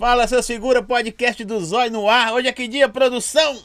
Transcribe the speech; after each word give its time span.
Fala, 0.00 0.26
seus 0.26 0.46
figuras, 0.46 0.82
podcast 0.86 1.44
do 1.44 1.62
Zóio 1.62 1.90
no 1.90 2.08
ar. 2.08 2.32
Hoje 2.32 2.48
é 2.48 2.52
que 2.54 2.66
dia, 2.66 2.88
produção? 2.88 3.62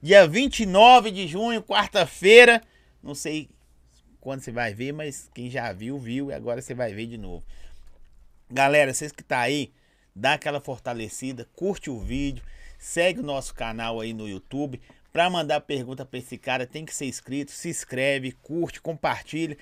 Dia 0.00 0.26
29 0.26 1.10
de 1.10 1.26
junho, 1.28 1.62
quarta-feira. 1.62 2.62
Não 3.02 3.14
sei 3.14 3.50
quando 4.18 4.40
você 4.40 4.50
vai 4.50 4.72
ver, 4.72 4.92
mas 4.92 5.28
quem 5.34 5.50
já 5.50 5.70
viu, 5.74 5.98
viu. 5.98 6.30
E 6.30 6.32
agora 6.32 6.62
você 6.62 6.72
vai 6.72 6.94
ver 6.94 7.04
de 7.04 7.18
novo. 7.18 7.44
Galera, 8.50 8.94
vocês 8.94 9.12
que 9.12 9.22
tá 9.22 9.40
aí, 9.40 9.70
dá 10.16 10.32
aquela 10.32 10.62
fortalecida, 10.62 11.46
curte 11.54 11.90
o 11.90 12.00
vídeo, 12.00 12.42
segue 12.78 13.20
o 13.20 13.22
nosso 13.22 13.54
canal 13.54 14.00
aí 14.00 14.14
no 14.14 14.26
YouTube. 14.26 14.80
Pra 15.12 15.28
mandar 15.28 15.60
pergunta 15.60 16.06
pra 16.06 16.20
esse 16.20 16.38
cara, 16.38 16.66
tem 16.66 16.86
que 16.86 16.94
ser 16.94 17.04
inscrito, 17.04 17.50
se 17.50 17.68
inscreve, 17.68 18.32
curte, 18.32 18.80
compartilha. 18.80 19.58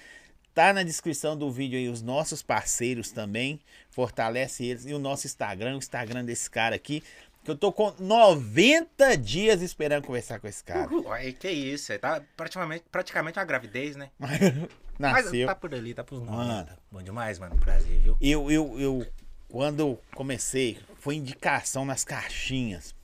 Tá 0.57 0.73
na 0.73 0.83
descrição 0.83 1.37
do 1.37 1.51
vídeo 1.51 1.79
aí 1.79 1.87
os 1.87 2.01
nossos 2.01 2.43
parceiros 2.43 3.11
também. 3.11 3.61
Fortalece 3.91 4.65
eles. 4.65 4.87
E 4.87 4.95
o 4.95 4.99
nosso 4.99 5.27
Instagram, 5.27 5.75
o 5.75 5.77
Instagram 5.77 6.25
desse 6.25 6.49
cara 6.49 6.75
aqui. 6.75 7.03
Que 7.45 7.51
eu 7.51 7.57
tô 7.59 7.71
com 7.71 7.93
90 7.99 9.19
dias 9.19 9.61
esperando 9.61 10.07
conversar 10.07 10.41
com 10.41 10.49
esse 10.49 10.65
cara. 10.65 10.89
Ué, 10.91 11.31
que 11.33 11.51
isso, 11.51 11.93
é, 11.93 11.99
tá 11.99 12.23
praticamente, 12.35 12.87
praticamente 12.91 13.39
uma 13.39 13.45
gravidez, 13.45 13.97
né? 13.97 14.09
Nasceu. 14.99 15.47
Mas 15.47 15.47
tá 15.47 15.55
por 15.55 15.75
ali, 15.75 15.93
tá 15.93 16.03
Mano. 16.11 16.25
nomes. 16.25 16.73
Bom 16.91 17.03
demais, 17.03 17.39
mano. 17.39 17.55
Prazer, 17.59 17.99
viu? 17.99 18.17
Eu, 18.19 18.51
eu, 18.51 18.81
eu, 18.81 19.07
quando 19.49 19.99
comecei, 20.15 20.79
foi 21.01 21.17
indicação 21.17 21.85
nas 21.85 22.03
caixinhas. 22.03 22.95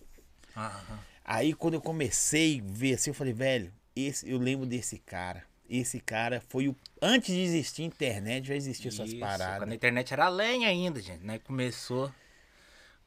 Aham. 0.57 0.99
Aí 1.23 1.53
quando 1.53 1.75
eu 1.75 1.83
comecei 1.83 2.61
a 2.61 2.73
ver 2.73 2.95
assim, 2.95 3.11
eu 3.11 3.15
falei, 3.15 3.35
velho, 3.35 3.71
esse, 3.95 4.27
eu 4.27 4.39
lembro 4.39 4.65
desse 4.65 4.97
cara. 4.97 5.52
Esse 5.75 6.01
cara 6.01 6.43
foi 6.51 6.69
o. 6.69 6.77
Antes 7.01 7.35
de 7.35 7.41
existir 7.41 7.83
internet, 7.83 8.47
já 8.49 8.55
existia 8.55 8.91
essas 8.91 9.15
paradas. 9.15 9.59
Quando 9.59 9.73
a 9.73 9.75
internet 9.75 10.13
era 10.13 10.29
lenha 10.29 10.69
ainda, 10.69 11.01
gente, 11.01 11.25
né? 11.25 11.39
Começou, 11.39 12.13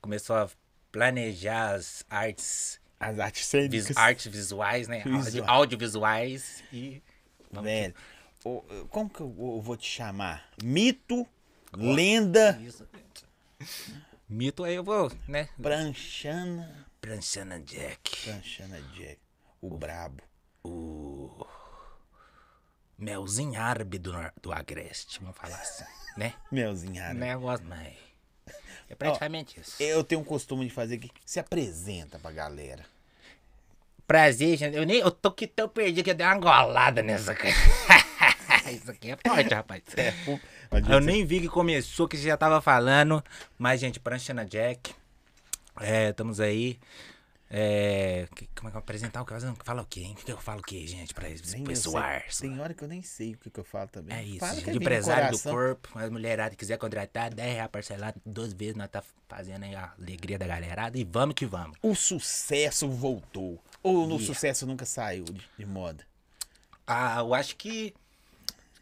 começou 0.01 0.35
a 0.35 0.49
planejar 0.91 1.75
as 1.75 2.03
artes, 2.09 2.79
As 2.99 3.19
artes 3.19 3.41
vis, 3.43 3.49
cênicas. 3.85 3.97
artes 3.97 4.25
visuais, 4.31 4.87
né? 4.87 5.03
Visual. 5.03 5.21
Audio- 5.23 5.45
Audiovisuais 5.47 6.63
e... 6.73 7.03
Velho, 7.51 7.93
ô, 8.43 8.61
como 8.89 9.09
que 9.11 9.21
eu, 9.21 9.61
vou 9.61 9.77
te 9.77 9.87
chamar? 9.87 10.49
Mito, 10.63 11.25
lenda, 11.71 12.59
Isso. 12.61 12.87
Mito 14.27 14.63
aí 14.63 14.73
eu 14.75 14.83
vou, 14.83 15.11
né? 15.27 15.47
pranchana. 15.61 16.87
Pranchana 16.99 17.59
Jack. 17.59 18.23
Pranchana 18.23 18.81
Jack. 18.95 19.19
O 19.61 19.77
brabo. 19.77 20.21
O 20.63 21.45
melzinho 22.97 23.59
árabe 23.59 23.97
do, 23.97 24.13
do 24.41 24.51
Agreste, 24.51 25.19
vamos 25.19 25.37
falar 25.37 25.57
assim, 25.57 25.85
né? 26.17 26.33
Melzinho 26.51 27.01
árabe. 27.03 27.19
Negócio, 27.19 27.65
mas... 27.67 27.93
É 28.89 28.93
praticamente 28.93 29.59
isso. 29.59 29.81
Eu 29.81 30.03
tenho 30.03 30.21
um 30.21 30.23
costume 30.23 30.65
de 30.65 30.71
fazer 30.71 30.97
que 30.99 31.09
se 31.25 31.39
apresenta 31.39 32.19
pra 32.19 32.31
galera. 32.31 32.85
Prazer, 34.07 34.57
gente. 34.57 34.77
Eu 34.77 34.85
nem. 34.85 34.99
Eu 34.99 35.09
tô 35.09 35.29
aqui 35.29 35.47
tão 35.47 35.67
perdido 35.67 36.03
que 36.03 36.11
eu 36.11 36.15
dei 36.15 36.25
uma 36.25 36.37
golada 36.37 37.01
nessa 37.01 37.31
aqui. 37.31 37.47
Isso 38.71 38.89
aqui 38.91 39.11
é 39.11 39.17
forte, 39.27 39.53
rapaz. 39.53 39.83
Eu 40.89 40.99
nem 40.99 41.25
vi 41.25 41.39
que 41.39 41.47
começou, 41.47 42.07
que 42.07 42.17
você 42.17 42.23
já 42.23 42.37
tava 42.37 42.61
falando. 42.61 43.23
Mas, 43.57 43.79
gente, 43.79 43.99
Pranchana 43.99 44.45
Jack. 44.45 44.93
É, 45.81 46.09
estamos 46.09 46.39
aí. 46.39 46.79
É. 47.49 48.27
que- 48.35 48.47
Como 48.55 48.67
é 48.67 48.71
que 48.71 48.77
eu 48.77 48.79
vou 48.79 48.79
apresentar 48.79 49.21
o 49.21 49.25
caso? 49.25 49.55
Fala 49.63 49.81
o 49.83 49.85
quê, 49.85 50.01
hein? 50.01 50.15
O 50.19 50.25
que 50.25 50.31
eu 50.31 50.37
falo 50.37 50.59
o 50.61 50.63
quê, 50.63 50.85
gente, 50.87 51.13
pra 51.13 51.29
eu 51.29 51.37
pessoal? 51.63 52.03
Tem 52.41 52.59
hora 52.59 52.73
que 52.73 52.83
eu 52.83 52.87
nem 52.87 53.01
sei 53.03 53.33
o 53.33 53.37
que, 53.37 53.49
que 53.51 53.59
eu 53.59 53.63
falo 53.63 53.87
também. 53.89 54.17
É 54.17 54.23
isso, 54.23 54.39
Fala 54.39 54.53
que 54.55 54.61
gente. 54.61 54.69
no 54.75 54.81
Empresário 54.81 55.31
do 55.37 55.39
corpo, 55.43 55.89
as 55.99 56.09
mulheradas 56.09 56.51
que 56.51 56.57
quiser 56.57 56.77
contratar, 56.77 57.33
10 57.33 57.53
reais 57.53 57.69
parcelado, 57.71 58.19
duas 58.25 58.51
vezes 58.51 58.75
nós 58.75 58.89
tá 58.89 59.03
fazendo 59.29 59.63
aí 59.63 59.75
a 59.75 59.93
alegria 59.99 60.39
da 60.39 60.47
galerada. 60.47 60.97
E 60.97 61.03
vamos 61.03 61.35
que 61.35 61.45
vamos. 61.45 61.77
O 61.83 61.93
sucesso 61.95 62.89
voltou. 62.89 63.61
Ou 63.83 64.07
no 64.07 64.15
Yeah. 64.15 64.25
sucesso 64.25 64.65
nunca 64.65 64.85
saiu 64.85 65.25
de, 65.25 65.47
de 65.57 65.65
moda. 65.65 66.03
Ah, 66.87 67.17
eu 67.19 67.33
acho 67.35 67.55
que 67.55 67.93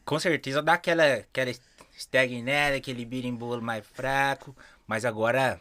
com 0.05 0.17
certeza 0.19 0.61
dá 0.61 0.73
aquela, 0.73 1.15
aquela 1.15 1.51
estagnada, 1.97 2.77
aquele 2.77 3.03
birimbolo 3.05 3.61
mais 3.61 3.85
fraco. 3.85 4.55
Mas 4.87 5.03
agora, 5.05 5.59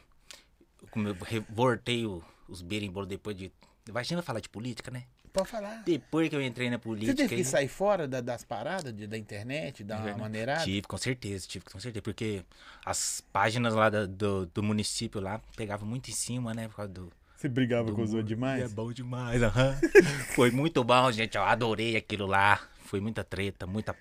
como 0.93 1.09
eu 1.09 1.17
re- 1.23 1.45
voltei 1.51 2.07
o- 2.07 2.23
os 2.49 2.63
birimbolos 2.63 3.09
depois 3.09 3.37
de. 3.37 3.53
Imagina 3.89 4.23
falar 4.23 4.41
de 4.41 4.49
política, 4.49 4.91
né? 4.91 5.05
Pode 5.33 5.49
falar. 5.49 5.83
Depois 5.85 6.29
que 6.29 6.37
eu 6.37 6.43
entrei 6.43 6.69
na 6.69 6.77
Você 6.77 6.83
política. 6.83 7.15
teve 7.17 7.29
que 7.31 7.35
aí- 7.37 7.45
sair 7.45 7.69
fora 7.69 8.07
da- 8.07 8.21
das 8.21 8.45
paradas 8.45 8.93
de- 8.93 9.07
da 9.07 9.17
internet, 9.17 9.83
uma 9.83 9.97
Verdade. 9.97 10.21
maneirada? 10.21 10.65
Tive, 10.65 10.83
com 10.83 10.99
certeza, 10.99 11.47
tive, 11.49 11.65
com 11.65 11.81
certeza. 11.81 12.03
Porque 12.03 12.45
as 12.85 13.23
páginas 13.33 13.75
lá 13.75 13.89
da- 13.89 14.05
do, 14.07 14.45
do 14.47 14.63
município 14.63 15.21
lá 15.21 15.41
pegavam 15.57 15.89
muito 15.89 16.11
em 16.11 16.13
cima, 16.13 16.53
né? 16.53 16.69
Por 16.69 16.77
causa 16.77 16.93
do. 16.93 17.11
Você 17.37 17.49
brigava 17.49 17.89
do 17.89 17.97
com 17.97 18.03
os 18.03 18.11
outros 18.13 18.29
demais? 18.29 18.63
É 18.63 18.69
bom 18.69 18.93
demais, 18.93 19.43
aham. 19.43 19.75
Foi 20.37 20.51
muito 20.51 20.85
bom, 20.85 21.11
gente. 21.11 21.37
Eu 21.37 21.43
adorei 21.43 21.97
aquilo 21.97 22.27
lá. 22.27 22.61
Foi 22.85 23.01
muita 23.01 23.25
treta, 23.25 23.67
muita. 23.67 23.97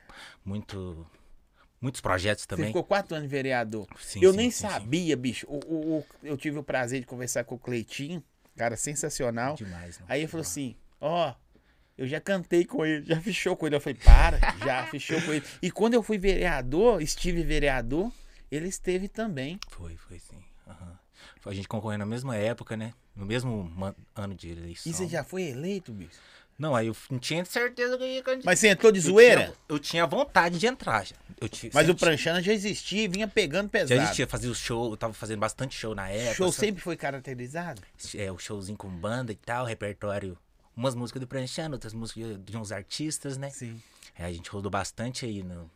Muito. 0.45 1.07
Muitos 1.79 1.99
projetos 2.01 2.43
Você 2.43 2.47
também. 2.47 2.67
ficou 2.67 2.83
quatro 2.83 3.15
anos 3.15 3.27
vereador. 3.29 3.87
Sim, 3.99 4.19
eu 4.21 4.31
sim, 4.31 4.37
nem 4.37 4.51
sim. 4.51 4.67
sabia, 4.67 5.17
bicho. 5.17 5.47
O, 5.49 5.59
o- 5.65 5.97
o- 5.99 6.05
eu 6.21 6.37
tive 6.37 6.59
o 6.59 6.63
prazer 6.63 6.99
de 6.99 7.07
conversar 7.07 7.43
com 7.43 7.55
o 7.55 7.57
Cleitinho, 7.57 8.21
cara 8.61 8.77
sensacional. 8.77 9.55
Demais? 9.55 9.99
Aí 10.07 10.21
ele 10.21 10.27
falou 10.27 10.43
assim: 10.43 10.75
Ó, 10.99 11.33
eu 11.97 12.07
já 12.07 12.21
cantei 12.21 12.63
com 12.63 12.85
ele, 12.85 13.03
já 13.03 13.19
fechou 13.19 13.57
com 13.57 13.65
ele. 13.65 13.75
Eu 13.75 13.81
falei: 13.81 13.97
Para, 14.03 14.37
já 14.63 14.85
fechou 14.85 15.19
com 15.23 15.33
ele. 15.33 15.43
E 15.61 15.71
quando 15.71 15.95
eu 15.95 16.03
fui 16.03 16.19
vereador, 16.19 17.01
estive 17.01 17.43
vereador, 17.43 18.11
ele 18.51 18.67
esteve 18.67 19.07
também. 19.07 19.59
Foi, 19.69 19.95
foi 19.95 20.19
sim. 20.19 20.37
Foi 21.39 21.53
A 21.53 21.55
gente 21.55 21.67
concorreu 21.67 21.97
na 21.97 22.05
mesma 22.05 22.35
época, 22.35 22.77
né? 22.77 22.93
No 23.15 23.25
mesmo 23.25 23.71
ano 24.15 24.35
de 24.35 24.51
eleição. 24.51 24.91
E 24.91 24.93
você 24.93 25.07
já 25.07 25.23
foi 25.23 25.43
eleito, 25.43 25.91
bicho? 25.91 26.19
Não, 26.61 26.75
aí 26.75 26.85
eu 26.85 26.95
não 27.09 27.17
tinha 27.17 27.43
certeza 27.43 27.97
que 27.97 28.03
eu 28.03 28.07
ia. 28.07 28.23
Mas 28.45 28.59
você 28.59 28.67
entrou 28.67 28.91
de 28.91 28.99
zoeira? 28.99 29.45
tinha- 29.45 29.53
Eu 29.67 29.79
tinha 29.79 30.05
vontade 30.05 30.59
de 30.59 30.67
entrar 30.67 31.03
já. 31.03 31.15
Tinha, 31.49 31.71
Mas 31.73 31.89
o 31.89 31.95
Pranchana 31.95 32.39
já 32.39 32.53
existia 32.53 33.01
e 33.05 33.07
vinha 33.07 33.27
pegando 33.27 33.67
pesado. 33.67 33.97
Já 33.97 34.03
existia, 34.03 34.27
fazia 34.27 34.51
o 34.51 34.53
show, 34.53 34.91
eu 34.91 34.95
tava 34.95 35.11
fazendo 35.11 35.39
bastante 35.39 35.75
show 35.75 35.95
na 35.95 36.07
época. 36.07 36.35
Show 36.35 36.51
só- 36.51 36.59
sempre 36.59 36.79
foi 36.83 36.95
caracterizado? 36.95 37.81
é, 38.15 38.31
o 38.31 38.37
showzinho 38.37 38.77
com 38.77 38.87
banda 38.89 39.31
e 39.31 39.35
tal, 39.35 39.65
repertório. 39.65 40.37
Umas 40.77 40.93
músicas 40.93 41.19
do 41.19 41.25
Pranchano, 41.27 41.73
outras 41.73 41.95
músicas 41.95 42.37
de 42.45 42.55
uns 42.55 42.71
artistas, 42.71 43.37
né? 43.37 43.49
Sim. 43.49 43.81
É, 44.15 44.25
a 44.25 44.31
gente 44.31 44.47
rodou 44.51 44.69
bastante 44.69 45.25
aí 45.25 45.41
no. 45.41 45.67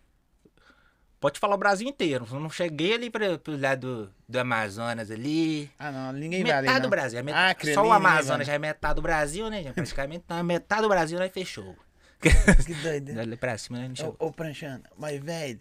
Pode 1.25 1.39
falar 1.39 1.55
o 1.55 1.57
Brasil 1.57 1.87
inteiro. 1.89 2.27
Eu 2.31 2.39
não 2.39 2.51
cheguei 2.51 2.93
ali 2.93 3.09
pra, 3.09 3.39
pro 3.39 3.59
lado 3.59 4.13
do 4.29 4.39
Amazonas 4.39 5.09
ali. 5.09 5.71
Ah, 5.79 5.91
não, 5.91 6.11
ninguém 6.13 6.43
vai 6.43 6.51
ali, 6.51 6.67
metade 6.67 6.83
do 6.83 6.89
Brasil. 6.89 7.17
É 7.17 7.23
met- 7.23 7.35
Acre 7.35 7.73
Só 7.73 7.83
o 7.83 7.91
Amazonas 7.91 8.45
já 8.45 8.53
é 8.53 8.59
metade 8.59 8.93
do 8.93 9.01
Brasil, 9.01 9.49
né, 9.49 9.63
gente? 9.63 9.73
Praticamente 9.73 10.21
então, 10.23 10.43
metade 10.43 10.83
do 10.83 10.87
Brasil 10.87 11.17
nós 11.17 11.31
fechou. 11.31 11.75
Que 12.63 12.75
doido. 12.75 13.07
né? 13.07 13.15
Dali 13.15 13.35
pra 13.37 13.57
cima, 13.57 13.79
né? 13.79 13.91
Ô, 14.19 14.27
ô 14.27 14.31
Pranchana, 14.31 14.83
mas 14.95 15.19
velho, 15.19 15.59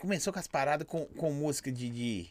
começou 0.00 0.32
com 0.32 0.38
as 0.38 0.46
paradas 0.46 0.86
com, 0.86 1.04
com 1.04 1.30
música 1.30 1.70
de, 1.70 1.90
de- 1.90 2.30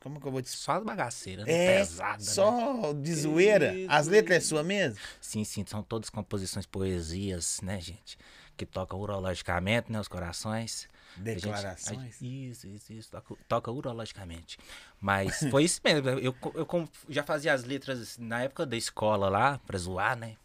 Como 0.00 0.20
que 0.20 0.26
eu 0.28 0.30
vou 0.30 0.40
te 0.42 0.48
Só 0.50 0.74
as 0.74 0.84
bagaceiras, 0.84 1.44
né? 1.44 1.52
É, 1.52 1.78
Pesada, 1.80 2.18
né? 2.18 2.24
só 2.24 2.92
de 2.92 3.14
zoeira. 3.16 3.74
As 3.88 4.06
letras 4.06 4.36
é 4.36 4.40
sua 4.46 4.62
mesmo? 4.62 4.96
Sim, 5.20 5.42
sim, 5.42 5.64
são 5.66 5.82
todas 5.82 6.08
composições, 6.08 6.66
poesias, 6.66 7.58
né, 7.64 7.80
gente? 7.80 8.16
Que 8.56 8.64
tocam 8.64 9.00
urologicamente, 9.00 9.90
né? 9.90 9.98
Os 9.98 10.06
corações. 10.06 10.86
A 11.14 11.18
gente- 11.28 11.34
Declarações. 11.42 11.98
a- 12.22 12.24
isso, 12.24 12.66
isso, 12.66 12.92
isso. 12.92 13.10
Toca, 13.10 13.34
toca 13.48 13.70
urologicamente. 13.70 14.58
Mas 15.00 15.40
foi 15.50 15.64
isso 15.64 15.80
mesmo. 15.84 16.08
Eu, 16.08 16.34
eu 16.54 16.88
já 17.08 17.22
fazia 17.22 17.52
as 17.52 17.64
letras 17.64 18.16
na 18.18 18.42
época 18.42 18.64
da 18.64 18.76
escola 18.76 19.28
lá, 19.28 19.58
pra 19.66 19.78
zoar, 19.78 20.16
né? 20.16 20.36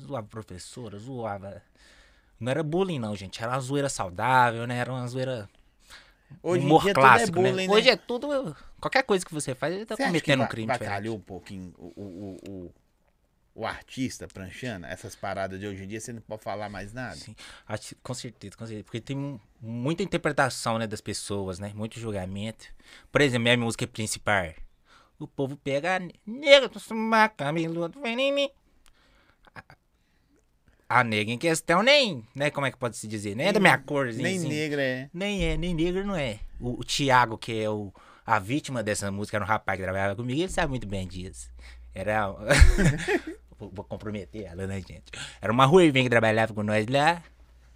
Zoava 0.00 0.26
professora, 0.26 0.98
zoava. 0.98 1.62
Não 2.38 2.50
era 2.50 2.62
bullying, 2.62 2.98
não, 2.98 3.14
gente. 3.14 3.42
Era 3.42 3.52
uma 3.52 3.60
zoeira 3.60 3.88
saudável, 3.88 4.66
né? 4.66 4.78
Era 4.78 4.92
uma 4.92 5.06
zoeira. 5.06 5.48
Hoje 6.42 6.64
humor 6.64 6.82
dia 6.82 6.94
clássico, 6.94 7.32
tudo 7.32 7.46
é 7.46 7.50
bullying, 7.50 7.66
né? 7.68 7.74
Hoje 7.74 7.90
é 7.90 7.96
tudo. 7.96 8.56
Qualquer 8.80 9.02
coisa 9.02 9.26
que 9.26 9.34
você 9.34 9.54
faz, 9.54 9.74
ele 9.74 9.84
tá 9.84 9.96
Você 9.96 10.04
cometendo 10.04 10.42
um 10.44 10.46
crime. 10.46 10.72
diferente. 10.72 11.08
um 11.10 11.20
pouquinho 11.20 11.74
o, 11.76 11.92
o, 12.00 12.36
o, 12.48 12.74
o, 13.54 13.66
artista 13.66 14.26
Pranchana? 14.28 14.88
Essas 14.88 15.14
paradas 15.14 15.58
de 15.60 15.66
hoje 15.66 15.84
em 15.84 15.86
dia, 15.88 16.00
você 16.00 16.12
não 16.12 16.20
pode 16.22 16.42
falar 16.42 16.68
mais 16.68 16.92
nada? 16.92 17.16
Sim, 17.16 17.34
acho- 17.66 17.94
com 18.02 18.14
certeza, 18.14 18.56
com 18.56 18.66
certeza. 18.66 18.84
Porque 18.84 19.00
tem 19.00 19.16
mu- 19.16 19.40
muita 19.60 20.02
interpretação, 20.02 20.78
né, 20.78 20.86
das 20.86 21.00
pessoas, 21.00 21.58
né? 21.58 21.72
Muito 21.74 21.98
julgamento. 22.00 22.66
Por 23.10 23.20
exemplo, 23.20 23.42
minha 23.42 23.56
música 23.56 23.86
principal. 23.86 24.52
O 25.18 25.26
povo 25.26 25.56
pega 25.56 26.00
nega, 26.26 26.70
cabeludo, 27.36 28.00
vem 28.00 28.18
em 28.20 28.32
mim. 28.32 28.50
A- 29.54 29.76
A 30.88 31.04
nega 31.04 31.30
em 31.30 31.38
questão 31.38 31.82
nem, 31.82 32.26
né, 32.34 32.50
como 32.50 32.66
é 32.66 32.70
que 32.70 32.76
pode 32.78 32.96
se 32.96 33.06
dizer? 33.06 33.36
Nem 33.36 33.48
é 33.48 33.52
da 33.52 33.60
minha 33.60 33.78
corzinha. 33.78 34.22
Nem 34.24 34.38
assim. 34.38 34.48
negra 34.48 34.82
é. 34.82 35.10
Nem 35.12 35.44
é, 35.44 35.56
nem 35.56 35.74
negro 35.74 36.04
não 36.06 36.16
é. 36.16 36.40
O, 36.58 36.80
o 36.80 36.84
Thiago, 36.84 37.36
que 37.38 37.60
é 37.62 37.68
o, 37.70 37.92
a 38.26 38.38
vítima 38.38 38.82
dessa 38.82 39.10
música, 39.10 39.36
era 39.36 39.44
um 39.44 39.48
rapaz 39.48 39.76
que 39.76 39.82
trabalhava 39.84 40.16
comigo, 40.16 40.40
ele 40.40 40.48
sabe 40.50 40.70
muito 40.70 40.86
bem 40.86 41.06
disso. 41.06 41.48
Era. 41.94 42.28
vou, 43.68 43.84
comprometer 43.84 44.44
ela, 44.44 44.66
né, 44.66 44.76
gente? 44.76 45.04
Era 45.40 45.52
uma 45.52 45.66
ruivinha 45.66 46.04
que 46.04 46.10
trabalhava 46.10 46.54
com 46.54 46.62
nós 46.62 46.86
lá. 46.86 47.22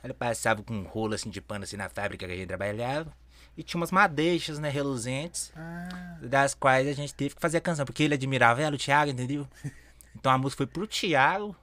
Ela 0.03 0.15
passava 0.15 0.63
com 0.63 0.75
um 0.75 0.85
rolo 0.85 1.15
assim 1.15 1.31
de 1.31 1.41
pano 1.41 1.65
assim 1.65 1.77
na 1.77 1.89
fábrica 1.89 2.27
que 2.27 2.33
a 2.33 2.37
gente 2.37 2.49
trabalhava. 2.49 3.13
e 3.57 3.63
tinha 3.63 3.81
umas 3.81 3.91
madeixas, 3.91 4.59
né, 4.59 4.69
reluzentes, 4.69 5.53
ah. 5.57 6.19
das 6.21 6.55
quais 6.55 6.89
a 6.89 6.93
gente 6.93 7.15
teve 7.15 7.35
que 7.35 7.41
fazer 7.41 7.59
a 7.59 7.61
canção, 7.61 7.85
porque 7.85 8.03
ele 8.03 8.15
admirava 8.15 8.61
ela, 8.61 8.75
o 8.75 8.79
Thiago, 8.79 9.11
entendeu? 9.11 9.47
Então 10.17 10.31
a 10.31 10.39
música 10.39 10.59
foi 10.59 10.67
pro 10.69 10.87
Thiago, 10.87 11.57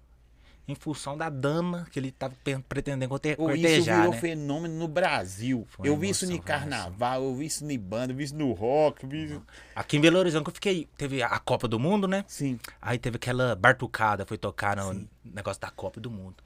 em 0.72 0.76
função 0.76 1.18
da 1.18 1.30
dama 1.30 1.88
que 1.92 2.00
ele 2.00 2.10
estava 2.10 2.34
pretendendo 2.68 3.10
corte 3.10 3.36
oh, 3.38 3.46
cortejar, 3.46 3.80
Isso 3.80 3.92
virou 3.92 4.12
né? 4.12 4.20
fenômeno 4.20 4.76
no 4.76 4.88
Brasil. 4.88 5.68
Foi 5.70 5.88
eu 5.88 5.98
vi 5.98 6.10
isso 6.10 6.26
no 6.26 6.42
carnaval, 6.42 7.24
eu 7.24 7.36
vi 7.36 7.46
isso 7.46 7.66
no 7.66 7.78
banda, 7.78 8.14
eu 8.14 8.18
vi 8.18 8.24
isso 8.24 8.36
no 8.36 8.52
rock. 8.54 9.06
Vi... 9.06 9.40
Aqui 9.76 9.98
em 9.98 10.02
Belo 10.02 10.20
Horizonte 10.20 10.48
eu 10.48 10.54
fiquei, 10.54 10.88
teve 10.98 11.22
a 11.22 11.40
Copa 11.40 11.68
do 11.68 11.80
Mundo, 11.80 12.08
né? 12.08 12.24
Sim. 12.28 12.60
Aí 12.82 12.98
teve 12.98 13.18
aquela 13.18 13.56
bartucada, 13.56 14.26
foi 14.26 14.38
tocar 14.38 14.78
no 14.78 14.94
Sim. 14.94 15.08
negócio 15.24 15.62
da 15.62 15.70
Copa 15.70 16.00
do 16.00 16.10
Mundo. 16.10 16.38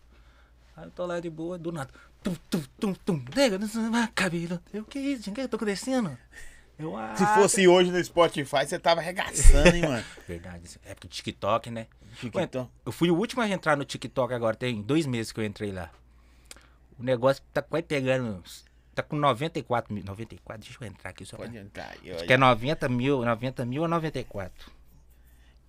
Aí 0.75 0.85
eu 0.85 0.91
tô 0.91 1.05
lá 1.05 1.19
de 1.19 1.29
boa, 1.29 1.57
do 1.57 1.71
nada. 1.71 1.89
Tum, 2.23 2.35
tum, 2.49 2.63
tum, 2.79 2.93
tum. 2.93 3.25
Nega, 3.35 3.59
cabelo. 4.13 4.59
Eu, 4.73 4.83
que 4.83 4.99
isso, 4.99 5.23
gente? 5.23 5.29
O 5.29 5.33
que 5.35 5.41
eu 5.41 5.49
tô 5.49 5.57
acontecendo? 5.57 6.17
Eu, 6.77 6.97
ah, 6.97 7.15
Se 7.15 7.25
fosse 7.25 7.67
hoje 7.67 7.91
no 7.91 8.03
Spotify, 8.03 8.65
você 8.65 8.77
tava 8.77 8.99
arregaçando, 8.99 9.75
hein, 9.75 9.83
mano? 9.87 10.03
Verdade. 10.27 10.77
Época 10.83 11.07
de 11.07 11.15
TikTok, 11.15 11.69
né? 11.71 11.87
TikTok. 12.15 12.69
eu 12.85 12.91
fui 12.91 13.09
o 13.11 13.15
último 13.15 13.41
a 13.41 13.49
entrar 13.49 13.75
no 13.77 13.85
TikTok 13.85 14.33
agora, 14.33 14.55
tem 14.55 14.81
dois 14.81 15.05
meses 15.05 15.31
que 15.31 15.39
eu 15.39 15.45
entrei 15.45 15.71
lá. 15.71 15.91
O 16.99 17.03
negócio 17.03 17.43
tá 17.53 17.61
quase 17.61 17.83
pegando. 17.83 18.41
Tá 18.93 19.03
com 19.03 19.17
94 19.17 19.93
mil. 19.93 20.03
94? 20.05 20.63
Deixa 20.63 20.77
eu 20.83 20.87
entrar 20.87 21.09
aqui 21.09 21.25
só. 21.25 21.35
Pode 21.35 21.51
pra... 21.51 21.61
entrar. 21.61 21.95
Acho 22.15 22.25
que 22.25 22.33
é 22.33 22.37
90 22.37 22.87
mil, 22.87 23.25
90 23.25 23.65
mil 23.65 23.81
ou 23.81 23.87
94. 23.87 24.71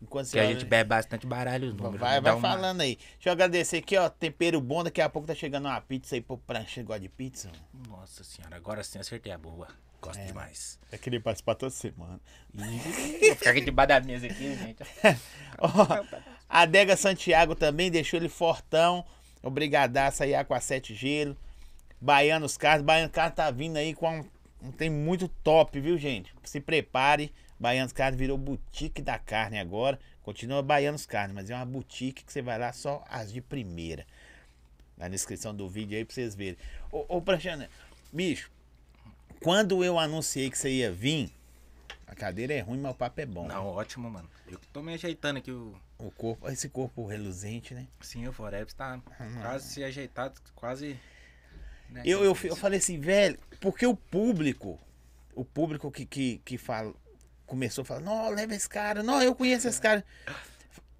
Enquanto 0.01 0.31
que 0.31 0.39
a 0.39 0.47
gente 0.47 0.65
bebe 0.65 0.89
bastante 0.89 1.27
baralho 1.27 1.69
os 1.69 1.75
números. 1.75 1.99
Vai, 1.99 2.21
vai 2.21 2.35
uma... 2.35 2.41
falando 2.41 2.83
aí. 2.83 2.97
Deixa 2.97 3.31
eu 3.31 3.33
agradecer 3.33 3.79
aqui, 3.79 3.97
ó. 3.97 4.09
Tempero 4.09 4.61
bom. 4.61 4.85
Daqui 4.85 5.01
a 5.01 5.09
pouco 5.09 5.27
tá 5.27 5.35
chegando 5.35 5.67
uma 5.67 5.81
pizza 5.81 6.15
aí 6.15 6.21
pro 6.21 6.39
prancha. 6.39 6.83
Gosta 6.83 7.01
de 7.01 7.09
pizza? 7.09 7.51
Nossa 7.89 8.23
senhora, 8.23 8.57
agora 8.57 8.85
sim 8.85 8.99
acertei 8.99 9.33
a 9.33 9.39
boa. 9.39 9.69
Gosto 10.01 10.21
é, 10.21 10.27
demais. 10.27 10.79
É 10.93 10.99
querer 10.99 11.21
participar 11.21 11.55
toda 11.55 11.71
semana. 11.71 12.21
Vou 12.55 13.37
ficar 13.37 13.51
aqui 13.51 13.63
debaixo 13.63 13.89
da 13.89 14.01
mesa 14.01 14.27
aqui, 14.27 14.55
gente. 14.55 14.83
a 16.49 16.61
Adega 16.61 16.97
Santiago 16.97 17.55
também 17.55 17.91
deixou 17.91 18.19
ele 18.19 18.29
fortão. 18.29 19.05
Obrigadaço 19.43 20.23
aí, 20.23 20.35
Aqua 20.35 20.61
7 20.61 20.95
Gelo. 20.95 21.37
Baianos 22.01 22.57
Carnes. 22.57 22.85
Baiano 22.85 23.11
Carnes 23.11 23.35
tá 23.35 23.51
vindo 23.51 23.77
aí 23.77 23.95
com 23.95 24.25
um, 24.63 24.73
tem 24.73 24.91
muito 24.91 25.29
top, 25.29 25.79
viu, 25.81 25.99
gente? 25.99 26.35
Se 26.45 26.61
prepare. 26.61 27.33
Baianos 27.59 27.93
Carnes 27.93 28.19
virou 28.19 28.37
boutique 28.37 29.03
da 29.03 29.19
carne 29.19 29.59
agora. 29.59 29.99
Continua 30.23 30.63
Baianos 30.63 31.07
Carnes, 31.07 31.35
mas 31.35 31.51
é 31.51 31.55
uma 31.55 31.65
boutique 31.65 32.25
que 32.25 32.33
você 32.33 32.43
vai 32.43 32.59
lá 32.59 32.73
só 32.73 33.05
as 33.09 33.33
de 33.33 33.41
primeira. 33.41 34.05
Na 34.97 35.09
descrição 35.09 35.55
do 35.55 35.69
vídeo 35.69 35.97
aí 35.97 36.05
pra 36.05 36.15
vocês 36.15 36.35
verem. 36.35 36.57
Ô, 36.91 37.05
ô 37.09 37.23
Pranchana, 37.23 37.69
bicho, 38.13 38.51
quando 39.43 39.85
eu 39.85 39.99
anunciei 39.99 40.51
que 40.51 40.59
você 40.59 40.71
ia 40.71 40.91
vir, 40.91 41.31
cadeira 42.17 42.55
é 42.55 42.61
ruim, 42.61 42.81
mas 42.81 42.93
o 42.93 42.95
papo 42.95 43.21
é 43.21 43.27
bom. 43.27 43.47
Não, 43.47 43.67
ótimo, 43.67 44.11
mano. 44.11 44.29
Eu 44.49 44.59
tô 44.73 44.83
me 44.83 44.95
ajeitando 44.95 45.39
aqui 45.39 45.53
o. 45.53 45.77
O 45.99 46.11
corpo, 46.11 46.49
esse 46.51 46.69
corpo 46.69 47.07
reluzente, 47.07 47.73
né? 47.73 47.87
Sim, 48.01 48.27
o 48.29 48.33
Forex 48.33 48.75
tá 48.75 48.97
hum. 48.97 49.41
quase 49.41 49.69
se 49.69 49.85
ajeitado, 49.85 50.39
quase. 50.55 50.99
Né, 51.89 52.03
eu, 52.05 52.25
eu, 52.25 52.37
eu 52.45 52.57
falei 52.57 52.79
assim, 52.79 52.99
velho, 52.99 53.39
porque 53.61 53.87
o 53.87 53.97
público, 53.97 54.79
o 55.35 55.45
público 55.45 55.91
que, 55.91 56.05
que, 56.05 56.39
que 56.45 56.59
fala, 56.59 56.93
começou 57.47 57.83
a 57.83 57.85
falar, 57.85 58.01
não, 58.01 58.29
leva 58.31 58.55
esse 58.55 58.69
cara, 58.69 59.03
não, 59.03 59.23
eu 59.23 59.35
conheço 59.35 59.69
esse 59.69 59.81
cara. 59.81 60.05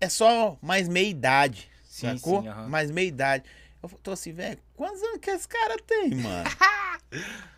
É 0.01 0.09
só 0.09 0.57
mais 0.63 0.89
meia 0.89 1.09
idade, 1.09 1.71
sim, 1.85 2.17
sacou? 2.17 2.43
Sim, 2.43 2.49
uhum. 2.49 2.69
Mais 2.69 2.91
meia 2.91 3.09
idade. 3.09 3.45
Eu 3.83 3.89
tô 4.03 4.13
assim, 4.13 4.33
velho, 4.33 4.59
quantos 4.75 5.03
anos 5.03 5.19
que 5.21 5.31
esse 5.31 5.49
cara 5.49 5.77
tem, 5.87 6.15
mano? 6.15 6.49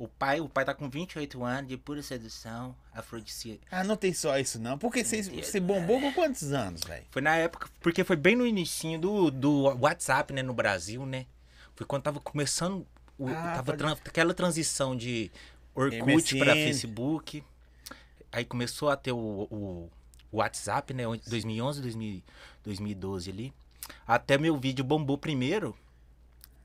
O 0.00 0.08
pai, 0.08 0.40
o 0.40 0.48
pai 0.48 0.64
tá 0.64 0.72
com 0.72 0.88
28 0.88 1.44
anos 1.44 1.68
de 1.68 1.76
pura 1.76 2.02
sedução, 2.02 2.74
afrodisíaca. 2.90 3.60
Ah, 3.70 3.84
não 3.84 3.98
tem 3.98 4.14
só 4.14 4.38
isso 4.38 4.58
não. 4.58 4.78
Porque 4.78 5.04
você, 5.04 5.20
você 5.24 5.60
bombou 5.60 6.00
com 6.00 6.10
quantos 6.14 6.54
anos, 6.54 6.80
velho? 6.82 7.04
Foi 7.10 7.20
na 7.20 7.36
época, 7.36 7.68
porque 7.82 8.02
foi 8.02 8.16
bem 8.16 8.34
no 8.34 8.46
início 8.46 8.98
do, 8.98 9.30
do 9.30 9.64
WhatsApp, 9.78 10.32
né, 10.32 10.42
no 10.42 10.54
Brasil, 10.54 11.04
né? 11.04 11.26
Foi 11.76 11.86
quando 11.86 12.04
tava 12.04 12.18
começando, 12.18 12.86
o, 13.18 13.28
ah, 13.28 13.62
tava 13.62 13.76
aquela 14.02 14.32
transição 14.32 14.96
de 14.96 15.30
Orkut 15.74 16.38
para 16.38 16.54
Facebook. 16.54 17.44
Aí 18.32 18.46
começou 18.46 18.88
a 18.88 18.96
ter 18.96 19.12
o, 19.12 19.18
o, 19.50 19.90
o 20.32 20.38
WhatsApp, 20.38 20.94
né, 20.94 21.04
2011, 21.28 21.82
2000, 21.82 22.22
2012 22.64 23.30
ali. 23.30 23.52
Até 24.06 24.38
meu 24.38 24.56
vídeo 24.56 24.82
bombou 24.82 25.18
primeiro. 25.18 25.76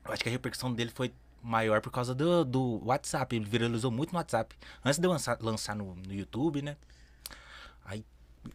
Eu 0.06 0.14
acho 0.14 0.22
que 0.22 0.30
a 0.30 0.32
repercussão 0.32 0.72
dele 0.72 0.90
foi 0.94 1.12
maior 1.46 1.80
por 1.80 1.90
causa 1.90 2.14
do, 2.14 2.44
do 2.44 2.84
WhatsApp. 2.84 3.36
Ele 3.36 3.44
viralizou 3.44 3.90
muito 3.90 4.12
no 4.12 4.18
WhatsApp. 4.18 4.54
Antes 4.84 4.98
de 4.98 5.06
eu 5.06 5.10
lançar, 5.10 5.38
lançar 5.40 5.76
no, 5.76 5.94
no 5.94 6.12
YouTube, 6.12 6.60
né? 6.60 6.76
Aí, 7.84 8.04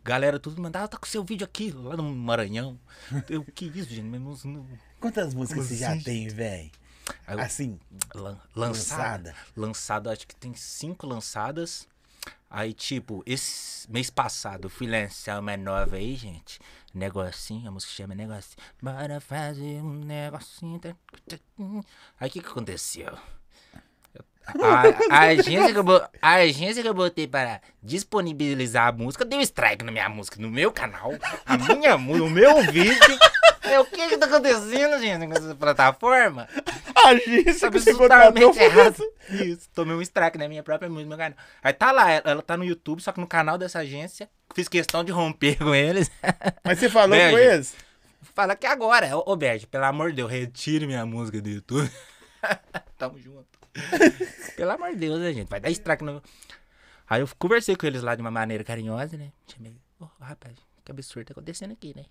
galera, 0.03 0.37
tudo 0.37 0.61
mandava, 0.61 0.85
ah, 0.85 0.87
tá 0.89 0.97
com 0.97 1.05
seu 1.05 1.23
vídeo 1.23 1.45
aqui, 1.45 1.71
lá 1.71 1.95
no 1.95 2.03
Maranhão. 2.03 2.77
Eu, 3.29 3.45
que 3.45 3.65
isso, 3.65 3.89
gente? 3.89 4.03
Mesmo, 4.03 4.35
Quantas 4.99 5.33
músicas 5.33 5.67
você 5.67 5.77
já 5.77 5.97
tem, 5.97 6.27
velho? 6.27 6.69
Assim, 7.25 7.79
lan, 8.13 8.37
lançada, 8.55 9.33
lançada. 9.55 10.11
acho 10.11 10.27
que 10.27 10.35
tem 10.35 10.53
cinco 10.53 11.07
lançadas. 11.07 11.87
Aí, 12.49 12.73
tipo, 12.73 13.23
esse 13.25 13.89
mês 13.89 14.09
passado 14.09 14.65
eu 14.65 14.69
fui 14.69 14.85
lançar 14.85 15.39
uma 15.39 15.55
nova 15.55 15.95
aí, 15.95 16.15
gente. 16.15 16.59
Negocinho, 16.93 17.69
a 17.69 17.71
música 17.71 17.93
chama 17.93 18.13
Negocinho. 18.13 18.57
Bora 18.81 19.21
fazer 19.21 19.81
um 19.81 19.93
negocinho. 20.03 20.77
Tá, 20.79 20.89
tá, 21.29 21.37
tá. 21.37 21.63
Aí 22.19 22.27
o 22.27 22.31
que, 22.31 22.41
que 22.41 22.49
aconteceu? 22.49 23.17
A, 24.45 25.15
a, 25.15 25.19
agência 25.27 25.71
que 25.71 25.79
eu, 25.79 26.09
a 26.21 26.33
agência 26.33 26.81
que 26.81 26.89
eu 26.89 26.93
botei 26.93 27.27
para 27.27 27.61
disponibilizar 27.81 28.87
a 28.87 28.91
música 28.91 29.23
deu 29.23 29.39
strike 29.39 29.85
na 29.85 29.91
minha 29.91 30.09
música, 30.09 30.41
no 30.41 30.49
meu 30.49 30.71
canal, 30.71 31.11
a 31.45 31.57
minha 31.57 31.97
música, 31.97 32.25
o 32.25 32.29
meu 32.29 32.61
vídeo. 32.71 33.19
É, 33.63 33.79
o 33.79 33.85
que 33.85 34.09
que 34.09 34.17
tá 34.17 34.25
acontecendo, 34.25 34.99
gente, 34.99 35.27
com 35.27 35.33
essa 35.33 35.55
plataforma? 35.55 36.47
A 36.95 37.09
agência 37.09 37.69
que 37.69 37.79
você 37.79 37.93
contratou 37.93 38.53
errado. 38.55 39.03
Isso, 39.29 39.69
tomei 39.73 39.95
um 39.95 40.01
strike 40.01 40.37
na 40.37 40.47
minha 40.47 40.63
própria 40.63 40.89
música, 40.89 41.09
meu 41.09 41.17
canal. 41.17 41.37
Aí 41.61 41.73
tá 41.73 41.91
lá, 41.91 42.09
ela, 42.09 42.31
ela 42.31 42.41
tá 42.41 42.57
no 42.57 42.63
YouTube, 42.63 43.01
só 43.01 43.11
que 43.11 43.19
no 43.19 43.27
canal 43.27 43.57
dessa 43.57 43.79
agência, 43.79 44.29
fiz 44.55 44.67
questão 44.67 45.03
de 45.03 45.11
romper 45.11 45.57
com 45.57 45.75
eles. 45.75 46.09
Mas 46.63 46.79
você 46.79 46.89
falou 46.89 47.17
com 47.17 47.37
eles? 47.37 47.75
Fala 48.33 48.55
que 48.55 48.65
agora, 48.65 49.15
ô 49.17 49.35
Berd, 49.35 49.67
pelo 49.67 49.85
amor 49.85 50.09
de 50.09 50.17
Deus, 50.17 50.31
retire 50.31 50.87
minha 50.87 51.05
música 51.05 51.41
do 51.41 51.49
YouTube. 51.49 51.89
Tamo 52.97 53.19
junto. 53.19 53.45
Pelo 54.55 54.71
amor 54.71 54.91
de 54.91 54.97
Deus, 54.97 55.19
né, 55.19 55.33
gente? 55.33 55.49
Vai 55.49 55.59
dar 55.59 55.69
strike 55.69 56.03
no. 56.03 56.21
Aí 57.09 57.21
eu 57.21 57.29
conversei 57.37 57.75
com 57.75 57.85
eles 57.85 58.01
lá 58.01 58.15
de 58.15 58.21
uma 58.21 58.31
maneira 58.31 58.63
carinhosa, 58.63 59.17
né? 59.17 59.31
Chamei, 59.47 59.75
oh, 59.99 60.07
rapaz, 60.19 60.55
que 60.83 60.91
absurdo 60.91 61.27
tá 61.27 61.33
acontecendo 61.33 61.71
aqui, 61.73 61.93
né? 61.95 62.05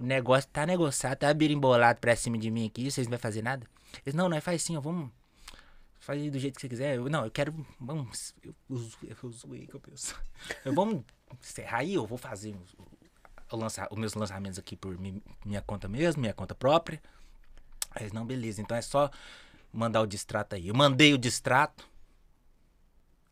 O 0.00 0.04
negócio 0.04 0.48
tá 0.50 0.64
negociado, 0.64 1.18
tá 1.18 1.34
birimbolado 1.34 2.00
pra 2.00 2.16
cima 2.16 2.38
de 2.38 2.50
mim 2.50 2.66
aqui, 2.66 2.90
vocês 2.90 3.06
não 3.06 3.10
vão 3.10 3.18
fazer 3.18 3.42
nada? 3.42 3.66
Eles, 4.04 4.14
não, 4.14 4.30
nós 4.30 4.42
faz 4.42 4.62
sim, 4.62 4.74
ó, 4.74 4.80
vamos 4.80 5.10
fazer 5.98 6.30
do 6.30 6.38
jeito 6.38 6.54
que 6.54 6.62
você 6.62 6.68
quiser. 6.70 6.96
Eu, 6.96 7.10
não, 7.10 7.26
eu 7.26 7.30
quero, 7.30 7.54
vamos, 7.78 8.34
eu, 8.42 8.54
eu, 8.70 8.90
eu 9.02 9.30
zoei 9.30 9.66
que 9.66 9.74
eu 9.74 9.80
penso. 9.80 10.18
Eu, 10.64 10.74
vamos 10.74 11.04
encerrar 11.38 11.80
aí, 11.80 11.92
eu 11.92 12.06
vou 12.06 12.16
fazer 12.16 12.56
os, 12.56 12.74
lançar, 13.52 13.88
os 13.90 13.98
meus 13.98 14.14
lançamentos 14.14 14.58
aqui 14.58 14.74
por 14.74 14.98
minha 14.98 15.60
conta 15.60 15.86
mesmo, 15.86 16.22
minha 16.22 16.32
conta 16.32 16.54
própria. 16.54 16.98
Aí 17.90 18.04
eles, 18.04 18.12
não, 18.12 18.24
beleza, 18.24 18.62
então 18.62 18.74
é 18.74 18.80
só 18.80 19.10
mandar 19.70 20.00
o 20.00 20.06
distrato 20.06 20.56
aí. 20.56 20.68
Eu 20.68 20.74
mandei 20.74 21.12
o 21.12 21.18
distrato. 21.18 21.86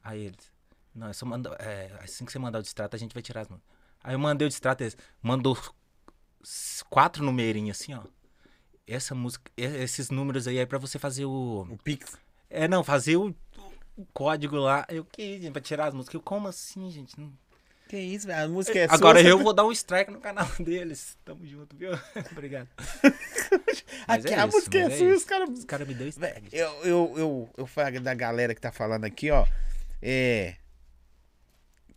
Aí 0.05 0.27
eles. 0.27 0.53
Não, 0.95 1.09
é 1.09 1.15
só 1.15 1.25
mandar. 1.25 1.57
É, 1.61 1.99
assim 2.03 2.27
que 2.27 2.33
você 2.33 2.39
mandar 2.39 2.59
o 2.59 2.63
distrato, 2.63 2.95
a 2.95 2.99
gente 2.99 3.15
vai 3.15 3.23
tirar 3.23 3.41
as 3.41 3.49
mãos. 3.49 3.63
Aí 4.05 4.15
eu 4.15 4.19
mandei 4.19 4.47
o 4.47 4.49
distrato, 4.49 4.83
eles 4.83 4.97
mandou 5.23 5.57
quatro 6.89 7.25
numerinhos 7.25 7.81
assim, 7.81 7.95
ó. 7.95 8.03
Essa 8.87 9.15
música, 9.15 9.51
esses 9.57 10.11
números 10.11 10.47
aí 10.47 10.59
é 10.59 10.67
pra 10.67 10.79
você 10.79 10.99
fazer 10.99 11.27
o. 11.27 11.67
O 11.71 11.79
Pix. 11.79 12.17
É, 12.49 12.67
não, 12.67 12.83
fazer 12.83 13.17
o, 13.17 13.35
o 13.97 14.07
código 14.15 14.57
lá. 14.57 14.87
Eu 14.89 15.05
que, 15.05 15.41
gente, 15.41 15.53
pra 15.53 15.61
tirar 15.61 15.89
as 15.89 15.95
músicas. 15.95 16.15
Eu, 16.15 16.23
como 16.23 16.49
assim, 16.49 16.91
gente? 16.91 17.19
Não... 17.21 17.31
Que 17.89 17.99
isso, 17.99 18.27
velho? 18.27 18.45
A 18.45 18.49
música 18.49 18.79
é 18.79 18.87
Agora 18.89 19.21
sua, 19.21 19.29
eu 19.29 19.39
vou 19.39 19.53
dar 19.53 19.65
um 19.65 19.73
strike 19.73 20.11
no 20.11 20.21
canal 20.21 20.47
deles. 20.61 21.19
Tamo 21.25 21.47
junto, 21.47 21.77
viu? 21.77 21.91
Obrigado. 22.33 22.69
aqui 24.07 24.29
é 24.29 24.41
a 24.41 24.47
isso, 24.47 24.57
música 24.57 24.79
é, 24.79 24.83
é 24.83 24.91
sua, 24.91 25.15
os 25.15 25.25
caras. 25.25 25.51
Os 25.51 25.65
caras 25.65 25.89
me 25.89 25.95
deu 25.95 26.09
strike. 26.09 26.49
Eu, 26.53 26.71
eu, 26.85 27.15
eu, 27.17 27.51
eu 27.59 27.67
falo 27.67 28.01
da 28.01 28.15
galera 28.15 28.55
que 28.55 28.61
tá 28.61 28.73
falando 28.73 29.05
aqui, 29.05 29.31
ó. 29.31 29.47
É. 30.01 30.57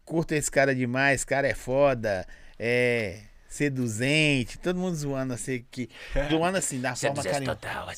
Curta 0.04 0.36
esse 0.36 0.52
cara 0.52 0.76
demais, 0.76 1.24
cara 1.24 1.48
é 1.48 1.54
foda. 1.54 2.28
É. 2.58 3.31
Seduzente, 3.52 4.58
todo 4.58 4.80
mundo 4.80 4.96
zoando 4.96 5.34
assim 5.34 5.56
aqui. 5.56 5.90
Zoando 6.30 6.58
assim, 6.58 6.80
da 6.80 6.96
forma 6.96 7.22
carinhosa. 7.22 7.56
total, 7.58 7.90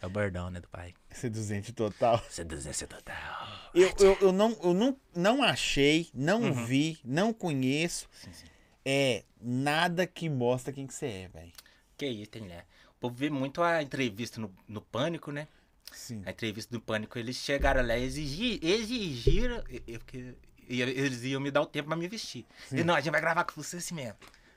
É 0.00 0.06
o 0.06 0.08
bordão, 0.08 0.48
né, 0.48 0.60
do 0.60 0.68
pai. 0.68 0.94
Seduzente 1.10 1.72
total. 1.72 2.24
Seduzente 2.30 2.86
total. 2.86 3.70
Eu, 3.74 3.92
eu, 3.98 4.18
eu, 4.20 4.32
não, 4.32 4.56
eu 4.62 4.72
não, 4.72 4.96
não 5.12 5.42
achei, 5.42 6.08
não 6.14 6.40
uhum. 6.42 6.64
vi, 6.66 7.00
não 7.04 7.32
conheço 7.32 8.08
sim, 8.12 8.32
sim. 8.32 8.46
É, 8.84 9.24
nada 9.40 10.06
que 10.06 10.28
mostra 10.28 10.72
quem 10.72 10.86
que 10.86 10.94
você 10.94 11.06
é, 11.06 11.28
velho. 11.34 11.52
Que 11.98 12.06
isso, 12.06 12.30
tem, 12.30 12.42
né? 12.42 12.62
O 12.90 13.00
povo 13.00 13.16
vê 13.16 13.28
muito 13.28 13.64
a 13.64 13.82
entrevista 13.82 14.40
no, 14.40 14.54
no 14.68 14.80
Pânico, 14.80 15.32
né? 15.32 15.48
Sim. 15.90 16.22
A 16.24 16.30
entrevista 16.30 16.70
do 16.70 16.80
Pânico, 16.80 17.18
eles 17.18 17.34
chegaram 17.34 17.84
lá 17.84 17.98
e 17.98 18.04
exigir, 18.04 18.60
exigiram. 18.62 19.64
Eu, 19.84 19.98
porque 19.98 20.36
eles 20.68 21.24
iam 21.24 21.40
me 21.40 21.50
dar 21.50 21.62
o 21.62 21.66
tempo 21.66 21.88
pra 21.88 21.96
me 21.96 22.06
vestir. 22.06 22.46
E 22.70 22.84
não, 22.84 22.94
a 22.94 23.00
gente 23.00 23.10
vai 23.10 23.20
gravar 23.20 23.42
com 23.42 23.60
você 23.60 23.78
assim 23.78 23.96
mesmo. 23.96 24.16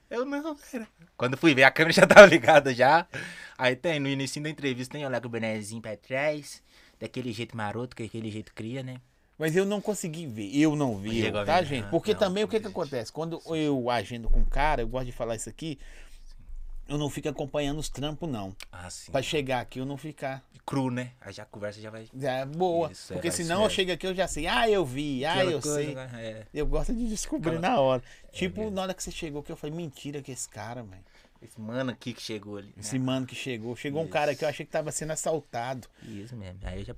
Eu 0.09 0.25
não, 0.25 0.55
cara. 0.55 0.87
Quando 1.15 1.37
fui 1.37 1.53
ver, 1.53 1.63
a 1.63 1.71
câmera 1.71 1.93
já 1.93 2.07
tava 2.07 2.25
ligada 2.25 2.73
já. 2.73 3.07
Aí 3.57 3.75
tem, 3.75 3.99
no 3.99 4.07
início 4.07 4.41
da 4.41 4.49
entrevista, 4.49 4.93
tem 4.93 5.05
olhar 5.05 5.21
com 5.21 5.27
o 5.27 5.31
bonezinho 5.31 5.81
pra 5.81 5.95
trás. 5.95 6.63
Daquele 6.99 7.31
jeito 7.31 7.55
maroto, 7.55 7.95
que 7.95 8.03
aquele 8.03 8.29
jeito 8.29 8.53
cria, 8.53 8.83
né? 8.83 8.97
Mas 9.37 9.55
eu 9.55 9.65
não 9.65 9.79
consegui 9.79 10.27
ver, 10.27 10.53
eu 10.53 10.75
não 10.75 10.97
vi, 10.97 11.25
eu, 11.25 11.45
tá, 11.45 11.63
gente? 11.63 11.85
Ah, 11.85 11.89
Porque 11.89 12.11
não, 12.11 12.19
também 12.19 12.43
o 12.43 12.47
que 12.47 12.59
que 12.59 12.67
acontece? 12.67 13.09
Quando 13.09 13.41
eu 13.55 13.89
agendo 13.89 14.29
com 14.29 14.41
um 14.41 14.45
cara, 14.45 14.81
eu 14.81 14.87
gosto 14.87 15.05
de 15.05 15.13
falar 15.13 15.37
isso 15.37 15.47
aqui, 15.47 15.79
eu 16.89 16.97
não 16.97 17.09
fico 17.09 17.29
acompanhando 17.29 17.77
os 17.79 17.87
trampos, 17.89 18.29
não. 18.29 18.55
Ah, 18.71 18.89
sim. 18.89 19.11
Pra 19.11 19.21
chegar 19.21 19.61
aqui 19.61 19.79
eu 19.79 19.85
não 19.85 19.97
ficar. 19.97 20.43
Cru, 20.65 20.91
né? 20.91 21.11
Aí 21.21 21.33
já 21.33 21.43
a 21.43 21.45
conversa 21.45 21.79
já 21.81 21.89
vai. 21.89 22.07
É 22.21 22.45
boa. 22.45 22.91
Isso, 22.91 23.13
Porque 23.13 23.29
é, 23.29 23.31
senão 23.31 23.55
isso 23.57 23.63
eu 23.63 23.67
é. 23.67 23.69
chego 23.69 23.91
aqui 23.93 24.05
eu 24.07 24.13
já 24.13 24.27
sei, 24.27 24.45
ah, 24.47 24.69
eu 24.69 24.85
vi, 24.85 25.25
ah, 25.25 25.33
Aquela 25.33 25.51
eu 25.51 25.61
coisa, 25.61 25.75
sei. 25.83 25.95
né? 25.95 26.09
É. 26.15 26.45
Eu 26.53 26.67
gosto 26.67 26.93
de 26.93 27.07
descobrir 27.07 27.55
Aquela- 27.57 27.69
na 27.69 27.79
hora. 27.79 28.03
Tipo, 28.31 28.59
mesmo. 28.61 28.75
na 28.75 28.81
hora 28.83 28.93
que 28.93 29.01
você 29.03 29.09
chegou 29.11 29.41
que 29.41 29.51
eu 29.51 29.55
falei, 29.55 29.75
mentira 29.75 30.21
que 30.21 30.31
esse 30.31 30.47
cara, 30.49 30.83
velho. 30.83 31.03
Esse 31.41 31.59
mano 31.59 31.89
aqui 31.91 32.13
que 32.13 32.21
chegou 32.21 32.57
ali. 32.57 32.73
Esse 32.77 32.99
né? 32.99 33.05
mano 33.05 33.25
que 33.25 33.33
chegou. 33.33 33.75
Chegou 33.75 34.03
um 34.03 34.07
cara 34.07 34.35
que 34.35 34.43
eu 34.43 34.49
achei 34.49 34.65
que 34.65 34.71
tava 34.71 34.91
sendo 34.91 35.11
assaltado. 35.13 35.87
Isso 36.03 36.35
mesmo. 36.35 36.59
Aí 36.63 36.79
eu 36.81 36.85
já, 36.85 36.95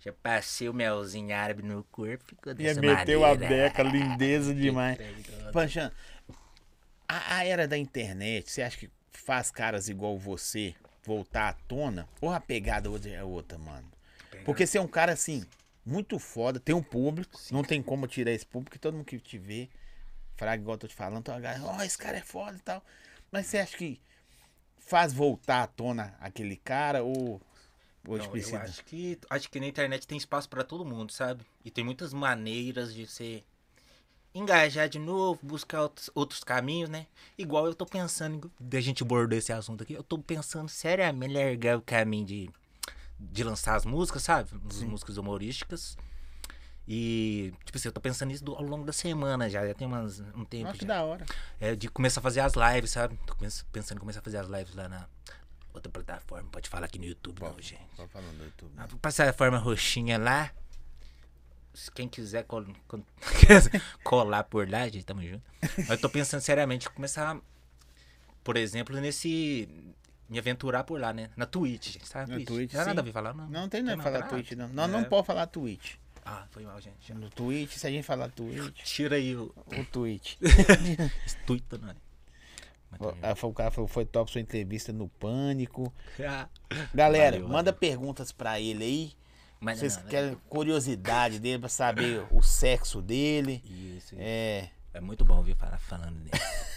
já 0.00 0.12
passei 0.14 0.68
o 0.68 0.72
melzinho 0.74 1.32
árabe 1.36 1.62
no 1.62 1.84
corpo. 1.92 2.24
Ficou 2.24 2.54
dessa 2.54 2.80
meteu 2.80 3.24
a 3.24 3.34
beca, 3.34 3.82
lindeza 3.82 4.52
demais. 4.56 4.98
Panchan, 5.52 5.92
a, 7.08 7.36
a 7.36 7.44
era 7.44 7.68
da 7.68 7.76
internet, 7.78 8.50
você 8.50 8.62
acha 8.62 8.76
que 8.78 8.90
faz 9.16 9.50
caras 9.50 9.88
igual 9.88 10.18
você 10.18 10.74
voltar 11.04 11.48
à 11.48 11.52
tona? 11.52 12.08
Ou 12.20 12.30
a 12.30 12.40
pegada 12.40 12.88
é 13.08 13.22
outra, 13.22 13.58
mano? 13.58 13.90
Porque 14.44 14.66
você 14.66 14.78
é 14.78 14.80
um 14.80 14.88
cara 14.88 15.12
assim, 15.12 15.44
muito 15.84 16.18
foda, 16.18 16.60
tem 16.60 16.74
um 16.74 16.82
público, 16.82 17.38
não 17.50 17.62
tem 17.62 17.82
como 17.82 18.06
tirar 18.06 18.32
esse 18.32 18.46
público, 18.46 18.72
que 18.72 18.78
todo 18.78 18.94
mundo 18.94 19.06
que 19.06 19.18
te 19.18 19.38
vê, 19.38 19.68
fraga 20.36 20.60
igual 20.60 20.74
eu 20.74 20.80
tô 20.80 20.88
te 20.88 20.94
falando, 20.94 21.20
então 21.20 21.34
a 21.34 21.40
galera, 21.40 21.64
ó, 21.64 21.82
esse 21.82 21.96
cara 21.96 22.18
é 22.18 22.22
foda 22.22 22.56
e 22.56 22.60
tal. 22.60 22.84
Mas 23.30 23.46
você 23.46 23.58
acha 23.58 23.76
que 23.76 24.00
faz 24.78 25.12
voltar 25.12 25.62
à 25.62 25.66
tona 25.66 26.14
aquele 26.20 26.56
cara 26.56 27.02
ou 27.02 27.40
hoje 28.06 28.24
Não, 28.24 28.30
precisa? 28.30 28.56
eu 28.56 28.62
acho 28.62 28.84
que 28.84 29.18
acho 29.28 29.50
que 29.50 29.58
na 29.60 29.66
internet 29.66 30.06
tem 30.06 30.16
espaço 30.18 30.48
pra 30.48 30.62
todo 30.62 30.84
mundo, 30.84 31.12
sabe? 31.12 31.44
E 31.64 31.70
tem 31.70 31.84
muitas 31.84 32.12
maneiras 32.12 32.94
de 32.94 33.06
você 33.06 33.42
engajar 34.38 34.88
de 34.88 34.98
novo, 34.98 35.38
buscar 35.42 35.82
outros, 35.82 36.10
outros 36.14 36.44
caminhos, 36.44 36.88
né? 36.88 37.06
Igual 37.38 37.66
eu 37.66 37.74
tô 37.74 37.86
pensando, 37.86 38.50
em- 38.60 38.76
a 38.76 38.80
gente 38.80 39.02
abordou 39.02 39.38
esse 39.38 39.52
assunto 39.52 39.82
aqui, 39.82 39.94
eu 39.94 40.02
tô 40.02 40.18
pensando 40.18 40.68
seriamente 40.68 41.32
em 41.32 41.36
largar 41.36 41.76
o 41.78 41.82
caminho 41.82 42.26
de, 42.26 42.50
de 43.18 43.44
lançar 43.44 43.74
as 43.76 43.84
músicas, 43.84 44.22
sabe? 44.22 44.50
As 44.68 44.82
músicas 44.82 45.16
humorísticas. 45.16 45.96
E, 46.88 47.52
tipo 47.64 47.76
assim, 47.76 47.88
eu 47.88 47.92
tô 47.92 48.00
pensando 48.00 48.28
nisso 48.28 48.44
ao 48.54 48.62
longo 48.62 48.84
da 48.84 48.92
semana 48.92 49.50
já, 49.50 49.66
já 49.66 49.74
tem 49.74 49.86
umas, 49.88 50.20
um 50.36 50.44
tempo 50.44 50.66
Nossa, 50.66 50.78
que 50.78 50.86
já. 50.86 50.94
da 50.94 51.02
hora. 51.02 51.26
É 51.60 51.74
de 51.74 51.88
começar 51.88 52.20
a 52.20 52.22
fazer 52.22 52.40
as 52.40 52.52
lives, 52.54 52.90
sabe? 52.92 53.18
Tô 53.26 53.34
pensando 53.72 53.96
em 53.96 54.00
começar 54.00 54.20
a 54.20 54.22
fazer 54.22 54.38
as 54.38 54.46
lives 54.48 54.72
lá 54.74 54.88
na 54.88 55.08
outra 55.74 55.90
plataforma. 55.90 56.48
Pode 56.50 56.68
falar 56.68 56.86
aqui 56.86 56.98
no 56.98 57.04
YouTube, 57.04 57.40
não, 57.42 57.60
gente. 57.60 57.80
Tô 57.96 58.06
falando 58.06 58.38
do 58.38 58.44
YouTube. 58.44 58.70
A 58.76 58.86
plataforma 58.86 59.58
roxinha 59.58 60.16
lá. 60.16 60.52
Se 61.76 61.90
Quem 61.92 62.08
quiser 62.08 62.44
col- 62.44 62.66
col- 62.88 63.04
colar 64.02 64.44
por 64.44 64.68
lá, 64.68 64.84
gente, 64.88 65.04
tamo 65.04 65.22
junto. 65.22 65.42
Mas 65.76 65.90
eu 65.90 65.98
tô 66.00 66.08
pensando 66.08 66.40
seriamente 66.40 66.88
em 66.88 66.90
começar, 66.90 67.38
por 68.42 68.56
exemplo, 68.56 68.98
nesse. 69.00 69.68
Me 70.28 70.38
aventurar 70.38 70.82
por 70.84 70.98
lá, 71.00 71.12
né? 71.12 71.30
Na 71.36 71.46
Twitch, 71.46 71.90
gente. 71.92 72.08
Sabe? 72.08 72.30
Na 72.32 72.44
Twitch, 72.44 72.72
Não 72.72 72.80
é 72.80 72.84
sim. 72.84 72.88
nada 72.88 73.00
a 73.00 73.04
ver 73.04 73.12
falar, 73.12 73.32
não. 73.34 73.48
Não 73.48 73.68
tem 73.68 73.82
nada 73.82 74.02
Tem 74.02 74.02
pra 74.02 74.12
falar. 74.20 74.28
Twitch, 74.28 74.52
não. 74.52 74.68
Não, 74.68 74.84
É. 74.84 74.88
não 74.88 75.04
pode 75.04 75.26
falar 75.26 75.46
Twitch. 75.46 75.94
Ah, 76.24 76.44
foi 76.50 76.64
mal, 76.64 76.80
gente. 76.80 77.14
No 77.14 77.30
Twitch, 77.30 77.72
se 77.76 77.86
a 77.86 77.90
gente 77.90 78.04
falar 78.04 78.28
Twitch, 78.30 78.82
Tira 78.82 79.14
aí 79.16 79.36
o. 79.36 79.54
o 79.66 79.84
Twitch. 79.92 80.34
Twitter, 81.46 81.78
não 81.80 81.90
é? 81.90 81.94
Tá 82.98 83.14
Ah, 83.22 83.46
O 83.46 83.52
cara 83.52 83.70
falou, 83.70 83.86
foi 83.86 84.04
top 84.04 84.30
sua 84.32 84.40
entrevista 84.40 84.92
no 84.92 85.08
Pânico. 85.08 85.92
Ah, 86.26 86.48
Galera, 86.94 87.36
Valeu, 87.36 87.48
manda 87.48 87.72
perguntas 87.72 88.32
pra 88.32 88.58
ele 88.58 88.82
aí. 88.84 89.12
Mas 89.60 89.78
Vocês 89.78 89.96
não, 89.96 90.04
né? 90.04 90.10
querem 90.10 90.34
curiosidade 90.48 91.38
dele 91.38 91.58
pra 91.60 91.68
saber 91.68 92.24
o 92.30 92.42
sexo 92.42 93.00
dele. 93.00 93.62
Isso, 93.64 94.14
isso. 94.14 94.16
É. 94.18 94.70
É 94.92 95.00
muito 95.00 95.24
bom 95.24 95.36
ouvir 95.36 95.56
falar 95.56 95.78
falando 95.78 96.16
dele. 96.20 96.30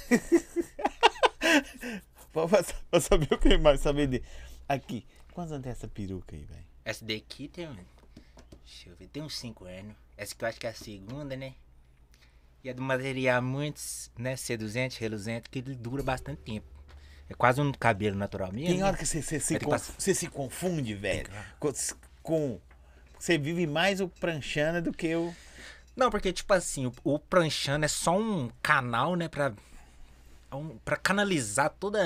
Pra, 2.32 3.00
saber 3.02 3.28
o 3.34 3.38
que 3.38 3.58
mais 3.58 3.80
saber 3.82 4.08
dele. 4.08 4.24
Aqui, 4.68 5.06
quantos 5.34 5.52
anos 5.52 5.64
tem 5.64 5.72
essa 5.72 5.88
peruca 5.88 6.36
aí, 6.36 6.44
velho? 6.44 6.64
Essa 6.86 7.04
daqui 7.04 7.48
tem. 7.48 7.68
Deixa 8.66 8.90
eu 8.90 8.96
ver, 8.96 9.08
tem 9.08 9.24
uns 9.24 9.38
5 9.38 9.66
anos. 9.66 9.96
Essa 10.16 10.36
que 10.36 10.44
eu 10.44 10.48
acho 10.48 10.60
que 10.60 10.68
é 10.68 10.70
a 10.70 10.74
segunda, 10.74 11.36
né? 11.36 11.56
E 12.64 12.70
é 12.70 12.74
do 12.74 12.82
material 12.82 13.42
muito, 13.42 13.82
né, 14.18 14.36
seduzente, 14.36 15.00
reluzente, 15.00 15.50
que 15.50 15.60
ele 15.60 15.76
dura 15.76 16.04
bastante 16.04 16.42
tempo. 16.42 16.68
É 17.30 17.34
quase 17.34 17.62
um 17.62 17.72
cabelo 17.72 18.16
natural 18.18 18.52
mesmo. 18.52 18.68
Tem 18.68 18.78
né? 18.80 18.84
hora 18.86 18.98
que 18.98 19.06
você, 19.06 19.22
você, 19.22 19.40
se, 19.40 19.54
Aí 19.54 19.60
tem 19.60 19.68
con- 19.68 19.76
que 19.76 19.82
passar- 19.82 19.96
você 19.98 20.14
se 20.14 20.28
confunde, 20.28 20.94
velho. 20.94 21.30
Com, 21.60 21.72
com- 22.22 22.62
Você 23.20 23.38
vive 23.38 23.68
mais 23.68 24.00
o 24.00 24.08
pranchana 24.08 24.82
do 24.82 24.92
que 24.94 25.14
o. 25.16 25.36
Não, 25.96 26.10
porque, 26.10 26.32
tipo 26.32 26.54
assim, 26.54 26.86
o, 26.86 26.94
o 27.04 27.20
pranchando 27.20 27.84
é 27.84 27.88
só 27.90 28.18
um 28.18 28.50
canal, 28.62 29.16
né, 29.16 29.28
pra, 29.28 29.52
um, 30.54 30.78
pra 30.78 30.96
canalizar 30.96 31.70
toda 31.70 32.00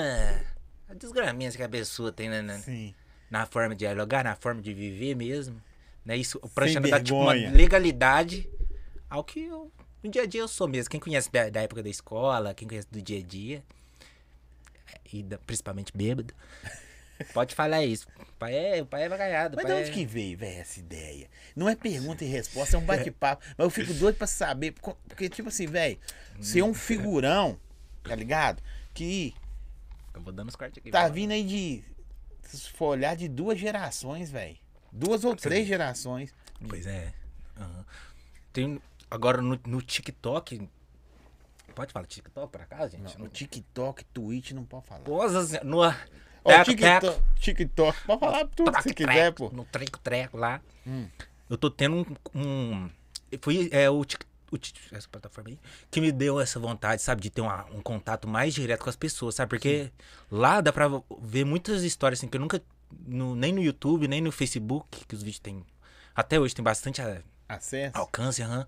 a 0.88 0.94
desgraminha 0.94 1.52
que 1.52 1.62
a 1.62 1.68
pessoa 1.68 2.10
tem, 2.10 2.28
né, 2.28 2.42
né, 2.42 2.58
Sim. 2.58 2.92
na 3.30 3.46
forma 3.46 3.74
de 3.74 3.80
dialogar, 3.80 4.24
na 4.24 4.34
forma 4.34 4.60
de 4.60 4.74
viver 4.74 5.14
mesmo. 5.14 5.62
Né? 6.04 6.16
Isso, 6.16 6.38
o 6.42 6.48
pranchando 6.48 6.90
dá 6.90 7.00
tipo 7.00 7.16
uma 7.16 7.32
legalidade 7.32 8.48
ao 9.08 9.22
que 9.22 9.44
eu, 9.44 9.70
no 10.02 10.10
dia 10.10 10.22
a 10.22 10.26
dia 10.26 10.40
eu 10.40 10.48
sou 10.48 10.66
mesmo. 10.66 10.90
Quem 10.90 10.98
conhece 11.00 11.30
da, 11.30 11.48
da 11.48 11.62
época 11.62 11.82
da 11.82 11.88
escola, 11.88 12.52
quem 12.52 12.66
conhece 12.66 12.88
do 12.90 13.00
dia 13.00 13.20
a 13.20 13.22
dia, 13.22 13.62
e 15.12 15.22
da- 15.22 15.38
principalmente 15.38 15.92
bêbado, 15.96 16.34
pode 17.32 17.54
falar 17.54 17.84
isso. 17.84 18.06
O 18.18 18.26
pai 18.38 18.54
é, 18.54 18.82
o 18.82 18.86
pai 18.86 19.04
é 19.04 19.08
vagaiado. 19.08 19.56
Mas 19.56 19.66
de 19.66 19.72
onde 19.72 19.90
é- 19.90 19.92
que 19.92 20.04
veio, 20.06 20.36
velho, 20.36 20.60
essa 20.60 20.78
ideia? 20.80 21.28
Não 21.54 21.68
é 21.68 21.74
pergunta 21.76 22.24
e 22.24 22.28
resposta, 22.28 22.76
é 22.76 22.78
um 22.78 22.84
bate-papo. 22.84 23.44
Mas 23.56 23.64
eu 23.64 23.70
fico 23.70 23.94
doido 23.94 24.16
pra 24.16 24.26
saber. 24.26 24.72
Porque, 25.08 25.28
tipo 25.28 25.48
assim, 25.48 25.66
velho, 25.66 25.98
você 26.38 26.60
é 26.60 26.64
um 26.64 26.74
figurão, 26.74 27.58
tá 28.02 28.14
ligado? 28.14 28.62
Que 28.92 29.34
Eu 30.12 30.20
vou 30.20 30.32
dando 30.32 30.48
os 30.48 30.56
cortes 30.56 30.78
aqui. 30.78 30.90
tá 30.90 31.02
lá. 31.04 31.08
vindo 31.08 31.32
aí 31.32 31.44
de. 31.44 31.84
Se 32.42 32.70
for 32.70 32.88
olhar 32.88 33.16
de 33.16 33.28
duas 33.28 33.58
gerações, 33.58 34.30
velho. 34.30 34.56
Duas 34.92 35.24
ou 35.24 35.34
três 35.34 35.66
gerações. 35.66 36.32
Pois 36.68 36.86
é. 36.86 37.12
Aham. 37.58 37.84
Tem, 38.52 38.80
agora 39.10 39.40
no, 39.42 39.58
no 39.66 39.82
TikTok. 39.82 40.68
Pode 41.74 41.92
falar 41.92 42.06
TikTok 42.06 42.52
por 42.52 42.60
acaso, 42.60 42.96
gente? 42.96 43.18
No 43.18 43.26
TikTok, 43.28 44.04
Twitch, 44.04 44.52
não 44.52 44.64
pode 44.64 44.86
falar. 44.86 45.00
Nossa 45.08 45.64
no. 45.64 45.80
Ó, 46.44 46.62
TikTok, 46.64 47.20
TikTok, 47.40 47.98
pode 48.06 48.20
falar 48.20 48.44
tudo 48.48 48.70
que 48.72 48.82
você 48.82 48.94
quiser, 48.94 49.32
pô. 49.32 49.50
No 49.50 49.64
treco-treco 49.64 50.36
lá. 50.36 50.60
Hum. 50.86 51.08
Eu 51.48 51.56
tô 51.56 51.70
tendo 51.70 52.06
um. 52.34 52.90
foi 53.40 53.68
é, 53.72 53.88
o, 53.88 54.04
Tik- 54.04 54.26
o 54.50 54.58
Tik- 54.58 54.94
essa 54.94 55.08
plataforma 55.08 55.50
aí 55.50 55.58
que 55.90 56.00
me 56.00 56.12
deu 56.12 56.38
essa 56.40 56.60
vontade, 56.60 57.00
sabe, 57.02 57.22
de 57.22 57.30
ter 57.30 57.40
uma- 57.40 57.64
um 57.72 57.80
contato 57.80 58.28
mais 58.28 58.52
direto 58.54 58.82
com 58.84 58.90
as 58.90 58.96
pessoas, 58.96 59.34
sabe? 59.34 59.50
Porque 59.50 59.90
lá 60.30 60.60
dá 60.60 60.72
pra 60.72 60.88
ver 61.20 61.44
muitas 61.44 61.82
histórias 61.82 62.18
assim 62.20 62.28
que 62.28 62.36
eu 62.36 62.40
nunca. 62.40 62.62
no- 63.06 63.34
nem 63.34 63.52
no 63.52 63.60
YouTube, 63.62 64.06
nem 64.06 64.20
no 64.20 64.30
Facebook, 64.30 65.04
que 65.06 65.14
os 65.14 65.22
vídeos 65.22 65.40
têm. 65.40 65.64
Até 66.14 66.38
hoje 66.38 66.54
tem 66.54 66.62
bastante 66.62 67.02
ah, 67.02 67.20
Acesso. 67.48 67.96
alcance, 67.98 68.40
aham. 68.42 68.66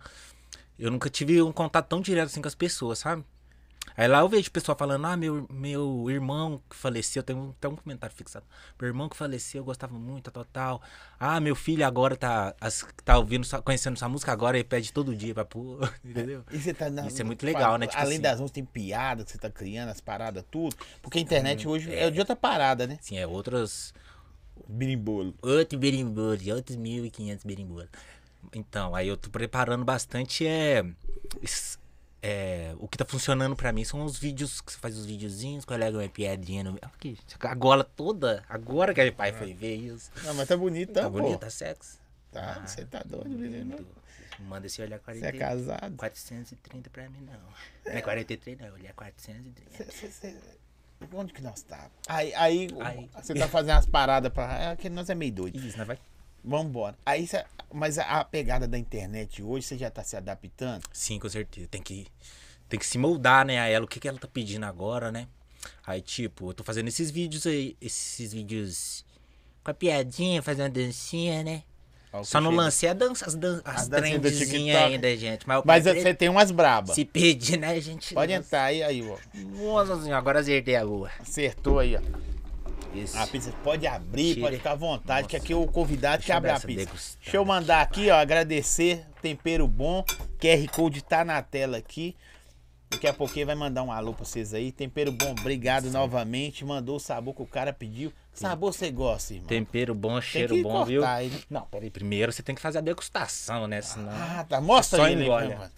Eu 0.79 0.91
nunca 0.91 1.09
tive 1.09 1.41
um 1.41 1.53
contato 1.53 1.87
tão 1.87 2.01
direto 2.01 2.27
assim 2.27 2.43
com 2.43 2.49
as 2.49 2.55
pessoas, 2.55 2.99
sabe? 2.99 3.25
Aí 3.95 4.09
lá 4.09 4.21
eu 4.21 4.29
vejo 4.29 4.49
o 4.49 4.53
pessoal 4.53 4.77
falando, 4.77 5.05
ah, 5.07 5.17
meu, 5.17 5.47
meu 5.51 6.07
irmão 6.11 6.61
que 6.69 6.77
faleceu, 6.77 7.23
tem 7.23 7.35
um, 7.37 7.53
tem 7.53 7.71
um 7.71 7.77
comentário 7.77 8.15
fixado. 8.15 8.45
Meu 8.81 8.89
irmão 8.89 9.09
que 9.09 9.17
faleceu, 9.17 9.61
eu 9.61 9.65
gostava 9.65 9.99
muito, 9.99 10.31
tal, 10.31 10.45
tal. 10.45 10.83
Ah, 11.19 11.41
meu 11.41 11.55
filho 11.55 11.87
agora 11.87 12.15
tá, 12.17 12.55
as- 12.61 12.87
tá 13.05 13.17
ouvindo, 13.19 13.47
conhecendo 13.63 13.99
sua 13.99 14.09
música 14.09 14.33
agora, 14.33 14.57
ele 14.59 14.65
pede 14.65 14.93
todo 14.93 15.15
dia 15.17 15.33
pra 15.33 15.45
pôr, 15.45 15.79
entendeu? 16.05 16.45
E 16.51 16.73
tá 16.75 16.91
na- 16.91 17.07
Isso 17.07 17.21
é 17.21 17.25
muito 17.25 17.45
legal, 17.47 17.79
né? 17.79 17.87
Tipo 17.87 17.99
Além 18.01 18.15
assim. 18.15 18.21
das 18.23 18.41
músicas, 18.41 18.55
tem 18.55 18.65
piada 18.65 19.25
que 19.25 19.31
você 19.33 19.39
tá 19.39 19.49
criando, 19.51 19.89
as 19.89 20.01
paradas, 20.01 20.45
tudo. 20.51 20.77
Porque 21.01 21.19
a 21.19 21.23
internet 21.23 21.67
hoje 21.67 21.91
é. 21.93 22.05
é. 22.05 22.11
de 22.11 22.19
outra 22.19 22.37
parada, 22.37 22.87
né? 22.87 22.99
Assim, 23.01 23.17
é 23.19 23.27
outros, 23.27 23.95
Birimbolo. 24.69 25.35
outro 25.43 25.79
berimbolo, 25.79 26.39
outros 26.55 26.77
1.500 26.77 27.47
berimbolo. 27.47 27.89
Então, 28.55 28.95
aí 28.95 29.09
eu 29.09 29.17
tô 29.17 29.31
preparando 29.31 29.85
bastante, 29.85 30.47
é, 30.47 30.85
es- 31.43 31.79
é, 32.23 32.75
o 32.79 32.89
que 32.89 32.97
tá 32.99 33.05
funcionando 33.05 33.55
pra 33.55 33.73
mim 33.73 33.85
são 33.85 34.05
os 34.05 34.19
vídeos, 34.19 34.61
que 34.61 34.73
você 34.73 34.79
faz 34.79 34.97
os 34.97 35.07
videozinhos, 35.07 35.65
colega 35.65 35.99
uma 35.99 36.09
piadinha 36.09 36.65
no... 36.65 36.79
Aqui, 36.83 37.17
a 37.41 37.55
gola 37.55 37.85
toda, 37.85 38.43
agora 38.49 38.93
que 38.95 39.03
meu 39.03 39.13
pai 39.13 39.33
foi 39.33 39.53
ver 39.55 39.77
isso. 39.77 40.11
Não, 40.25 40.35
mas 40.35 40.49
tá 40.49 40.57
bonito, 40.57 40.93
Tá 40.93 41.03
tá, 41.03 41.11
pô. 41.11 41.21
bonito, 41.21 41.39
tá 41.41 41.51
sexy. 41.51 41.99
Tá, 42.33 42.63
você 42.67 42.85
tá 42.85 43.03
doido, 43.05 43.29
menino. 43.31 43.87
Manda 44.41 44.67
esse 44.67 44.83
olhar 44.83 44.99
Você 44.99 45.25
é 45.27 45.33
40, 45.33 45.39
casado. 45.39 45.97
430 45.97 46.91
pra 46.91 47.09
mim, 47.09 47.21
não. 47.27 47.33
Não 47.87 47.99
é 47.99 48.03
43, 48.03 48.59
não, 48.59 48.73
olhar 48.75 48.93
430. 48.93 49.63
Cê- 49.77 49.91
cê- 49.91 50.11
cê- 50.11 50.37
Onde 51.15 51.33
que 51.33 51.41
nós 51.43 51.63
tá? 51.63 51.91
Aí, 52.09 52.35
aí, 52.35 52.69
aí. 52.81 53.09
você 53.15 53.35
tá 53.35 53.47
fazendo 53.49 53.77
as 53.79 53.87
paradas 53.87 54.33
pra. 54.33 54.73
É 54.73 54.77
que 54.77 54.89
nós 54.91 55.09
é 55.11 55.15
meio 55.15 55.33
doido. 55.33 55.57
Isso, 55.59 55.77
né? 55.79 55.85
Vai. 55.85 55.99
Vambora. 56.47 56.97
Aí, 57.05 57.27
cê, 57.27 57.45
mas 57.73 57.99
a, 57.99 58.25
pegada 58.25 58.69
da 58.69 58.79
internet 58.79 59.43
hoje, 59.43 59.67
você 59.67 59.77
já 59.77 59.91
tá 59.91 60.05
se 60.05 60.17
adaptando? 60.17 60.85
Sim, 60.93 61.19
com 61.19 61.29
certeza. 61.29 61.67
Tem 61.69 61.83
que, 61.83 62.07
tem 62.69 62.79
que 62.79 62.87
se 62.87 62.97
moldar, 62.97 63.45
né, 63.45 63.59
a 63.59 63.67
ela. 63.67 63.85
O 63.85 63.89
que, 63.89 63.99
que 63.99 64.07
ela 64.07 64.19
tá 64.19 64.29
pedindo 64.29 64.65
agora, 64.65 65.11
né? 65.11 65.27
Aí, 65.85 66.01
tipo, 66.01 66.51
eu 66.51 66.55
tô 66.55 66.63
fazendo 66.63 66.87
esses 66.87 67.11
vídeos 67.11 67.47
aí, 67.47 67.77
esses 67.81 68.33
vídeos 68.33 69.05
com 69.65 69.73
a 69.73 69.75
piadinha, 69.75 70.41
fazendo 70.41 70.73
dancinha, 70.73 71.43
né? 71.43 71.65
Só 72.23 72.41
não 72.41 72.51
lancei 72.51 72.89
a 72.89 72.95
dança, 72.95 73.27
as, 73.27 73.35
dan 73.35 73.61
as 73.65 73.93
ainda, 73.93 75.17
gente. 75.17 75.47
Mas, 75.47 75.63
mas 75.65 75.85
você 75.85 76.15
tem 76.15 76.29
umas 76.29 76.51
brabas. 76.51 76.95
Se 76.95 77.05
pedir, 77.05 77.59
né, 77.59 77.79
gente? 77.81 78.15
Pode 78.15 78.33
entrar 78.33 78.65
aí, 78.65 78.83
aí, 78.83 79.03
ó. 79.03 79.19
Nossa 79.35 80.01
senhora, 80.01 80.17
agora 80.17 80.41
acertei 80.41 80.77
a 80.77 80.83
lua. 80.83 81.11
Acertou 81.21 81.79
aí, 81.79 81.97
ó. 81.97 82.36
Isso. 83.03 83.19
A 83.19 83.27
pizza 83.27 83.53
pode 83.63 83.87
abrir, 83.87 84.35
Tire. 84.35 84.41
pode 84.41 84.57
ficar 84.57 84.73
à 84.73 84.77
vontade, 84.77 85.23
Nossa. 85.23 85.29
que 85.29 85.37
aqui 85.37 85.55
o 85.55 85.67
convidado 85.67 86.23
que 86.23 86.33
abre 86.33 86.51
a 86.51 86.59
pizza. 86.61 87.17
Deixa 87.21 87.37
eu 87.37 87.45
mandar 87.45 87.81
aqui, 87.81 88.11
ó, 88.11 88.17
agradecer, 88.17 89.07
tempero 89.21 89.67
bom, 89.69 90.05
QR 90.39 90.69
Code 90.73 91.03
tá 91.03 91.25
na 91.25 91.43
tela 91.43 91.77
aqui. 91.77 92.17
Daqui 92.89 93.09
a 93.09 93.13
pouquinho 93.13 93.47
vai 93.47 93.57
mandar 93.57 93.83
um 93.83 93.91
alô 93.91 94.15
pra 94.15 94.25
vocês 94.25 94.55
aí. 94.55 94.71
Tempero 94.71 95.11
bom, 95.11 95.33
obrigado 95.33 95.87
Sim. 95.87 95.93
novamente. 95.93 96.65
Mandou 96.65 96.97
o 96.97 97.01
sabor 97.01 97.35
que 97.35 97.43
o 97.43 97.47
cara 97.47 97.73
pediu. 97.73 98.13
Que 98.33 98.39
sabor 98.39 98.73
você 98.73 98.91
gosta, 98.91 99.35
irmão? 99.35 99.49
Tempero 99.49 99.95
bom, 99.95 100.21
cheiro 100.21 100.63
bom, 100.63 100.85
viu? 100.85 101.05
Aí, 101.05 101.29
né? 101.29 101.41
Não, 101.51 101.63
peraí. 101.63 101.91
Primeiro 101.91 102.33
você 102.33 102.45
tem 102.45 102.55
que 102.55 102.61
fazer 102.61 102.79
a 102.79 102.81
degustação, 102.81 103.67
né? 103.67 103.83
Senão... 103.83 104.13
Ah, 104.13 104.47
tá. 104.49 104.61
Mostra 104.61 105.05
aí, 105.05 105.15
engole, 105.15 105.57
mano. 105.57 105.71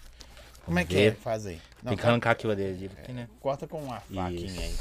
Como 0.67 0.79
é 0.79 0.85
que 0.85 0.99
é? 0.99 1.13
Faz 1.13 1.47
aí. 1.47 1.61
Não, 1.83 1.91
tem 1.91 1.97
que 1.97 2.03
tá... 2.03 2.11
arrancar 2.11 2.33
aqui 2.33 2.47
o 2.47 2.51
adesivo. 2.51 2.95
Aqui, 2.99 3.13
né? 3.13 3.27
Corta 3.41 3.67
com 3.67 3.81
uma 3.81 4.01
faquinha 4.01 4.61
aí. 4.61 4.77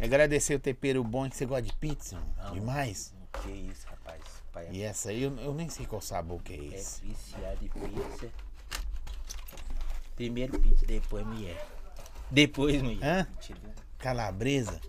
Agradecer 0.00 0.54
o 0.54 0.60
tempero 0.60 1.02
bom 1.02 1.28
que 1.28 1.36
você 1.36 1.46
gosta 1.46 1.62
de 1.62 1.72
pizza. 1.74 2.18
Não, 2.38 2.52
Demais. 2.52 3.14
Que 3.42 3.50
isso, 3.50 3.86
rapaz. 3.86 4.22
Pai, 4.52 4.68
e 4.70 4.82
essa 4.82 5.10
aí 5.10 5.22
eu, 5.22 5.36
eu, 5.38 5.54
nem 5.54 5.68
sei 5.68 5.86
qual 5.86 6.00
sabor 6.00 6.42
que 6.42 6.54
é 6.54 6.76
esse. 6.76 7.02
É 7.02 7.08
viciado 7.08 7.56
de 7.60 7.68
pizza. 7.68 8.28
Primeiro 10.14 10.58
pizza, 10.58 10.86
depois 10.86 11.26
mulher. 11.26 11.66
Depois 12.30 12.82
mulher. 12.82 13.04
Hã? 13.04 13.26
Calabresa? 13.98 14.80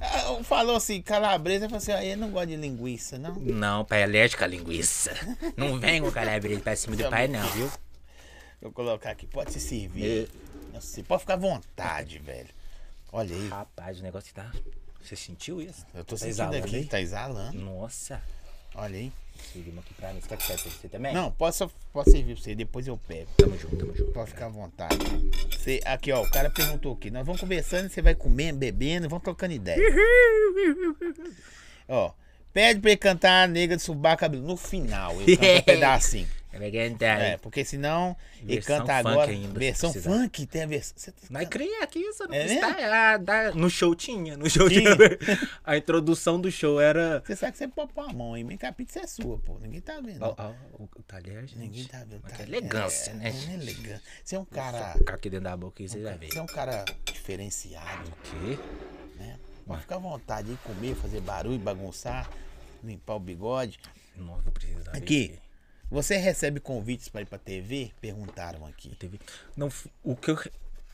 Ah, 0.00 0.42
falou 0.44 0.76
assim, 0.76 1.00
calabresa, 1.00 1.64
eu 1.64 1.70
falei 1.70 1.78
assim, 1.78 1.92
ah, 1.92 2.04
ele 2.04 2.16
não 2.16 2.30
gosta 2.30 2.48
de 2.48 2.56
linguiça, 2.56 3.18
não? 3.18 3.34
Não, 3.34 3.84
pai 3.84 4.00
é 4.00 4.04
alérgico 4.04 4.44
a 4.44 4.46
linguiça. 4.46 5.12
não 5.56 5.78
vem 5.78 6.02
com 6.02 6.10
calabresa 6.10 6.60
pra 6.60 6.76
cima 6.76 6.96
do 6.96 7.08
pai, 7.08 7.28
não, 7.28 7.46
viu? 7.50 7.70
Vou 8.60 8.72
colocar 8.72 9.10
aqui, 9.10 9.26
pode 9.26 9.52
se 9.52 9.60
servir. 9.60 10.28
Nossa, 10.72 11.02
pode 11.04 11.20
ficar 11.20 11.34
à 11.34 11.38
vontade, 11.38 12.18
velho. 12.18 12.48
Olha 13.16 13.34
aí. 13.34 13.48
Rapaz, 13.48 13.98
o 13.98 14.02
negócio 14.02 14.34
tá. 14.34 14.52
Você 15.02 15.16
sentiu 15.16 15.62
isso? 15.62 15.86
Eu 15.94 16.04
tô 16.04 16.16
tá 16.16 16.18
sentindo 16.18 16.32
exalando, 16.32 16.66
aqui, 16.66 16.84
tá 16.84 17.00
exalando. 17.00 17.58
Nossa. 17.58 18.20
Olha 18.74 18.98
aí. 18.98 19.10
Servimos 19.54 19.82
aqui 19.82 19.94
pra 19.94 20.12
mim. 20.12 20.20
Você 20.20 20.28
quer 20.28 20.36
que 20.36 20.46
pra 20.46 20.56
você 20.56 20.88
também? 20.88 21.14
Não, 21.14 21.32
posso, 21.32 21.70
posso 21.94 22.10
servir 22.10 22.34
pra 22.34 22.42
você, 22.42 22.54
depois 22.54 22.86
eu 22.86 22.98
pego. 22.98 23.30
Tamo 23.38 23.56
junto, 23.56 23.74
tamo 23.74 23.96
junto. 23.96 24.12
Pode 24.12 24.30
ficar 24.32 24.46
à 24.46 24.48
vontade. 24.50 24.98
Você, 25.50 25.80
aqui, 25.86 26.12
ó, 26.12 26.22
o 26.22 26.30
cara 26.30 26.50
perguntou 26.50 26.92
aqui. 26.92 27.10
Nós 27.10 27.24
vamos 27.24 27.40
conversando, 27.40 27.88
você 27.88 28.02
vai 28.02 28.14
comendo, 28.14 28.58
bebendo, 28.58 29.08
vamos 29.08 29.24
trocando 29.24 29.54
ideia. 29.54 29.80
ó, 31.88 32.12
pede 32.52 32.80
pra 32.80 32.90
ele 32.90 32.98
cantar 32.98 33.44
a 33.44 33.46
nega 33.46 33.76
de 33.78 33.82
subar 33.82 34.18
cabelo. 34.18 34.42
No 34.42 34.58
final, 34.58 35.18
ele 35.22 35.38
canta 35.38 35.58
um 35.58 35.62
pedacinho. 35.64 36.28
É, 37.22 37.36
porque 37.36 37.64
senão 37.64 38.16
ele 38.40 38.60
canta 38.62 38.94
agora. 38.94 39.30
Ainda, 39.30 39.58
versão 39.58 39.92
funk, 39.92 40.46
tem 40.46 40.62
a 40.62 40.66
versão. 40.66 41.12
Mas 41.30 41.48
cria 41.48 41.82
aqui, 41.82 42.04
você 42.04 42.26
não 42.26 42.34
é 42.34 42.46
está, 42.46 43.52
No 43.54 43.70
show 43.70 43.94
tinha. 43.94 44.36
No 44.36 44.48
show 44.48 44.68
tinha. 44.68 44.90
a 45.64 45.76
introdução 45.76 46.40
do 46.40 46.50
show 46.50 46.80
era. 46.80 47.22
Você 47.24 47.36
sabe 47.36 47.52
que 47.52 47.58
você 47.58 47.68
pôr 47.68 47.88
a 47.96 48.12
mão 48.12 48.34
aí, 48.34 48.44
bem 48.44 48.56
que 48.56 48.66
a 48.66 48.72
pizza 48.72 49.00
é 49.00 49.06
sua, 49.06 49.38
pô. 49.38 49.58
Ninguém 49.58 49.80
tá 49.80 50.00
vendo. 50.00 50.24
Oh, 50.24 50.54
oh, 50.78 50.82
o 50.82 51.02
talher, 51.02 51.46
gente. 51.46 51.58
Ninguém 51.58 51.84
tá 51.84 52.04
vendo. 52.08 52.22
Tá, 52.22 52.42
elegância, 52.42 53.10
é, 53.10 53.14
né? 53.14 53.30
É 53.30 53.54
elegância. 53.54 54.02
Você 54.24 54.36
é 54.36 54.38
um 54.38 54.44
cara. 54.44 54.92
Ficar 54.92 55.14
aqui 55.14 55.30
dentro 55.30 55.44
da 55.44 55.56
boca 55.56 55.86
você 55.86 56.02
já 56.02 56.16
vê. 56.16 56.28
Você 56.28 56.38
é 56.38 56.42
um 56.42 56.46
cara 56.46 56.84
diferenciado. 57.04 58.10
O 58.10 58.16
quê? 58.22 58.58
Né? 59.16 59.38
Ficar 59.80 59.96
à 59.96 59.98
vontade 59.98 60.48
de 60.48 60.56
comer, 60.58 60.94
fazer 60.94 61.20
barulho, 61.20 61.58
bagunçar, 61.58 62.30
limpar 62.82 63.16
o 63.16 63.20
bigode. 63.20 63.78
Nossa, 64.16 64.42
vou 64.42 64.52
precisar. 64.52 64.92
Aqui. 64.96 65.38
Você 65.90 66.16
recebe 66.16 66.60
convites 66.60 67.08
para 67.08 67.22
ir 67.22 67.26
para 67.26 67.38
TV? 67.38 67.92
Perguntaram 68.00 68.66
aqui. 68.66 68.94
TV. 68.96 69.18
Não, 69.56 69.68
o 70.02 70.16
que 70.16 70.30
eu, 70.30 70.38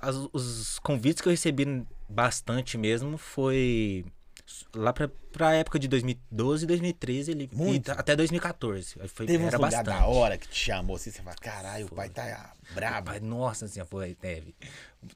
as, 0.01 0.17
os 0.33 0.79
convites 0.81 1.21
que 1.21 1.29
eu 1.29 1.31
recebi 1.31 1.87
bastante 2.09 2.77
mesmo 2.77 3.17
foi 3.17 4.05
lá 4.75 4.93
pra, 4.93 5.09
pra 5.31 5.55
época 5.55 5.79
de 5.79 5.89
2012 5.89 6.65
e 6.65 6.67
2013 6.67 7.31
ele 7.31 7.51
Muito. 7.53 7.89
E, 7.89 7.93
até 7.93 8.15
2014 8.17 8.97
foi 9.09 9.27
teve 9.27 9.45
era 9.45 9.57
um 9.57 9.65
lugar 9.65 9.83
bastante. 9.85 9.85
da 9.85 10.07
hora 10.07 10.37
que 10.37 10.49
te 10.49 10.57
chamou 10.57 10.97
assim 10.97 11.11
você 11.11 11.23
fala 11.23 11.37
caralho 11.37 11.87
o 11.87 11.91
pai 11.91 12.09
tá 12.09 12.53
brabo 12.75 13.07
pai, 13.07 13.21
nossa 13.21 13.65
assim 13.65 13.83
foi 13.85 14.15
teve 14.15 14.55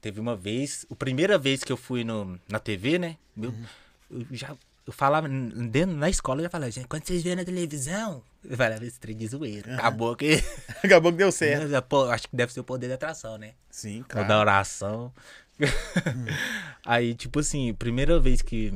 teve 0.01 0.19
uma 0.19 0.35
vez 0.35 0.85
a 0.89 0.95
primeira 0.95 1.37
vez 1.37 1.63
que 1.63 1.71
eu 1.71 1.77
fui 1.77 2.03
no, 2.03 2.39
na 2.49 2.57
TV 2.57 2.97
né 2.97 3.17
meu, 3.35 3.51
uhum. 3.51 3.65
eu 4.11 4.25
já 4.31 4.55
falava, 4.93 5.27
dentro, 5.27 5.95
na 5.95 6.09
escola 6.09 6.39
eu 6.39 6.43
já 6.43 6.49
falava, 6.49 6.71
gente, 6.71 6.87
quando 6.87 7.05
vocês 7.05 7.21
vêem 7.23 7.35
na 7.35 7.43
televisão, 7.43 8.23
eu 8.43 8.55
falava, 8.55 8.85
esse 8.85 8.99
trem 8.99 9.15
de 9.15 9.27
zoeira. 9.27 9.71
Uhum. 9.71 9.77
Acabou 9.77 10.15
que. 10.15 10.43
Acabou 10.83 11.11
que 11.11 11.17
deu 11.17 11.31
certo. 11.31 11.81
Pô, 11.83 12.05
acho 12.05 12.27
que 12.27 12.35
deve 12.35 12.53
ser 12.53 12.61
o 12.61 12.63
poder 12.63 12.87
da 12.87 12.95
atração, 12.95 13.37
né? 13.37 13.53
Sim, 13.69 14.03
claro. 14.07 14.25
Ou 14.25 14.27
da 14.27 14.39
oração. 14.39 15.13
Hum. 15.59 15.65
Aí, 16.85 17.13
tipo 17.15 17.39
assim, 17.39 17.73
primeira 17.73 18.19
vez 18.19 18.41
que 18.41 18.73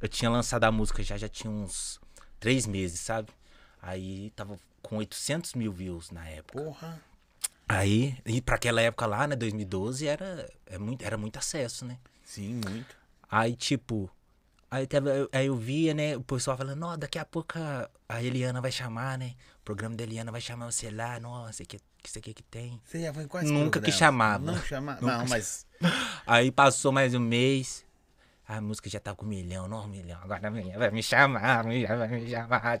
eu 0.00 0.08
tinha 0.08 0.30
lançado 0.30 0.64
a 0.64 0.72
música 0.72 1.02
já, 1.02 1.16
já 1.16 1.28
tinha 1.28 1.50
uns 1.50 2.00
três 2.40 2.66
meses, 2.66 2.98
sabe? 2.98 3.28
Aí 3.80 4.30
tava 4.34 4.58
com 4.82 4.96
800 4.96 5.54
mil 5.54 5.72
views 5.72 6.10
na 6.10 6.28
época. 6.28 6.60
Porra. 6.62 7.00
Aí, 7.68 8.18
e 8.26 8.40
pra 8.40 8.56
aquela 8.56 8.82
época 8.82 9.06
lá, 9.06 9.26
né, 9.26 9.36
2012, 9.36 10.06
era, 10.06 10.50
é 10.66 10.76
muito, 10.76 11.04
era 11.04 11.16
muito 11.16 11.38
acesso, 11.38 11.84
né? 11.84 11.98
Sim, 12.24 12.60
muito. 12.68 12.96
Aí, 13.30 13.54
tipo, 13.54 14.10
Aí, 14.72 14.86
teve, 14.86 15.10
aí 15.32 15.48
eu 15.48 15.54
via, 15.54 15.92
né, 15.92 16.16
o 16.16 16.22
pessoal 16.22 16.56
falando, 16.56 16.78
não, 16.78 16.96
daqui 16.96 17.18
a 17.18 17.26
pouco 17.26 17.58
a, 18.08 18.22
Eliana 18.22 18.58
vai 18.58 18.72
chamar, 18.72 19.18
né? 19.18 19.34
O 19.60 19.64
programa 19.66 19.94
da 19.94 20.02
Eliana 20.02 20.32
vai 20.32 20.40
chamar 20.40 20.64
você 20.72 20.90
lá, 20.90 21.20
nossa, 21.20 21.62
que, 21.62 21.76
que 21.76 22.08
isso 22.08 22.18
aqui 22.18 22.32
que 22.32 22.42
tem. 22.42 22.80
Você 22.82 23.02
já 23.02 23.12
foi 23.12 23.26
quase 23.26 23.52
Nunca 23.52 23.82
que 23.82 23.92
chamava. 23.92 24.42
Não 24.42 24.56
chamava, 24.62 25.06
não, 25.06 25.26
mas... 25.28 25.66
Aí 26.26 26.50
passou 26.50 26.90
mais 26.90 27.12
um 27.12 27.20
mês, 27.20 27.84
a 28.48 28.62
música 28.62 28.88
já 28.88 28.98
tá 28.98 29.14
com 29.14 29.26
um 29.26 29.28
milhão, 29.28 29.68
não 29.68 29.84
um 29.84 29.88
milhão, 29.88 30.18
agora 30.22 30.50
vai 30.50 30.90
me 30.90 31.02
chamar, 31.02 31.64
vai 31.64 31.68
me 31.68 32.26
chamar. 32.26 32.80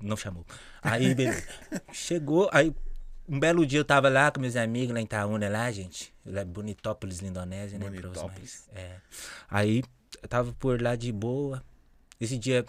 Não 0.00 0.16
chamou. 0.16 0.46
Aí, 0.80 1.14
beleza. 1.14 1.46
Chegou, 1.92 2.48
aí 2.54 2.74
um 3.28 3.38
belo 3.38 3.66
dia 3.66 3.80
eu 3.80 3.84
tava 3.84 4.08
lá 4.08 4.30
com 4.30 4.40
meus 4.40 4.56
amigos 4.56 4.94
lá 4.94 5.00
em 5.00 5.04
Itaúna, 5.04 5.46
lá, 5.46 5.70
gente. 5.70 6.10
Lá, 6.24 6.42
Bonitópolis, 6.42 7.18
Lindonésia, 7.18 7.78
né? 7.78 7.84
Bonitópolis. 7.84 8.66
É. 8.74 8.96
Aí 9.50 9.84
eu 10.22 10.28
tava 10.28 10.52
por 10.52 10.80
lá 10.80 10.96
de 10.96 11.12
boa. 11.12 11.62
Esse 12.20 12.36
dia, 12.36 12.64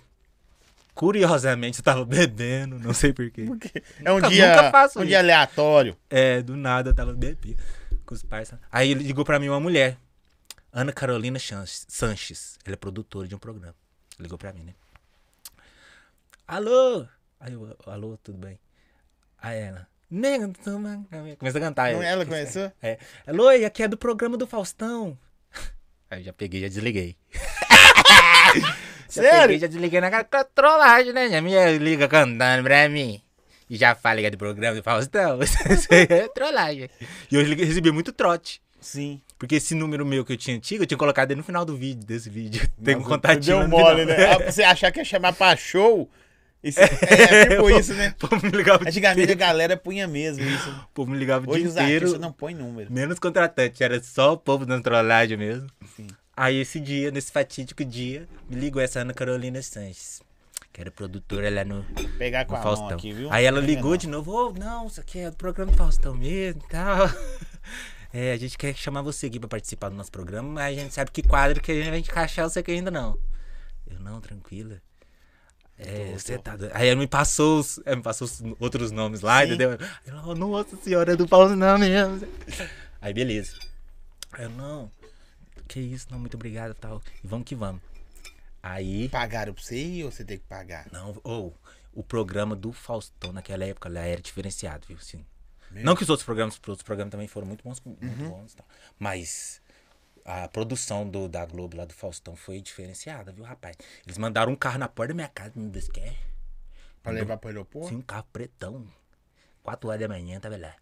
curiosamente, 0.93 1.80
eu 1.80 1.84
tava 1.84 2.04
bebendo, 2.06 2.80
não 2.80 2.93
sei 2.93 3.13
porquê. 3.13 3.45
Porque 3.45 3.84
é 4.04 4.12
um 4.12 4.15
nunca, 4.15 4.30
dia, 4.30 4.49
nunca 4.49 4.71
faço 4.71 4.99
um 4.99 5.01
isso. 5.01 5.10
dia 5.10 5.19
aleatório. 5.19 5.97
É, 6.10 6.41
do 6.41 6.56
nada 6.56 6.91
eu 6.91 6.95
tava 6.95 7.13
bebendo 7.13 7.58
com 8.06 8.13
os 8.13 8.23
pais. 8.23 8.54
Aí 8.71 8.93
ligou 8.93 9.25
pra 9.25 9.39
mim 9.39 9.49
uma 9.49 9.60
mulher, 9.60 9.97
Ana 10.71 10.91
Carolina 10.91 11.39
Sanches. 11.39 12.58
Ela 12.65 12.73
é 12.73 12.77
produtora 12.77 13.27
de 13.27 13.36
um 13.36 13.39
programa. 13.39 13.75
Ligou 14.19 14.38
pra 14.38 14.54
mim, 14.54 14.63
né? 14.63 14.73
Alô? 16.47 17.06
Aí 17.39 17.54
eu, 17.54 17.75
alô, 17.86 18.17
tudo 18.21 18.38
bem? 18.38 18.60
Aí 19.41 19.60
ela, 19.60 19.88
Nega, 20.12 20.51
começa 21.39 21.58
a 21.58 21.62
cantar. 21.62 21.93
Não, 21.93 22.04
ela 22.04 22.25
começou? 22.25 22.69
É. 22.82 22.99
Alô, 23.25 23.47
aqui 23.47 23.82
é 23.82 23.88
do 23.88 23.97
programa 23.97 24.38
do 24.38 24.45
Faustão. 24.45 25.17
Aí 26.12 26.24
já 26.24 26.34
peguei, 26.34 26.60
já 26.60 26.67
desliguei. 26.67 27.15
já 29.10 29.24
Sério? 29.24 29.41
Peguei, 29.41 29.60
já 29.60 29.67
desliguei 29.67 30.02
na 30.02 30.24
trollagem, 30.43 31.13
né? 31.13 31.38
A 31.38 31.41
minha 31.41 31.71
liga 31.78 32.06
cantando 32.10 32.63
pra 32.63 32.89
mim. 32.89 33.21
E 33.69 33.78
já 33.78 33.95
falei 33.95 34.30
do 34.30 34.38
programa 34.38 34.76
do 34.76 34.84
Faustão. 34.84 35.39
É 35.89 36.28
trollagem. 36.36 36.89
E 37.32 37.36
eu 37.36 37.45
recebi 37.45 37.93
muito 37.93 38.12
trote. 38.12 38.62
Sim. 38.82 39.21
Porque 39.39 39.56
esse 39.56 39.74
número 39.74 40.06
meu 40.06 40.26
que 40.26 40.34
eu 40.34 40.38
tinha 40.38 40.58
antigo, 40.58 40.84
eu 40.84 40.88
tinha 40.88 40.97
colocado 40.97 41.32
ele 41.32 41.38
no 41.38 41.45
final 41.45 41.63
do 41.63 41.78
vídeo, 41.78 42.06
desse 42.06 42.30
vídeo. 42.30 42.69
Tem 42.84 42.97
um 42.97 43.04
contatinho. 43.04 43.60
Deu 43.60 43.67
mole, 43.69 44.04
né? 44.04 44.34
Ah, 44.34 44.52
você 44.52 44.63
achar 44.63 44.91
que 44.91 45.00
ia 45.00 45.06
chamar 45.06 45.32
pra 45.32 45.56
show, 45.56 46.10
isso, 46.63 46.80
é, 46.80 46.86
é, 46.86 47.45
tipo 47.47 47.69
isso, 47.69 47.93
né? 47.93 48.13
Pô, 48.19 48.28
me 48.36 48.50
ligava 48.52 48.88
Antigamente 48.88 49.32
a 49.32 49.36
galera 49.36 49.76
punha 49.76 50.08
mesmo 50.08 50.43
isso. 50.43 50.69
O 50.69 50.88
povo 50.93 51.12
me 51.12 51.17
ligava 51.17 51.50
Hoje 51.50 51.67
o 51.67 51.71
dia 51.71 51.84
inteiro. 51.84 52.10
Hoje 52.10 52.19
não 52.19 52.32
põe 52.32 52.54
número. 52.54 52.91
Menos 52.91 53.17
contratante, 53.17 53.84
era 53.84 54.02
só 54.04 54.34
o 54.34 54.38
povo 54.38 54.65
dando 54.65 54.84
trollagem 54.84 55.38
mesmo. 55.38 55.67
Sim. 55.95 56.08
Aí 56.38 56.58
esse 56.60 56.80
dia, 56.80 57.12
nesse 57.12 57.32
fatídico 57.32 57.84
dia, 57.84 58.28
me 58.50 58.56
ligou 58.56 58.82
essa 58.82 59.00
Ana 59.00 59.13
Carolina 59.13 59.62
Sanches. 59.62 60.21
Que 60.71 60.80
era 60.80 60.89
produtora 60.89 61.50
lá 61.50 61.65
no, 61.65 61.84
Pegar 62.17 62.45
com 62.45 62.56
no 62.56 62.62
Faustão. 62.62 62.97
Aqui, 62.97 63.28
Aí 63.30 63.43
ela 63.43 63.60
ligou 63.60 63.97
de 63.97 64.08
novo, 64.08 64.32
oh, 64.32 64.54
não, 64.58 64.88
isso 64.88 65.02
aqui 65.02 65.19
é 65.19 65.30
do 65.30 65.36
programa 65.36 65.71
do 65.71 65.78
Faustão 65.78 66.15
mesmo 66.15 66.62
e 66.65 66.69
tal. 66.69 67.10
É, 68.13 68.34
a 68.34 68.38
gente 68.38 68.58
quer 68.58 68.76
chamar 68.76 69.02
você 69.02 69.28
aqui 69.28 69.39
pra 69.39 69.47
participar 69.47 69.88
do 69.88 69.95
nosso 69.95 70.12
programa, 70.12 70.50
mas 70.50 70.78
a 70.78 70.82
gente 70.82 70.93
sabe 70.93 71.12
que 71.12 71.24
quadro 71.24 71.62
que 71.62 71.71
a 71.71 71.76
gente 71.76 71.89
vai 71.89 72.00
encaixar 72.00 72.50
você 72.50 72.60
aqui 72.60 72.71
ainda 72.71 72.91
não. 72.91 73.17
Eu, 73.89 74.02
não, 74.02 74.19
tranquila. 74.19 74.82
É, 75.83 76.13
você 76.17 76.37
tá. 76.37 76.55
doido. 76.55 76.71
Aí 76.75 76.87
ela 76.87 76.99
me 76.99 77.07
passou, 77.07 77.59
os, 77.59 77.79
ela 77.85 77.95
me 77.95 78.03
passou 78.03 78.25
os 78.27 78.41
outros 78.59 78.91
nomes 78.91 79.21
lá, 79.21 79.39
Sim. 79.39 79.47
entendeu? 79.47 79.71
Ela, 80.05 80.23
oh, 80.27 80.35
nossa 80.35 80.75
senhora 80.77 81.13
é 81.13 81.15
do 81.15 81.27
Paulo 81.27 81.55
não 81.55 81.77
mesmo. 81.77 82.27
Aí 83.01 83.13
beleza. 83.13 83.57
Aí 84.33 84.43
eu, 84.45 84.49
não, 84.51 84.91
que 85.67 85.79
isso, 85.79 86.07
não, 86.11 86.19
muito 86.19 86.35
obrigado 86.35 86.73
tal. 86.75 87.01
E 87.23 87.27
vamos 87.27 87.45
que 87.45 87.55
vamos. 87.55 87.81
Aí. 88.61 89.09
Pagaram 89.09 89.53
pra 89.53 89.63
você 89.63 89.75
ir 89.75 90.03
ou 90.05 90.11
você 90.11 90.23
tem 90.23 90.37
que 90.37 90.45
pagar? 90.45 90.85
Não, 90.91 91.19
ou 91.23 91.55
o 91.93 92.03
programa 92.03 92.55
do 92.55 92.71
Faustão 92.71 93.33
naquela 93.33 93.65
época 93.65 93.89
lá 93.89 94.01
era 94.01 94.21
diferenciado, 94.21 94.85
viu? 94.87 94.97
Assim, 95.01 95.25
Mesmo? 95.71 95.85
não 95.85 95.95
que 95.95 96.03
os 96.03 96.09
outros 96.09 96.23
programas, 96.25 96.53
os 96.53 96.67
outros 96.69 96.85
programas 96.85 97.11
também 97.11 97.27
foram 97.27 97.47
muito 97.47 97.63
bons, 97.63 97.81
muito 97.83 98.05
Uhum. 98.05 98.29
bons 98.29 98.53
tal. 98.53 98.65
Mas 98.99 99.59
a 100.25 100.47
produção 100.47 101.07
do, 101.10 101.27
da 101.27 101.45
Globo 101.45 101.77
lá 101.77 101.86
do 101.86 101.93
Faustão 101.93 102.36
foi 102.36 102.62
diferenciada, 102.62 103.31
viu, 103.31 103.43
rapaz? 103.43 103.75
Eles 104.05 104.17
mandaram 104.17 104.51
um 104.51 104.55
carro 104.55 104.77
na 104.79 104.88
porta 104.88 105.10
da 105.13 105.15
minha 105.15 105.27
casa, 105.27 105.51
me 105.55 105.69
é. 105.97 106.13
Pra 107.03 107.12
levar 107.12 107.38
pro 107.38 107.49
aeroporto? 107.49 107.89
Sim, 107.89 107.95
um 107.95 108.01
carro 108.01 108.27
pretão. 108.31 108.86
Quatro 109.63 109.89
horas 109.89 110.01
da 110.01 110.07
manhã, 110.07 110.39
tava 110.39 110.57
lá. 110.57 110.73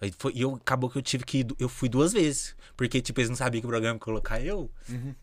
Aí 0.00 0.12
foi- 0.18 0.32
E 0.34 0.42
eu, 0.42 0.54
acabou 0.56 0.90
que 0.90 0.98
eu 0.98 1.02
tive 1.02 1.24
que 1.24 1.38
ir, 1.38 1.46
eu 1.58 1.68
fui 1.68 1.88
duas 1.88 2.12
vezes. 2.12 2.56
Porque, 2.76 3.00
tipo, 3.00 3.20
eles 3.20 3.28
não 3.30 3.36
sabiam 3.36 3.60
que 3.60 3.66
o 3.66 3.70
programa 3.70 3.94
ia 3.96 4.00
colocar 4.00 4.40
eu. 4.40 4.68
Uhum. 4.88 5.14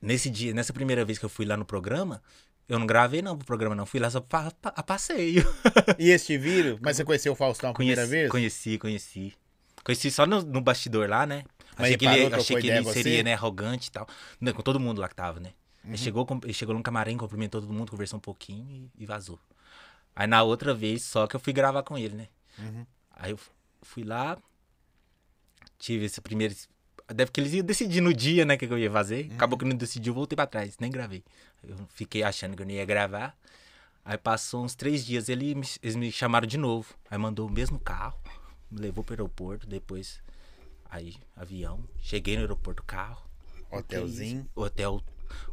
Nesse 0.00 0.28
dia, 0.28 0.52
nessa 0.52 0.72
primeira 0.72 1.04
vez 1.04 1.18
que 1.18 1.24
eu 1.24 1.28
fui 1.28 1.44
lá 1.46 1.56
no 1.56 1.64
programa, 1.64 2.20
eu 2.68 2.78
não 2.78 2.86
gravei 2.86 3.22
não 3.22 3.36
pro 3.36 3.46
programa, 3.46 3.74
não. 3.76 3.86
Fui 3.86 4.00
lá 4.00 4.10
só 4.10 4.20
pra, 4.20 4.50
pra- 4.50 4.72
a 4.74 4.82
passeio. 4.82 5.44
E 5.98 6.10
esse 6.10 6.26
te 6.26 6.38
viram? 6.38 6.78
Mas 6.82 6.96
você 6.96 7.04
conheceu 7.04 7.32
o 7.32 7.36
Faustão 7.36 7.70
a 7.70 7.74
primeira 7.74 8.02
Conheci- 8.02 8.10
vez? 8.16 8.30
Conheci, 8.30 8.78
conheci. 8.78 9.34
Conheci 9.84 10.10
só 10.10 10.26
no, 10.26 10.42
no 10.42 10.60
bastidor 10.60 11.08
lá, 11.08 11.26
né? 11.26 11.44
Mas 11.76 11.86
achei 11.86 11.96
que 11.96 12.04
parou, 12.04 12.18
ele, 12.18 12.26
trocou 12.30 12.44
achei 12.44 12.60
que 12.60 12.66
ele 12.68 12.84
seria, 12.84 13.02
você? 13.02 13.18
Uhum. 13.18 13.24
né, 13.24 13.34
arrogante 13.34 13.88
e 13.88 13.92
tal. 13.92 14.06
Não, 14.40 14.52
com 14.52 14.62
todo 14.62 14.78
mundo 14.78 15.00
lá 15.00 15.08
que 15.08 15.14
tava, 15.14 15.40
né? 15.40 15.52
Ele, 15.84 15.96
chegou, 15.96 16.26
ele 16.44 16.52
chegou 16.52 16.74
num 16.74 16.82
camarim, 16.82 17.16
cumprimentou 17.16 17.60
todo 17.60 17.72
mundo, 17.72 17.90
conversou 17.90 18.16
um 18.18 18.20
pouquinho 18.20 18.64
e, 18.70 19.02
e 19.02 19.06
vazou. 19.06 19.38
Aí 20.14 20.26
na 20.26 20.42
outra 20.42 20.72
vez, 20.72 21.02
só 21.02 21.26
que 21.26 21.34
eu 21.34 21.40
fui 21.40 21.52
gravar 21.52 21.82
com 21.82 21.98
ele, 21.98 22.14
né? 22.14 22.28
Uhum. 22.58 22.86
Aí 23.10 23.32
eu 23.32 23.38
fui 23.82 24.04
lá, 24.04 24.38
tive 25.78 26.04
esse 26.04 26.20
primeiro. 26.20 26.54
Deve 27.08 27.30
que 27.32 27.40
eles 27.40 27.52
iam 27.52 27.64
decidir 27.64 28.00
no 28.00 28.14
dia, 28.14 28.44
né, 28.44 28.54
o 28.54 28.58
que 28.58 28.66
eu 28.66 28.78
ia 28.78 28.90
fazer. 28.90 29.26
Uhum. 29.26 29.34
Acabou 29.34 29.58
que 29.58 29.64
não 29.64 29.76
decidiu, 29.76 30.14
voltei 30.14 30.36
pra 30.36 30.46
trás, 30.46 30.76
nem 30.78 30.90
gravei. 30.90 31.24
Eu 31.64 31.76
fiquei 31.88 32.22
achando 32.22 32.56
que 32.56 32.62
eu 32.62 32.66
não 32.66 32.72
ia 32.72 32.84
gravar. 32.84 33.36
Aí 34.04 34.18
passou 34.18 34.64
uns 34.64 34.74
três 34.74 35.04
dias, 35.04 35.28
ele 35.28 35.50
eles 35.82 35.96
me 35.96 36.12
chamaram 36.12 36.46
de 36.46 36.58
novo. 36.58 36.94
Aí 37.10 37.18
mandou 37.18 37.48
o 37.48 37.50
mesmo 37.50 37.78
carro, 37.78 38.18
me 38.72 38.80
levou 38.80 39.04
pro 39.04 39.12
aeroporto, 39.14 39.66
depois. 39.66 40.20
Aí, 40.90 41.16
avião. 41.36 41.82
Cheguei 42.00 42.34
no 42.36 42.40
aeroporto, 42.42 42.82
carro. 42.82 43.22
Hotelzinho. 43.70 44.46
O 44.54 44.62
hotel, 44.62 45.02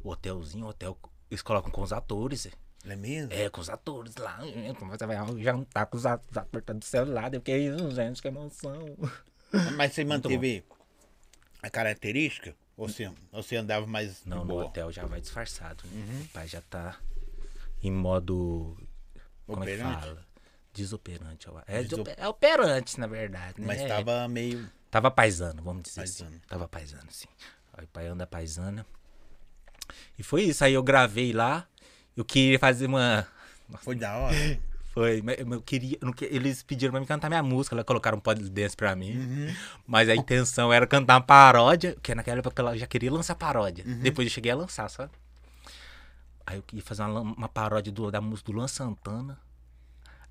o 0.04 0.10
hotelzinho, 0.10 0.66
hotel. 0.68 0.98
Eles 1.30 1.42
colocam 1.42 1.72
com 1.72 1.82
os 1.82 1.94
atores. 1.94 2.46
é. 2.48 2.52
Não 2.86 2.94
é 2.94 2.96
mesmo? 2.96 3.34
É, 3.34 3.50
com 3.50 3.60
os 3.62 3.70
atores 3.70 4.16
lá. 4.16 4.40
Como 4.78 4.90
você 4.92 5.06
vai 5.06 5.18
jantar 5.44 5.86
com 5.86 5.98
os 5.98 6.06
at- 6.06 6.24
os 6.32 6.38
atores 6.38 6.66
tá 6.66 6.74
do 6.74 6.84
celular? 6.86 7.34
Eu 7.34 7.42
fiquei, 7.42 7.68
isso, 7.68 7.92
gente, 7.92 8.22
que 8.22 8.28
emoção. 8.30 8.96
Mas 9.76 9.94
você 9.94 10.04
manteve 10.06 10.64
a 11.62 11.70
característica? 11.70 12.56
Ou 12.78 12.88
você, 12.88 13.08
ou 13.34 13.44
você 13.44 13.58
andava 13.58 13.86
mais 13.86 14.24
Não, 14.26 14.46
no 14.46 14.58
hotel 14.58 14.92
já 14.92 15.06
vai 15.06 15.20
disfarçado. 15.20 15.84
Né? 15.88 16.26
O 16.26 16.30
pai 16.30 16.48
já 16.48 16.62
tá 16.62 16.98
em 17.84 17.92
modo. 17.92 18.78
Como 19.46 19.64
é 19.64 19.68
que 19.68 19.78
fala? 19.84 20.26
Desoperante. 20.84 21.48
eu 21.48 21.58
acho. 21.58 21.66
É, 21.68 21.84
Desop- 21.84 22.14
é 22.18 22.28
operante, 22.28 23.00
na 23.00 23.08
verdade. 23.08 23.60
Né? 23.62 23.68
Mas 23.68 23.84
tava 23.88 24.28
meio... 24.28 24.70
Tava 24.90 25.12
paisano, 25.12 25.62
vamos 25.62 25.84
dizer 25.84 26.02
Paisano. 26.02 26.30
assim. 26.32 26.42
Tava 26.48 26.68
paisano, 26.68 27.08
sim. 27.12 27.28
Aí 27.74 27.86
o 27.86 27.88
pai 27.88 28.08
anda 28.08 28.26
paisana. 28.26 28.86
E 30.18 30.24
foi 30.24 30.44
isso. 30.44 30.64
Aí 30.64 30.74
eu 30.74 30.82
gravei 30.84 31.32
lá. 31.32 31.68
Eu 32.18 32.26
queria 32.26 32.58
fazer 32.60 32.88
uma. 32.88 33.26
Foi 33.82 33.96
da 33.96 34.18
hora. 34.18 34.36
Foi, 34.94 35.24
eu 35.52 35.62
queria. 35.62 35.98
Eles 36.22 36.64
pediram 36.64 36.92
pra 36.92 37.00
mim 37.00 37.06
cantar 37.06 37.30
minha 37.30 37.44
música, 37.44 37.76
lá 37.76 37.84
colocaram 37.84 38.18
um 38.18 38.22
pod 38.22 38.42
dance 38.50 38.76
pra 38.76 38.96
mim. 38.96 39.16
Uhum. 39.18 39.56
Mas 39.86 40.10
a 40.10 40.16
intenção 40.16 40.74
era 40.74 40.86
cantar 40.88 41.14
uma 41.16 41.22
paródia, 41.22 41.96
que 42.02 42.14
naquela 42.16 42.40
época 42.40 42.62
eu 42.64 42.78
já 42.78 42.88
queria 42.88 43.12
lançar 43.12 43.36
paródia. 43.36 43.86
Uhum. 43.88 44.00
Depois 44.00 44.28
eu 44.28 44.34
cheguei 44.34 44.52
a 44.52 44.56
lançar, 44.56 44.90
sabe? 44.90 45.12
Aí 46.46 46.58
eu 46.58 46.64
queria 46.64 46.84
fazer 46.84 47.04
uma, 47.04 47.22
uma 47.22 47.48
paródia 47.48 47.92
do- 47.94 48.10
da 48.12 48.20
música 48.20 48.52
do 48.52 48.58
Luan 48.58 48.68
Santana. 48.68 49.40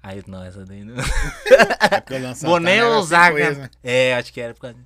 Aí, 0.02 0.22
não, 0.26 0.44
essa 0.44 0.64
daí 0.64 0.84
não. 0.84 0.94
É 1.00 2.34
Vou 2.46 2.60
nem 2.60 2.80
vezes, 2.80 3.10
cara. 3.10 3.54
né? 3.54 3.70
É, 3.82 4.14
acho 4.14 4.32
que 4.32 4.40
era 4.40 4.54
por 4.54 4.60
causa. 4.60 4.76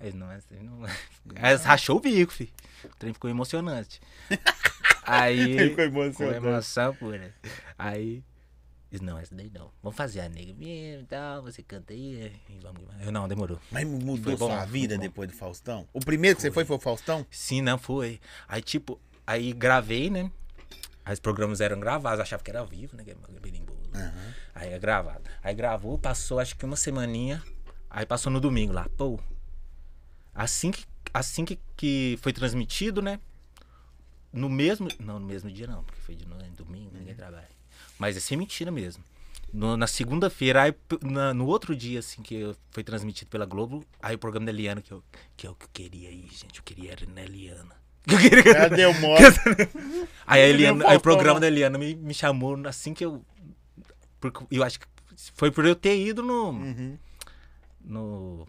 Aí, 0.00 0.12
não, 0.12 0.30
essa 0.30 0.46
daí 0.50 0.62
não. 0.62 0.82
Aí 1.36 1.56
rachou 1.56 1.96
o 1.96 2.00
bico, 2.00 2.32
filho. 2.32 2.52
O 2.84 2.96
trem 2.96 3.12
ficou 3.12 3.30
emocionante. 3.30 4.00
Aí. 5.06 5.58
Ficou 5.70 5.76
Com 5.76 5.82
emocionante. 5.82 6.36
emoção 6.36 6.94
pura. 6.94 7.34
Aí. 7.78 8.22
Diz, 8.90 9.00
não, 9.00 9.18
essa 9.18 9.34
daí 9.34 9.50
não. 9.52 9.70
Vamos 9.82 9.96
fazer 9.96 10.20
a 10.20 10.28
nega 10.28 10.54
mesmo 10.54 11.02
e 11.02 11.06
tal. 11.06 11.42
Você 11.42 11.62
canta 11.62 11.92
aí. 11.92 12.32
E 12.48 12.58
vamos. 12.60 12.80
Eu 13.04 13.10
não, 13.10 13.26
demorou. 13.26 13.58
Mas 13.70 13.84
mudou 13.84 14.36
bom, 14.36 14.46
sua 14.46 14.64
vida 14.64 14.96
depois 14.96 15.28
do 15.28 15.36
Faustão? 15.36 15.86
O 15.92 15.98
primeiro 15.98 16.36
que 16.36 16.42
você 16.42 16.50
foi 16.50 16.64
foi 16.64 16.76
o 16.76 16.80
Faustão? 16.80 17.26
Sim, 17.28 17.60
não 17.60 17.76
foi. 17.76 18.20
Aí, 18.46 18.62
tipo, 18.62 19.00
aí 19.26 19.52
gravei, 19.52 20.10
né? 20.10 20.30
Aí 21.04 21.12
os 21.12 21.20
programas 21.20 21.60
eram 21.60 21.78
gravados, 21.78 22.20
achava 22.20 22.42
que 22.42 22.50
era 22.50 22.60
ao 22.60 22.66
vivo, 22.66 22.96
né? 22.96 23.04
é 23.06 23.40
berimbolo. 23.40 23.78
Aí 24.54 24.72
é 24.72 24.78
gravado. 24.78 25.22
Aí 25.42 25.54
gravou, 25.54 25.98
passou 25.98 26.38
acho 26.38 26.56
que 26.56 26.64
uma 26.64 26.76
semaninha. 26.76 27.42
Aí 27.90 28.06
passou 28.06 28.32
no 28.32 28.40
domingo 28.40 28.72
lá. 28.72 28.88
Pô. 28.96 29.20
Assim 30.34 30.70
que, 30.70 30.84
assim 31.12 31.44
que, 31.44 31.58
que 31.76 32.18
foi 32.22 32.32
transmitido, 32.32 33.02
né? 33.02 33.20
No 34.32 34.48
mesmo. 34.48 34.88
Não, 34.98 35.20
no 35.20 35.26
mesmo 35.26 35.50
dia 35.50 35.66
não, 35.66 35.84
porque 35.84 36.00
foi 36.00 36.14
de 36.16 36.26
no, 36.26 36.36
domingo, 36.52 36.96
ninguém 36.96 37.14
trabalha. 37.14 37.48
Mas 37.98 38.16
é 38.16 38.20
sem 38.20 38.36
mentira 38.36 38.70
mesmo. 38.70 39.04
No- 39.52 39.76
na 39.76 39.86
segunda-feira, 39.86 40.62
aí, 40.62 40.74
na- 41.02 41.32
no 41.32 41.46
outro 41.46 41.76
dia, 41.76 42.00
assim, 42.00 42.22
que 42.22 42.52
foi 42.70 42.82
transmitido 42.82 43.30
pela 43.30 43.46
Globo, 43.46 43.84
aí 44.02 44.16
o 44.16 44.18
programa 44.18 44.46
da 44.46 44.50
Eliana, 44.52 44.82
que, 44.82 44.90
eu, 44.92 45.04
que 45.36 45.46
é 45.46 45.50
o 45.50 45.54
que 45.54 45.66
eu 45.66 45.70
queria 45.72 46.08
aí, 46.08 46.26
gente. 46.32 46.58
Eu 46.58 46.64
queria 46.64 46.90
era 46.92 47.06
na 47.06 47.22
Eliana. 47.22 47.76
Eu 48.06 48.18
queria 48.18 48.42
que- 48.42 48.52
Já 48.52 48.68
deu 48.68 48.92
mole. 49.00 49.24
Aí, 50.26 50.42
a 50.42 50.46
Eliana, 50.48 50.88
aí 50.90 50.96
o 50.96 51.00
programa 51.00 51.34
não. 51.34 51.40
da 51.40 51.46
Eliana 51.46 51.78
me, 51.78 51.94
me 51.94 52.14
chamou 52.14 52.56
assim 52.66 52.92
que 52.94 53.04
eu. 53.04 53.24
Porque 54.20 54.44
eu 54.50 54.62
acho 54.62 54.80
que 54.80 54.86
foi 55.34 55.50
por 55.50 55.64
eu 55.66 55.74
ter 55.74 55.96
ido 55.98 56.22
no. 56.22 56.50
Uhum. 56.50 56.98
No. 57.84 58.46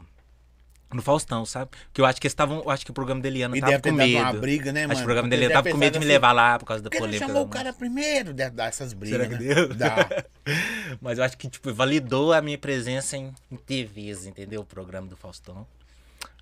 No 0.94 1.02
Faustão, 1.02 1.46
sabe? 1.46 1.72
Que 1.92 2.00
eu 2.00 2.06
acho 2.06 2.22
que 2.22 2.28
eles 2.28 2.32
estavam. 2.32 2.60
Eu 2.64 2.70
acho 2.70 2.86
que 2.86 2.92
o 2.92 2.94
programa 2.94 3.20
da 3.22 3.28
Eliana 3.28 3.58
E 3.58 3.60
tava 3.60 3.72
deve 3.72 3.82
ter 3.84 3.90
com 3.92 3.98
dado 3.98 4.08
medo. 4.08 4.22
uma 4.22 4.34
briga, 4.34 4.72
né, 4.72 4.82
acho 4.82 4.88
mano? 4.88 4.96
que 5.00 5.02
o 5.02 5.06
programa 5.06 5.28
da 5.28 5.36
Porque 5.36 5.46
Eliana 5.46 5.54
tava 5.64 5.72
com 5.72 5.78
medo 5.78 5.94
de 5.94 6.00
me 6.00 6.06
levar 6.06 6.32
lá 6.32 6.60
por 6.60 6.66
causa 6.66 6.84
da 6.84 6.90
Por 6.90 6.96
que 6.96 7.00
não 7.02 7.08
polêmica. 7.08 7.28
chamou 7.28 7.44
o 7.44 7.50
cara 7.50 7.74
primeiro? 7.74 8.34
Deve 8.34 8.56
dar 8.56 8.68
essas 8.68 8.94
brigas, 8.94 9.20
Será 9.28 9.38
que 9.38 9.44
né? 9.44 9.54
deu? 9.56 9.74
Dá. 9.74 10.08
Mas 11.02 11.18
eu 11.18 11.24
acho 11.26 11.38
que, 11.38 11.50
tipo, 11.50 11.74
validou 11.74 12.32
a 12.32 12.42
minha 12.42 12.58
presença 12.58 13.18
em, 13.18 13.34
em 13.52 13.56
TVs, 13.58 14.26
entendeu? 14.26 14.62
O 14.62 14.66
programa 14.66 15.08
do 15.08 15.18
Faustão. 15.18 15.68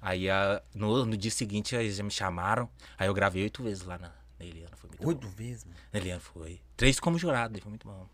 Aí, 0.06 0.30
a- 0.30 0.62
no, 0.76 1.06
no 1.06 1.16
dia 1.16 1.32
seguinte, 1.32 1.74
eles 1.76 1.96
já 1.96 2.04
me 2.04 2.12
chamaram. 2.12 2.70
Aí 2.98 3.08
eu 3.08 3.14
gravei 3.14 3.44
oito 3.44 3.64
vezes 3.64 3.84
lá 3.84 3.98
na, 3.98 4.10
na 4.38 4.46
Eliana. 4.46 4.76
Foi 4.76 4.90
muito 4.90 5.08
Oito 5.08 5.28
bom. 5.28 5.34
vezes, 5.34 5.64
mano. 5.64 5.78
Na 5.94 6.00
Eliana 6.00 6.20
foi. 6.20 6.60
Três 6.76 7.00
como 7.00 7.18
jurado, 7.18 7.58
foi 7.62 7.70
muito 7.70 7.88
bom. 7.88 8.06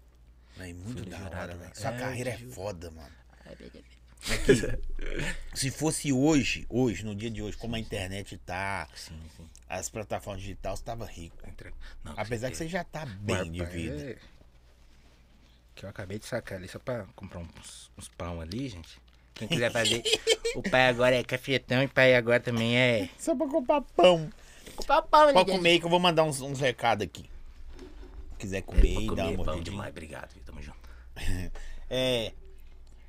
É 0.59 0.71
muito 0.71 1.03
da 1.09 1.17
jurado, 1.17 1.35
hora, 1.35 1.47
velho. 1.55 1.59
né? 1.69 1.71
Sua 1.73 1.91
É, 1.91 1.97
carreira 1.97 2.29
é 2.29 2.37
foda, 2.37 2.91
mano. 2.91 3.15
Aqui, 4.29 5.55
se 5.55 5.71
fosse 5.71 6.11
hoje, 6.13 6.65
hoje, 6.69 7.03
no 7.05 7.15
dia 7.15 7.31
de 7.31 7.41
hoje, 7.41 7.57
como 7.57 7.75
a 7.75 7.79
internet 7.79 8.37
tá, 8.39 8.87
Sim, 8.93 9.19
sim. 9.35 9.49
as 9.67 9.89
plataformas 9.89 10.41
digitais, 10.43 10.77
você 10.79 10.85
tava 10.85 11.05
rico. 11.05 11.37
Não, 12.03 12.13
Apesar 12.17 12.51
que 12.51 12.57
você 12.57 12.67
já 12.67 12.83
tá 12.83 13.05
bem 13.05 13.49
de 13.51 13.59
Rapaz, 13.59 13.73
vida. 13.75 13.95
é- 14.11 14.17
Que 15.73 15.85
eu 15.85 15.89
acabei 15.89 16.19
de 16.19 16.25
sacar 16.25 16.57
ali 16.57 16.67
só 16.67 16.77
pra 16.77 17.05
comprar 17.15 17.39
uns, 17.39 17.89
uns 17.97 18.09
pão 18.09 18.41
ali, 18.41 18.67
gente. 18.67 18.99
Quem 19.39 19.47
quiser 19.47 19.71
fazer. 19.71 20.03
o 20.53 20.61
pai 20.61 20.89
agora 20.89 21.15
é 21.15 21.23
cafetão 21.23 21.81
e 21.81 21.85
o 21.85 21.89
pai 21.89 22.13
agora 22.13 22.41
também 22.41 22.77
é. 22.77 23.09
Só 23.17 23.33
pra 23.33 23.47
comprar 23.47 23.79
pão. 23.95 24.29
Comprar 24.75 25.01
pão 25.03 25.21
ali. 25.21 25.33
Pode 25.33 25.51
comer 25.51 25.79
que 25.79 25.85
eu 25.85 25.89
vou 25.89 25.99
mandar 25.99 26.25
uns, 26.25 26.41
uns 26.41 26.59
recados 26.59 27.05
aqui. 27.05 27.29
Quiser 28.37 28.61
comer 28.63 28.97
aí, 28.97 29.07
dá 29.07 29.27
uma 29.27 29.31
bom 29.31 29.45
mordidinha. 29.45 29.63
demais, 29.63 29.89
obrigado, 29.91 30.33
viu? 30.33 30.43
Tamo 30.45 30.61
junto. 30.61 30.77
É. 31.91 32.33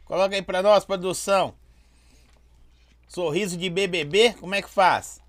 Coloca 0.07 0.35
aí 0.35 0.41
pra 0.41 0.63
nós, 0.63 0.87
produção. 0.87 1.55
Sorriso 3.07 3.59
de 3.59 3.69
BBB, 3.69 4.33
como 4.41 4.55
é 4.55 4.63
que 4.63 4.71
faz? 4.71 5.21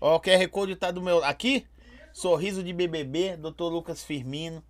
Ó, 0.00 0.16
o 0.16 0.20
QR 0.20 0.48
Code 0.48 0.76
tá 0.76 0.90
do 0.90 1.02
meu. 1.02 1.22
Aqui? 1.22 1.66
Sorriso 2.12 2.62
de 2.62 2.72
BBB, 2.72 3.36
Dr. 3.36 3.64
Lucas 3.64 4.02
Firmino. 4.02 4.64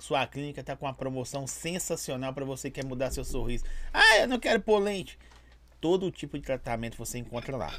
Sua 0.00 0.26
clínica 0.26 0.64
tá 0.64 0.74
com 0.74 0.86
uma 0.86 0.94
promoção 0.94 1.46
sensacional 1.46 2.32
pra 2.32 2.44
você 2.44 2.70
que 2.70 2.80
quer 2.80 2.86
mudar 2.86 3.10
seu 3.10 3.24
sorriso. 3.24 3.64
Ah, 3.92 4.18
eu 4.18 4.28
não 4.28 4.40
quero 4.40 4.60
pôr 4.60 4.78
lente. 4.78 5.18
Todo 5.80 6.10
tipo 6.10 6.38
de 6.38 6.44
tratamento 6.44 6.96
você 6.96 7.18
encontra 7.18 7.56
lá. 7.56 7.72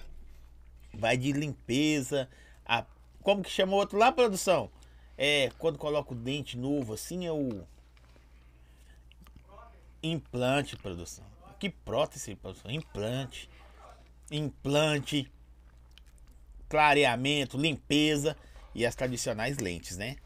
Vai 0.94 1.18
de 1.18 1.32
limpeza, 1.32 2.30
a... 2.66 2.86
como 3.24 3.44
que 3.44 3.50
chama 3.50 3.74
o 3.74 3.76
outro 3.78 3.98
lá, 3.98 4.12
produção? 4.12 4.70
É, 5.18 5.52
quando 5.58 5.78
coloca 5.78 6.14
o 6.14 6.16
dente 6.16 6.58
novo 6.58 6.94
assim, 6.94 7.26
é 7.26 7.32
o 7.32 7.64
implante, 10.04 10.78
produção. 10.78 11.26
Que 11.60 11.70
prótese, 11.70 12.36
professor? 12.36 12.72
Implante. 12.72 13.50
Implante. 14.32 15.32
Clareamento, 16.70 17.58
limpeza 17.58 18.38
e 18.74 18.86
as 18.86 18.96
tradicionais 18.96 19.58
lentes, 19.58 19.98
né? 19.98 20.18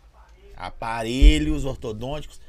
Aparelhos 0.57 1.65
ortodônticos. 1.65 2.39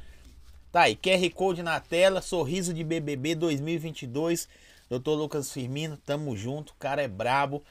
Tá 0.71 0.81
aí, 0.81 0.95
QR 0.95 1.29
Code 1.33 1.63
na 1.63 1.79
tela, 1.79 2.21
sorriso 2.21 2.73
de 2.73 2.83
BBB 2.83 3.35
2022. 3.35 4.47
Doutor 4.89 5.15
Lucas 5.15 5.51
Firmino, 5.51 5.97
tamo 5.97 6.35
junto, 6.35 6.71
o 6.71 6.75
cara 6.75 7.01
é 7.01 7.07
brabo. 7.07 7.63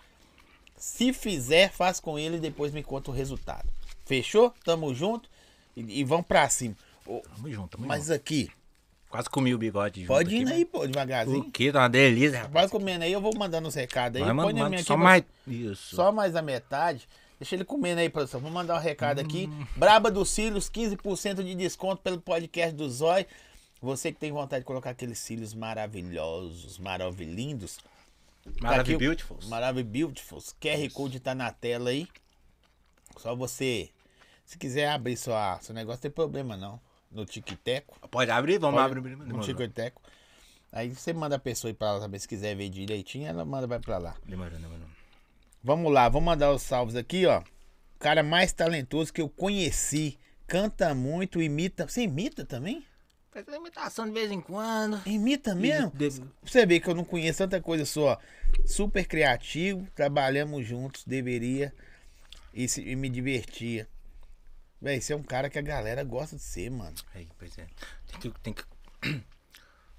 Se 0.77 1.13
fizer, 1.13 1.73
faz 1.73 1.99
com 2.01 2.19
ele 2.19 2.37
e 2.37 2.41
depois 2.41 2.73
me 2.73 2.83
conta 2.83 3.11
o 3.11 3.15
resultado. 3.15 3.69
Fechou? 4.05 4.53
Tamo 4.65 4.95
junto 4.95 5.29
e, 5.77 6.01
e 6.01 6.05
vamos 6.05 6.27
pra 6.27 6.49
cima. 6.49 6.77
Tamo 7.05 7.51
junto, 7.51 7.77
tamo 7.77 7.87
Mas 7.87 8.07
junto. 8.07 8.15
aqui, 8.15 8.51
Quase 9.09 9.31
comi 9.31 9.55
o 9.55 9.59
bigode 9.59 10.05
pode 10.05 10.35
ir 10.35 10.43
aqui, 10.43 10.53
aí, 10.53 10.65
pô, 10.65 10.87
devagarzinho. 10.87 11.39
O 11.39 11.51
que? 11.51 11.71
Tá 11.73 11.81
uma 11.81 11.89
delícia, 11.89 12.39
rapaz. 12.39 12.53
Vai 12.53 12.69
comendo 12.69 13.05
aí, 13.05 13.13
eu 13.13 13.21
vou 13.21 13.33
mandando 13.37 13.69
os 13.69 13.75
recados 13.75 14.21
aí. 14.21 14.33
Vai, 14.33 14.83
só 14.83 14.97
mais... 14.97 15.23
Isso. 15.47 15.95
Só 15.95 16.11
mais 16.11 16.35
a 16.35 16.43
metade. 16.43 17.09
Deixa 17.39 17.55
ele 17.55 17.65
comendo 17.65 18.01
aí, 18.01 18.09
produção. 18.09 18.41
Vou 18.41 18.51
mandar 18.51 18.77
um 18.77 18.81
recado 18.81 19.21
aqui. 19.21 19.47
Hum. 19.47 19.67
Braba 19.77 20.11
dos 20.11 20.31
Cílios, 20.31 20.71
15% 20.71 21.43
de 21.45 21.55
desconto 21.55 22.01
pelo 22.03 22.21
podcast 22.21 22.75
do 22.75 22.89
Zói. 22.91 23.27
Você 23.83 24.11
que 24.11 24.19
tem 24.19 24.33
vontade 24.33 24.63
de 24.63 24.67
colocar 24.67 24.91
aqueles 24.91 25.19
cílios 25.19 25.53
maravilhosos, 25.53 26.79
maravilhindos. 26.79 27.79
Maravilha 28.61 28.97
Tá 28.99 29.85
Beautiful. 29.85 30.39
QR 30.61 30.91
Code 30.95 31.21
tá 31.21 31.35
na 31.35 31.53
tela 31.53 31.91
aí. 31.91 32.09
Só 33.19 33.35
você. 33.37 33.91
Se 34.47 34.57
quiser 34.57 34.89
abrir 34.89 35.17
sua, 35.17 35.59
seu 35.61 35.75
negócio, 35.75 35.99
não 35.99 36.03
tem 36.03 36.11
problema 36.11 36.57
não. 36.57 36.81
No 37.11 37.27
Tic-Teco. 37.27 38.09
Pode 38.09 38.31
abrir? 38.31 38.59
Vamos 38.59 38.81
Pode- 38.81 38.99
abrir. 38.99 39.17
No 39.17 39.41
Tic-Teco. 39.41 40.01
Aí 40.73 40.89
você 40.91 41.13
manda 41.13 41.37
a 41.37 41.39
pessoa 41.39 41.71
ir 41.71 41.75
pra 41.75 41.93
lá 41.93 42.01
também. 42.01 42.19
Se 42.19 42.27
quiser 42.29 42.55
ver 42.57 42.69
direitinho, 42.69 43.27
ela 43.29 43.45
manda 43.45 43.67
vai 43.67 43.79
pra 43.79 43.99
lá. 43.99 44.17
Demorou, 44.25 44.59
demorou. 44.59 44.87
Vamos 45.67 45.93
lá, 45.93 46.09
vamos 46.09 46.27
mandar 46.27 46.53
os 46.53 46.63
salvos 46.63 46.95
aqui, 46.95 47.27
ó. 47.27 47.41
O 47.41 47.99
cara 47.99 48.23
mais 48.23 48.53
talentoso 48.53 49.13
que 49.13 49.21
eu 49.21 49.29
conheci. 49.29 50.17
Canta 50.47 50.95
muito, 50.95 51.43
imita. 51.43 51.89
Você 51.89 52.03
imita 52.03 52.45
também? 52.45 52.87
Faz 53.33 53.45
imitação 53.49 54.07
de 54.07 54.13
vez 54.13 54.31
em 54.31 54.41
quando. 54.41 55.03
Imita 55.05 55.57
mesmo? 55.57 55.91
de- 55.93 56.23
Você 56.45 56.65
vê 56.65 56.79
que 56.79 56.89
eu 56.89 56.95
não 56.95 57.05
conheço 57.05 57.39
tanta 57.39 57.61
coisa 57.61 57.85
só. 57.85 58.17
Super 58.65 59.09
criativo, 59.09 59.89
trabalhamos 59.93 60.65
juntos, 60.65 61.03
deveria. 61.05 61.75
E, 62.55 62.69
se- 62.69 62.83
e 62.89 62.95
me 62.95 63.09
divertia. 63.09 63.89
Véi, 64.81 65.01
você 65.01 65.15
é 65.15 65.17
um 65.17 65.23
cara 65.25 65.51
que 65.51 65.59
a 65.59 65.63
galera 65.63 66.05
gosta 66.05 66.37
de 66.37 66.43
ser, 66.43 66.71
mano. 66.71 66.95
Aí, 67.13 67.27
pois 67.37 67.59
é. 67.59 67.67
Tem 68.07 68.21
que, 68.21 68.41
tem 68.41 68.53
que 68.55 68.63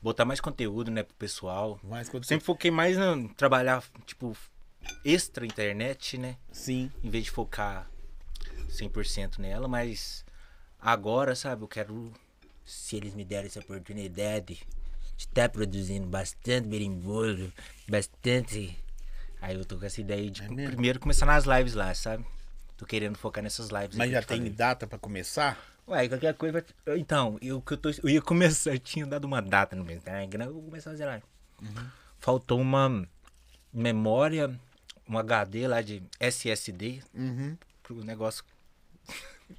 botar 0.01 0.23
mais 0.23 0.39
conteúdo, 0.39 0.89
né, 0.89 1.03
pro 1.03 1.13
pessoal. 1.15 1.77
Mas 1.83 2.07
quando 2.07 2.23
Sempre 2.23 2.45
foquei 2.45 2.71
mais 2.71 2.95
em 2.97 3.27
trabalhar, 3.29 3.83
tipo, 4.05 4.33
extra 5.03 5.45
internet, 5.45 6.17
né? 6.17 6.37
Sim. 6.51 6.91
Em 7.03 7.09
vez 7.09 7.25
de 7.25 7.31
focar 7.31 7.89
100% 8.69 9.39
nela, 9.39 9.67
mas 9.67 10.25
agora, 10.79 11.35
sabe, 11.35 11.63
eu 11.63 11.67
quero, 11.67 12.11
se 12.65 12.95
eles 12.95 13.13
me 13.13 13.23
derem 13.23 13.47
essa 13.47 13.59
oportunidade 13.59 14.55
de 15.17 15.23
estar 15.23 15.49
produzindo 15.49 16.07
bastante 16.07 16.67
berimbolo, 16.67 17.51
bastante. 17.87 18.77
Aí 19.41 19.55
eu 19.55 19.65
tô 19.65 19.77
com 19.77 19.85
essa 19.85 20.01
ideia 20.01 20.29
de 20.29 20.43
É 20.43 20.47
primeiro 20.47 20.99
começar 20.99 21.25
nas 21.25 21.45
lives 21.45 21.73
lá, 21.73 21.93
sabe? 21.93 22.25
Tô 22.77 22.85
querendo 22.85 23.17
focar 23.17 23.43
nessas 23.43 23.69
lives. 23.69 23.95
Mas 23.97 24.11
já 24.11 24.21
tem 24.21 24.37
falei. 24.37 24.53
data 24.53 24.85
pra 24.85 24.99
começar? 24.99 25.57
Ué, 25.87 26.07
qualquer 26.09 26.33
coisa. 26.33 26.63
Então, 26.97 27.37
eu, 27.41 27.61
que 27.61 27.73
eu, 27.73 27.77
tô, 27.77 27.89
eu 27.89 28.09
ia 28.09 28.21
começar, 28.21 28.71
eu 28.75 28.79
tinha 28.79 29.05
dado 29.05 29.25
uma 29.25 29.41
data 29.41 29.75
no 29.75 29.83
meu 29.83 29.95
Instagram, 29.95 30.45
eu 30.45 30.53
vou 30.53 30.63
começar 30.63 30.91
a 30.91 30.93
fazer 30.93 31.05
lá. 31.05 31.21
Faltou 32.19 32.59
uma 32.59 33.07
memória, 33.73 34.59
um 35.07 35.17
HD 35.17 35.67
lá 35.67 35.81
de 35.81 36.01
SSD, 36.19 37.01
Uhum. 37.13 37.57
pro 37.83 38.03
negócio 38.03 38.43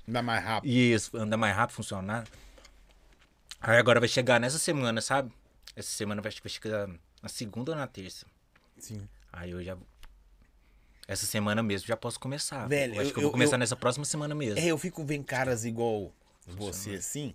Dá 0.07 0.23
mais 0.23 0.45
rápido. 0.45 0.71
isso, 0.71 1.17
andar 1.17 1.37
mais 1.37 1.55
rápido, 1.57 1.77
funcionar. 1.77 2.27
Aí 3.61 3.77
agora 3.79 3.99
vai 4.01 4.09
chegar 4.09 4.39
nessa 4.41 4.59
semana, 4.59 5.01
sabe? 5.01 5.33
Essa 5.75 5.91
semana 5.91 6.21
vai, 6.23 6.31
vai 6.31 6.51
chegar 6.51 6.89
na 7.23 7.29
segunda 7.29 7.73
ou 7.73 7.79
na 7.79 7.87
terça. 7.87 8.27
Sim. 8.79 9.09
Aí 9.33 9.51
eu 9.51 9.63
já. 9.63 9.77
Essa 11.07 11.25
semana 11.27 11.63
mesmo 11.63 11.87
já 11.89 11.97
posso 11.97 12.21
começar. 12.21 12.67
Velho, 12.69 12.95
eu 12.95 13.01
acho 13.01 13.11
eu- 13.11 13.15
que 13.15 13.19
eu 13.19 13.23
vou 13.23 13.33
começar 13.33 13.55
eu- 13.57 13.59
nessa 13.59 13.75
próxima 13.77 14.05
semana 14.05 14.35
mesmo. 14.35 14.59
É, 14.59 14.67
eu 14.67 14.79
fico 14.79 15.05
vendo 15.05 15.25
caras 15.25 15.65
igual 15.65 16.13
você 16.47 16.97
assim. 16.97 17.35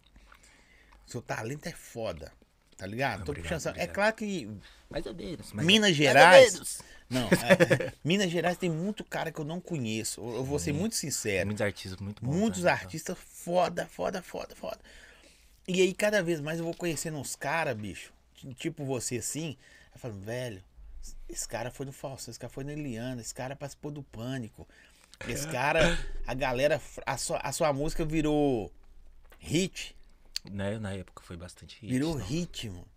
Seu 1.07 1.21
talento 1.21 1.65
é 1.67 1.71
foda. 1.71 2.31
Tá 2.77 2.85
ligado? 2.87 3.23
Tô 3.25 3.31
Obrigado, 3.31 3.53
puxando 3.53 3.65
É 3.67 3.69
obrigado. 3.71 3.95
claro 3.95 4.15
que 4.15 4.49
Mais 4.89 5.05
ou 5.05 5.13
menos. 5.13 5.53
mais- 5.53 5.67
Minas 5.67 5.95
Gerais. 5.95 6.81
Não, 7.13 7.27
é, 7.27 7.93
Minas 8.03 8.31
Gerais 8.31 8.57
tem 8.57 8.69
muito 8.69 9.03
cara 9.03 9.31
que 9.31 9.39
eu 9.39 9.45
não 9.45 9.61
conheço. 9.61 10.21
Eu 10.21 10.43
vou 10.43 10.57
ser 10.57 10.73
muito 10.73 10.95
sincero. 10.95 11.45
Muitos 11.45 11.61
artistas 11.61 11.99
muito 11.99 12.25
bons. 12.25 12.35
Muitos 12.35 12.63
né? 12.63 12.71
artistas 12.71 13.17
foda, 13.17 13.85
foda, 13.85 14.21
foda, 14.21 14.55
foda. 14.55 14.79
E 15.67 15.81
aí, 15.81 15.93
cada 15.93 16.21
vez 16.21 16.41
mais 16.41 16.59
eu 16.59 16.65
vou 16.65 16.73
conhecendo 16.73 17.17
uns 17.17 17.35
caras, 17.35 17.75
bicho. 17.77 18.11
Tipo 18.55 18.83
você 18.83 19.17
assim. 19.17 19.55
Eu 19.93 19.99
falo, 19.99 20.13
velho, 20.15 20.61
esse 21.29 21.47
cara 21.47 21.69
foi 21.71 21.85
no 21.85 21.91
Faustão, 21.91 22.31
esse 22.31 22.39
cara 22.39 22.51
foi 22.51 22.63
na 22.63 22.73
Eliana, 22.73 23.21
esse 23.21 23.33
cara 23.33 23.55
participou 23.55 23.91
do 23.91 24.03
Pânico. 24.03 24.67
Esse 25.27 25.47
cara, 25.49 25.97
a 26.25 26.33
galera, 26.33 26.81
a 27.05 27.17
sua, 27.17 27.37
a 27.37 27.51
sua 27.51 27.71
música 27.71 28.03
virou 28.03 28.71
hit. 29.39 29.95
Né? 30.49 30.79
Na 30.79 30.93
época 30.93 31.23
foi 31.23 31.37
bastante 31.37 31.79
hit. 31.79 31.91
Virou 31.91 32.17
não. 32.17 32.25
ritmo. 32.25 32.87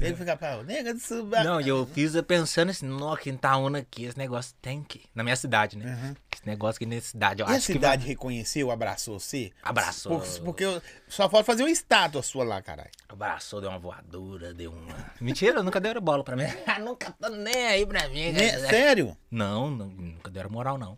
Ele 0.00 0.16
fica 0.16 0.36
pra 0.36 0.62
nega 0.62 0.94
do 0.94 1.00
suba. 1.00 1.42
Não, 1.44 1.60
e 1.60 1.68
eu 1.68 1.86
fiz 1.86 2.12
pensando 2.22 2.70
assim, 2.70 2.86
no 2.86 3.16
Quintaúna 3.16 3.78
aqui, 3.80 4.04
esse 4.04 4.16
negócio 4.18 4.54
tem 4.62 4.82
que. 4.82 5.02
Na 5.14 5.22
minha 5.22 5.36
cidade, 5.36 5.76
né? 5.76 5.86
Uhum. 5.86 6.14
Esse 6.34 6.46
negócio 6.46 6.76
aqui 6.78 6.86
nessa 6.86 7.08
cidade. 7.08 7.42
Eu 7.42 7.48
E 7.48 7.50
a 7.52 7.56
acho 7.56 7.66
cidade 7.66 8.02
que 8.02 8.08
reconheceu, 8.08 8.70
abraçou 8.70 9.18
você? 9.20 9.52
Abraçou. 9.62 10.18
Porque, 10.20 10.40
porque 10.40 10.64
eu, 10.64 10.82
só 11.08 11.28
falta 11.28 11.44
fazer 11.44 11.62
uma 11.62 11.70
estátua 11.70 12.22
sua 12.22 12.44
lá, 12.44 12.62
caralho. 12.62 12.90
Abraçou, 13.08 13.60
deu 13.60 13.70
uma 13.70 13.78
voadora, 13.78 14.54
deu 14.54 14.72
uma. 14.72 14.94
Mentira, 15.20 15.62
nunca 15.62 15.80
deram 15.80 16.00
bola 16.00 16.24
pra 16.24 16.36
mim. 16.36 16.44
nunca 16.80 17.12
tô 17.12 17.28
nem 17.28 17.66
aí 17.66 17.84
pra 17.86 18.08
mim. 18.08 18.32
Né? 18.32 18.58
Sério? 18.68 19.16
Não, 19.30 19.70
não, 19.70 19.86
nunca 19.88 20.30
deram 20.30 20.50
moral, 20.50 20.78
não. 20.78 20.96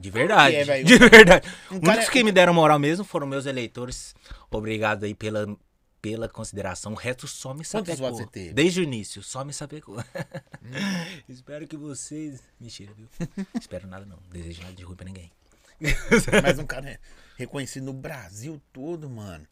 De 0.00 0.10
verdade. 0.10 0.54
é, 0.54 0.82
de 0.82 0.96
verdade. 1.08 1.48
Um 1.70 1.76
Os 1.76 1.80
cara- 1.80 1.92
únicos 1.92 2.08
que 2.08 2.22
me 2.22 2.30
deram 2.30 2.54
moral 2.54 2.78
mesmo 2.78 3.04
foram 3.04 3.26
meus 3.26 3.46
eleitores. 3.46 4.14
Obrigado 4.50 5.02
aí 5.04 5.12
pela, 5.14 5.46
pela 6.10 6.28
consideração. 6.28 6.92
O 6.92 6.94
resto 6.94 7.28
só 7.28 7.50
me 7.50 7.58
Quantos 7.58 7.68
sapecou. 7.68 7.96
votos 7.96 8.18
você 8.18 8.26
teve? 8.26 8.52
Desde 8.54 8.80
o 8.80 8.82
início, 8.82 9.22
só 9.22 9.44
me 9.44 9.52
sapecou. 9.52 10.02
Espero 11.28 11.66
que 11.66 11.76
vocês. 11.76 12.40
Mentira, 12.58 12.92
viu? 12.94 13.06
Espero 13.60 13.86
nada, 13.86 14.06
não. 14.06 14.18
Desejo 14.30 14.62
nada 14.62 14.74
de 14.74 14.82
ruim 14.84 14.96
pra 14.96 15.04
ninguém. 15.04 15.30
Mas 16.42 16.58
um 16.58 16.64
cara 16.66 16.88
é 16.88 16.98
reconhecido 17.36 17.84
no 17.84 17.92
Brasil 17.92 18.60
todo, 18.72 19.08
mano. 19.08 19.46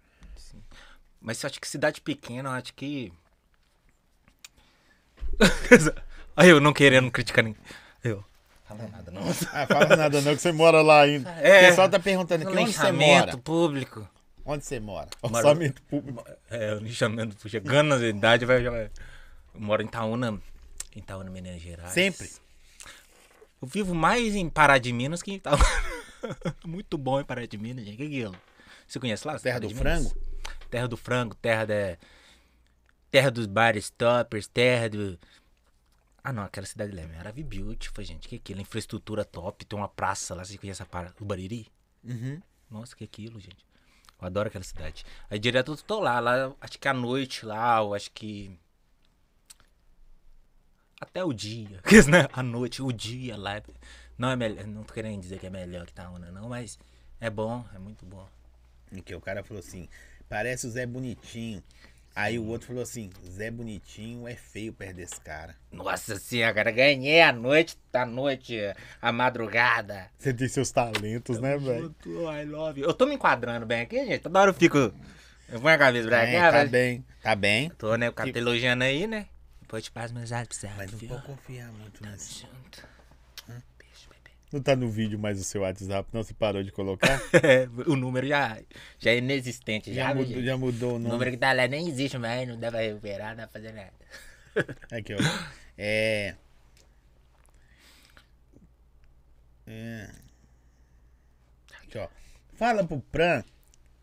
Mas 1.21 1.43
eu 1.43 1.49
acho 1.49 1.61
que 1.61 1.69
cidade 1.69 2.01
pequena, 2.01 2.49
eu 2.49 2.53
acho 2.55 2.73
que. 2.73 3.13
Aí 6.35 6.49
eu 6.49 6.61
não 6.61 6.73
querendo 6.73 7.11
criticar 7.11 7.45
ninguém. 7.45 7.61
Eu. 8.03 8.25
Fala 8.65 8.89
nada, 8.89 9.11
não. 9.11 9.23
Ah, 9.53 9.67
fala 9.67 9.97
nada 9.97 10.21
não, 10.23 10.35
que 10.35 10.41
você 10.41 10.53
mora 10.53 10.81
lá 10.83 11.03
ainda. 11.03 11.31
É. 11.33 11.67
O 11.67 11.69
pessoal 11.69 11.89
tá 11.89 12.01
perguntando 12.01 12.49
aqui 12.49 12.59
onde 12.59 12.73
você 12.73 12.93
mora. 12.93 13.37
público. 13.37 14.09
Onde 14.47 14.65
você 14.65 14.79
mora? 14.81 15.09
Moro- 15.23 15.37
Orçamento 15.37 15.83
público. 15.83 16.25
É, 16.49 16.73
o 16.75 16.79
lixamento 16.79 17.49
chegando 17.49 17.99
na 17.99 18.07
idade, 18.07 18.45
vai, 18.47 18.63
já 18.63 18.71
vai. 18.71 18.91
Eu 19.55 19.61
moro 19.61 19.83
em 19.83 19.87
Itaúna, 19.87 20.41
em 20.95 20.99
Itaúna, 21.01 21.29
Minas 21.31 21.61
Gerais. 21.61 21.93
Sempre? 21.93 22.31
Eu 23.61 23.67
vivo 23.69 23.95
mais 23.95 24.35
em 24.35 24.49
Pará 24.49 24.79
de 24.79 24.93
Minas 24.93 25.23
que 25.23 25.33
em 25.33 25.35
Itaúna. 25.35 25.65
Muito 26.65 26.97
bom 26.97 27.21
em 27.21 27.25
Pará 27.25 27.45
de 27.47 27.59
Minas, 27.59 27.85
gente. 27.85 27.95
O 27.95 27.97
que 27.99 28.03
é 28.05 28.07
aquilo? 28.07 28.37
Você 28.87 29.01
conhece 29.01 29.27
lá? 29.27 29.39
Terra 29.39 29.59
Pará 29.61 29.69
do 29.69 29.75
frango? 29.75 30.17
Terra 30.71 30.89
do 30.89 30.97
frango, 30.97 31.35
terra 31.35 31.65
da. 31.67 31.97
Terra 33.11 33.31
dos 33.31 33.47
bares 33.47 33.91
toppers, 33.91 34.47
terra 34.47 34.89
do. 34.89 35.19
Ah 36.23 36.33
não, 36.33 36.43
aquela 36.45 36.67
cidade 36.67 36.93
lá 36.93 37.03
é 37.03 37.07
maravilhosa, 37.07 37.65
beautiful, 37.65 38.05
gente. 38.05 38.29
Que 38.29 38.35
é 38.37 38.39
aquilo? 38.39 38.61
Infraestrutura 38.61 39.25
top, 39.25 39.65
tem 39.65 39.79
uma 39.79 39.89
praça 39.89 40.35
lá, 40.35 40.45
você 40.45 40.59
conhece 40.59 40.83
a 40.83 40.87
praça? 40.87 41.15
O 41.21 41.25
Bariri? 41.25 41.67
Uhum. 42.05 42.41
Nossa, 42.71 42.95
que 42.97 43.05
aquilo, 43.05 43.41
gente. 43.41 43.65
Eu 44.21 44.27
adoro 44.27 44.49
aquela 44.49 44.65
cidade. 44.65 45.05
Aí 45.29 45.39
direto 45.39 45.73
eu 45.73 45.77
tô 45.77 46.01
lá, 46.01 46.21
lá, 46.21 46.53
acho 46.61 46.79
que 46.79 46.89
à 46.89 46.95
noite 46.95 47.45
lá, 47.45 47.79
eu 47.79 47.95
acho 47.95 48.11
que. 48.13 48.59
Até 51.01 51.23
o 51.23 51.33
dia. 51.33 51.81
né? 52.09 52.27
À 52.33 52.43
noite, 52.43 52.83
o 52.83 52.91
dia 52.91 53.37
lá. 53.37 53.63
Não 54.17 54.31
é 54.31 54.37
melhor. 54.37 54.67
Não 54.67 54.83
tô 54.83 54.95
querendo 54.95 55.21
dizer 55.21 55.39
que 55.39 55.47
é 55.47 55.51
melhor 55.51 55.85
que 55.85 55.93
Itaúna, 55.93 56.31
não, 56.31 56.49
mas 56.49 56.79
é 57.21 57.29
bom, 57.29 57.65
é 57.75 57.79
muito 57.79 58.07
bom. 58.07 58.27
Em 58.91 59.03
que 59.03 59.15
o 59.15 59.21
cara 59.21 59.43
falou 59.43 59.61
assim, 59.61 59.89
parece 60.29 60.67
o 60.67 60.71
Zé 60.71 60.87
Bonitinho. 60.87 61.63
Aí 62.17 62.39
o 62.39 62.47
outro 62.47 62.69
falou 62.69 62.83
assim, 62.83 63.11
Zé 63.31 63.51
Bonitinho 63.51 64.27
é 64.27 64.35
feio 64.35 64.73
perto 64.73 64.97
desse 64.97 65.21
cara. 65.21 65.55
Nossa 65.71 66.19
senhora, 66.19 66.71
ganhei 66.71 67.21
a 67.21 67.31
noite, 67.31 67.77
a 67.93 68.07
noite, 68.07 68.57
a 69.03 69.13
madrugada. 69.13 70.09
Você 70.19 70.33
tem 70.33 70.49
seus 70.49 70.71
talentos, 70.71 71.39
né, 71.39 71.59
velho? 71.59 71.95
I 72.07 72.45
love 72.47 72.81
you. 72.81 72.87
Eu 72.87 72.95
tô 72.95 73.05
me 73.05 73.17
enquadrando 73.17 73.67
bem 73.67 73.83
aqui, 73.83 73.99
gente. 74.07 74.21
Toda 74.21 74.41
hora 74.41 74.51
eu 74.51 74.55
fico. 74.55 74.79
Eu 74.79 75.61
ponho 75.61 75.75
a 75.75 75.79
cabeça 75.79 76.09
pra 76.09 76.27
É, 76.27 76.33
cá, 76.41 76.51
tá 76.53 76.59
mas- 76.61 76.71
bem. 76.71 77.05
Tá 77.23 77.37
bem. 77.37 77.69
Tô, 77.77 77.95
né? 77.97 78.09
O 78.09 78.13
cara 78.15 78.29
Que- 78.29 78.33
tá 78.33 78.39
elogiando 78.41 78.83
aí, 78.83 79.07
né? 79.07 79.27
Depois 79.61 79.83
eu 79.83 79.85
te 79.85 79.91
passo 79.93 80.15
meus 80.15 80.31
WhatsApp, 80.31 80.75
Mas 80.77 80.93
não 80.93 80.99
vou 81.09 81.21
confiar 81.21 81.71
muito 81.73 82.03
nisso. 82.07 82.47
Junto. 82.51 82.96
Não 84.53 84.61
tá 84.63 84.77
no 84.77 84.89
vídeo 84.89 85.19
mais 85.19 85.41
o 85.41 85.45
seu 85.45 85.63
WhatsApp, 85.63 86.09
não? 86.13 86.23
Você 86.23 86.33
parou 86.33 86.63
de 86.63 86.71
colocar? 86.71 87.21
o 87.87 87.97
número 87.97 88.27
já, 88.27 88.57
já 88.99 89.11
é 89.11 89.19
inexistente. 89.19 89.93
Já, 89.93 90.09
já, 90.09 90.15
mudou, 90.15 90.43
já 90.43 90.57
mudou 90.57 90.93
o 90.93 90.95
O 90.95 90.99
nome. 90.99 91.13
número 91.13 91.31
que 91.33 91.37
tá 91.37 91.53
lá 91.53 91.67
nem 91.67 91.89
existe 91.89 92.17
mais, 92.17 92.47
não 92.49 92.59
dá 92.59 92.71
pra 92.71 92.81
recuperar, 92.81 93.31
não 93.31 93.39
dá 93.39 93.49
pra 93.49 93.61
fazer 93.61 93.73
nada. 93.73 93.93
Aqui, 94.93 95.15
ó. 95.15 95.19
É. 95.77 96.35
É. 99.67 100.11
Aqui, 101.83 101.99
ó. 101.99 102.09
Fala 102.55 102.85
pro 102.85 103.01
Pran 103.01 103.43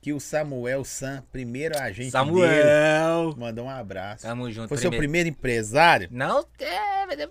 que 0.02 0.12
o 0.12 0.20
Samuel 0.20 0.84
San, 0.84 1.24
primeiro 1.32 1.78
agente 1.78 1.98
dele, 1.98 2.12
Samuel! 2.12 3.36
mandou 3.38 3.66
um 3.66 3.70
abraço. 3.70 4.24
Tamo 4.24 4.52
junto. 4.52 4.68
Foi 4.68 4.78
seu 4.78 4.92
primeiro 4.92 5.30
empresário? 5.30 6.10
Não, 6.12 6.46
é, 6.60 7.06
mas 7.06 7.18
eu. 7.24 7.30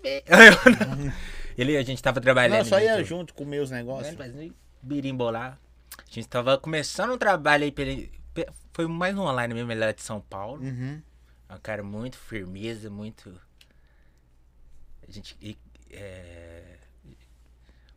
Ele, 1.57 1.77
a 1.77 1.83
gente 1.83 2.01
tava 2.01 2.19
trabalhando. 2.21 2.59
Não, 2.59 2.65
só 2.65 2.79
ia 2.79 2.97
junto. 2.97 3.05
junto 3.07 3.33
com 3.33 3.45
meus 3.45 3.69
negócios. 3.71 4.15
Fazendo 4.15 4.53
birimbolar. 4.81 5.59
A 5.97 6.11
gente 6.13 6.27
tava 6.27 6.57
começando 6.57 7.13
um 7.13 7.17
trabalho 7.17 7.63
aí 7.63 7.71
pela. 7.71 7.91
pe- 8.33 8.49
Foi 8.73 8.87
mais 8.87 9.15
no 9.15 9.23
online 9.23 9.53
mesmo, 9.53 9.71
ele 9.71 9.83
era 9.83 9.93
de 9.93 10.01
São 10.01 10.19
Paulo. 10.21 10.61
Uhum. 10.63 11.01
É 11.49 11.53
um 11.55 11.59
cara 11.59 11.83
muito 11.83 12.17
firmeza, 12.17 12.89
muito. 12.89 13.39
A 15.07 15.11
gente. 15.11 15.37
e, 15.41 15.57
é, 15.91 16.77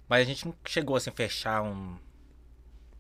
Mas 0.09 0.23
a 0.23 0.25
gente 0.25 0.47
não 0.47 0.55
chegou 0.67 0.97
assim 0.97 1.11
a 1.11 1.13
fechar 1.13 1.63
um. 1.63 1.97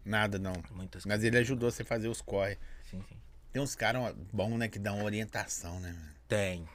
Nada, 0.04 0.38
não. 0.38 0.52
Muitas 0.70 1.04
Mas 1.04 1.24
ele 1.24 1.36
ajudou 1.38 1.70
você 1.70 1.82
a 1.82 1.84
fazer 1.86 2.08
os 2.08 2.20
corre. 2.22 2.56
Sim, 2.90 3.02
sim. 3.08 3.16
Tem 3.52 3.60
uns 3.62 3.74
caras 3.74 4.14
bons, 4.32 4.56
né, 4.56 4.68
que 4.68 4.78
dão 4.78 5.02
orientação, 5.04 5.80
né? 5.80 5.96
Tem. 6.28 6.66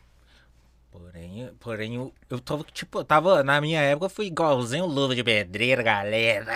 Porém, 0.92 1.50
porém, 1.60 1.96
eu, 1.96 2.14
eu 2.30 2.40
tava, 2.40 2.64
tipo, 2.66 3.00
eu 3.00 3.04
tava, 3.06 3.44
na 3.44 3.62
minha 3.62 3.80
época, 3.80 4.08
eu 4.08 4.10
fui 4.10 4.26
igualzinho 4.28 4.84
o 4.84 4.88
Luva 4.88 5.16
de 5.16 5.24
Pedreiro, 5.24 5.82
galera. 5.84 6.52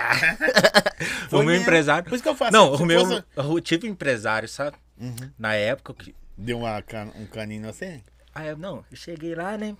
o 1.32 1.38
meu 1.38 1.46
mesmo. 1.46 1.62
empresário. 1.64 2.04
Por 2.08 2.16
isso 2.16 2.24
que 2.24 2.30
eu 2.30 2.36
faço. 2.36 2.52
Não, 2.52 2.74
o 2.76 2.86
meu, 2.86 3.00
fosse- 3.06 3.24
eu 3.36 3.62
tive 3.62 3.88
empresário, 3.88 4.48
sabe? 4.50 4.76
Uhum. 5.00 5.32
Na 5.40 5.54
época, 5.56 5.94
que, 5.94 6.14
Deu 6.38 6.60
uma 6.60 6.82
can- 6.82 7.12
um 7.16 7.26
caninho 7.26 7.70
assim? 7.70 8.02
Eu, 8.46 8.58
não, 8.58 8.84
eu 8.92 8.98
cheguei 8.98 9.34
lá, 9.36 9.58
né? 9.58 9.76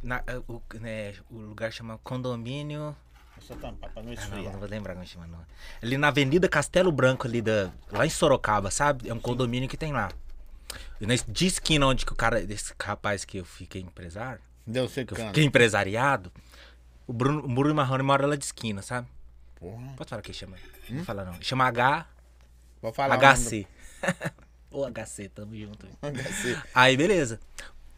Na, 0.00 0.22
eh, 0.26 0.40
o, 0.46 0.62
né, 0.74 1.14
o 1.28 1.38
lugar 1.38 1.72
chama 1.72 1.98
Condomínio. 2.04 2.94
Deixa 3.36 3.54
eu 3.54 3.58
tampar 3.58 3.90
pra 3.90 4.02
não 4.02 4.12
Ah, 4.12 4.14
não, 4.14 4.22
esfriar. 4.22 4.52
não 4.52 4.60
vou 4.60 4.68
lembrar 4.68 4.94
como 4.94 5.04
chama, 5.06 5.26
não. 5.26 5.40
Ali 5.82 5.98
na 5.98 6.08
Avenida 6.08 6.48
Castelo 6.48 6.92
Branco, 6.92 7.26
ali 7.26 7.42
da. 7.42 7.72
Lá 7.90 8.06
em 8.06 8.10
Sorocaba, 8.10 8.70
sabe? 8.70 9.08
É 9.08 9.12
um 9.12 9.18
condomínio 9.18 9.68
que 9.68 9.76
tem 9.76 9.92
lá. 9.92 10.10
De 11.28 11.46
esquina 11.46 11.86
onde 11.86 12.04
que 12.04 12.12
o 12.12 12.16
cara. 12.16 12.40
Esse 12.40 12.72
rapaz 12.80 13.24
que 13.24 13.38
eu 13.38 13.44
fiquei 13.44 13.82
empresário, 13.82 14.40
Deu 14.66 14.88
que 14.88 15.00
eu 15.00 15.26
fiquei 15.26 15.44
empresariado, 15.44 16.32
o 17.06 17.12
Bruno, 17.12 17.44
o 17.44 17.48
Bruno 17.48 17.74
Marrone 17.74 18.02
mora 18.02 18.26
lá 18.26 18.34
de 18.34 18.44
esquina, 18.44 18.82
sabe? 18.82 19.06
Porra. 19.54 19.94
Pode 19.96 20.10
falar 20.10 20.20
o 20.20 20.22
que 20.22 20.32
chama? 20.32 20.56
Não 20.88 20.96
vou 20.96 21.04
falar 21.04 21.24
não. 21.24 21.40
Chama 21.40 21.66
H. 21.66 22.06
Vou 22.82 22.92
falar. 22.92 23.16
HC. 23.16 23.66
Ô, 24.70 24.84
HC, 24.84 25.28
tamo 25.28 25.56
junto. 25.56 25.86
HC. 26.02 26.60
Aí, 26.74 26.96
beleza. 26.96 27.40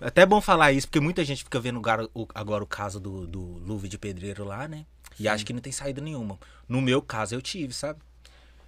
Até 0.01 0.23
é 0.23 0.27
bom 0.27 0.41
falar 0.41 0.73
isso, 0.73 0.87
porque 0.87 1.01
muita 1.01 1.25
gente 1.25 1.43
fica 1.43 1.59
vendo 1.59 1.79
agora 1.79 2.09
o, 2.15 2.29
agora 2.35 2.63
o 2.63 2.67
caso 2.67 3.01
do, 3.01 3.27
do 3.27 3.41
Luve 3.41 3.89
de 3.89 3.99
Pedreiro 3.99 4.45
lá, 4.45 4.69
né? 4.69 4.87
E 5.19 5.27
acha 5.27 5.45
que 5.45 5.53
não 5.53 5.61
tem 5.61 5.73
saída 5.73 6.01
nenhuma. 6.01 6.39
No 6.69 6.81
meu 6.81 7.03
caso, 7.03 7.35
eu 7.35 7.43
tive, 7.43 7.73
sabe? 7.73 8.01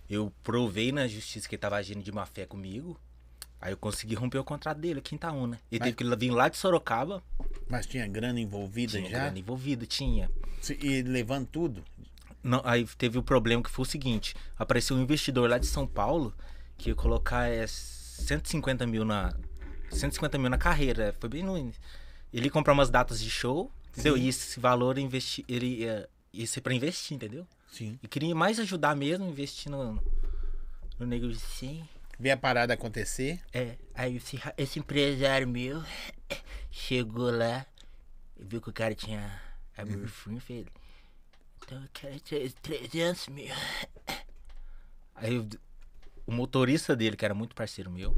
Eu 0.09 0.33
provei 0.43 0.91
na 0.91 1.07
justiça 1.07 1.49
que 1.49 1.55
ele 1.55 1.61
tava 1.61 1.77
agindo 1.77 2.03
de 2.03 2.11
má 2.11 2.27
fé 2.27 2.45
comigo. 2.45 2.99
Aí 3.61 3.73
eu 3.73 3.77
consegui 3.77 4.15
romper 4.15 4.39
o 4.39 4.45
contrato 4.45 4.79
dele 4.79 5.01
aqui 5.01 5.15
em 5.15 5.17
Itaúna. 5.17 5.61
Ele 5.71 5.79
Mas- 5.81 5.95
teve 5.95 5.97
que 6.11 6.17
vir 6.17 6.31
lá 6.31 6.49
de 6.49 6.57
Sorocaba. 6.57 7.23
Mas 7.69 7.87
tinha 7.87 8.07
grana 8.09 8.41
envolvida 8.41 8.93
Tinha 8.99 9.11
já? 9.11 9.19
grana 9.19 9.39
envolvida, 9.39 9.85
tinha. 9.87 10.31
E 10.81 11.03
levando 11.03 11.47
tudo? 11.47 11.85
Não, 12.43 12.63
aí 12.65 12.87
teve 12.97 13.19
o 13.19 13.23
problema 13.23 13.63
que 13.63 13.69
foi 13.71 13.83
o 13.83 13.87
seguinte: 13.89 14.35
apareceu 14.59 14.97
um 14.97 15.01
investidor 15.03 15.49
lá 15.51 15.59
de 15.59 15.67
São 15.67 15.87
Paulo 15.87 16.35
que 16.79 16.89
ia 16.89 16.95
colocar 16.95 17.49
é, 17.49 17.67
150 17.67 18.87
mil 18.87 19.05
na. 19.05 19.35
150 19.91 20.39
mil 20.39 20.49
na 20.49 20.57
carreira. 20.59 21.15
Foi 21.21 21.29
bem 21.29 21.43
no 21.43 21.59
início. 21.59 21.81
Ele 22.33 22.47
ia 22.47 22.51
comprar 22.51 22.73
umas 22.73 22.89
datas 22.89 23.21
de 23.21 23.29
show, 23.29 23.71
entendeu? 23.93 24.17
E 24.17 24.29
esse 24.29 24.59
valor 24.59 24.97
investi, 24.99 25.45
ele 25.49 25.81
ia, 25.81 26.09
ia 26.33 26.47
ser 26.47 26.61
pra 26.63 26.73
investir, 26.73 27.15
entendeu? 27.17 27.47
Sim. 27.71 27.99
E 28.03 28.09
queria 28.09 28.35
mais 28.35 28.59
ajudar 28.59 28.95
mesmo, 28.97 29.29
investir 29.29 29.71
no, 29.71 30.03
no 30.99 31.07
negócio 31.07 31.37
assim. 31.37 31.85
Vê 32.21 32.31
a 32.31 32.37
parada 32.37 32.75
acontecer. 32.75 33.41
É, 33.51 33.77
aí 33.95 34.17
esse, 34.17 34.39
esse 34.59 34.79
empresário 34.79 35.49
meu 35.49 35.83
chegou 36.71 37.31
lá, 37.31 37.65
viu 38.39 38.61
que 38.61 38.69
o 38.69 38.73
cara 38.75 38.95
tinha 38.95 39.41
a 39.75 39.83
Burfrim, 39.87 40.39
fez. 40.39 40.67
Então 41.65 41.83
eu 41.83 41.89
quero 41.95 42.21
tre- 42.21 42.51
300 42.63 43.29
mil. 43.29 43.49
Aí 45.15 45.39
o 46.27 46.33
motorista 46.33 46.95
dele, 46.97 47.17
que 47.17 47.25
era 47.25 47.35
muito 47.35 47.55
parceiro 47.55 47.91
meu, 47.91 48.15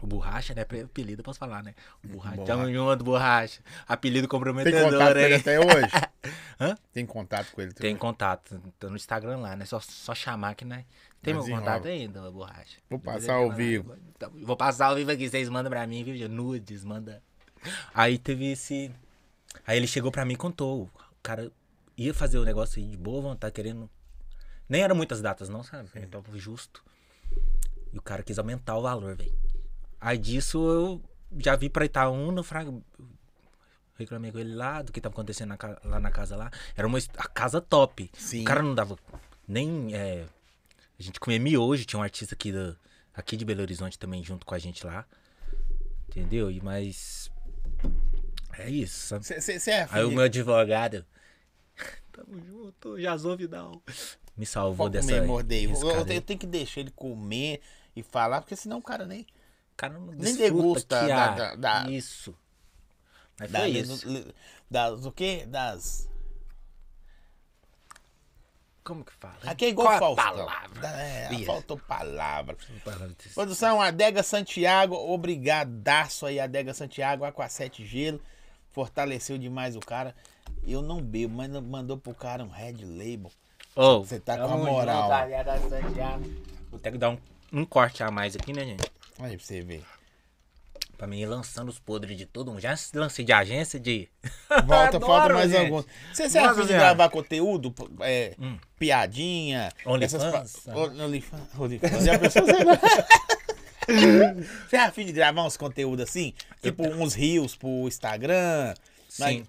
o 0.00 0.06
Borracha, 0.06 0.54
né? 0.54 0.62
Apelido 0.62 1.20
eu 1.20 1.24
posso 1.24 1.38
falar, 1.38 1.62
né? 1.62 1.74
O 2.04 2.08
Borracha, 2.08 2.44
tamo 2.44 2.72
junto, 2.72 3.04
Borracha. 3.04 3.60
Apelido 3.86 4.28
Tem 4.28 4.28
comprometedor, 4.28 4.92
contato 4.92 5.12
com 5.12 5.18
ele 5.18 5.34
hein? 5.34 5.40
até 5.40 5.58
hoje? 5.58 5.92
Hã? 6.60 6.76
Tem 6.92 7.06
contato 7.06 7.52
com 7.52 7.60
ele 7.60 7.70
até 7.70 7.80
Tem 7.80 7.96
contato, 7.96 8.60
tô 8.78 8.90
no 8.90 8.96
Instagram 8.96 9.38
lá, 9.38 9.56
né? 9.56 9.64
Só, 9.64 9.80
só 9.80 10.14
chamar 10.14 10.54
que, 10.54 10.64
né? 10.64 10.84
Tem 11.22 11.34
meu 11.34 11.42
Desenrola. 11.42 11.66
contato 11.66 11.88
ainda, 11.88 12.30
borracha. 12.30 12.78
Vou 12.88 12.98
passar 12.98 13.34
ao 13.34 13.52
vivo. 13.52 13.96
Então, 14.16 14.30
Vou 14.42 14.56
passar 14.56 14.86
ao 14.86 14.94
vivo 14.96 15.10
aqui, 15.10 15.28
vocês 15.28 15.48
mandam 15.48 15.70
pra 15.70 15.86
mim, 15.86 16.04
viu? 16.04 16.28
Nudes, 16.28 16.84
manda. 16.84 17.22
Aí 17.92 18.18
teve 18.18 18.52
esse. 18.52 18.90
Aí 19.66 19.76
ele 19.76 19.86
chegou 19.86 20.12
pra 20.12 20.24
mim 20.24 20.34
e 20.34 20.36
contou. 20.36 20.82
O 20.84 20.90
cara 21.22 21.50
ia 21.96 22.14
fazer 22.14 22.38
o 22.38 22.44
negócio 22.44 22.80
aí 22.80 22.88
de 22.88 22.96
boa 22.96 23.20
vontade, 23.20 23.52
querendo. 23.52 23.90
Nem 24.68 24.82
eram 24.82 24.94
muitas 24.94 25.20
datas, 25.20 25.48
não, 25.48 25.64
sabe? 25.64 25.88
Tava 26.06 26.38
justo. 26.38 26.84
E 27.92 27.98
o 27.98 28.02
cara 28.02 28.22
quis 28.22 28.38
aumentar 28.38 28.76
o 28.76 28.82
valor, 28.82 29.16
velho. 29.16 29.34
Aí 30.00 30.18
disso 30.18 30.58
eu 30.68 31.02
já 31.38 31.56
vi 31.56 31.68
pra 31.68 31.84
Itaúna, 31.84 32.42
Fraga. 32.42 32.72
Reclamei 33.96 34.30
com 34.30 34.38
ele 34.38 34.54
lá 34.54 34.80
do 34.82 34.92
que 34.92 35.00
tava 35.00 35.12
acontecendo 35.12 35.48
na 35.48 35.58
lá 35.84 35.98
na 35.98 36.10
casa 36.10 36.36
lá. 36.36 36.50
Era 36.76 36.86
uma 36.86 36.98
a 37.16 37.28
casa 37.28 37.60
top. 37.60 38.10
Sim. 38.14 38.42
O 38.42 38.44
cara 38.44 38.62
não 38.62 38.74
dava 38.74 38.96
nem. 39.46 39.94
é, 39.94 40.24
a 40.98 41.02
gente 41.02 41.18
comia 41.18 41.38
miojo, 41.38 41.84
tinha 41.84 41.98
um 41.98 42.02
artista 42.02 42.34
aqui, 42.34 42.52
da, 42.52 42.74
aqui 43.14 43.36
de 43.36 43.44
Belo 43.44 43.62
Horizonte 43.62 43.98
também 43.98 44.22
junto 44.22 44.44
com 44.44 44.54
a 44.54 44.58
gente 44.58 44.84
lá. 44.84 45.04
Entendeu? 46.08 46.50
E 46.50 46.60
mas. 46.60 47.30
É 48.58 48.68
isso? 48.68 49.16
Você 49.20 49.70
é 49.70 49.88
Aí 49.90 50.04
o 50.04 50.10
meu 50.10 50.24
advogado. 50.24 51.04
Tamo 52.12 52.40
junto, 52.44 53.00
Jazô 53.00 53.36
Vidal. 53.36 53.80
Me 54.36 54.44
salvou 54.44 54.86
Pode 54.86 54.92
dessa. 54.92 55.08
comer, 55.08 55.26
morder. 55.26 55.70
Eu, 55.70 56.06
eu 56.06 56.22
tenho 56.22 56.38
que 56.38 56.46
deixar 56.46 56.80
ele 56.80 56.90
comer 56.90 57.60
e 57.94 58.02
falar, 58.02 58.40
porque 58.40 58.56
senão 58.56 58.78
o 58.78 58.82
cara 58.82 59.06
nem. 59.06 59.26
O 59.78 59.80
cara 59.80 59.94
não 59.94 60.06
Nem 60.06 60.34
degusta 60.36 61.00
que 61.02 61.06
da- 61.08 61.30
da- 61.34 61.54
da- 61.54 61.90
Isso. 61.90 62.34
Mas 63.38 63.48
Da, 63.52 63.60
foi 63.60 63.68
isso. 63.68 64.34
Das 64.68 65.06
o 65.06 65.12
quê? 65.12 65.44
Das. 65.46 66.08
Como 68.82 69.04
que 69.04 69.12
fala? 69.12 69.36
Aqui 69.44 69.66
é 69.66 69.68
igual 69.68 69.86
Qual 69.98 70.16
Faustão. 70.16 70.46
palavra? 70.46 70.80
Da- 70.80 71.00
É, 71.00 71.44
faltou 71.44 71.78
palavra. 71.78 72.56
Produção 73.34 73.80
Adega 73.80 74.22
Santiago, 74.24 74.96
obrigadaço 74.96 76.26
aí, 76.26 76.40
Adega 76.40 76.74
Santiago, 76.74 77.24
Aqua7 77.24 77.84
Gelo. 77.84 78.20
Fortaleceu 78.72 79.38
demais 79.38 79.76
o 79.76 79.80
cara. 79.80 80.12
Eu 80.66 80.82
não 80.82 81.00
bebo, 81.00 81.34
mas 81.34 81.50
mandou 81.62 81.96
pro 81.98 82.14
cara 82.14 82.42
um 82.42 82.48
Red 82.48 82.78
Label. 82.84 83.30
Você 84.04 84.18
tá 84.18 84.36
com 84.38 84.44
a 84.54 84.56
moral. 84.56 85.08
junto, 85.08 85.68
Santiago. 85.68 86.24
Vou 86.70 86.80
ter 86.80 86.90
que 86.90 86.98
dar 86.98 87.10
um, 87.10 87.18
um 87.52 87.64
corte 87.64 88.02
a 88.02 88.10
mais 88.10 88.34
aqui, 88.34 88.52
né, 88.52 88.64
gente? 88.64 88.90
Aí 89.18 89.36
pra 89.36 89.44
você 89.46 89.62
ver. 89.62 89.84
Pra 90.96 91.06
mim 91.06 91.20
ir 91.20 91.26
lançando 91.26 91.68
os 91.68 91.78
podres 91.78 92.16
de 92.18 92.26
todo 92.26 92.50
mundo. 92.50 92.60
Já 92.60 92.74
lancei 92.94 93.24
de 93.24 93.32
agência 93.32 93.78
de. 93.78 94.08
Volta, 94.66 94.96
Adoro, 94.96 95.06
falta 95.06 95.34
mais 95.34 95.50
gente. 95.50 95.60
alguns. 95.66 95.86
Você 96.12 96.28
serve 96.28 96.48
Nossa 96.48 96.62
de 96.64 96.72
gravar 96.72 97.08
conteúdo? 97.08 97.72
É, 98.00 98.34
Piadinha? 98.78 99.70
OnlyFans? 99.86 100.24
essas 100.24 100.56
pa- 100.64 100.72
Ah. 100.72 100.76
OnlyFans. 101.04 101.40
OnlyFans. 101.58 102.04
Já 102.04 102.18
pensou? 102.18 102.42
Você 104.68 104.76
é 104.76 104.80
afim 104.80 105.06
de 105.06 105.12
gravar 105.12 105.44
uns 105.44 105.56
conteúdos 105.56 106.06
assim? 106.08 106.34
Tipo 106.62 106.86
uns 106.88 107.14
rios 107.14 107.56
pro 107.56 107.86
Instagram? 107.88 108.74
Sim. 109.08 109.46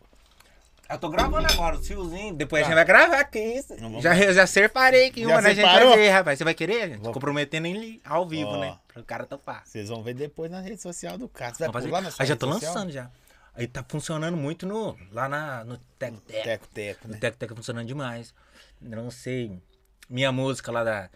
Eu 0.89 0.97
tô 0.97 1.07
gravando 1.09 1.47
agora, 1.51 1.75
o 1.77 1.83
fiozinho. 1.83 2.33
Depois 2.33 2.61
Tá. 2.63 2.65
a 2.65 2.69
gente 2.69 2.75
vai 2.75 2.85
gravar, 2.85 3.23
que 3.25 3.39
isso? 3.39 3.75
Vamos- 3.77 4.01
Já, 4.01 4.17
eu 4.17 4.33
já 4.33 4.47
separei 4.47 5.07
aqui 5.09 5.21
Já 5.21 5.27
uma, 5.27 5.41
né? 5.41 5.49
A 5.49 5.53
gente 5.53 5.63
vai 5.65 5.97
ver, 5.97 6.09
rapaz. 6.09 6.37
Você 6.39 6.43
vai 6.43 6.53
querer? 6.55 6.89
gente? 6.89 7.01
Vou- 7.03 7.13
Comprometendo 7.13 7.67
ele 7.67 8.01
ao 8.03 8.27
vivo, 8.27 8.49
Ó. 8.49 8.57
né? 8.59 8.77
Pra 8.87 9.01
o 9.01 9.05
cara 9.05 9.25
topar. 9.25 9.61
Vocês 9.65 9.87
vão 9.89 10.01
ver 10.01 10.15
depois 10.15 10.49
na 10.49 10.59
rede 10.61 10.81
social 10.81 11.17
do 11.17 11.29
cara. 11.29 11.53
Você 11.53 11.59
vai 11.59 11.67
Vamos 11.67 11.73
fazer- 11.81 11.87
pular 11.89 12.01
na 12.01 12.11
sua 12.11 12.23
Aí 12.23 12.27
já 12.27 12.33
rede 12.33 12.39
tô 12.39 12.51
social? 12.53 12.73
lançando 12.73 12.91
já. 12.91 13.11
Aí 13.53 13.67
tá 13.67 13.85
funcionando 13.87 14.35
muito 14.37 14.65
no, 14.65 14.97
lá 15.11 15.27
na, 15.29 15.63
no 15.63 15.77
Teco 15.99 16.21
Teco. 16.21 16.43
Teco, 16.43 16.67
teco, 16.73 17.07
né? 17.07 17.17
Teco 17.19 17.37
Teco 17.37 17.55
funcionando 17.55 17.85
demais. 17.87 18.33
Não 18.81 19.11
sei. 19.11 19.61
Minha 20.09 20.31
música 20.31 20.71
lá 20.71 20.83
da. 20.83 21.09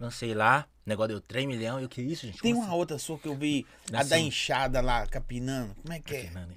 Lancei 0.00 0.32
lá, 0.34 0.66
o 0.86 0.88
negócio 0.88 1.08
deu 1.08 1.20
3 1.20 1.46
milhões. 1.46 1.82
Eu 1.82 1.88
que 1.88 2.00
isso, 2.00 2.26
gente? 2.26 2.40
Tem 2.40 2.54
uma 2.54 2.74
outra 2.74 2.98
sua 2.98 3.18
que 3.18 3.26
eu 3.28 3.34
vi, 3.34 3.66
a 3.92 4.00
Assim. 4.00 4.10
da 4.10 4.18
enxada 4.18 4.80
lá, 4.80 5.06
capinando. 5.06 5.74
Como 5.82 5.92
é 5.92 5.98
que 6.00 6.14
é? 6.14 6.20
assim? 6.28 6.54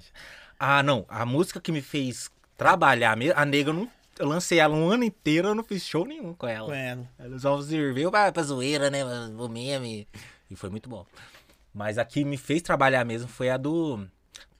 Ah, 0.58 0.82
não. 0.82 1.04
A 1.08 1.26
música 1.26 1.60
que 1.60 1.72
me 1.72 1.82
fez 1.82 2.30
trabalhar 2.56 3.16
mesmo, 3.16 3.34
a 3.38 3.44
nega 3.44 3.70
eu 3.70 3.74
não. 3.74 3.90
Eu 4.18 4.28
lancei 4.28 4.58
ela 4.60 4.76
um 4.76 4.88
ano 4.90 5.02
inteiro, 5.04 5.48
eu 5.48 5.54
não 5.54 5.64
fiz 5.64 5.82
show 5.84 6.06
nenhum 6.06 6.34
com 6.34 6.46
ela. 6.46 6.66
Com 6.66 6.74
ela. 6.74 7.08
Ela 7.18 7.38
só 7.38 7.60
serviu 7.62 8.10
pra, 8.10 8.30
pra 8.30 8.42
zoeira, 8.42 8.90
né? 8.90 9.02
O 9.04 9.48
meme. 9.48 10.06
E 10.50 10.54
foi 10.54 10.68
muito 10.70 10.88
bom. 10.88 11.04
Mas 11.74 11.96
a 11.98 12.04
que 12.04 12.22
me 12.24 12.36
fez 12.36 12.60
trabalhar 12.62 13.04
mesmo 13.04 13.26
foi 13.26 13.48
a 13.50 13.56
do. 13.56 14.06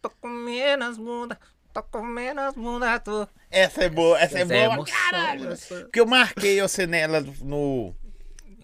Tô 0.01 0.09
comendo 0.11 0.83
as 0.85 0.97
bundas, 0.97 1.39
tô 1.72 1.83
comendo 1.85 2.41
as 2.41 2.55
bundas, 2.55 3.01
tô. 3.05 3.28
Essa 3.51 3.85
é 3.85 3.89
boa, 3.91 4.18
essa, 4.18 4.39
Essa 4.39 4.55
é 4.55 4.59
é 4.59 4.64
boa. 4.64 4.74
emoção, 4.74 4.95
caralho. 5.01 5.49
Porque 5.83 6.01
eu 6.01 6.07
marquei 6.07 6.61
você 6.61 6.87
nela 6.87 7.20
no. 7.43 7.95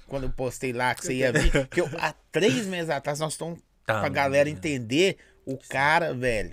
Quando 0.08 0.24
eu 0.24 0.30
postei 0.30 0.72
lá 0.72 0.94
que 0.94 1.04
você 1.04 1.14
ia 1.14 1.30
vir. 1.32 1.52
Porque 1.52 1.80
eu, 1.80 1.88
há 1.98 2.12
três 2.32 2.66
meses 2.66 2.90
atrás 2.90 3.20
nós 3.20 3.34
estamos 3.34 3.60
Tá, 3.86 4.00
pra 4.00 4.08
galera 4.10 4.50
entender 4.50 5.16
o 5.46 5.56
cara, 5.56 6.12
velho. 6.12 6.52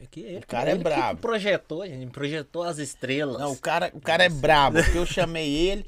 É 0.00 0.06
que 0.10 0.20
ele, 0.20 0.38
O 0.38 0.46
cara 0.46 0.68
é 0.68 0.72
ele 0.72 0.78
que 0.78 0.84
brabo. 0.84 1.20
projetou, 1.20 1.86
gente. 1.86 2.10
Projetou 2.10 2.62
as 2.64 2.78
estrelas. 2.78 3.38
Não, 3.40 3.52
o 3.52 3.56
cara, 3.56 3.90
o 3.94 4.00
cara 4.00 4.24
é 4.24 4.28
brabo. 4.28 4.82
Porque 4.82 4.98
eu 4.98 5.06
chamei 5.06 5.54
ele. 5.54 5.86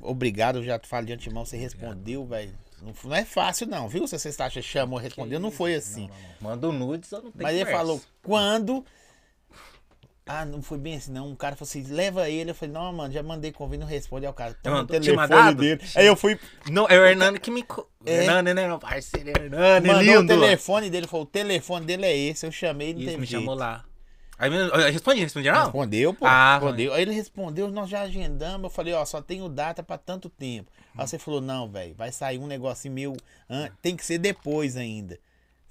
Obrigado, 0.00 0.58
eu 0.58 0.62
já 0.62 0.78
te 0.78 0.86
falo 0.88 1.06
de 1.06 1.12
antemão, 1.14 1.44
você 1.44 1.56
respondeu, 1.56 2.26
velho. 2.26 2.52
Não, 2.82 2.92
não 3.04 3.16
é 3.16 3.24
fácil, 3.24 3.66
não, 3.66 3.88
viu? 3.88 4.06
Se 4.06 4.18
você 4.18 4.28
está 4.28 4.48
chamou, 4.50 4.98
respondeu, 4.98 5.40
não 5.40 5.50
foi 5.50 5.74
assim. 5.74 6.10
Manda 6.38 6.68
um 6.68 6.72
nudes 6.72 7.10
ou 7.12 7.22
não 7.22 7.30
tem 7.32 7.42
Mas 7.42 7.54
ele 7.54 7.60
conversa. 7.64 7.78
falou, 7.78 8.00
quando. 8.22 8.84
Ah, 10.28 10.44
não 10.44 10.60
foi 10.60 10.76
bem 10.76 10.96
assim, 10.96 11.12
não. 11.12 11.28
Um 11.28 11.36
cara 11.36 11.54
falou 11.54 11.68
assim, 11.68 11.84
leva 11.84 12.28
ele. 12.28 12.50
Eu 12.50 12.54
falei, 12.54 12.74
não, 12.74 12.92
mano, 12.92 13.12
já 13.14 13.22
mandei 13.22 13.52
convite, 13.52 13.78
não 13.78 13.86
responde. 13.86 14.26
Aí 14.26 14.30
o 14.30 14.34
cara, 14.34 14.54
toma 14.60 14.80
o 14.80 14.86
telefone 14.86 15.16
mandado? 15.16 15.56
dele. 15.58 15.80
Aí 15.94 16.04
eu 16.04 16.16
fui, 16.16 16.36
Não, 16.68 16.84
é 16.88 16.98
o 16.98 17.06
Hernando 17.06 17.38
que 17.38 17.48
me. 17.48 17.64
É. 18.04 18.24
Hernando, 18.24 18.52
né? 18.52 18.66
Meu 18.66 18.78
parceiro 18.80 19.28
Hernando, 19.30 19.86
mandou 19.86 20.02
lindo. 20.02 20.34
o 20.34 20.40
telefone 20.40 20.90
dele, 20.90 21.06
falou, 21.06 21.24
o 21.24 21.28
telefone 21.28 21.86
dele 21.86 22.06
é 22.06 22.16
esse. 22.16 22.44
Eu 22.44 22.50
chamei, 22.50 22.92
não 22.92 23.00
Isso 23.00 23.08
teve 23.10 23.20
me 23.20 23.26
jeito. 23.26 23.40
chamou 23.42 23.54
lá. 23.54 23.84
Aí 24.36 24.50
me- 24.50 24.56
eu 24.56 24.92
respondi, 24.92 25.20
respondi 25.20 25.48
não? 25.50 25.62
Respondeu, 25.62 26.12
pô. 26.12 26.26
Ah, 26.26 26.54
respondeu. 26.54 26.92
Aí 26.92 27.02
ele 27.02 27.12
respondeu, 27.12 27.68
nós 27.70 27.88
já 27.88 28.02
agendamos. 28.02 28.64
Eu 28.64 28.70
falei, 28.70 28.92
ó, 28.94 29.04
só 29.04 29.22
tenho 29.22 29.48
data 29.48 29.80
pra 29.82 29.96
tanto 29.96 30.28
tempo. 30.28 30.70
Aí 30.98 31.06
você 31.06 31.18
falou, 31.20 31.40
não, 31.40 31.68
velho, 31.70 31.94
vai 31.94 32.10
sair 32.10 32.38
um 32.38 32.48
negocinho 32.48 32.92
meu. 32.92 33.16
Tem 33.80 33.94
que 33.96 34.04
ser 34.04 34.18
depois 34.18 34.76
ainda. 34.76 35.18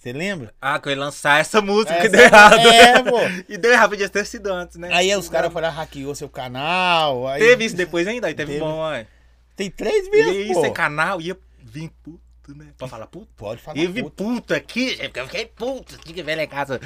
Você 0.05 0.13
lembra? 0.13 0.53
Ah, 0.61 0.79
que 0.79 0.87
eu 0.87 0.91
ia 0.93 0.99
lançar 0.99 1.39
essa 1.41 1.59
música 1.63 1.95
que 1.95 2.01
Essa- 2.01 2.09
deu 2.09 2.21
errado. 2.21 2.67
É, 2.67 3.01
pô. 3.03 3.17
e 3.49 3.57
deu 3.57 3.71
errado, 3.71 3.89
podia 3.89 4.07
ter 4.07 4.23
sido 4.23 4.53
antes, 4.53 4.77
né? 4.77 4.89
Aí 4.93 5.15
os 5.15 5.27
caras 5.27 5.51
foram, 5.51 5.67
hackeou 5.71 6.13
seu 6.13 6.29
canal. 6.29 7.27
Aí... 7.27 7.39
Teve 7.41 7.65
isso 7.65 7.75
depois 7.75 8.05
ainda, 8.07 8.27
aí 8.27 8.35
teve, 8.35 8.51
Teve. 8.53 8.63
bom, 8.63 8.77
ó. 8.77 9.03
Tem 9.55 9.71
três 9.71 10.05
E 10.05 10.11
meses, 10.11 10.51
isso 10.51 10.59
pô. 10.59 10.65
é 10.67 10.69
canal, 10.69 11.19
ia 11.19 11.35
vir 11.59 11.89
puto, 12.03 12.55
né? 12.55 12.67
Pode 12.77 12.91
falar 12.91 13.07
puto? 13.07 13.29
Pode 13.35 13.59
falar 13.63 13.79
E 13.79 13.83
eu 13.85 13.91
vi 13.91 14.03
puto. 14.03 14.23
puto 14.23 14.53
aqui, 14.53 14.95
porque 14.95 15.19
eu 15.21 15.25
fiquei 15.25 15.45
puto. 15.47 15.97
Tinha 15.97 16.13
que 16.13 16.21
ver 16.21 16.35
lá 16.35 16.43
em 16.43 16.47
casa. 16.47 16.79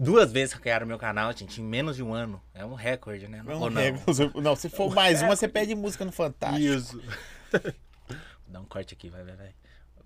Duas 0.00 0.32
vezes 0.32 0.52
que 0.52 0.60
criaram 0.60 0.88
meu 0.88 0.98
canal, 0.98 1.32
gente, 1.36 1.60
em 1.60 1.64
menos 1.64 1.94
de 1.94 2.02
um 2.02 2.12
ano. 2.12 2.42
É 2.52 2.64
um 2.64 2.74
recorde, 2.74 3.28
né? 3.28 3.42
Não, 3.44 3.60
Ou 3.60 3.70
não? 3.70 3.80
não. 4.34 4.42
não, 4.42 4.56
se 4.56 4.68
for 4.68 4.90
mais 4.92 5.22
uma, 5.22 5.36
você 5.36 5.46
pede 5.46 5.72
música 5.76 6.04
no 6.04 6.10
Fantástico. 6.10 6.64
Isso. 6.66 7.00
Dá 8.48 8.58
um 8.60 8.64
corte 8.64 8.92
aqui, 8.92 9.08
vai, 9.08 9.22
vai, 9.22 9.36
vai. 9.36 9.50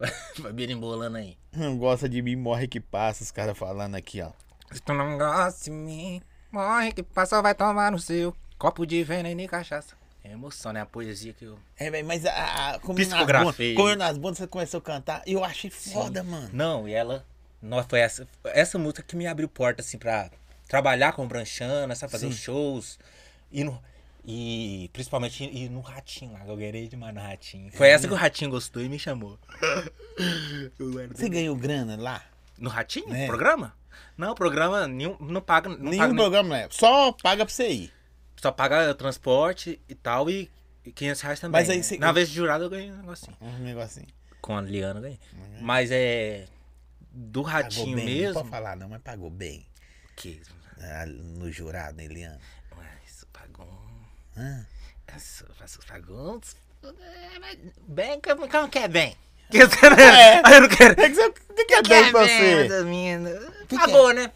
Vai 0.39 0.53
birimbolando 0.53 1.17
aí. 1.19 1.37
Não 1.53 1.77
gosta 1.77 2.09
de 2.09 2.23
mim, 2.23 2.37
morre 2.37 2.67
que 2.67 2.81
passa, 2.81 3.23
os 3.23 3.31
caras 3.31 3.57
falando 3.57 3.95
aqui, 3.95 4.21
ó. 4.23 4.31
Se 4.73 4.81
tu 4.81 4.95
não 4.95 5.19
gosta 5.19 5.65
de 5.65 5.71
mim, 5.71 6.23
morre 6.51 6.93
que 6.93 7.03
passa, 7.03 7.43
vai 7.43 7.55
tomar 7.55 7.93
no 7.93 7.99
seu. 7.99 8.35
Copo 8.59 8.87
de 8.87 9.03
veneno 9.03 9.41
e 9.41 9.49
cachaça. 9.49 9.95
É 10.23 10.33
emoção, 10.33 10.73
né? 10.73 10.83
A 10.83 10.87
poesia 10.87 11.33
que 11.33 11.45
eu. 11.47 11.59
É, 11.79 11.91
velho, 11.91 12.07
mas 12.07 12.27
a, 12.27 12.75
a 12.75 12.79
como 12.79 12.95
Psicografei. 12.95 13.75
Como 13.75 13.95
nas 13.97 14.19
bundas, 14.19 14.39
você 14.39 14.47
começou 14.47 14.79
a 14.79 14.83
cantar. 14.83 15.23
Eu 15.27 15.43
achei 15.43 15.71
foda, 15.71 16.23
mano. 16.23 16.51
Não, 16.53 16.87
e 16.87 16.93
ela. 16.93 17.25
Nossa, 17.63 17.89
foi 17.89 18.01
essa, 18.01 18.29
essa 18.45 18.79
música 18.79 19.03
que 19.03 19.17
me 19.17 19.27
abriu 19.27 19.49
porta, 19.49 19.83
assim, 19.83 19.99
pra 19.99 20.31
trabalhar 20.69 21.13
com 21.13 21.27
branchana, 21.27 21.95
sabe? 21.95 22.13
Fazer 22.13 22.27
Sim. 22.27 22.33
shows. 22.33 22.99
E, 23.51 23.65
no, 23.65 23.83
e 24.25 24.91
principalmente 24.93 25.45
ir 25.45 25.68
no 25.71 25.81
Ratinho 25.81 26.33
lá, 26.33 26.41
que 26.41 26.51
eu 26.51 26.57
ganhei 26.57 26.89
demais 26.89 27.14
no 27.14 27.21
Ratinho. 27.21 27.71
Foi 27.73 27.89
essa 27.89 28.07
que 28.07 28.12
o 28.12 28.16
Ratinho 28.16 28.51
gostou 28.51 28.83
e 28.83 28.89
me 28.89 28.99
chamou. 28.99 29.39
Você 31.14 31.29
ganhou 31.29 31.57
grana 31.57 31.97
lá? 31.97 32.23
No 32.59 32.68
Ratinho? 32.68 33.12
É. 33.14 33.27
Programa? 33.27 33.75
Não, 34.16 34.35
programa 34.35 34.87
nenhum, 34.87 35.16
não 35.21 35.41
paga. 35.41 35.68
Não 35.71 35.79
Nenhum 35.79 35.99
paga 35.99 36.12
nem- 36.12 36.16
programa, 36.23 36.49
né? 36.57 36.68
Só 36.71 37.12
paga 37.12 37.45
pra 37.47 37.55
você 37.55 37.68
ir. 37.68 37.93
Só 38.37 38.51
paga 38.53 38.95
transporte 38.95 39.81
e 39.89 39.95
tal 39.95 40.31
e 40.31 40.51
e 40.85 40.91
500 40.93 41.21
reais 41.21 41.41
também. 41.41 41.61
Mas 41.61 41.71
aí 41.71 41.77
né? 41.79 41.83
você- 41.83 41.99
Na 41.99 42.12
vez 42.12 42.29
de 42.29 42.35
jurado 42.35 42.64
eu 42.64 42.71
ganhei 42.71 42.91
um 42.91 42.97
negocinho. 42.97 43.37
Um 43.41 43.59
negocinho. 43.59 44.07
Com 44.41 44.57
a 44.57 44.61
Liana 44.62 44.99
eu 44.99 45.03
ganhei. 45.03 45.21
Mas 45.61 45.91
é. 45.91 46.47
Do 47.12 47.43
Pagou 47.43 47.53
Ratinho 47.62 47.97
bem. 47.97 48.07
Não 48.07 48.12
mesmo. 48.14 48.35
pode 48.35 48.49
falar, 48.49 48.77
não, 48.77 48.89
mas 48.89 49.03
pagou 49.03 49.31
bem. 49.31 49.66
Que. 50.16 50.41
Ah, 50.81 51.05
no 51.07 51.51
jurado, 51.53 51.97
né, 51.99 52.05
Eliana? 52.05 52.39
Isso, 55.16 55.45
isso 55.64 55.78
pagou. 55.86 56.36
uns- 56.36 56.57
é, 56.84 57.57
Bem, 57.86 58.20
como, 58.20 58.49
como 58.49 58.68
que 58.68 58.78
é 58.78 58.88
bem? 58.88 59.16
Que 59.51 59.59
É. 59.99 60.57
Eu 60.57 60.61
não 60.62 60.68
quero. 60.68 60.93
O 60.93 60.97
que, 60.97 61.09
que, 61.09 61.14
você- 61.14 61.26
o 61.26 61.55
que 61.55 61.64
que 61.64 61.74
é 61.74 61.82
bem 61.82 62.12
pra 62.12 62.22
você? 62.22 62.68
Que 63.68 63.76
Pagou, 63.76 64.12
né? 64.14 64.32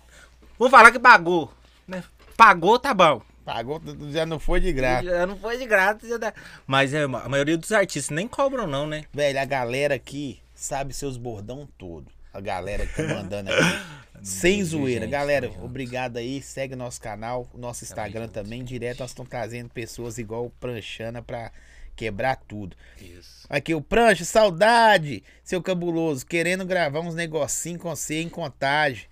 Vou 0.59 0.68
falar 0.70 0.90
que 0.90 0.98
pagou. 0.98 1.52
Né? 1.86 2.02
Pagou, 2.36 2.78
tá 2.78 2.92
bom. 2.92 3.22
Pagou, 3.44 3.80
já 4.11 4.24
não 4.26 4.38
foi 4.40 4.59
de 4.59 4.72
graça. 4.72 5.05
Já 5.05 5.26
não 5.26 5.36
foi 5.38 5.59
de 5.59 5.66
graça. 5.66 6.07
Já 6.09 6.16
dá. 6.16 6.32
Mas 6.66 6.92
é, 6.94 7.05
a 7.05 7.09
maioria 7.09 7.57
dos 7.59 7.70
artistas 7.72 8.11
nem 8.14 8.26
cobram, 8.26 8.66
não, 8.66 8.86
né? 8.86 9.05
Velho, 9.12 9.38
a 9.40 9.44
galera 9.44 9.94
aqui 9.94 10.40
sabe 10.55 10.92
seus 10.94 11.16
bordão 11.16 11.68
todo. 11.78 12.11
A 12.35 12.41
galera 12.41 12.85
que 12.87 12.95
tá 12.97 13.03
mandando 13.14 13.51
aqui. 13.51 13.95
Sem 14.22 14.64
zoeira. 14.64 15.03
gente, 15.03 15.11
Galera, 15.11 15.47
junto. 15.49 15.64
obrigado 15.64 16.16
aí. 16.16 16.41
Segue 16.43 16.74
nosso 16.74 17.01
canal, 17.01 17.47
nosso 17.55 17.85
Instagram 17.85 18.26
também. 18.28 18.64
Direto 18.64 19.01
nós 19.01 19.11
estamos 19.11 19.28
trazendo 19.30 19.68
pessoas 19.68 20.16
igual 20.18 20.47
o 20.47 20.51
Pranchana 20.51 21.20
pra 21.22 21.53
quebrar 21.95 22.37
tudo. 22.37 22.74
Isso. 23.01 23.47
Aqui, 23.51 23.74
o 23.74 23.82
Prancha, 23.82 24.24
saudade, 24.24 25.22
seu 25.43 25.62
cabuloso. 25.62 26.24
Querendo 26.26 26.64
gravar 26.64 27.01
uns 27.01 27.14
negocinho 27.14 27.78
com 27.78 27.95
você 27.95 28.20
em 28.22 28.28
contagem. 28.28 29.05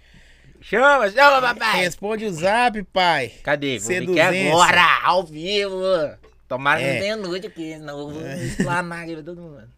Chama, 0.62 1.10
chama, 1.10 1.40
papai. 1.42 1.80
Responde 1.80 2.24
o 2.24 2.32
zap, 2.32 2.82
pai. 2.84 3.32
Cadê? 3.42 3.78
Vou 3.78 3.88
ver 3.88 4.06
que 4.06 4.20
agora, 4.20 5.00
ao 5.04 5.24
vivo. 5.24 5.82
Tomara 6.48 6.80
que 6.80 6.86
É. 6.86 6.92
não 6.94 7.00
tenha 7.00 7.16
nude 7.16 7.46
aqui, 7.48 7.74
senão 7.74 7.98
eu 7.98 8.10
vou 8.10 8.22
explanar 8.30 9.06
pra 9.06 9.22
todo 9.22 9.40
mundo. 9.42 9.68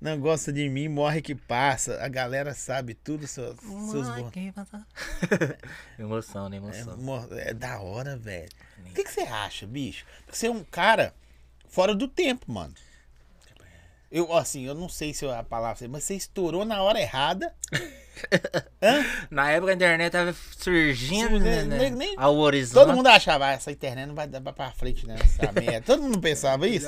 Não 0.00 0.18
gosta 0.20 0.52
de 0.52 0.68
mim, 0.68 0.88
morre 0.88 1.22
que 1.22 1.34
passa. 1.34 2.02
A 2.04 2.08
galera 2.08 2.52
sabe 2.54 2.92
tudo, 2.94 3.26
seus, 3.26 3.56
seus 3.90 4.06
passa. 4.52 4.86
emoção, 5.98 6.48
né? 6.48 6.56
É, 6.56 6.58
Emoção. 6.58 6.96
mo- 6.98 7.28
é 7.32 7.54
da 7.54 7.80
hora, 7.80 8.16
velho. 8.16 8.50
O 8.90 8.92
que, 8.92 9.04
que 9.04 9.10
você 9.10 9.22
acha, 9.22 9.66
bicho? 9.66 10.04
Porque 10.24 10.36
você 10.38 10.48
é 10.48 10.50
um 10.50 10.62
cara 10.64 11.14
fora 11.68 11.94
do 11.94 12.06
tempo, 12.08 12.50
mano. 12.52 12.74
Eu, 14.10 14.32
assim, 14.34 14.64
eu 14.64 14.74
não 14.74 14.88
sei 14.88 15.12
se 15.12 15.26
é 15.26 15.34
a 15.36 15.42
palavra, 15.42 15.88
mas 15.88 16.04
você 16.04 16.14
estourou 16.14 16.64
na 16.64 16.80
hora 16.82 17.00
errada. 17.00 17.52
Hã? 18.80 19.04
Na 19.30 19.50
época 19.50 19.72
a 19.72 19.74
internet 19.74 20.12
tava 20.12 20.32
surgindo, 20.56 21.38
Sim, 21.38 21.44
né, 21.44 21.64
nem- 21.64 21.90
né, 21.90 21.90
nem- 21.90 22.14
ao 22.16 22.36
horizonte. 22.36 22.86
Todo 22.86 22.94
mundo 22.96 23.08
achava, 23.08 23.46
ah, 23.46 23.52
essa 23.52 23.70
internet 23.70 24.06
não 24.06 24.14
vai 24.14 24.26
dar 24.26 24.40
pra 24.40 24.70
frente, 24.72 25.06
né? 25.06 25.16
Essa 25.20 25.50
merda. 25.52 25.82
Todo 25.84 26.02
mundo 26.02 26.20
pensava 26.20 26.66
isso? 26.68 26.86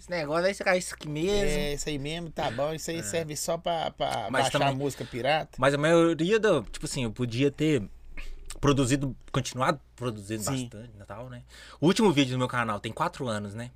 Esse 0.00 0.08
negócio 0.10 0.46
aí, 0.46 0.54
você 0.54 0.64
cai 0.64 0.78
isso 0.78 0.94
aqui 0.94 1.06
mesmo. 1.06 1.34
É, 1.58 1.74
isso 1.74 1.86
aí 1.86 1.98
mesmo, 1.98 2.30
tá 2.30 2.50
bom. 2.50 2.72
Isso 2.72 2.90
aí 2.90 3.02
serve 3.02 3.36
só 3.36 3.58
pra, 3.58 3.90
pra 3.90 4.28
Mas 4.30 4.44
baixar 4.44 4.58
também- 4.58 4.76
música 4.76 5.04
pirata. 5.04 5.50
Mas 5.58 5.74
a 5.74 5.78
maioria 5.78 6.40
do. 6.40 6.62
Tipo 6.62 6.86
assim, 6.86 7.04
eu 7.04 7.12
podia 7.12 7.50
ter 7.50 7.82
produzido, 8.60 9.14
continuado 9.30 9.78
produzindo 9.94 10.42
Sim. 10.42 10.62
bastante 10.68 10.90
e 10.98 11.04
tal, 11.04 11.28
né? 11.28 11.42
O 11.78 11.86
último 11.86 12.10
vídeo 12.12 12.32
do 12.32 12.38
meu 12.38 12.48
canal 12.48 12.80
tem 12.80 12.90
quatro 12.90 13.28
anos, 13.28 13.52
né? 13.54 13.70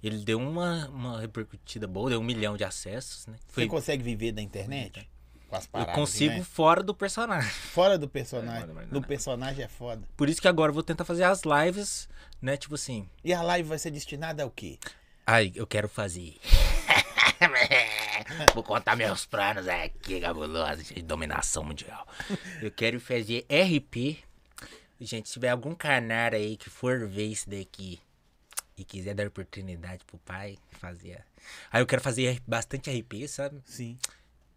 Ele 0.00 0.18
deu 0.18 0.38
uma, 0.38 0.86
uma 0.88 1.20
repercutida 1.20 1.88
boa, 1.88 2.10
deu 2.10 2.20
um 2.20 2.24
milhão 2.24 2.56
de 2.56 2.62
acessos, 2.62 3.26
né? 3.26 3.34
Foi, 3.48 3.64
Você 3.64 3.68
consegue 3.68 4.04
viver 4.04 4.30
da 4.30 4.40
internet? 4.42 5.08
Com 5.48 5.56
as 5.56 5.64
eu 5.64 5.70
paradas, 5.70 5.94
consigo 5.96 6.34
né? 6.34 6.44
fora 6.44 6.80
do 6.80 6.94
personagem. 6.94 7.50
Fora 7.50 7.98
do 7.98 8.08
personagem. 8.08 8.70
É, 8.70 8.86
No 8.92 8.98
é. 8.98 9.02
personagem 9.02 9.64
é 9.64 9.68
foda. 9.68 10.02
Por 10.16 10.28
isso 10.28 10.40
que 10.40 10.46
agora 10.46 10.70
eu 10.70 10.74
vou 10.74 10.82
tentar 10.84 11.04
fazer 11.04 11.24
as 11.24 11.42
lives, 11.42 12.08
né? 12.40 12.56
Tipo 12.56 12.76
assim. 12.76 13.08
E 13.24 13.32
a 13.34 13.42
live 13.42 13.68
vai 13.68 13.78
ser 13.78 13.90
destinada 13.90 14.44
ao 14.44 14.50
quê? 14.50 14.78
Ai, 15.26 15.50
eu 15.56 15.66
quero 15.66 15.88
fazer. 15.88 16.36
Vou 18.54 18.62
contar 18.62 18.94
meus 18.94 19.26
planos 19.26 19.66
aqui, 19.66 20.20
cabuloso, 20.20 20.84
de 20.84 21.02
dominação 21.02 21.64
mundial. 21.64 22.06
Eu 22.62 22.70
quero 22.70 23.00
fazer 23.00 23.44
RP. 23.50 24.18
Gente, 25.00 25.28
se 25.28 25.34
tiver 25.34 25.48
algum 25.48 25.74
canal 25.74 26.32
aí 26.32 26.56
que 26.56 26.70
for 26.70 27.08
ver 27.08 27.26
isso 27.26 27.50
daqui 27.50 27.98
e 28.78 28.84
quiser 28.84 29.14
dar 29.14 29.26
oportunidade 29.26 30.04
pro 30.04 30.16
pai 30.18 30.56
fazer. 30.70 31.24
Aí 31.72 31.82
eu 31.82 31.86
quero 31.86 32.00
fazer 32.00 32.40
bastante 32.46 32.88
RP, 32.88 33.26
sabe? 33.26 33.60
Sim. 33.64 33.98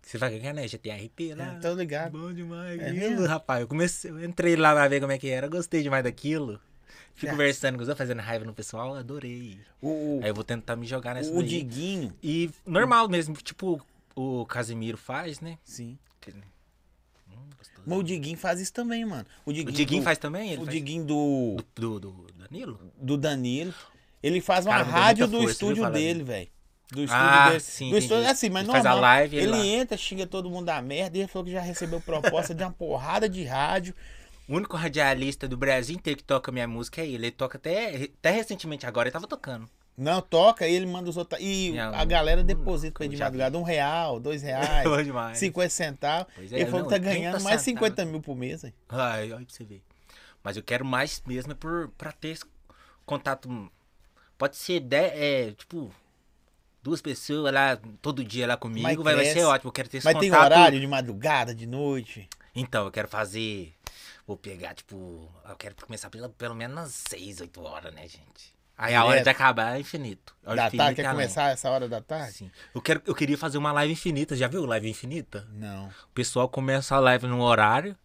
Você 0.04 0.20
vai 0.20 0.38
ganhar, 0.38 0.54
né? 0.54 0.68
GTA 0.68 0.96
RP 0.96 1.34
lá. 1.36 1.56
É, 1.56 1.60
tô 1.60 1.74
ligado. 1.74 2.12
Bom 2.12 2.32
demais. 2.32 2.80
É 2.80 2.90
aquilo, 2.90 3.10
mesmo? 3.10 3.26
rapaz. 3.26 3.62
Eu 3.62 3.68
comecei, 3.68 4.12
eu 4.12 4.24
entrei 4.24 4.56
lá 4.56 4.74
pra 4.74 4.88
ver 4.88 5.02
como 5.02 5.12
é 5.12 5.18
que 5.18 5.30
era. 5.30 5.48
Gostei 5.48 5.82
demais 5.82 6.04
daquilo. 6.04 6.62
Fico 7.20 7.32
conversando 7.34 7.76
com 7.76 7.82
os 7.84 7.90
outros, 7.90 8.08
fazendo 8.08 8.22
raiva 8.22 8.46
no 8.46 8.54
pessoal, 8.54 8.96
adorei. 8.96 9.60
O, 9.82 10.20
Aí 10.24 10.30
eu 10.30 10.34
vou 10.36 10.44
tentar 10.44 10.76
me 10.76 10.86
jogar 10.86 11.16
nessa 11.16 11.32
o 11.32 11.40
daí. 11.40 11.48
Diguinho. 11.50 12.14
E 12.24 12.50
normal 12.66 13.08
mesmo, 13.10 13.36
tipo 13.36 13.82
o 14.16 14.46
Casimiro 14.46 14.98
faz, 14.98 15.40
né? 15.40 15.58
Sim. 15.64 15.98
Hum, 16.28 17.50
gostoso. 17.58 17.84
Mas 17.86 17.98
o 18.00 18.04
Diguinho 18.04 18.38
faz 18.38 18.60
isso 18.60 18.74
também, 18.74 19.06
mano. 19.06 19.26
O 19.46 19.50
O 19.50 19.54
Diguinho, 19.54 19.76
Diguinho 19.76 20.02
do, 20.02 20.06
faz 20.06 20.18
também? 20.18 20.50
Ele 20.52 20.62
O 20.62 20.66
faz... 20.66 20.76
Diguinho 20.78 21.06
do, 21.06 21.58
Do, 21.76 22.00
do, 22.00 22.12
do 22.12 22.34
Danilo? 22.34 22.80
do 22.98 23.18
Danilo. 23.18 23.74
Ele 24.22 24.42
faz 24.42 24.66
uma 24.66 24.76
Cara, 24.78 24.90
rádio 24.90 25.28
do 25.28 25.38
força, 25.38 25.52
estúdio 25.54 25.90
dele, 25.92 26.24
velho. 26.24 26.50
Do 26.92 27.04
estúdio 27.04 27.16
Ah, 27.24 27.48
dele. 27.50 27.60
sim, 27.60 27.90
do 27.92 27.98
estúdio, 27.98 28.30
assim, 28.30 28.50
mas 28.50 28.64
Ele 28.64 28.74
normal. 28.74 28.84
faz 28.84 28.98
a 28.98 29.00
live, 29.00 29.38
ele 29.38 29.46
ele 29.58 29.68
entra, 29.70 29.96
xinga 29.96 30.26
todo 30.26 30.50
mundo 30.50 30.66
da 30.66 30.82
merda. 30.82 31.18
E 31.18 31.22
ele 31.22 31.28
falou 31.28 31.46
que 31.46 31.52
já 31.52 31.62
recebeu 31.62 32.02
proposta 32.02 32.54
de 32.54 32.64
uma 32.64 32.72
porrada 32.72 33.30
de 33.30 33.44
rádio. 33.44 33.94
O 34.50 34.56
único 34.56 34.76
radialista 34.76 35.48
do 35.48 35.56
Brasil 35.56 35.96
inteiro 35.96 36.18
que 36.18 36.24
toca 36.24 36.52
minha 36.52 36.68
música 36.68 37.02
é 37.02 37.06
ele. 37.06 37.28
Ele 37.28 37.32
toca 37.32 37.58
até, 37.60 38.10
até 38.18 38.32
recentemente 38.32 38.86
agora, 38.86 39.08
ele 39.08 39.14
tava 39.14 39.28
tocando. 39.28 39.70
Não, 39.96 40.22
toca, 40.22 40.66
ele 40.66 40.86
manda 40.88 41.10
os 41.10 41.18
outros. 41.18 41.40
E 41.40 41.78
a 41.78 42.04
galera 42.06 42.44
deposita 42.44 42.94
pra 42.94 43.06
ele 43.06 43.16
de 43.16 43.22
madrugada 43.22 43.58
um 43.58 43.64
real, 43.64 44.20
dois 44.20 44.42
reais, 44.44 45.06
demais. 45.06 45.38
50 45.38 45.70
centavos. 45.70 46.34
Pois 46.34 46.52
é, 46.52 46.56
ele 46.62 46.66
falou 46.66 46.86
que 46.86 46.90
tá 46.90 47.00
30 47.00 47.14
ganhando 47.14 47.44
mais 47.44 47.58
de 47.58 47.66
50 47.66 47.90
centavos. 47.92 48.12
mil 48.12 48.22
por 48.22 48.36
mês. 48.36 48.64
hein? 48.64 48.74
Ai, 48.90 49.32
olha 49.32 49.46
pra 49.46 49.54
você 49.54 49.64
ver. 49.64 49.84
Mas 50.44 50.58
eu 50.58 50.64
quero 50.64 50.84
mais 50.84 51.22
mesmo 51.28 51.52
é 51.52 51.56
por, 51.56 51.90
pra 51.98 52.12
ter 52.12 52.30
esse 52.30 52.46
contato. 53.06 53.72
Pode 54.38 54.56
ser, 54.56 54.80
de, 54.80 54.96
é, 54.96 55.52
tipo, 55.52 55.92
duas 56.82 57.02
pessoas 57.02 57.54
lá 57.54 57.78
todo 58.02 58.24
dia 58.24 58.48
lá 58.48 58.58
comigo, 58.58 58.82
Mas 58.82 58.98
vai, 58.98 59.16
vai 59.16 59.26
ser 59.26 59.44
ótimo. 59.44 59.68
Eu 59.70 59.74
quero 59.74 59.90
ter 59.90 59.98
esse 59.98 60.06
Mas 60.06 60.14
contato. 60.14 60.32
tem 60.32 60.40
horário 60.40 60.80
de 60.80 60.88
madrugada, 60.88 61.54
de 61.54 61.68
noite. 61.68 62.28
Então, 62.56 62.86
eu 62.86 62.92
quero 62.92 63.08
fazer. 63.08 63.74
Vou 64.30 64.38
pegar, 64.38 64.76
tipo. 64.76 65.28
Eu 65.50 65.56
quero 65.56 65.74
começar 65.84 66.08
pelo, 66.12 66.30
pelo 66.30 66.54
menos 66.54 66.78
às 66.78 66.92
6, 67.10 67.42
8 67.42 67.64
horas, 67.64 67.92
né, 67.92 68.04
gente? 68.04 68.56
Aí 68.78 68.94
a 68.94 69.04
hora 69.04 69.14
Direto. 69.14 69.24
de 69.24 69.30
acabar 69.32 69.76
é 69.76 69.80
infinito. 69.80 70.36
Hora 70.46 70.56
Da 70.56 70.70
tarde, 70.70 70.98
quer 70.98 71.06
é 71.06 71.10
começar 71.10 71.50
essa 71.50 71.68
hora 71.68 71.90
da 71.90 72.00
tarde? 72.00 72.34
Sim. 72.34 72.52
Eu, 72.76 72.80
quero, 72.80 73.02
eu 73.08 73.16
queria 73.16 73.36
fazer 73.40 73.58
uma 73.58 73.72
live 73.72 73.92
infinita. 73.92 74.36
Já 74.36 74.48
viu 74.48 74.64
live 74.68 74.88
infinita? 74.88 75.48
Não. 75.52 75.88
O 75.88 76.14
pessoal 76.14 76.48
começa 76.48 76.96
a 76.96 77.00
live 77.00 77.26
num 77.26 77.42
horário 77.42 77.98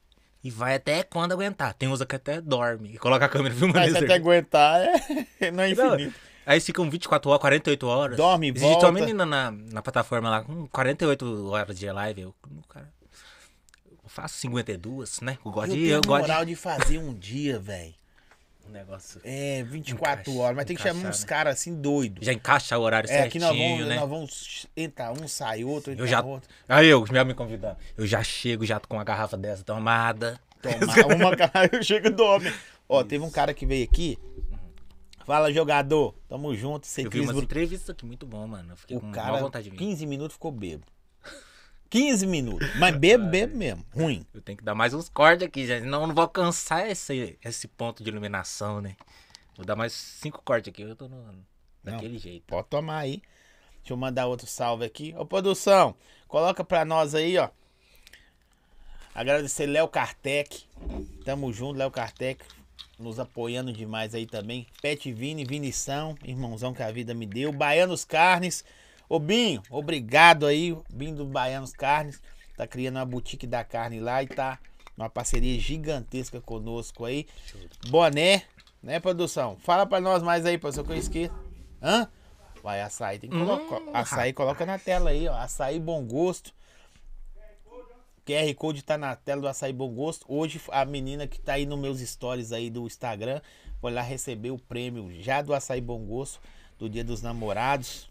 e 0.42 0.50
vai 0.50 0.76
até 0.76 1.02
quando 1.02 1.32
aguentar. 1.32 1.74
Tem 1.74 1.90
uns 1.90 2.02
que 2.02 2.16
até 2.16 2.40
dorme 2.40 2.94
e 2.94 2.96
coloca 2.96 3.26
a 3.26 3.28
câmera 3.28 3.54
filmando. 3.54 3.80
Mas 3.80 3.94
até 3.94 4.14
aguentar, 4.14 4.80
é... 4.80 5.50
não 5.52 5.62
é 5.62 5.74
Não, 5.74 5.94
infinito. 5.94 6.18
Aí 6.46 6.58
ficam 6.58 6.88
24 6.88 7.30
horas, 7.30 7.40
48 7.42 7.86
horas. 7.86 8.16
Dorme 8.16 8.48
Existe 8.48 8.62
volta. 8.66 8.86
uma 8.86 8.92
menina 8.92 9.26
na, 9.26 9.50
na 9.50 9.82
plataforma 9.82 10.30
lá 10.30 10.42
com 10.42 10.66
48 10.68 11.50
horas 11.50 11.78
de 11.78 11.92
live. 11.92 12.22
Eu, 12.22 12.34
cara, 12.66 12.90
faço 14.14 14.36
52, 14.38 15.20
né? 15.20 15.38
Eu 15.44 15.50
gosto 15.50 15.70
Eu 15.70 15.76
de. 15.76 15.88
Eu 15.88 16.00
gosto 16.02 16.20
moral 16.22 16.44
de 16.44 16.54
fazer 16.56 16.98
um 16.98 17.12
dia, 17.14 17.58
velho. 17.58 17.92
de. 18.64 18.68
Um 18.68 18.70
negócio. 18.72 19.20
É, 19.24 19.62
24 19.64 20.22
Encaixa- 20.22 20.40
horas, 20.40 20.56
mas 20.56 20.64
tem 20.64 20.74
que 20.76 20.82
chamar 20.82 20.92
encaixar, 21.00 21.10
uns 21.14 21.20
né? 21.20 21.26
caras 21.26 21.54
assim 21.60 21.74
doidos. 21.74 22.24
Já 22.24 22.32
encaixa 22.32 22.78
o 22.78 22.80
horário 22.82 23.10
É, 23.10 23.22
aqui 23.24 23.38
certinho, 23.38 23.46
nós 23.46 23.58
vamos, 23.58 23.86
né? 23.86 23.96
nós 24.00 24.08
vamos 24.08 24.66
entrar 24.74 25.12
um, 25.12 25.28
sai 25.28 25.64
outro, 25.64 25.92
entra 25.92 26.02
Eu 26.02 26.08
já. 26.08 26.22
outro. 26.22 26.48
Aí 26.66 26.86
eu, 26.86 27.04
já 27.06 27.24
me 27.24 27.34
convidando. 27.34 27.76
Eu 27.96 28.06
já 28.06 28.22
chego 28.22 28.64
já 28.64 28.80
com 28.80 28.96
uma 28.96 29.04
garrafa 29.04 29.36
dessa 29.36 29.62
tomada. 29.62 30.40
Tomar 30.62 31.06
uma 31.14 31.36
cara, 31.36 31.68
eu 31.70 31.82
chego 31.82 32.06
e 32.06 32.10
dorme. 32.10 32.50
Ó, 32.88 33.04
teve 33.04 33.22
um 33.22 33.30
cara 33.30 33.52
que 33.52 33.66
veio 33.66 33.84
aqui. 33.84 34.18
Fala, 35.26 35.52
jogador. 35.52 36.14
Tamo 36.28 36.54
junto. 36.54 36.86
Você 36.86 37.06
Eu 37.06 37.10
vi 37.10 37.20
umas 37.20 37.36
entrevistas 37.36 37.90
aqui 37.90 38.04
muito 38.06 38.24
bom, 38.26 38.46
mano. 38.46 38.72
Eu 38.72 38.76
fiquei 38.76 38.96
O 38.96 39.00
com 39.00 39.10
cara, 39.12 39.40
vontade 39.40 39.64
de 39.64 39.70
vir. 39.70 39.76
15 39.76 40.06
minutos 40.06 40.34
ficou 40.34 40.50
bêbado. 40.50 40.90
15 41.94 42.26
minutos. 42.26 42.68
Mas 42.74 42.96
bebo, 42.96 43.24
bebo 43.26 43.56
mesmo. 43.56 43.86
Ruim. 43.94 44.26
Eu 44.34 44.42
tenho 44.42 44.58
que 44.58 44.64
dar 44.64 44.74
mais 44.74 44.92
uns 44.92 45.08
cortes 45.08 45.46
aqui, 45.46 45.64
gente. 45.64 45.82
Senão 45.82 46.00
eu 46.00 46.08
não 46.08 46.14
vou 46.14 46.22
alcançar 46.22 46.90
esse, 46.90 47.38
esse 47.40 47.68
ponto 47.68 48.02
de 48.02 48.10
iluminação, 48.10 48.80
né? 48.80 48.96
Vou 49.56 49.64
dar 49.64 49.76
mais 49.76 49.92
cinco 49.92 50.42
cortes 50.44 50.72
aqui. 50.72 50.82
Eu 50.82 50.96
tô 50.96 51.06
no, 51.06 51.46
daquele 51.84 52.18
jeito. 52.18 52.42
Pode 52.48 52.66
tomar 52.66 52.98
aí. 52.98 53.22
Deixa 53.76 53.92
eu 53.92 53.96
mandar 53.96 54.26
outro 54.26 54.44
salve 54.44 54.84
aqui. 54.84 55.14
Ô, 55.16 55.24
produção, 55.24 55.94
coloca 56.26 56.64
pra 56.64 56.84
nós 56.84 57.14
aí, 57.14 57.38
ó. 57.38 57.48
Agradecer 59.14 59.66
Léo 59.66 59.86
Kartek. 59.86 60.64
Tamo 61.24 61.52
junto, 61.52 61.78
Léo 61.78 61.92
Kartek. 61.92 62.44
Nos 62.98 63.20
apoiando 63.20 63.72
demais 63.72 64.16
aí 64.16 64.26
também. 64.26 64.66
Pet 64.82 65.12
Vini, 65.12 65.44
Vinição, 65.44 66.16
irmãozão 66.24 66.74
que 66.74 66.82
a 66.82 66.90
vida 66.90 67.14
me 67.14 67.24
deu. 67.24 67.52
Baianos 67.52 68.04
Carnes. 68.04 68.64
Ô 69.08 69.18
Binho, 69.18 69.62
obrigado 69.70 70.46
aí. 70.46 70.76
Binho 70.92 71.16
do 71.16 71.24
Baianos 71.24 71.72
Carnes. 71.72 72.20
Tá 72.56 72.66
criando 72.66 72.96
uma 72.96 73.04
boutique 73.04 73.46
da 73.46 73.64
carne 73.64 74.00
lá 74.00 74.22
e 74.22 74.26
tá 74.26 74.58
uma 74.96 75.10
parceria 75.10 75.58
gigantesca 75.58 76.40
conosco 76.40 77.04
aí. 77.04 77.26
Boné, 77.88 78.44
né, 78.82 79.00
produção? 79.00 79.56
Fala 79.60 79.86
pra 79.86 80.00
nós 80.00 80.22
mais 80.22 80.46
aí, 80.46 80.56
pessoal, 80.56 80.86
que 80.86 80.92
eu 80.92 80.96
esqueço. 80.96 81.34
Hã? 81.82 82.08
Vai, 82.62 82.80
açaí. 82.80 83.18
Tem 83.18 83.28
que 83.28 83.36
colocar. 83.36 83.80
Hum, 83.80 83.90
açaí, 83.92 84.32
coloca 84.32 84.64
na 84.64 84.78
tela 84.78 85.10
aí, 85.10 85.28
ó. 85.28 85.34
Açaí 85.34 85.78
Bom 85.78 86.04
Gosto. 86.04 86.52
QR 88.24 88.54
Code 88.54 88.82
tá 88.82 88.96
na 88.96 89.14
tela 89.14 89.42
do 89.42 89.48
Açaí 89.48 89.72
Bom 89.72 89.92
Gosto. 89.92 90.24
Hoje 90.26 90.58
a 90.72 90.84
menina 90.86 91.26
que 91.26 91.38
tá 91.38 91.54
aí 91.54 91.66
nos 91.66 91.78
meus 91.78 92.00
stories 92.00 92.52
aí 92.52 92.70
do 92.70 92.86
Instagram 92.86 93.42
foi 93.82 93.92
lá 93.92 94.00
receber 94.00 94.50
o 94.50 94.58
prêmio 94.58 95.12
já 95.20 95.42
do 95.42 95.52
Açaí 95.52 95.80
Bom 95.82 95.98
Gosto 96.06 96.40
do 96.78 96.88
Dia 96.88 97.04
dos 97.04 97.20
Namorados. 97.20 98.08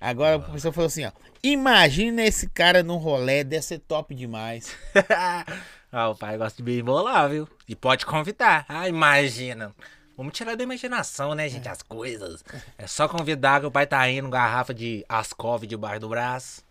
Agora 0.00 0.36
o 0.36 0.42
professor 0.42 0.72
falou 0.72 0.86
assim, 0.86 1.04
ó. 1.04 1.12
Imagina 1.42 2.22
esse 2.22 2.48
cara 2.48 2.82
num 2.82 2.96
rolê, 2.96 3.44
deve 3.44 3.62
ser 3.62 3.78
top 3.80 4.14
demais. 4.14 4.74
ah, 5.92 6.08
o 6.08 6.14
pai 6.16 6.36
gosta 6.38 6.56
de 6.56 6.62
bem 6.62 6.82
bolar, 6.82 7.28
viu? 7.28 7.48
E 7.68 7.74
pode 7.76 8.06
convidar. 8.06 8.64
Ah, 8.68 8.88
imagina. 8.88 9.74
Vamos 10.16 10.32
tirar 10.32 10.56
da 10.56 10.62
imaginação, 10.62 11.34
né, 11.34 11.48
gente? 11.48 11.68
As 11.68 11.82
coisas. 11.82 12.44
É 12.78 12.86
só 12.86 13.08
convidar 13.08 13.60
que 13.60 13.66
o 13.66 13.70
pai 13.70 13.86
tá 13.86 14.08
indo, 14.08 14.28
garrafa 14.30 14.72
de 14.72 15.04
Ascov 15.08 15.66
debaixo 15.66 16.00
do 16.00 16.08
braço. 16.08 16.62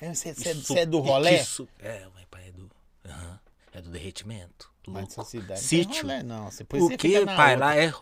É, 0.00 0.12
Você 0.14 0.34
você 0.34 0.78
é 0.80 0.86
do 0.86 0.98
rolê? 1.00 1.36
Isso, 1.40 1.68
é, 1.78 2.06
o 2.06 2.26
pai 2.30 2.48
é 2.48 2.52
do. 2.52 2.70
aham, 3.08 3.40
é 3.72 3.80
do 3.80 3.90
derretimento. 3.90 4.70
Mas 4.86 4.96
louco. 4.96 5.12
sua 5.12 5.24
cidade 5.24 5.48
não 5.48 5.56
tem 5.56 5.62
Sítio. 5.82 6.02
rolê, 6.02 6.22
não. 6.22 6.50
Você, 6.50 6.62
O 6.62 6.96
que, 6.96 7.24
pai? 7.24 7.52
outra. 7.54 7.56
Lá 7.56 7.76
é. 7.76 7.92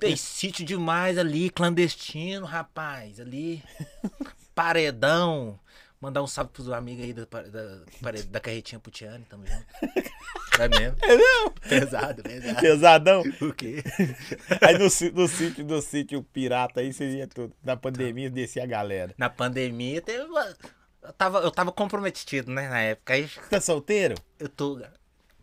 Tem 0.00 0.16
sítio 0.16 0.64
demais 0.64 1.16
ali, 1.18 1.50
clandestino, 1.50 2.46
rapaz. 2.46 3.20
Ali. 3.20 3.62
Paredão. 4.54 5.58
Mandar 6.00 6.22
um 6.22 6.26
salve 6.26 6.50
pros 6.50 6.70
amigos 6.70 7.04
aí 7.04 7.12
da, 7.12 7.24
da, 7.24 8.22
da 8.30 8.40
carretinha 8.40 8.80
Putiane, 8.80 9.22
tamo 9.28 9.46
junto. 9.46 9.66
É 10.58 10.66
mesmo? 10.68 10.96
É 11.02 11.14
mesmo? 11.16 11.50
Pesado, 11.68 12.22
pesado. 12.22 12.60
Pesadão. 12.60 13.22
O 13.42 13.52
quê? 13.52 13.82
Aí 14.62 14.78
no, 14.78 14.84
no 14.84 15.28
sítio, 15.28 15.64
no 15.64 15.82
sítio 15.82 16.22
pirata 16.22 16.80
aí 16.80 16.90
seria 16.92 17.26
tudo. 17.26 17.54
Na 17.62 17.76
pandemia 17.76 18.30
descia 18.30 18.62
a 18.64 18.66
galera. 18.66 19.14
Na 19.18 19.28
pandemia 19.28 20.00
teve. 20.00 20.24
Eu 21.02 21.12
tava, 21.12 21.38
eu 21.40 21.50
tava 21.50 21.70
comprometido, 21.70 22.50
né, 22.50 22.68
na 22.68 22.80
época. 22.80 23.12
Aí 23.12 23.28
Tá 23.50 23.60
solteiro? 23.60 24.14
eu 24.38 24.48
tô. 24.48 24.80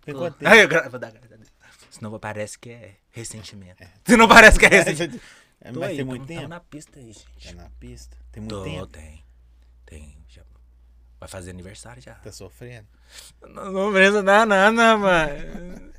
Tem 0.03 0.16
quanto 0.16 0.38
tempo? 0.39 0.51
Aí 0.51 0.62
eu 0.62 0.68
gra- 0.68 0.89
vou 0.89 0.99
dar 0.99 1.12
graças. 1.12 1.37
Senão 1.98 2.20
parece 2.20 2.58
que 2.60 2.70
é 2.70 2.95
ressentimento. 3.12 3.84
Senão 4.06 4.28
parece 4.28 4.60
que 4.60 4.66
é 4.66 4.70
ressentimento. 4.70 5.20
É, 5.62 5.70
Tô 5.74 5.80
mas 5.80 5.89
aí, 5.89 5.95
tem 5.98 6.06
muito 6.06 6.22
tamo- 6.22 6.28
tamo 6.28 6.39
tempo? 6.41 6.50
na 6.50 6.60
pista 6.60 7.00
aí, 7.00 7.14
Tá 7.14 7.22
gente. 7.39 7.56
na 7.56 7.70
pista? 7.80 8.18
Tem 8.32 8.41
muito 8.41 8.56
Tô, 8.56 8.64
tempo? 8.64 8.88
tem. 8.88 9.24
Tem. 9.86 10.18
Já. 10.28 10.41
Vai 11.20 11.28
fazer 11.28 11.50
aniversário 11.52 12.02
já. 12.02 12.14
Tá 12.16 12.32
sofrendo? 12.32 12.88
Não, 13.41 13.72
não 13.72 13.91
precisa 13.91 14.22
dar 14.22 14.45
nada, 14.45 14.98
mano. 14.98 15.91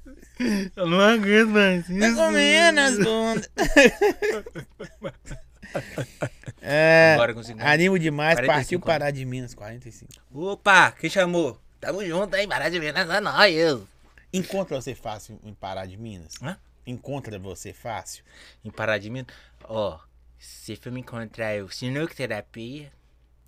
Eu 0.76 0.86
não 0.86 1.01
aguento 1.01 1.49
mais 1.49 1.84
Tá 1.86 2.14
comendo 2.14 2.80
as 2.80 2.99
bundas. 2.99 3.51
é, 6.62 7.14
Agora 7.14 7.34
consigo. 7.34 7.59
animo 7.61 7.99
demais. 7.99 8.38
45 8.38 8.46
Partiu 8.46 8.78
anos. 8.78 8.86
parar 8.86 9.11
de 9.11 9.24
Minas, 9.24 9.55
45. 9.55 10.12
Opa, 10.32 10.92
quem 10.92 11.11
chamou? 11.11 11.61
Tamo 11.80 12.05
junto 12.07 12.36
aí, 12.36 12.46
parar 12.46 12.68
de 12.68 12.78
ver, 12.78 12.94
é 12.96 13.20
nóis. 13.20 13.80
Encontra 14.33 14.81
você 14.81 14.95
fácil 14.95 15.41
em 15.43 15.55
Pará 15.55 15.87
de 15.87 15.97
Minas? 15.97 16.35
Hã? 16.43 16.59
Encontra 16.87 17.39
você 17.39 17.72
fácil? 17.72 18.24
Em 18.64 18.70
Pará 18.70 18.99
de 18.99 19.11
Minas. 19.11 19.35
Ó, 19.64 19.99
se 20.39 20.76
for 20.76 20.93
me 20.93 21.01
encontrar 21.01 21.55
eu, 21.57 21.68
sinuca 21.68 22.14
terapia. 22.14 22.93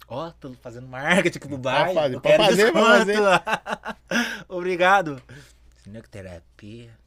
Ó, 0.09 0.31
tô 0.33 0.53
fazendo 0.55 0.89
marketing 0.89 1.39
aqui 1.39 1.49
no 1.49 1.59
bairro. 1.59 1.95
fazer, 1.95 2.21
pode 2.21 2.37
fazer, 2.37 2.73
pode 2.73 3.05
desconto. 3.07 4.45
Obrigado. 4.49 5.23
Sinuca 5.83 6.09
terapia. 6.09 6.91
É. 6.91 7.00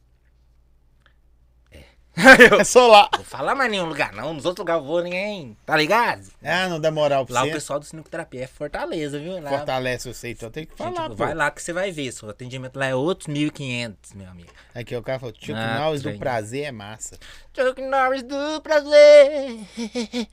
Eu- 2.16 2.60
É 2.60 2.64
só 2.64 2.86
lá. 2.86 3.08
Vou 3.16 3.24
falar 3.24 3.54
mais 3.56 3.70
nenhum 3.70 3.86
lugar, 3.86 4.12
não. 4.12 4.32
Nos 4.32 4.44
outros 4.44 4.60
lugares 4.62 4.82
eu 4.82 4.86
vou, 4.88 5.02
ninguém. 5.02 5.56
Tá 5.66 5.76
ligado? 5.76 6.22
Ah, 6.44 6.68
não 6.68 6.80
dá 6.80 6.90
moral 6.90 7.26
pra 7.26 7.34
Lá 7.34 7.42
o 7.42 7.46
você. 7.46 7.52
pessoal 7.54 7.80
do 7.80 7.84
Sinuca 7.84 8.08
Terapia 8.08 8.44
é 8.44 8.46
Fortaleza, 8.46 9.18
viu? 9.18 9.40
Lá, 9.42 9.50
Fortalece 9.50 10.12
você, 10.12 10.30
então 10.30 10.48
tem 10.50 10.64
que 10.64 10.72
Gente, 10.80 10.94
falar, 10.94 11.08
pô. 11.10 11.16
vai 11.16 11.34
lá 11.34 11.50
que 11.50 11.60
você 11.62 11.72
vai 11.72 11.90
ver. 11.90 12.12
Seu 12.12 12.30
atendimento 12.30 12.76
lá 12.78 12.86
é 12.86 12.94
outros 12.94 13.26
1.500, 13.28 14.14
meu 14.14 14.28
amigo. 14.30 14.48
Aqui 14.74 14.94
o 14.96 15.02
cara 15.02 15.18
falou, 15.18 15.34
Chuck 15.36 15.52
Ah, 15.52 15.80
Norris 15.80 16.02
do 16.02 16.16
prazer 16.18 16.64
é 16.66 16.72
massa. 16.72 17.18
Chuck 17.56 17.82
Norris 17.82 18.22
do 18.22 18.60
prazer. 18.62 19.58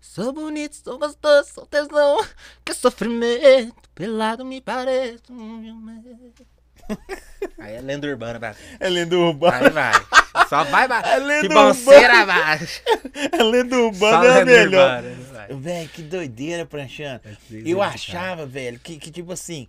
Sou 0.00 0.32
bonito, 0.32 0.76
sou 0.76 0.98
gostoso, 0.98 1.50
sou 1.54 1.66
tesão. 1.66 2.18
Que 2.64 2.74
sofrimento, 2.74 3.74
pelado 3.94 4.44
me 4.44 4.60
pareço. 4.60 5.22
um 5.30 5.62
Aí 7.58 7.74
é 7.74 7.80
lenda 7.80 8.06
urbana, 8.06 8.38
vai. 8.38 8.54
É 8.78 8.88
lenda 8.88 9.16
urbana. 9.18 9.56
Aí 9.66 9.70
vai. 9.70 9.92
Só 10.48 10.64
vai 10.64 10.86
ba- 10.88 11.00
É 11.06 11.18
lenda 11.18 11.42
ribanceira 11.48 12.20
urbana. 12.20 12.22
abaixo. 12.42 12.82
A 13.38 13.42
lenda 13.42 13.76
Só 13.76 13.82
urbana 13.86 14.26
é 14.38 14.42
a 14.42 14.44
melhor. 14.44 15.02
né, 15.02 15.16
vai. 15.32 15.48
Velho, 15.48 15.88
que 15.88 16.02
doideira, 16.02 16.64
Pranchando. 16.66 17.20
É 17.26 17.36
Eu 17.64 17.82
achava, 17.82 18.46
velho, 18.46 18.78
que, 18.78 18.96
que 18.98 19.10
tipo 19.10 19.32
assim, 19.32 19.68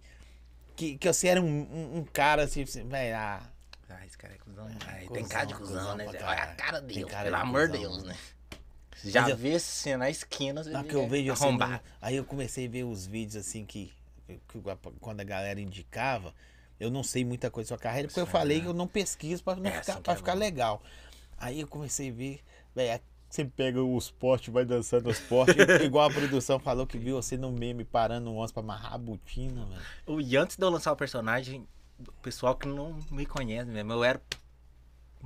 que, 0.76 0.98
que 0.98 1.12
você 1.12 1.28
era 1.30 1.42
um, 1.42 1.46
um, 1.46 1.98
um 2.00 2.06
cara 2.12 2.44
assim, 2.44 2.64
assim, 2.64 2.88
velho, 2.88 3.16
ah, 3.16 3.42
Ah, 3.90 4.06
esse 4.06 4.18
cara 4.18 4.34
é 4.34 4.38
cuzão. 4.38 4.68
Ai, 4.88 5.08
tem 5.12 5.26
cara 5.26 5.46
de 5.46 5.54
cuzão, 5.56 5.96
né? 5.96 6.06
Olha 6.08 6.20
a 6.44 6.48
cara 6.56 6.82
dele, 6.82 7.06
cara 7.06 7.24
pelo 7.26 7.36
de 7.38 7.42
amor 7.42 7.68
de 7.70 7.78
Deus, 7.80 7.98
mano. 7.98 8.08
né? 8.10 8.16
Já 9.06 9.30
eu- 9.30 9.36
vê 9.36 9.56
assim 9.56 9.96
na 9.98 10.10
esquina, 10.10 10.64
na 10.64 10.80
ele 10.80 10.90
que 10.90 10.96
eu 10.96 11.04
é 11.04 11.08
vejo 11.08 11.32
assim, 11.34 11.44
no- 11.44 11.50
arrombado. 11.50 11.82
aí 12.02 12.16
eu 12.16 12.24
comecei 12.24 12.68
a 12.68 12.70
ver 12.70 12.84
os 12.84 13.06
vídeos 13.06 13.36
assim 13.36 13.66
que, 13.66 13.92
que 14.28 14.62
quando 15.02 15.20
a 15.20 15.24
galera 15.26 15.60
indicava, 15.60 16.34
eu 16.84 16.92
não 16.92 17.04
sei 17.04 17.24
muita 17.24 17.50
coisa 17.50 17.70
da 17.70 17.78
sua 17.78 17.82
carreira, 17.82 18.08
porque 18.08 18.20
eu 18.20 18.28
falei 18.28 18.62
que 18.62 18.68
eu 18.68 18.74
não 18.74 18.88
pesquiso 18.88 19.44
pra, 19.44 19.56
não 19.56 19.70
É, 19.70 19.82
ficar, 19.82 20.02
pra 20.02 20.14
é 20.14 20.16
ficar 20.16 20.34
legal. 20.34 20.82
Aí 21.38 21.62
eu 21.62 21.68
comecei 21.68 22.10
a 22.10 22.14
ver, 22.14 22.42
velho, 22.76 23.02
você 23.30 23.46
pega 23.46 23.82
os 23.82 24.12
postes, 24.12 24.54
vai 24.54 24.66
dançando 24.66 25.10
os 25.10 25.20
postes, 25.28 25.56
igual 25.82 26.10
a 26.10 26.14
produção 26.14 26.60
falou 26.60 26.86
que 26.86 26.98
viu 26.98 27.16
você 27.16 27.38
no 27.38 27.52
meme 27.52 27.84
parando 27.84 28.30
um 28.30 28.38
onça 28.38 28.54
pra 28.54 28.62
amarrar 28.62 28.94
a 28.94 28.98
botina, 28.98 29.66
velho. 29.66 30.22
E 30.22 30.38
antes 30.38 30.58
de 30.58 30.64
eu 30.64 30.70
lançar 30.70 30.92
o 30.92 30.96
personagem, 30.96 31.68
o 32.00 32.22
pessoal 32.22 32.56
que 32.56 32.68
não 32.68 32.98
me 33.10 33.26
conhece 33.26 33.70
mesmo, 33.70 33.94
eu 33.94 34.04
era. 34.04 34.22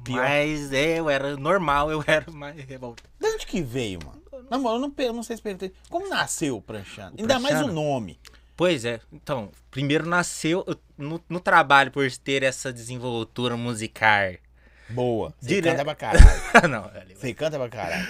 Pior. 0.03 0.21
Mas 0.21 0.71
é, 0.71 0.99
eu 0.99 1.09
era 1.09 1.35
normal, 1.35 1.91
eu 1.91 2.03
era 2.05 2.31
mais 2.31 2.55
revoltado. 2.63 3.09
De 3.19 3.27
onde 3.27 3.47
que 3.47 3.63
veio, 3.63 3.99
mano? 4.05 4.21
Na 4.47 4.57
moral, 4.59 4.77
eu 4.77 4.81
não, 4.81 4.93
eu 4.95 5.13
não 5.13 5.23
sei 5.23 5.35
se 5.35 5.41
perguntei. 5.41 5.73
Como 5.89 6.07
nasceu 6.07 6.57
o 6.57 6.61
Pranchano? 6.61 7.15
Ainda 7.17 7.39
mais 7.39 7.61
o 7.61 7.67
nome. 7.67 8.19
Pois 8.57 8.83
é, 8.83 8.99
então, 9.13 9.51
primeiro 9.71 10.05
nasceu 10.05 10.63
eu- 10.67 10.77
no, 10.97 11.23
no 11.29 11.39
trabalho 11.39 11.91
por 11.91 12.11
ter 12.17 12.41
essa 12.43 12.73
desenvoltura 12.73 13.55
musical. 13.55 14.33
Boa. 14.89 15.33
Você 15.39 15.47
Dire- 15.47 15.69
canta 15.69 15.85
pra 15.85 15.93
caralho. 15.95 16.67
não, 16.67 16.85
ali, 16.99 17.13
Você 17.15 17.33
canta 17.33 17.57
pra 17.57 17.69
caralho. 17.69 18.07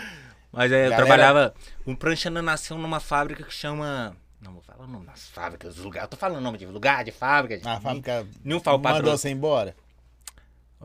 Mas 0.51 0.71
é, 0.71 0.85
eu 0.85 0.89
Galera- 0.91 0.95
trabalhava. 1.05 1.53
O 1.85 1.95
Pranchana 1.97 2.41
nasceu 2.41 2.77
numa 2.77 2.99
fábrica 3.01 3.43
que 3.43 3.53
chama. 3.53 4.15
Não 4.39 4.53
vou 4.53 4.61
falar 4.61 4.85
o 4.85 4.87
nome 4.87 5.05
das 5.05 5.27
fábricas, 5.29 5.75
dos 5.75 5.83
lugares. 5.83 6.05
Eu 6.05 6.09
tô 6.11 6.17
falando 6.17 6.37
o 6.37 6.41
nome 6.41 6.57
de 6.57 6.65
lugar, 6.65 7.03
de 7.03 7.11
fábrica. 7.11 7.57
De... 7.57 7.67
A 7.67 7.81
fábrica 7.81 8.25
Nenhum 8.43 8.59
fala 8.61 8.77
mandou 8.77 8.93
patrão. 9.01 9.17
você 9.17 9.29
embora? 9.29 9.75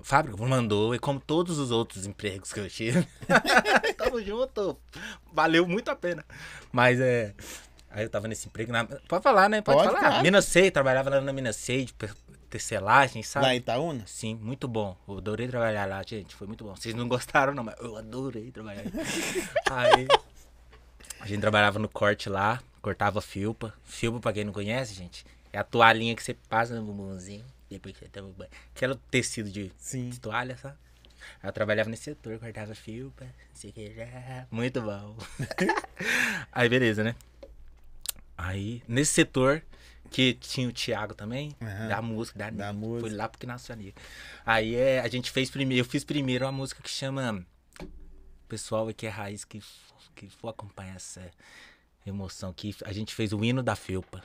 Fábrica 0.03 0.43
mandou, 0.47 0.95
e 0.95 0.99
como 0.99 1.21
todos 1.21 1.59
os 1.59 1.71
outros 1.71 2.07
empregos 2.07 2.53
que 2.53 2.59
eu 2.59 2.69
tive. 2.69 3.07
Tamo 3.97 4.21
junto. 4.23 4.77
Valeu 5.33 5.69
muito 5.69 5.91
a 5.91 5.95
pena. 5.95 6.25
Mas 6.73 6.99
é. 6.99 7.35
Aí 7.93 8.05
eu 8.05 8.11
tava 8.11 8.27
nesse 8.27 8.49
emprego. 8.49 8.73
Na... 8.73 8.85
Pode 8.85 9.23
falar, 9.23 9.49
né? 9.49 9.61
Pode, 9.61 9.79
Pode, 9.79 9.89
falar. 9.91 10.01
claro. 10.01 10.23
Minas 10.23 10.47
Sei, 10.47 10.71
trabalhava 10.71 11.11
lá 11.11 11.21
na 11.21 11.33
Minas 11.33 11.57
Sei 11.57 11.85
de 11.85 11.95
tecelagem, 12.49 13.23
sabe? 13.23 13.47
Lá 13.47 13.55
em 13.55 13.59
Itaúna? 13.59 14.05
Sim, 14.07 14.35
muito 14.35 14.67
bom. 14.67 14.97
Eu 15.07 15.19
adorei 15.19 15.47
trabalhar 15.47 15.87
lá, 15.87 16.03
gente. 16.03 16.35
Foi 16.35 16.47
muito 16.47 16.65
bom. 16.65 16.75
Vocês 16.75 16.95
não 16.95 17.07
gostaram, 17.07 17.55
não, 17.55 17.63
mas 17.63 17.75
eu 17.81 17.97
adorei 17.97 18.51
trabalhar. 18.51 18.85
aí. 19.71 20.09
A 21.21 21.27
gente 21.27 21.41
trabalhava 21.41 21.79
no 21.79 21.89
corte 21.89 22.29
lá, 22.29 22.61
cortava 22.81 23.21
filpa. 23.21 23.73
Filpa, 23.85 24.21
pra 24.21 24.33
quem 24.33 24.45
não 24.45 24.53
conhece, 24.53 24.95
gente, 24.95 25.25
é 25.53 25.59
a 25.59 25.65
toalhinha 25.65 26.17
que 26.17 26.23
você 26.23 26.35
passa 26.35 26.75
no 26.75 26.83
bumbumzinho. 26.83 27.45
Depois 27.71 27.95
que 27.95 28.01
você 28.01 28.11
toma 28.11 28.29
banho. 28.37 28.51
Aquele 28.75 28.97
tecido 29.11 29.51
de, 29.51 29.71
de 29.71 30.21
toalha, 30.21 30.57
sabe? 30.59 30.77
Aí 31.43 31.49
Eu 31.49 31.53
trabalhava 31.53 31.89
nesse 31.89 32.05
setor, 32.05 32.39
cortava 32.39 32.75
filpa, 32.75 33.25
não 33.25 33.55
sei 33.55 33.71
o 33.71 33.73
que 33.73 33.95
já. 33.95 34.47
Muito 34.51 34.83
bom. 34.83 35.17
aí, 36.53 36.69
beleza, 36.69 37.05
né? 37.05 37.15
Aí, 38.37 38.83
nesse 38.89 39.13
setor, 39.13 39.63
que 40.11 40.35
tinha 40.35 40.69
o 40.69 40.73
Thiago 40.73 41.15
também, 41.15 41.57
Aham. 41.61 41.89
da 41.89 42.03
música, 42.03 42.39
da, 42.39 42.51
Da 42.51 42.73
música. 42.73 43.09
Foi 43.09 43.17
lá 43.17 43.29
porque 43.29 43.47
nasceu 43.47 43.73
a 43.73 43.77
Anitta. 43.77 44.01
Aí 44.45 44.75
é, 44.75 45.01
a 45.01 45.09
gente 45.09 45.31
fez 45.31 45.51
primeiro, 45.51 45.85
eu 45.85 45.89
fiz 45.89 46.05
primeiro 46.05 46.45
uma 46.45 46.53
música 46.53 46.83
que 46.83 46.91
chama 46.91 47.45
Pessoal 48.53 48.87
aqui 48.87 49.07
é 49.07 49.09
raiz 49.09 49.47
que, 49.47 49.63
que 50.15 50.29
for 50.29 50.49
acompanhar 50.49 50.97
essa 50.97 51.23
emoção 52.07 52.53
que 52.53 52.77
a 52.85 52.93
gente 52.93 53.15
fez 53.15 53.33
o 53.33 53.43
hino 53.43 53.63
da 53.63 53.75
Felpa. 53.75 54.23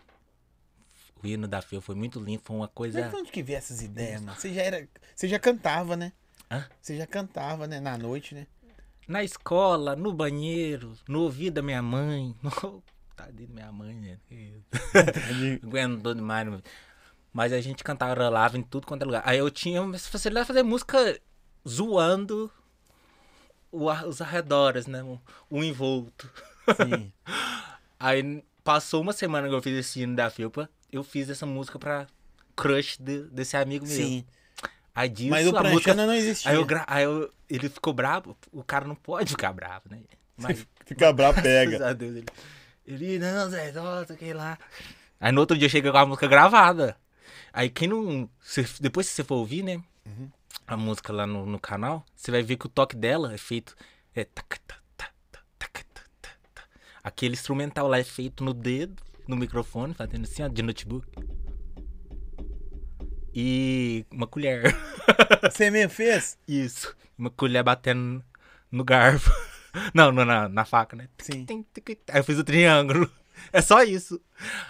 O 1.24 1.26
hino 1.26 1.48
da 1.48 1.62
Felpa 1.62 1.86
foi 1.86 1.96
muito 1.96 2.20
lindo, 2.20 2.42
foi 2.44 2.58
uma 2.58 2.68
coisa. 2.68 3.00
Mas 3.00 3.10
de 3.10 3.16
onde 3.16 3.32
que 3.32 3.42
veio 3.42 3.58
essas 3.58 3.82
ideias, 3.82 4.22
mano? 4.22 4.38
Você 4.38 4.54
já 4.54 4.62
era. 4.62 4.88
Você 5.16 5.30
já 5.30 5.40
cantava, 5.40 5.96
né? 5.96 6.12
Hã? 6.52 6.66
Você 6.82 6.98
já 6.98 7.08
cantava, 7.08 7.68
né? 7.68 7.80
Na 7.80 7.98
noite, 7.98 8.36
né? 8.36 8.48
Na 9.08 9.24
escola, 9.24 9.96
no 9.96 10.12
banheiro, 10.12 10.92
no 11.08 11.22
ouvido 11.22 11.54
da 11.54 11.62
minha 11.62 11.82
mãe. 11.82 12.36
No... 12.44 12.84
Tadinho 13.18 13.48
da 13.50 13.54
minha 13.56 13.72
mãe, 13.72 13.96
né? 13.96 14.18
Aguentou 15.64 16.14
demais. 16.14 16.48
né? 16.50 16.62
Mas 17.34 17.52
a 17.52 17.60
gente 17.60 17.84
cantava 17.84 18.30
lá 18.30 18.50
em 18.54 18.62
tudo 18.64 18.88
quanto 18.88 19.02
é 19.02 19.06
lugar. 19.06 19.24
Aí 19.26 19.38
eu 19.40 19.50
tinha 19.52 19.82
uma 19.82 19.98
facilidade 19.98 20.46
de 20.46 20.48
fazer 20.48 20.64
música 20.64 21.20
zoando 21.68 22.50
o 23.72 23.90
os 24.08 24.22
arredores, 24.22 24.88
né? 24.88 25.04
O, 25.04 25.20
o 25.50 25.64
envolto. 25.64 26.32
Sim. 26.78 27.12
Aí 28.00 28.44
passou 28.64 29.02
uma 29.02 29.14
semana 29.14 29.48
que 29.50 29.54
eu 29.56 29.62
fiz 29.62 29.74
esse 29.78 30.02
hino 30.02 30.16
da 30.16 30.30
Felpa, 30.30 30.70
eu 30.92 31.04
fiz 31.04 31.30
essa 31.30 31.46
música 31.46 31.80
pra 31.80 32.06
crush 32.56 32.98
de- 33.00 33.24
desse 33.24 33.58
amigo 33.58 33.86
meu. 33.86 33.96
Sim. 33.96 34.26
Aí 34.94 35.10
disso, 35.10 35.30
Mas 35.30 35.48
o 35.48 35.56
a 35.58 35.64
música 35.64 35.94
não 35.94 36.14
existia. 36.14 36.52
Aí, 36.52 36.58
eu, 36.58 36.68
aí 36.88 37.04
eu- 37.04 37.32
ele 37.50 37.70
ficou 37.70 37.94
bravo. 37.94 38.38
O 38.52 38.64
cara 38.64 38.86
não 38.86 38.96
pode 38.96 39.32
ficar 39.32 39.54
bravo, 39.54 39.84
né? 39.90 40.02
Mas, 40.38 40.66
Fica 40.86 41.12
bravo, 41.12 41.42
pega. 41.42 41.94
Deus, 41.96 42.16
ele, 42.18 42.26
ele, 42.88 43.20
não, 43.20 43.50
Zé, 43.50 43.74
que 44.18 44.34
lá. 44.34 44.58
Aí 45.20 45.32
no 45.32 45.42
outro 45.42 45.58
dia 45.58 45.68
cheguei 45.68 45.92
com 45.92 45.98
a 45.98 46.06
música 46.06 46.28
gravada. 46.28 46.96
Aí 47.52 47.70
quem 47.70 47.88
não. 47.88 48.30
cê- 48.42 48.66
depois 48.80 49.10
que 49.10 49.14
você 49.14 49.24
for 49.24 49.36
ouvir, 49.36 49.62
né? 49.64 49.84
Uhum. 50.06 50.30
A 50.66 50.78
música 50.78 51.12
lá 51.12 51.28
no, 51.28 51.46
no 51.46 51.60
canal, 51.60 52.06
você 52.16 52.32
vai 52.32 52.42
ver 52.42 52.56
que 52.56 52.66
o 52.66 52.70
toque 52.70 52.96
dela 52.96 53.34
é 53.34 53.38
feito. 53.38 53.76
É. 54.16 54.24
tac, 54.24 54.60
tac, 54.66 54.80
tac, 54.96 55.12
tac, 55.30 55.44
tac, 55.60 55.86
tac, 55.94 56.10
tac, 56.22 56.38
tac. 56.54 56.68
Aquele 57.04 57.34
instrumental 57.34 57.88
lá 57.88 58.00
é 58.00 58.04
feito 58.04 58.44
no 58.44 58.54
dedo, 58.54 59.02
no 59.28 59.36
microfone, 59.36 59.94
fazendo 59.94 60.24
assim, 60.24 60.44
ó, 60.44 60.48
de 60.48 60.62
notebook. 60.62 61.08
E 63.34 64.06
uma 64.10 64.26
colher. 64.26 64.76
Você 65.44 65.70
mesmo 65.70 65.92
fez? 65.92 66.38
Isso. 66.48 66.96
Uma 67.18 67.30
colher 67.30 67.64
batendo 67.64 68.24
no 68.72 68.84
garfo. 68.84 69.32
Não, 69.94 70.12
não, 70.12 70.26
na, 70.26 70.50
na 70.50 70.66
faca, 70.66 70.96
né? 70.96 71.08
Sim. 71.20 71.46
Aí 72.10 72.20
eu 72.20 72.24
fiz 72.24 72.38
o 72.38 72.44
triângulo. 72.44 73.10
É 73.54 73.62
só 73.62 73.84
isso. 73.84 74.20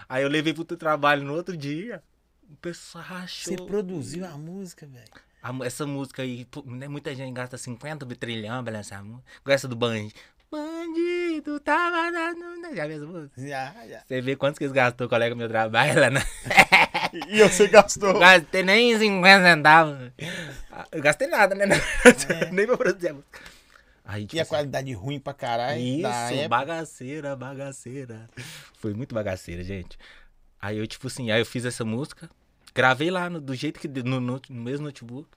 Aí 0.10 0.24
eu 0.24 0.30
levei 0.30 0.54
pro 0.54 0.66
teu 0.66 0.76
trabalho 0.76 1.24
no 1.24 1.34
outro 1.34 1.56
dia. 1.56 2.04
O 2.52 2.56
pessoal 2.58 3.06
achou. 3.24 3.56
Você 3.56 3.66
produziu 3.66 4.26
a 4.26 4.38
música, 4.38 4.86
velho. 4.86 5.66
Essa 5.66 5.88
música 5.88 6.22
aí, 6.22 6.46
né, 6.66 6.90
muita 6.90 7.16
gente 7.16 7.34
gasta 7.34 7.58
50 7.58 8.06
trilhão 8.18 8.62
pra 8.62 8.74
lançar 8.74 9.00
a 9.00 9.04
música. 9.04 9.24
Gosta 9.46 9.70
do 9.70 9.76
bandido. 9.76 10.14
Bandido 10.52 11.60
tava 11.62 12.12
dando. 12.12 12.76
Já 12.76 12.88
viu 12.88 12.98
essa 12.98 13.06
música? 13.06 13.42
Já, 13.42 13.74
já. 13.88 14.02
Você 14.06 14.22
vê 14.22 14.36
quantos 14.36 14.58
que 14.58 14.66
eles 14.66 14.74
gastou, 14.74 15.08
colega 15.08 15.34
meu 15.34 15.48
trabalho 15.48 16.00
lá, 16.00 16.10
né? 16.10 16.22
E 17.30 17.42
você 17.42 17.68
gastou. 17.70 18.20
Gastei 18.20 18.64
nem 18.64 18.98
50 18.98 19.44
centavos. 19.44 20.12
Ah, 20.70 20.86
Eu 20.92 21.02
gastei 21.02 21.28
nada, 21.28 21.56
né? 21.56 21.66
nem 22.52 22.68
pra 22.68 22.78
produzir 22.78 23.10
a 23.10 23.14
música. 23.14 23.40
Aí, 24.10 24.22
tipo 24.26 24.38
E 24.38 24.40
a 24.40 24.44
assim, 24.44 24.50
qualidade 24.50 24.94
ruim 24.94 25.20
pra 25.20 25.34
caralho. 25.34 25.82
Isso, 25.82 26.48
bagaceira, 26.48 27.36
bagaceira. 27.36 28.30
Foi 28.80 28.94
muito 28.94 29.14
bagaceira, 29.14 29.62
gente. 29.66 30.00
Aí 30.62 30.78
eu, 30.78 30.88
tipo 30.88 31.08
assim, 31.08 31.30
aí 31.30 31.42
eu 31.42 31.46
fiz 31.46 31.66
essa 31.66 31.84
música, 31.84 32.30
gravei 32.74 33.12
lá 33.12 33.30
no- 33.30 33.42
do 33.42 33.54
jeito 33.54 33.80
que. 33.82 33.88
No, 33.90 34.22
no- 34.22 34.42
no 34.50 34.62
mesmo 34.64 34.86
notebook. 34.86 35.28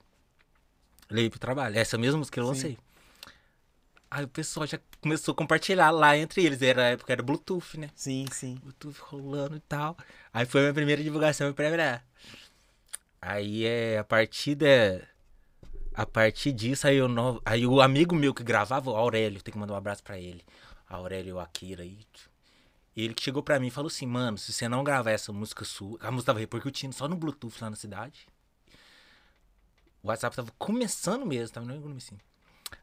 Levei 1.09 1.29
pro 1.29 1.37
trabalho. 1.37 1.77
Essa 1.77 1.97
mesma 1.97 2.19
música 2.19 2.39
eu 2.39 2.45
Sim. 2.45 2.49
lancei. 2.49 2.77
Aí 4.09 4.23
o 4.23 4.27
pessoal 4.29 4.65
já 4.65 4.79
começou 5.01 5.33
a 5.33 5.35
compartilhar 5.35 5.91
lá 5.91 6.17
entre 6.17 6.41
eles. 6.45 6.61
Era 6.61 6.83
a 6.83 6.89
época 6.91 7.11
era 7.11 7.21
Bluetooth, 7.21 7.77
né? 7.77 7.89
Sim, 7.93 8.25
sim. 8.31 8.55
Bluetooth 8.61 8.97
rolando 9.01 9.57
e 9.57 9.59
tal. 9.61 9.97
Aí 10.33 10.45
foi 10.45 10.61
a 10.61 10.63
minha 10.63 10.73
primeira 10.73 11.03
divulgação 11.03 11.51
pra 11.53 11.69
virar. 11.69 12.05
Aí 13.21 13.65
é 13.65 13.97
a 13.99 14.03
partir 14.03 14.55
da. 14.55 15.01
A 15.93 16.05
partir 16.05 16.51
disso, 16.53 16.87
aí, 16.87 16.97
eu 16.97 17.07
aí 17.45 17.65
o 17.65 17.81
amigo 17.81 18.15
meu 18.15 18.33
que 18.33 18.43
gravava, 18.43 18.89
o 18.89 18.95
Aurélio, 18.95 19.41
tem 19.41 19.51
que 19.51 19.57
mandar 19.57 19.73
um 19.73 19.77
abraço 19.77 20.03
pra 20.03 20.19
ele. 20.19 20.43
Aurélio 20.87 21.39
Akira 21.39 21.83
aí. 21.83 21.99
Ele 22.95 23.13
que 23.13 23.21
chegou 23.23 23.41
pra 23.41 23.59
mim 23.59 23.67
e 23.67 23.71
falou 23.71 23.87
assim, 23.87 24.05
mano, 24.05 24.37
se 24.37 24.51
você 24.51 24.67
não 24.67 24.83
gravar 24.83 25.11
essa 25.11 25.31
música 25.31 25.63
sua. 25.63 25.97
A 26.01 26.11
música 26.11 26.27
tava 26.27 26.39
repercutindo 26.39 26.93
só 26.93 27.07
no 27.07 27.15
Bluetooth 27.15 27.61
lá 27.61 27.69
na 27.69 27.75
cidade. 27.75 28.27
O 30.03 30.07
WhatsApp 30.07 30.35
tava 30.35 30.51
começando 30.57 31.25
mesmo, 31.25 31.53
tava 31.53 31.65
no 31.65 31.81
comecinho. 31.81 32.19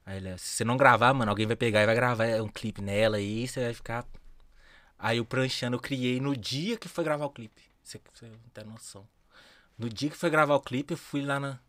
Aí 0.04 0.18
ele, 0.18 0.36
se 0.38 0.56
você 0.56 0.64
não 0.64 0.76
gravar, 0.76 1.12
mano, 1.12 1.30
alguém 1.30 1.46
vai 1.46 1.56
pegar 1.56 1.82
e 1.82 1.86
vai 1.86 1.94
gravar 1.94 2.42
um 2.42 2.48
clipe 2.48 2.80
nela 2.80 3.16
aí, 3.16 3.46
você 3.46 3.64
vai 3.64 3.74
ficar 3.74 4.06
Aí 4.98 5.20
o 5.20 5.24
Pranchano 5.24 5.76
eu 5.76 5.80
criei 5.80 6.20
no 6.20 6.36
dia 6.36 6.76
que 6.76 6.88
foi 6.88 7.04
gravar 7.04 7.26
o 7.26 7.30
clipe. 7.30 7.62
Você, 7.82 8.00
você 8.12 8.26
não 8.26 8.38
tem 8.52 8.64
noção. 8.64 9.06
No 9.78 9.88
dia 9.88 10.10
que 10.10 10.16
foi 10.16 10.28
gravar 10.28 10.56
o 10.56 10.60
clipe, 10.60 10.94
eu 10.94 10.98
fui 10.98 11.22
lá 11.22 11.38
na. 11.38 11.60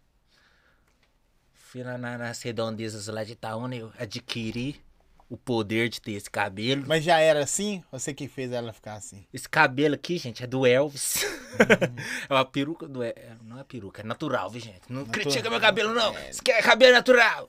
Fui 1.71 1.83
lá 1.83 1.99
na, 1.99 2.17
nas 2.17 2.41
redondezas 2.41 3.05
lá 3.09 3.23
de 3.23 3.33
Itaúna, 3.33 3.75
eu 3.75 3.93
adquiri 3.99 4.81
o 5.29 5.37
poder 5.37 5.87
de 5.87 6.01
ter 6.01 6.13
esse 6.13 6.27
cabelo. 6.27 6.83
Mas 6.87 7.03
já 7.03 7.19
era 7.19 7.43
assim? 7.43 7.83
Você 7.91 8.11
que 8.11 8.27
fez 8.27 8.51
ela 8.51 8.73
ficar 8.73 8.95
assim? 8.95 9.23
Esse 9.31 9.47
cabelo 9.47 9.93
aqui, 9.93 10.17
gente, 10.17 10.43
é 10.43 10.47
do 10.47 10.65
Elvis. 10.65 11.21
Uhum. 11.21 11.95
é 12.27 12.33
uma 12.33 12.43
peruca 12.43 12.87
do 12.87 13.03
Elvis. 13.03 13.23
Não 13.43 13.59
é 13.59 13.63
peruca, 13.63 14.01
é 14.01 14.03
natural, 14.03 14.49
viu, 14.49 14.59
gente? 14.59 14.81
Não 14.89 15.01
natural. 15.01 15.21
critica 15.21 15.47
meu 15.47 15.61
cabelo, 15.61 15.93
não. 15.93 16.17
É. 16.17 16.31
Isso 16.31 16.41
é 16.47 16.59
cabelo 16.63 16.93
natural. 16.93 17.47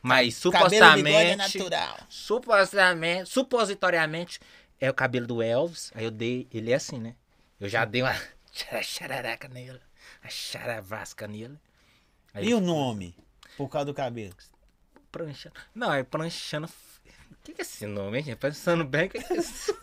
Mas 0.00 0.34
supostamente. 0.34 1.10
é 1.10 1.36
natural. 1.36 1.98
Supostamente, 2.08 3.28
supositoriamente, 3.28 4.40
é 4.80 4.88
o 4.88 4.94
cabelo 4.94 5.26
do 5.26 5.42
Elvis. 5.42 5.92
Aí 5.94 6.06
eu 6.06 6.10
dei. 6.10 6.48
Ele 6.50 6.72
é 6.72 6.76
assim, 6.76 6.98
né? 6.98 7.14
Eu 7.60 7.68
já 7.68 7.84
dei 7.84 8.00
uma 8.00 8.16
chararaca 8.82 9.46
nele. 9.46 9.80
A 10.22 10.30
charavasca 10.30 11.28
nele. 11.28 11.58
Aí 12.32 12.48
e 12.48 12.54
o 12.54 12.62
nome? 12.62 13.14
Por 13.58 13.68
causa 13.68 13.84
do 13.84 13.94
cabelo? 13.94 14.32
Pranchando. 15.12 15.54
Não, 15.74 15.92
é 15.92 16.02
pranchando 16.02 16.68
que, 17.48 17.54
que 17.54 17.62
é 17.62 17.64
esse 17.64 17.86
nome, 17.86 18.18
hein? 18.18 18.36
Pensando 18.36 18.84
bem, 18.84 19.06
o 19.06 19.10
que, 19.10 19.22
que 19.22 19.32
é 19.32 19.36
isso? 19.36 19.76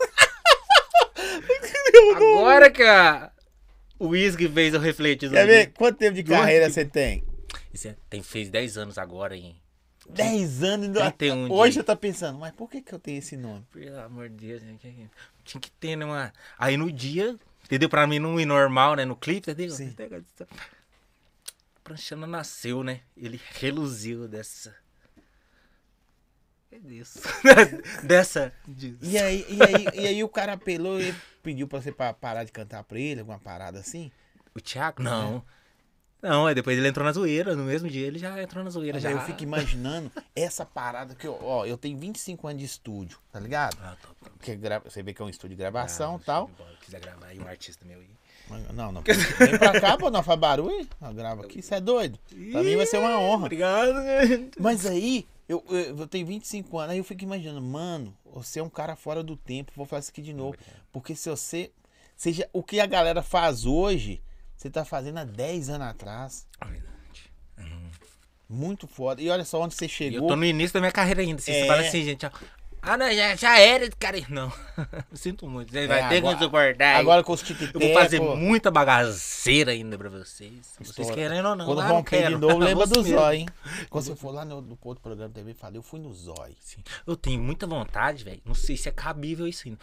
Agora 2.16 2.70
que 2.70 2.82
a... 2.82 3.32
o 3.98 4.08
Whisky 4.08 4.48
fez 4.48 4.74
eu 4.74 4.80
refletir. 4.80 5.30
Quer 5.30 5.46
ver 5.46 5.72
quanto 5.72 5.98
tempo 5.98 6.14
de 6.14 6.22
carreira 6.22 6.70
você 6.70 6.84
tem? 6.84 7.24
Isso 7.72 7.88
é, 7.88 7.96
tem, 8.08 8.22
fez 8.22 8.48
10 8.48 8.78
anos 8.78 8.98
agora, 8.98 9.36
hein? 9.36 9.56
10 10.08 10.62
anos 10.62 10.96
ainda. 10.96 11.34
Um 11.34 11.52
Hoje 11.52 11.74
você 11.74 11.82
tá 11.82 11.96
pensando, 11.96 12.38
mas 12.38 12.52
por 12.52 12.70
que, 12.70 12.80
que 12.80 12.92
eu 12.92 12.98
tenho 12.98 13.18
esse 13.18 13.36
nome? 13.36 13.66
Pelo 13.72 13.98
amor 14.00 14.28
de 14.28 14.46
Deus, 14.46 14.62
gente. 14.62 15.10
Tinha 15.44 15.60
que 15.60 15.70
ter, 15.70 15.96
né? 15.96 16.04
Uma... 16.04 16.32
Aí 16.58 16.76
no 16.76 16.92
dia, 16.92 17.36
entendeu? 17.64 17.88
Pra 17.88 18.06
mim 18.06 18.18
não 18.18 18.38
ir 18.38 18.46
normal, 18.46 18.94
né? 18.94 19.04
No 19.04 19.16
clipe, 19.16 19.50
entendeu? 19.50 19.74
Sim. 19.74 19.94
Pranchana 21.86 22.26
nasceu, 22.26 22.82
né? 22.82 23.02
Ele 23.16 23.40
reluziu 23.54 24.26
dessa 24.26 24.74
é 26.72 26.78
disso. 26.80 27.20
Dessa. 28.02 28.52
Disso. 28.66 28.98
E 29.00 29.16
aí, 29.16 29.46
e, 29.48 29.62
aí, 29.62 29.86
e 29.94 30.06
aí 30.08 30.24
o 30.24 30.28
cara 30.28 30.54
apelou 30.54 31.00
e 31.00 31.14
pediu 31.42 31.68
pra 31.68 31.80
você 31.80 31.92
parar 31.92 32.42
de 32.42 32.50
cantar 32.50 32.82
pra 32.82 32.98
ele, 32.98 33.20
alguma 33.20 33.38
parada 33.38 33.78
assim? 33.78 34.10
O 34.52 34.60
Thiago? 34.60 35.00
Não. 35.00 35.44
É. 36.22 36.28
Não, 36.28 36.46
aí 36.46 36.56
depois 36.56 36.76
ele 36.76 36.88
entrou 36.88 37.06
na 37.06 37.12
zoeira. 37.12 37.54
No 37.54 37.62
mesmo 37.62 37.88
dia 37.88 38.04
ele 38.04 38.18
já 38.18 38.42
entrou 38.42 38.64
na 38.64 38.70
zoeira. 38.70 38.98
já. 38.98 39.12
Eu 39.12 39.20
fico 39.20 39.44
imaginando 39.44 40.10
essa 40.34 40.66
parada 40.66 41.14
que 41.14 41.24
eu, 41.26 41.38
ó, 41.40 41.64
eu 41.64 41.78
tenho 41.78 41.96
25 41.96 42.48
anos 42.48 42.60
de 42.60 42.66
estúdio, 42.66 43.18
tá 43.30 43.38
ligado? 43.38 43.78
Ah, 43.80 43.96
tô, 44.02 44.08
tô. 44.28 44.36
Que 44.40 44.56
gra... 44.56 44.80
Você 44.80 45.04
vê 45.04 45.14
que 45.14 45.22
é 45.22 45.24
um 45.24 45.28
estúdio 45.28 45.56
de 45.56 45.60
gravação 45.60 46.16
e 46.16 46.16
ah, 46.16 46.24
tal. 46.26 46.50
Se 46.80 46.86
quiser 46.86 47.00
gravar 47.00 47.26
aí 47.26 47.38
um 47.38 47.46
artista 47.46 47.84
meu 47.84 48.00
aí. 48.00 48.10
Não, 48.72 48.92
não. 48.92 49.02
Vem 49.02 49.58
pra 49.58 49.80
cá, 49.80 49.96
pô, 49.96 50.10
não 50.10 50.22
faz 50.22 50.38
barulho. 50.38 50.86
Eu 51.00 51.14
gravo 51.14 51.42
aqui, 51.42 51.58
isso 51.58 51.74
é 51.74 51.80
doido. 51.80 52.18
Pra 52.52 52.62
mim 52.62 52.76
vai 52.76 52.86
ser 52.86 52.98
uma 52.98 53.18
honra. 53.18 53.46
Obrigado, 53.46 53.94
Mas 54.58 54.86
aí, 54.86 55.26
eu, 55.48 55.64
eu, 55.68 55.98
eu, 55.98 56.06
tenho 56.06 56.26
25 56.26 56.78
anos, 56.78 56.92
aí 56.92 56.98
eu 56.98 57.04
fico 57.04 57.24
imaginando, 57.24 57.60
mano, 57.60 58.16
você 58.24 58.60
é 58.60 58.62
um 58.62 58.68
cara 58.68 58.94
fora 58.96 59.22
do 59.22 59.36
tempo, 59.36 59.72
vou 59.74 59.86
fazer 59.86 60.02
isso 60.02 60.10
aqui 60.10 60.22
de 60.22 60.32
novo. 60.32 60.56
Porque 60.92 61.14
se 61.14 61.28
você. 61.28 61.70
Seja 62.16 62.48
o 62.50 62.62
que 62.62 62.80
a 62.80 62.86
galera 62.86 63.22
faz 63.22 63.66
hoje, 63.66 64.22
você 64.56 64.70
tá 64.70 64.86
fazendo 64.86 65.18
há 65.18 65.24
10 65.24 65.68
anos 65.68 65.86
atrás. 65.86 66.46
Verdade. 66.64 67.30
Uhum. 67.58 67.90
Muito 68.48 68.86
foda. 68.86 69.20
E 69.20 69.28
olha 69.28 69.44
só 69.44 69.60
onde 69.60 69.74
você 69.74 69.86
chegou. 69.86 70.20
Eu 70.20 70.26
tô 70.26 70.34
no 70.34 70.44
início 70.44 70.72
da 70.72 70.80
minha 70.80 70.92
carreira 70.92 71.20
ainda. 71.20 71.42
Você 71.42 71.50
é... 71.50 71.66
fala 71.66 71.82
assim, 71.82 72.02
gente, 72.02 72.24
ah, 72.88 72.96
não, 72.96 73.12
já, 73.12 73.34
já 73.34 73.58
era, 73.58 73.90
cara. 73.90 74.18
Não, 74.28 74.52
sinto 75.12 75.48
muito. 75.48 75.72
Você 75.72 75.80
é, 75.80 75.86
vai 75.88 76.08
ter 76.08 76.18
agora, 76.18 76.36
que 76.36 76.44
suportar. 76.44 76.96
Agora 76.96 77.24
com 77.24 77.32
os 77.32 77.42
tic 77.42 77.60
Eu 77.60 77.80
vou 77.80 77.92
fazer 77.92 78.20
muita 78.20 78.70
bagaceira 78.70 79.72
ainda 79.72 79.98
pra 79.98 80.08
vocês. 80.08 80.76
Vocês 80.78 81.10
querem 81.10 81.44
ou 81.44 81.56
não. 81.56 81.66
Quando 81.66 81.82
vão 81.82 81.96
romper 81.96 82.28
de 82.28 82.36
novo, 82.36 82.58
lembra 82.62 82.86
do 82.86 83.02
zóio, 83.02 83.40
hein? 83.40 83.48
Quando 83.90 84.04
você 84.04 84.14
for 84.14 84.30
lá 84.30 84.44
no, 84.44 84.60
no 84.60 84.78
outro 84.84 85.02
programa 85.02 85.34
TV, 85.34 85.52
falei, 85.52 85.78
eu 85.78 85.82
fui 85.82 85.98
no 85.98 86.14
zóio. 86.14 86.54
Sim. 86.60 86.84
Eu 87.04 87.16
tenho 87.16 87.42
muita 87.42 87.66
vontade, 87.66 88.22
velho. 88.22 88.40
Não 88.44 88.54
sei 88.54 88.76
se 88.76 88.88
é 88.88 88.92
cabível 88.92 89.48
isso 89.48 89.66
ainda. 89.66 89.80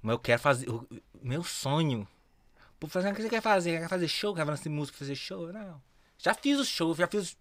Mas 0.00 0.12
eu 0.12 0.18
quero 0.20 0.40
fazer. 0.40 0.68
Eu, 0.68 0.86
meu 1.20 1.42
sonho. 1.42 2.06
Por 2.78 2.88
fazer 2.88 3.10
o 3.10 3.14
que 3.16 3.22
você 3.22 3.28
quer 3.28 3.42
fazer? 3.42 3.80
Quer 3.80 3.88
fazer 3.88 4.06
show? 4.06 4.32
Quer 4.32 4.46
fazer 4.46 4.68
música, 4.68 4.96
fazer 4.96 5.16
show? 5.16 5.52
Não. 5.52 5.82
Já 6.18 6.32
fiz 6.34 6.60
o 6.60 6.64
show, 6.64 6.94
já 6.94 7.08
fiz 7.08 7.36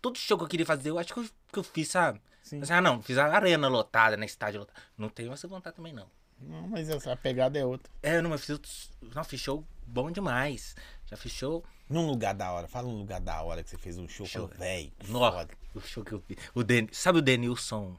todo 0.00 0.16
show 0.16 0.38
que 0.38 0.44
eu 0.44 0.48
queria 0.48 0.66
fazer. 0.66 0.90
Eu 0.90 1.00
acho 1.00 1.12
que 1.12 1.18
eu, 1.18 1.24
que 1.52 1.58
eu 1.58 1.64
fiz, 1.64 1.88
sabe? 1.88 2.20
Sim. 2.42 2.60
ah, 2.68 2.80
não, 2.80 3.02
fiz 3.02 3.18
a 3.18 3.26
arena 3.26 3.68
lotada, 3.68 4.16
na 4.16 4.24
estádio 4.24 4.60
lotado. 4.60 4.80
Não 4.98 5.08
tenho 5.08 5.32
essa 5.32 5.48
vontade 5.48 5.76
também, 5.76 5.92
não. 5.92 6.06
Não, 6.40 6.68
mas 6.68 6.88
essa 6.88 7.16
pegada 7.16 7.58
é 7.58 7.64
outra. 7.64 7.90
É, 8.02 8.20
não, 8.20 8.30
mas 8.30 8.44
fiz, 8.44 8.90
não, 9.14 9.22
fiz 9.24 9.40
show 9.40 9.64
bom 9.86 10.10
demais. 10.10 10.74
Já 11.06 11.16
fiz 11.16 11.32
show. 11.32 11.64
Num 11.88 12.06
lugar 12.06 12.34
da 12.34 12.50
hora. 12.50 12.66
Fala 12.66 12.88
um 12.88 12.98
lugar 12.98 13.20
da 13.20 13.40
hora 13.42 13.62
que 13.62 13.70
você 13.70 13.76
fez 13.76 13.98
um 13.98 14.08
show, 14.08 14.26
show. 14.26 14.48
velho. 14.48 14.92
Nossa, 15.08 15.48
o 15.74 15.80
show 15.80 16.04
que 16.04 16.12
eu 16.12 16.20
fiz. 16.20 16.36
O 16.54 16.64
Den... 16.64 16.88
Sabe 16.90 17.18
o 17.18 17.22
Denilson 17.22 17.96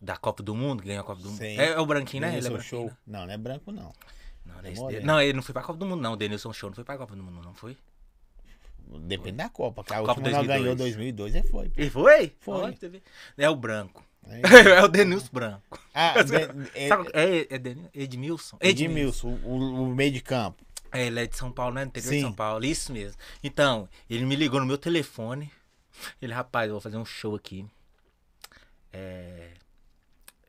da 0.00 0.16
Copa 0.16 0.42
do 0.42 0.54
Mundo, 0.54 0.82
que 0.82 0.88
ganhou 0.88 1.02
a 1.02 1.04
Copa 1.04 1.22
do 1.22 1.30
Mundo? 1.30 1.42
É, 1.42 1.54
é, 1.54 1.78
o 1.78 1.86
branquinho, 1.86 2.22
né? 2.22 2.36
Ele 2.36 2.46
é 2.46 2.50
branquinho, 2.50 2.62
show. 2.62 2.86
Né? 2.86 2.96
Não, 3.06 3.26
não 3.26 3.32
é 3.32 3.36
branco, 3.36 3.70
não. 3.70 3.92
Não, 4.44 4.62
não, 4.62 4.90
é 4.90 5.00
não, 5.00 5.20
ele 5.20 5.32
não 5.34 5.42
foi 5.42 5.52
pra 5.52 5.62
Copa 5.62 5.78
do 5.78 5.86
Mundo, 5.86 6.00
não. 6.00 6.12
O 6.12 6.16
Denilson 6.16 6.52
Show 6.52 6.70
não 6.70 6.74
foi 6.74 6.84
pra 6.84 6.96
Copa 6.96 7.14
do 7.14 7.22
Mundo, 7.22 7.42
não 7.42 7.54
foi? 7.54 7.76
Depende 8.86 9.38
da 9.38 9.48
Copa. 9.48 9.82
Que 9.82 9.92
a 9.92 9.98
Copa 9.98 10.12
última 10.12 10.30
2002. 10.30 10.60
ganhou 10.60 10.76
2002 10.76 11.34
e 11.34 11.42
foi. 11.42 11.72
E 11.76 11.90
foi? 11.90 12.32
Foi. 12.40 12.78
É 13.36 13.50
o 13.50 13.56
branco. 13.56 14.04
É, 14.28 14.40
é 14.78 14.84
o 14.84 14.88
Denilson 14.88 15.28
Branco. 15.32 15.80
Ah, 15.94 16.14
é, 16.74 16.88
Sabe, 16.88 17.10
é, 17.12 17.46
é 17.54 18.02
Edmilson? 18.02 18.58
Edmilson, 18.60 19.38
o, 19.44 19.84
o, 19.84 19.94
meio 19.94 20.12
de 20.12 20.20
campo. 20.20 20.64
É, 20.92 21.06
ele 21.06 21.20
é 21.20 21.26
de 21.26 21.36
São 21.36 21.52
Paulo, 21.52 21.74
né? 21.74 21.84
Interior 21.84 22.08
Sim. 22.08 22.16
de 22.16 22.22
São 22.22 22.32
Paulo, 22.32 22.64
isso 22.64 22.92
mesmo. 22.92 23.18
Então, 23.42 23.88
ele 24.08 24.24
me 24.24 24.34
ligou 24.34 24.60
no 24.60 24.66
meu 24.66 24.78
telefone. 24.78 25.50
Ele, 26.20 26.32
rapaz, 26.32 26.68
eu 26.68 26.74
vou 26.74 26.80
fazer 26.80 26.96
um 26.96 27.04
show 27.04 27.34
aqui. 27.34 27.66
É, 28.92 29.52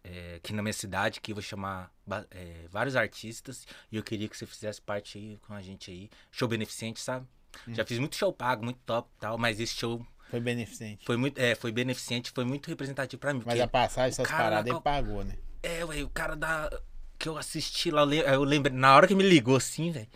é, 0.04 0.36
aqui 0.36 0.54
na 0.54 0.62
minha 0.62 0.74
cidade, 0.74 1.22
que 1.22 1.32
eu 1.32 1.36
vou 1.36 1.42
chamar 1.42 1.92
é, 2.32 2.66
vários 2.70 2.96
artistas. 2.96 3.68
E 3.92 3.98
eu 3.98 4.04
queria 4.04 4.28
que 4.28 4.38
você 4.38 4.46
fizesse 4.46 4.82
parte 4.82 5.18
aí 5.18 5.40
com 5.46 5.54
a 5.54 5.62
gente 5.62 5.92
aí. 5.92 6.10
Show 6.32 6.48
beneficente, 6.48 7.00
sabe? 7.00 7.28
Hum. 7.68 7.76
Já 7.76 7.86
fiz 7.86 8.00
muito 8.00 8.16
show 8.16 8.34
pago, 8.34 8.64
muito 8.64 8.80
top 8.86 9.10
e 9.18 9.20
tal, 9.20 9.38
mas 9.38 9.60
esse 9.60 9.76
show 9.76 10.06
foi 10.30 10.40
beneficente. 10.40 11.06
Foi 11.06 11.16
muito, 11.16 11.40
é, 11.40 11.56
foi 11.56 11.72
beneficente, 11.72 12.32
foi 12.32 12.44
muito 12.44 12.68
representativo 12.68 13.20
pra 13.20 13.34
mim. 13.34 13.42
Mas 13.46 13.60
a 13.60 13.68
passagem, 13.68 14.10
essas 14.10 14.28
paradas, 14.30 14.72
ele 14.72 14.82
pagou, 14.82 15.24
né? 15.24 15.36
É, 15.64 15.86
ué, 15.86 16.04
o 16.04 16.10
cara 16.10 16.36
da. 16.36 16.70
Que 17.18 17.30
eu 17.30 17.38
assisti 17.38 17.90
lá, 17.90 18.04
eu 18.04 18.44
lembro, 18.44 18.72
na 18.72 18.96
hora 18.96 19.08
que 19.08 19.16
me 19.16 19.24
ligou 19.24 19.56
assim, 19.56 19.92
velho. 19.92 20.08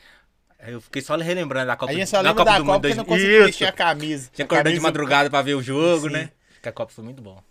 Eu 0.59 0.79
fiquei 0.79 1.01
só 1.01 1.15
relembrando 1.15 1.67
da 1.67 1.75
Copa, 1.75 1.91
a 1.91 1.95
gente 1.95 2.07
só 2.07 2.17
lembra 2.17 2.35
Copa 2.35 2.51
da 2.51 2.57
do 2.57 2.65
Copa 2.65 2.73
Mundo. 2.73 2.81
Porque 2.81 2.95
não 2.95 3.05
conseguiu 3.05 3.45
vestir 3.45 3.65
a 3.67 3.71
camisa. 3.71 4.29
Tinha 4.31 4.45
acordado 4.45 4.73
de 4.73 4.79
madrugada 4.79 5.29
pra 5.29 5.41
ver 5.41 5.55
o 5.55 5.63
jogo, 5.63 6.07
Sim. 6.07 6.13
né? 6.13 6.31
Que 6.61 6.69
a 6.69 6.71
Copa 6.71 6.93
foi 6.93 7.03
muito 7.03 7.21
bom. 7.21 7.41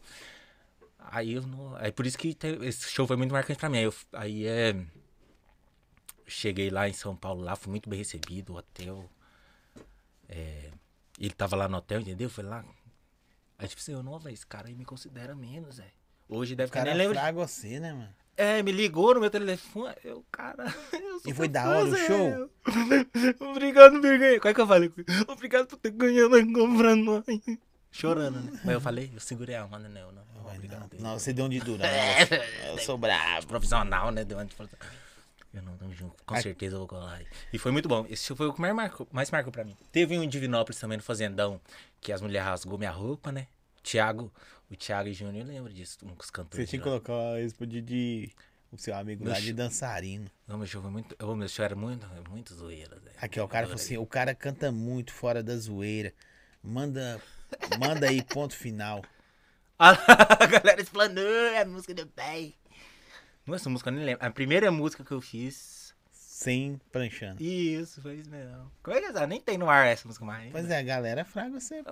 Aí 1.01 1.35
eu 1.35 1.43
não. 1.43 1.75
Aí 1.77 1.91
por 1.91 2.07
isso 2.07 2.17
que 2.17 2.37
esse 2.63 2.89
show 2.89 3.07
foi 3.07 3.17
muito 3.17 3.33
marcante 3.33 3.59
pra 3.59 3.69
mim. 3.69 3.79
Aí, 3.79 3.85
eu, 3.85 3.95
aí 4.13 4.47
é. 4.47 4.77
Cheguei 6.25 6.71
lá 6.71 6.89
em 6.89 6.93
São 6.93 7.17
Paulo, 7.17 7.43
lá, 7.43 7.57
fui 7.57 7.71
muito 7.71 7.91
bem 7.91 7.99
recebido, 7.99 8.55
hotel. 8.55 9.11
É, 10.31 10.71
ele 11.19 11.35
tava 11.35 11.57
lá 11.57 11.69
no 11.69 11.77
hotel, 11.77 12.01
entendeu? 12.01 12.31
Foi 12.31 12.45
lá. 12.45 12.65
Aí 13.59 13.69
tipo 13.69 13.81
assim, 13.83 13.93
eu 13.93 14.03
não, 14.03 14.19
velho, 14.19 14.33
esse 14.33 14.47
cara 14.47 14.69
aí 14.69 14.75
me 14.75 14.85
considera 14.85 15.35
menos, 15.35 15.79
velho. 15.79 15.91
Hoje 16.29 16.55
deve 16.55 16.69
ficar 16.69 16.85
nem 16.85 16.95
lembra. 16.95 17.33
você, 17.33 17.81
né, 17.81 17.93
mano? 17.93 18.15
É, 18.37 18.63
me 18.63 18.73
ligou 18.73 19.13
no 19.13 19.21
meu 19.21 19.29
telefone. 19.29 19.95
Eu, 20.05 20.25
cara. 20.31 20.65
Eu 20.95 21.21
e 21.27 21.35
foi 21.35 21.49
da 21.49 21.69
hora 21.69 21.85
o 21.85 21.97
show? 21.97 22.51
Obrigado, 23.51 24.01
Birguei. 24.01 24.39
Qual 24.41 24.51
é 24.51 24.55
que 24.55 24.61
eu 24.61 24.67
falei? 24.67 24.91
Obrigado 25.29 25.67
por 25.67 25.77
ter 25.77 25.91
ganhado 25.91 26.31
comprando. 26.53 27.23
Chorando, 27.91 28.41
né? 28.41 28.61
Mas 28.65 28.75
eu 28.75 28.81
falei, 28.81 29.11
eu 29.13 29.21
segurei 29.21 29.57
a 29.57 29.67
mano, 29.67 29.89
né? 29.89 30.03
Eu 30.03 30.13
não, 30.13 30.23
obrigado. 30.55 30.89
Não, 30.95 31.11
não, 31.11 31.19
você 31.19 31.33
deu 31.33 31.45
um 31.45 31.49
de 31.49 31.59
dura. 31.61 31.85
eu 32.71 32.79
sou 32.79 32.97
bravo. 32.97 33.47
Profissional, 33.47 34.11
né? 34.11 34.25
Deu 34.25 34.39
uma 34.39 34.45
de 34.47 34.55
eu 35.53 35.63
não, 35.63 35.77
tamo 35.77 35.93
junto. 35.93 36.23
Com 36.25 36.41
certeza 36.41 36.77
eu 36.77 36.81
vou 36.81 36.89
colar. 36.89 37.23
E 37.53 37.59
foi 37.59 37.73
muito 37.73 37.89
bom. 37.89 38.07
Esse 38.09 38.35
foi 38.35 38.47
o 38.47 38.53
que 38.53 38.61
mais 38.61 38.75
marcou, 38.75 39.09
mais 39.11 39.31
marcou 39.31 39.53
pra 39.53 39.65
mim. 39.65 39.77
Teve 39.91 40.17
um 40.17 40.23
em 40.23 40.29
Divinópolis 40.29 40.79
também 40.79 40.97
no 40.97 41.03
Fazendão, 41.03 41.61
que 42.01 42.13
as 42.13 42.21
mulheres 42.21 42.47
rasgou 42.47 42.79
minha 42.79 42.91
roupa, 42.91 43.33
né? 43.33 43.49
Thiago, 43.83 44.33
o 44.71 44.77
Thiago 44.77 45.09
e 45.09 45.13
Júnior, 45.13 45.47
eu 45.47 45.53
lembro 45.53 45.73
disso, 45.73 45.99
um 46.05 46.15
dos 46.15 46.31
cantores. 46.31 46.65
Você 46.65 46.71
tinha 46.71 46.81
que 46.81 46.89
colocar 46.89 47.41
isso 47.41 47.67
de, 47.67 47.81
de 47.81 48.33
o 48.71 48.79
seu 48.79 48.95
amigo 48.95 49.25
meu 49.25 49.33
lá 49.33 49.41
de 49.41 49.53
dançarino. 49.53 50.31
Não, 50.47 50.57
meu 50.57 50.67
show 50.67 50.81
foi 50.81 50.91
muito. 50.91 51.17
Oh, 51.21 51.35
meu 51.35 51.49
show 51.49 51.65
era 51.65 51.75
muito, 51.75 52.07
muito 52.29 52.55
zoeira. 52.55 52.97
Né? 52.97 53.11
Aqui, 53.21 53.41
ó, 53.41 53.45
o 53.45 53.49
cara 53.49 53.67
falou 53.67 53.81
assim: 53.83 53.97
o 53.97 54.07
cara 54.07 54.35
canta 54.35 54.71
muito 54.71 55.13
fora 55.13 55.43
da 55.43 55.57
zoeira. 55.57 56.15
Manda, 56.63 57.21
manda 57.81 58.09
aí, 58.09 58.23
ponto 58.23 58.55
final. 58.55 59.03
a 59.79 60.47
galera 60.47 60.81
explanou 60.81 61.25
é 61.25 61.63
a 61.63 61.65
música 61.65 61.95
do 61.95 62.07
pai. 62.07 62.55
Essa 63.55 63.71
música 63.71 63.91
eu 63.91 63.95
nem 63.95 64.05
lembro. 64.05 64.25
A 64.25 64.31
primeira 64.31 64.71
música 64.71 65.05
que 65.05 65.13
eu 65.13 65.21
fiz. 65.21 65.95
Sem 66.13 66.81
pranchando. 66.91 67.43
Isso, 67.43 68.01
foi 68.01 68.15
isso 68.15 68.31
mesmo. 68.31 68.73
Como 68.83 68.97
é 68.97 69.01
que 69.01 69.19
é? 69.19 69.27
Nem 69.27 69.39
tem 69.39 69.59
no 69.59 69.69
ar 69.69 69.87
essa 69.87 70.09
música 70.09 70.25
mais. 70.25 70.51
Pois 70.51 70.71
é, 70.71 70.79
a 70.79 70.83
galera 70.83 71.23
fraga 71.23 71.61
você. 71.61 71.83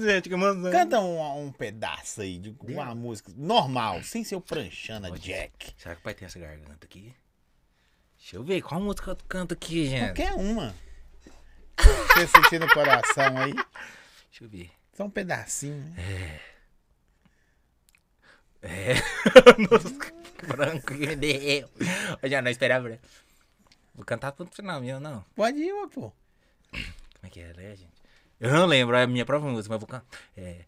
Gente, 0.00 0.28
que 0.28 0.34
emoção. 0.34 0.70
Canta 0.70 1.00
um, 1.00 1.46
um 1.46 1.50
pedaço 1.50 2.20
aí 2.20 2.38
de 2.38 2.54
uma 2.60 2.94
música 2.94 3.32
normal, 3.34 4.02
sem 4.02 4.22
ser 4.22 4.36
o 4.36 4.40
pranchana 4.40 5.08
Pode. 5.08 5.22
Jack. 5.22 5.72
Será 5.78 5.94
que 5.94 6.02
o 6.02 6.04
pai 6.04 6.12
tem 6.12 6.26
essa 6.26 6.38
garganta 6.38 6.84
aqui? 6.84 7.14
Deixa 8.18 8.36
eu 8.36 8.44
ver, 8.44 8.60
qual 8.60 8.80
música 8.82 9.12
eu 9.12 9.16
canto 9.28 9.54
aqui, 9.54 9.86
gente? 9.86 10.08
Qualquer 10.08 10.34
uma. 10.34 10.74
Você 11.78 12.26
sentindo 12.26 12.66
o 12.66 12.74
coração 12.74 13.36
aí? 13.38 13.54
Deixa 13.54 14.42
eu 14.44 14.48
ver. 14.48 14.70
Só 14.92 15.04
um 15.04 15.10
pedacinho. 15.10 15.94
É. 15.96 16.40
É. 18.62 18.94
branco 20.46 20.94
que 20.94 21.06
me 21.06 21.16
deu. 21.16 21.68
Eu 22.22 22.28
já 22.28 22.42
não 22.42 22.50
esperava. 22.50 22.98
Vou 23.94 24.04
cantar 24.04 24.32
pro 24.32 24.46
final 24.46 24.80
meu, 24.80 25.00
não. 25.00 25.24
Pode 25.34 25.58
ir, 25.58 25.72
pô. 25.88 26.12
Como 26.70 26.84
é 27.22 27.28
que 27.30 27.40
é, 27.40 27.52
né, 27.54 27.76
gente? 27.76 27.96
Eu 28.38 28.52
não 28.52 28.66
lembro, 28.66 28.94
é 28.96 29.04
a 29.04 29.06
minha 29.06 29.24
própria 29.24 29.50
música, 29.50 29.72
mas 29.72 29.80
vou 29.80 29.88
cantar. 29.88 30.04
É. 30.36 30.60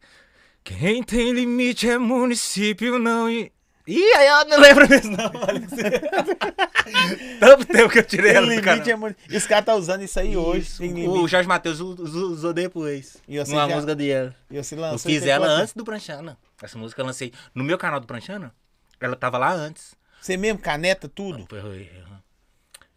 Quem 0.64 1.02
tem 1.02 1.32
limite 1.32 1.88
é 1.88 1.98
município, 1.98 2.98
não. 2.98 3.28
E... 3.28 3.52
Ih, 3.86 4.14
aí 4.16 4.26
eu 4.28 4.44
não 4.46 4.60
lembro 4.60 4.88
mesmo, 4.88 5.16
não. 5.16 5.30
Tanto 7.40 7.64
tempo 7.66 7.90
que 7.90 7.98
eu 7.98 8.04
tirei 8.04 8.32
ela 8.32 8.54
do 8.54 8.62
canal. 8.62 8.86
É 8.86 8.96
muito... 8.96 9.16
E 9.30 9.36
os 9.36 9.46
caras 9.46 9.64
tá 9.64 9.74
usando 9.74 10.02
isso 10.02 10.18
aí 10.20 10.36
hoje. 10.36 10.60
Isso, 10.60 10.78
tem 10.78 11.08
o. 11.08 11.26
Jorge 11.26 11.48
Matheus 11.48 11.80
usou 11.80 12.52
depois. 12.52 13.16
E 13.26 13.38
você 13.38 13.52
numa 13.52 13.66
já- 13.68 13.74
música 13.74 13.94
dele. 13.94 14.34
E 14.50 14.62
você 14.62 14.74
Eu 14.74 14.80
lançou 14.80 15.10
fiz 15.10 15.22
tem 15.22 15.30
ela 15.30 15.46
antes 15.46 15.72
do 15.72 15.84
Pranchana. 15.84 16.36
Essa 16.62 16.76
música 16.76 17.00
eu 17.00 17.06
lancei 17.06 17.32
no 17.54 17.64
meu 17.64 17.78
canal 17.78 18.00
do 18.00 18.06
Pranchana. 18.06 18.52
Ela 19.00 19.16
tava 19.16 19.38
lá 19.38 19.52
antes. 19.52 19.94
Você 20.20 20.36
mesmo 20.36 20.58
caneta 20.58 21.08
tudo? 21.08 21.46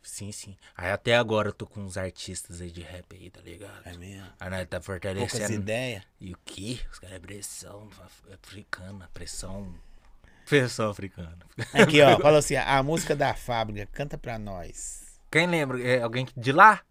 Sim, 0.02 0.32
sim. 0.32 0.58
Aí 0.76 0.92
até 0.92 1.16
agora 1.16 1.50
eu 1.50 1.54
tô 1.54 1.66
com 1.66 1.82
uns 1.82 1.96
artistas 1.98 2.60
aí 2.60 2.72
de 2.72 2.82
rap 2.82 3.06
aí, 3.16 3.30
tá 3.30 3.40
ligado? 3.42 3.82
É 3.86 3.96
mesmo. 3.96 4.28
Aí 4.40 4.50
nós 4.50 4.68
tá 4.68 4.80
Poucas 4.80 4.86
fortalecendo. 4.86 5.54
ideias. 5.62 6.04
E 6.20 6.34
o 6.34 6.38
que? 6.44 6.82
Os 6.92 7.00
caras 7.00 7.16
é 7.16 7.20
pressão 7.20 7.88
af- 8.04 8.34
africana, 8.34 9.10
pressão. 9.14 9.74
Pressão 10.48 10.90
africana. 10.90 11.38
Aqui, 11.74 12.02
ó. 12.02 12.18
Falou 12.20 12.40
assim: 12.40 12.56
a 12.56 12.82
música 12.84 13.16
da 13.16 13.34
fábrica, 13.36 13.86
canta 13.94 14.18
pra 14.18 14.38
nós. 14.40 15.20
Quem 15.32 15.48
lembra? 15.48 15.82
É 15.82 16.02
alguém 16.02 16.28
de 16.36 16.52
lá? 16.52 16.82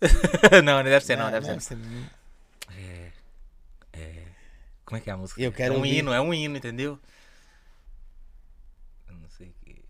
não, 0.64 0.78
não 0.78 0.84
deve 0.84 1.04
ser, 1.04 1.16
não, 1.16 1.26
Ah, 1.26 1.30
deve 1.30 1.46
ser. 1.46 1.60
ser. 1.60 1.78
Como 4.84 4.98
é 4.98 5.00
que 5.00 5.10
é 5.10 5.12
a 5.12 5.16
música? 5.16 5.40
Eu 5.40 5.52
quero 5.52 5.74
é 5.74 5.76
um 5.76 5.80
ouvir. 5.80 5.98
hino, 5.98 6.12
é 6.12 6.20
um 6.20 6.32
hino, 6.32 6.56
entendeu? 6.56 6.98
Eu 9.08 9.14
não 9.16 9.28
sei 9.30 9.48
o 9.48 9.52
que. 9.64 9.84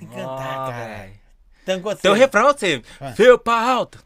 Tem 0.00 0.08
que 0.08 0.14
cantar, 0.14 0.36
cara. 0.70 0.86
velho. 0.96 1.12
Então, 1.62 1.80
quando 1.80 1.98
Tem 1.98 2.10
o 2.10 2.14
você- 2.14 2.20
refrão, 2.20 2.52
você. 2.52 2.82
Vai. 2.98 3.12
Feu 3.14 3.38
pra 3.38 3.60
alto. 3.60 4.02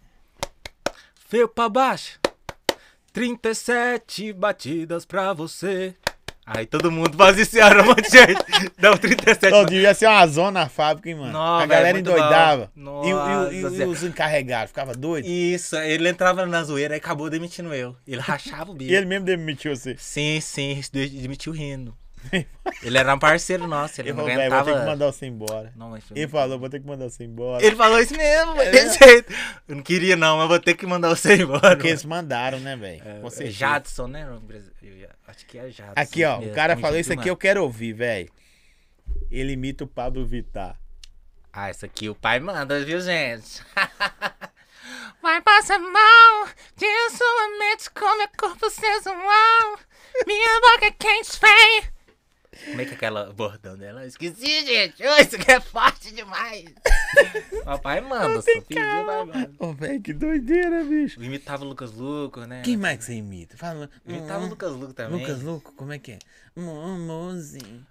Feu 1.28 1.49
pra 1.49 1.68
baixo. 1.68 2.18
37 3.12 4.32
batidas 4.32 5.05
pra 5.05 5.32
você. 5.32 5.95
Aí 6.47 6.66
todo 6.66 6.90
mundo 6.92 7.16
faz 7.16 7.36
um 7.38 7.84
monte 7.86 8.03
de 8.03 8.11
gente. 8.18 8.45
Dá 8.78 8.92
um 8.92 8.97
37 8.99 9.51
Não, 9.51 9.64
devia 9.64 9.95
ser 9.95 10.07
uma 10.09 10.26
zona 10.26 10.61
na 10.61 10.68
fábrica, 10.68 11.09
hein, 11.09 11.14
mano? 11.14 11.32
Não, 11.32 11.59
a 11.59 11.64
galera 11.64 11.99
endoidava. 11.99 12.70
E, 12.76 13.51
e 13.51 13.55
e 13.55 13.80
e 13.80 13.84
os 13.84 14.03
encarregados, 14.03 14.68
ficava 14.68 14.92
doido. 14.92 15.26
E, 15.26 15.55
Isso, 15.55 15.74
ele 15.76 16.07
entrava 16.07 16.45
na 16.45 16.62
zoeira 16.62 16.95
e 16.95 16.99
acabou 16.99 17.30
demitindo 17.30 17.72
eu. 17.72 17.97
Ele 18.07 18.20
rachava 18.20 18.72
o 18.72 18.74
bico. 18.74 18.92
ele 18.92 19.07
mesmo 19.07 19.24
demitiu 19.24 19.74
você. 19.74 19.97
Sim, 19.99 20.38
sim, 20.42 20.82
de- 20.92 21.09
demitiu 21.09 21.51
rindo. 21.53 21.97
Ele 22.83 22.99
era 22.99 23.14
um 23.14 23.18
parceiro 23.18 23.66
nosso, 23.66 24.01
ele 24.01 24.11
Ele 24.11 24.16
não 24.16 24.25
falou, 24.25 24.37
velho, 24.39 24.51
vou 24.51 24.59
ter 24.59 24.64
que 24.64 24.70
aguentava. 24.70 24.91
mandar 24.91 25.07
você 25.07 25.27
embora. 25.27 25.72
Não, 25.77 25.91
mas 25.91 26.05
Ele 26.14 26.29
falou, 26.29 26.59
vou 26.59 26.68
ter 26.68 26.81
que 26.81 26.87
mandar 26.87 27.09
você 27.09 27.25
embora. 27.25 27.64
Ele 27.64 27.77
falou 27.77 27.99
isso 27.99 28.16
mesmo, 28.16 28.61
É 28.61 28.70
desse 28.70 28.99
jeito. 28.99 29.33
Eu 29.68 29.77
não 29.77 29.83
queria 29.83 30.16
não, 30.16 30.39
mas 30.39 30.49
vou 30.49 30.59
ter 30.61 30.75
que 30.75 30.87
mandar 30.87 31.09
você 31.11 31.37
embora. 31.37 31.77
Porque 31.77 31.89
eles 31.89 32.05
mandaram, 32.05 32.59
né, 32.61 32.77
velho? 32.77 33.03
É, 33.05 33.31
certeza. 33.31 33.59
Jadson, 33.59 34.07
né? 34.07 34.29
Eu 34.83 35.09
Acho 35.27 35.47
que 35.47 35.59
é 35.59 35.70
Jadson. 35.70 35.93
Aqui, 35.97 36.25
ó, 36.25 36.37
o 36.37 36.41
mesmo, 36.41 36.55
cara 36.55 36.75
com 36.75 36.83
falou 36.83 36.99
isso 36.99 37.12
aqui, 37.12 37.20
mano. 37.20 37.31
eu 37.31 37.37
quero 37.37 37.62
ouvir, 37.62 37.93
velho. 37.93 38.31
Ele 39.31 39.53
imita 39.53 39.85
o 39.85 39.87
Pablo 39.87 40.25
Vittar. 40.27 40.79
Ah, 41.53 41.70
isso 41.70 41.85
aqui 41.87 42.09
o 42.09 42.14
pai 42.14 42.41
manda, 42.41 42.85
viu, 42.85 43.01
gente? 43.01 43.62
Vai 45.22 45.41
passar 45.41 45.79
mal, 45.79 46.49
de 46.77 47.11
sua 47.11 47.59
mente 47.59 47.91
com 47.91 48.18
meu 48.18 48.29
corpo 48.37 48.68
sensual. 48.68 49.79
Minha 50.27 50.61
boca 50.61 50.87
é 50.87 50.91
quente, 50.91 51.39
feia. 51.39 51.93
Como 52.66 52.80
é 52.80 52.84
que 52.84 52.90
é 52.92 52.94
aquela 52.94 53.32
bordão 53.32 53.76
dela? 53.76 54.02
Eu 54.02 54.09
Esqueci, 54.09 54.64
gente. 54.66 55.02
Ô, 55.07 55.16
isso 55.16 55.36
aqui 55.36 55.50
é 55.50 55.61
forte 55.61 56.14
demais. 56.14 56.64
Papai 57.64 58.00
manda, 58.00 58.40
só 58.42 58.50
vai, 58.70 59.24
mano. 59.24 59.55
Ô, 59.59 59.72
velho, 59.72 60.02
que 60.02 60.12
doideira, 60.12 60.84
bicho. 60.84 61.20
Eu 61.20 61.24
imitava 61.24 61.64
o 61.64 61.68
Lucas 61.68 61.92
Luco, 61.92 62.40
né? 62.40 62.62
Quem 62.64 62.76
mais 62.76 62.98
que 62.98 63.05
você 63.05 63.14
imita? 63.14 63.57
Fala. 63.57 63.88
Eu 64.07 64.16
imitava 64.16 64.42
o 64.42 64.46
Hum, 64.46 64.50
Lucas 64.50 64.72
Luco 64.72 64.92
também. 64.92 65.20
Lucas 65.20 65.42
Luco, 65.42 65.72
como 65.74 65.92
é 65.92 65.98
que 65.98 66.12
é? 66.12 66.18
Mozinho. 66.57 67.86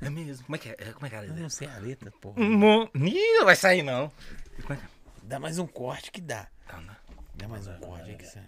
É 0.00 0.08
mesmo. 0.08 0.44
Como 0.46 0.56
é 0.56 0.58
que 0.58 0.68
é? 0.70 0.74
Como 0.92 1.06
é 1.06 1.10
que 1.10 1.16
é? 1.16 1.24
Eu 1.26 1.34
não 1.34 1.50
sei 1.50 1.68
a 1.68 1.78
letra, 1.78 2.10
porra. 2.20 2.40
Mo... 2.42 2.90
Ih, 2.94 3.38
não 3.38 3.44
vai 3.44 3.56
sair 3.56 3.82
não. 3.82 4.10
É 4.58 4.62
que 4.62 4.72
é? 4.72 4.78
Dá 5.22 5.38
mais 5.38 5.58
um 5.58 5.66
corte 5.66 6.10
que 6.10 6.20
dá. 6.20 6.46
Não, 6.72 6.80
não. 6.82 6.96
Dá 7.34 7.46
mais 7.48 7.66
um 7.66 7.74
corte 7.78 8.08
aí 8.10 8.16
que 8.16 8.24
sai. 8.26 8.42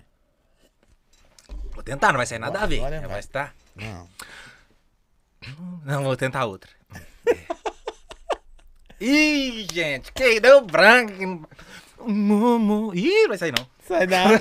Vou 1.74 1.82
tentar, 1.82 2.08
não 2.12 2.16
vai 2.16 2.26
sair 2.26 2.38
nada 2.38 2.58
a 2.60 2.66
ver. 2.66 2.78
Agora 2.78 2.96
É, 2.96 3.00
vai. 3.00 3.08
vai 3.08 3.20
estar. 3.20 3.54
Não. 3.76 4.08
Não, 5.84 6.04
vou 6.04 6.16
tentar 6.16 6.44
outra. 6.46 6.70
Ih, 9.00 9.66
gente, 9.72 10.12
que 10.12 10.38
deu 10.40 10.60
branco. 10.60 11.48
Momo. 11.98 12.94
Ih, 12.94 13.22
não 13.22 13.28
vai 13.28 13.38
sair 13.38 13.52
não. 13.56 13.66
Sai 13.86 14.06
nada. 14.08 14.38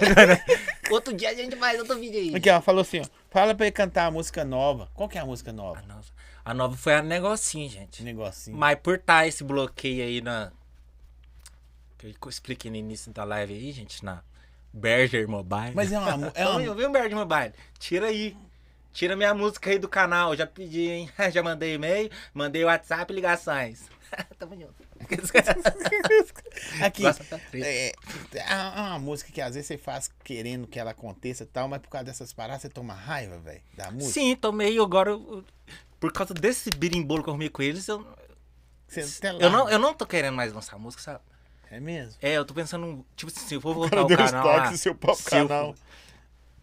Outro 0.92 1.14
dia 1.14 1.30
a 1.30 1.34
gente 1.34 1.56
faz 1.56 1.80
outro 1.80 1.98
vídeo 2.00 2.20
aí. 2.20 2.36
Aqui, 2.36 2.50
ó, 2.50 2.62
falou 2.62 2.82
assim, 2.82 3.02
ó. 3.02 3.06
Fala 3.30 3.56
pra 3.56 3.66
ele 3.66 3.72
cantar 3.72 4.06
a 4.06 4.12
música 4.12 4.44
nova. 4.44 4.90
Qual 4.94 5.10
que 5.10 5.18
é 5.18 5.22
a 5.22 5.26
música 5.26 5.52
nova? 5.52 5.80
A 5.80 5.84
nova, 5.84 6.06
a 6.46 6.54
nova 6.54 6.78
foi 6.78 6.94
a 6.94 7.02
negocinho, 7.02 7.70
gente. 7.70 8.04
Negocinho. 8.04 8.58
Mas 8.58 8.78
por 8.80 8.96
estar 8.96 9.28
esse 9.28 9.44
bloqueio 9.44 10.04
aí 10.04 10.22
na. 10.22 10.52
Que 11.98 12.08
eu 12.08 12.30
expliquei 12.30 12.70
no 12.70 12.78
início 12.78 13.12
da 13.12 13.24
live 13.24 13.54
aí, 13.54 13.72
gente, 13.72 14.04
na 14.04 14.24
Berger 14.74 15.28
Mobile. 15.28 15.74
Mas 15.76 15.92
é 15.92 16.00
uma... 16.00 16.32
É 16.34 16.46
uma... 16.48 16.62
eu 16.62 16.76
vi 16.76 16.86
um 16.86 16.92
Berger 16.92 17.16
Mobile. 17.16 17.54
Tira 17.78 18.08
aí. 18.08 18.36
Tira 18.94 19.16
minha 19.16 19.34
música 19.34 19.70
aí 19.70 19.80
do 19.80 19.88
canal. 19.90 20.36
Já 20.36 20.46
pedi, 20.46 20.90
hein? 20.90 21.10
Já 21.32 21.42
mandei 21.42 21.74
e-mail, 21.76 22.10
mandei 22.34 22.64
WhatsApp 22.66 23.12
e 23.12 23.16
ligações. 23.16 23.84
Tamo 24.38 24.56
junto. 24.60 24.74
Aqui, 26.84 27.04
da 27.04 27.14
treta. 27.14 27.68
é, 27.68 27.92
é 28.36 28.54
uma 28.56 29.00
música 29.00 29.32
que 29.32 29.42
às 29.42 29.56
vezes 29.56 29.68
você 29.68 29.78
faz 29.78 30.10
querendo 30.24 30.68
que 30.68 30.80
ela 30.80 30.92
aconteça 30.92 31.44
e 31.44 31.46
tal, 31.48 31.68
mas 31.68 31.82
por 31.82 31.90
causa 31.90 32.06
dessas 32.06 32.32
paradas 32.34 32.62
você 32.62 32.70
toma 32.70 32.94
raiva, 32.94 33.38
velho, 33.40 33.62
da 33.76 33.90
música. 33.92 34.14
Sim, 34.14 34.36
tomei 34.36 34.78
agora. 34.80 35.12
eu- 35.12 35.44
Por 36.00 36.12
causa 36.12 36.34
desse 36.34 36.70
birimbolo 36.70 37.24
que 37.24 37.30
eu 37.30 37.32
arrumei 37.32 37.50
com 37.50 37.62
eles, 37.62 37.88
eu, 37.88 38.06
eu, 39.40 39.50
não, 39.50 39.60
larga. 39.60 39.72
eu 39.74 39.80
não 39.80 39.94
tô 39.94 40.06
querendo 40.06 40.36
mais 40.36 40.54
lançar 40.54 40.78
música, 40.78 41.02
sabe? 41.02 41.20
É 41.70 41.80
mesmo? 41.80 42.16
É, 42.22 42.34
eu 42.38 42.44
tô 42.46 42.54
pensando, 42.54 43.06
tipo 43.16 43.32
assim, 43.32 43.48
se 43.48 43.56
eu 43.56 43.62
vou 43.62 43.74
voltar 43.74 44.02
o 44.04 44.08
canal 44.08 44.46
lá. 44.46 44.76
seu 44.76 44.94
próprio 44.94 45.24
se 45.30 45.36
eu 45.38 45.48
canal. 45.48 45.74
for- 45.74 45.80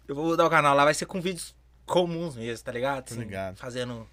Eu, 0.06 0.14
vou 0.14 0.24
mudar 0.26 0.46
o 0.46 0.50
canal 0.50 0.74
lá, 0.76 0.84
vai 0.84 0.94
ser 0.94 1.06
com 1.06 1.20
vídeos 1.20 1.54
comuns 1.88 2.36
mesmo, 2.36 2.64
tá 2.64 2.70
ligado? 2.72 3.08
Tô 3.08 3.14
ligado. 3.16 3.56
Fazendo. 3.56 4.08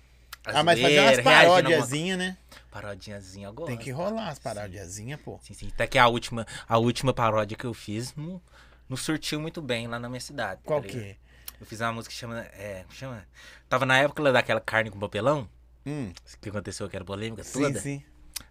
Ah, 0.45 0.63
mas 0.63 0.79
fazer 0.79 0.99
umas 0.99 1.17
alguma- 1.17 1.31
parodiazinhas, 1.35 2.17
né? 2.19 2.37
Parodiazinha 2.69 3.47
agora. 3.47 3.67
Tem 3.69 3.77
que 3.77 3.89
rolar 3.91 4.29
as 4.29 4.37
parodiazinhas, 4.39 5.19
pô. 5.21 5.39
Sim, 5.41 5.53
sim. 5.55 5.69
Até 5.73 5.87
que 5.87 5.97
a 5.97 6.07
última, 6.07 6.45
a 6.67 6.77
última 6.77 7.13
paródia 7.13 7.57
que 7.57 7.65
eu 7.65 7.73
fiz 7.73 8.13
não, 8.15 8.39
não 8.87 8.95
surtiu 8.95 9.39
muito 9.39 9.61
bem 9.61 9.87
lá 9.87 9.97
na 9.99 10.07
minha 10.07 10.19
cidade. 10.21 10.61
tá 10.61 10.67
Qual 10.67 10.81
ligado? 10.81 11.01
que? 11.01 11.17
Eu 11.59 11.65
fiz 11.65 11.79
uma 11.81 11.93
música 11.93 12.13
que 12.13 12.19
chama. 12.19 12.41
É, 12.53 12.85
chama. 12.91 13.25
Tava 13.67 13.85
na 13.85 13.97
época 13.97 14.31
daquela 14.31 14.59
carne 14.61 14.91
com 14.91 14.99
papelão, 14.99 15.49
Hum, 15.85 16.11
que 16.41 16.49
aconteceu, 16.49 16.87
que 16.89 16.95
era 16.95 17.05
polêmica 17.05 17.43
sim, 17.43 17.61
toda. 17.61 17.79
sim. 17.79 18.03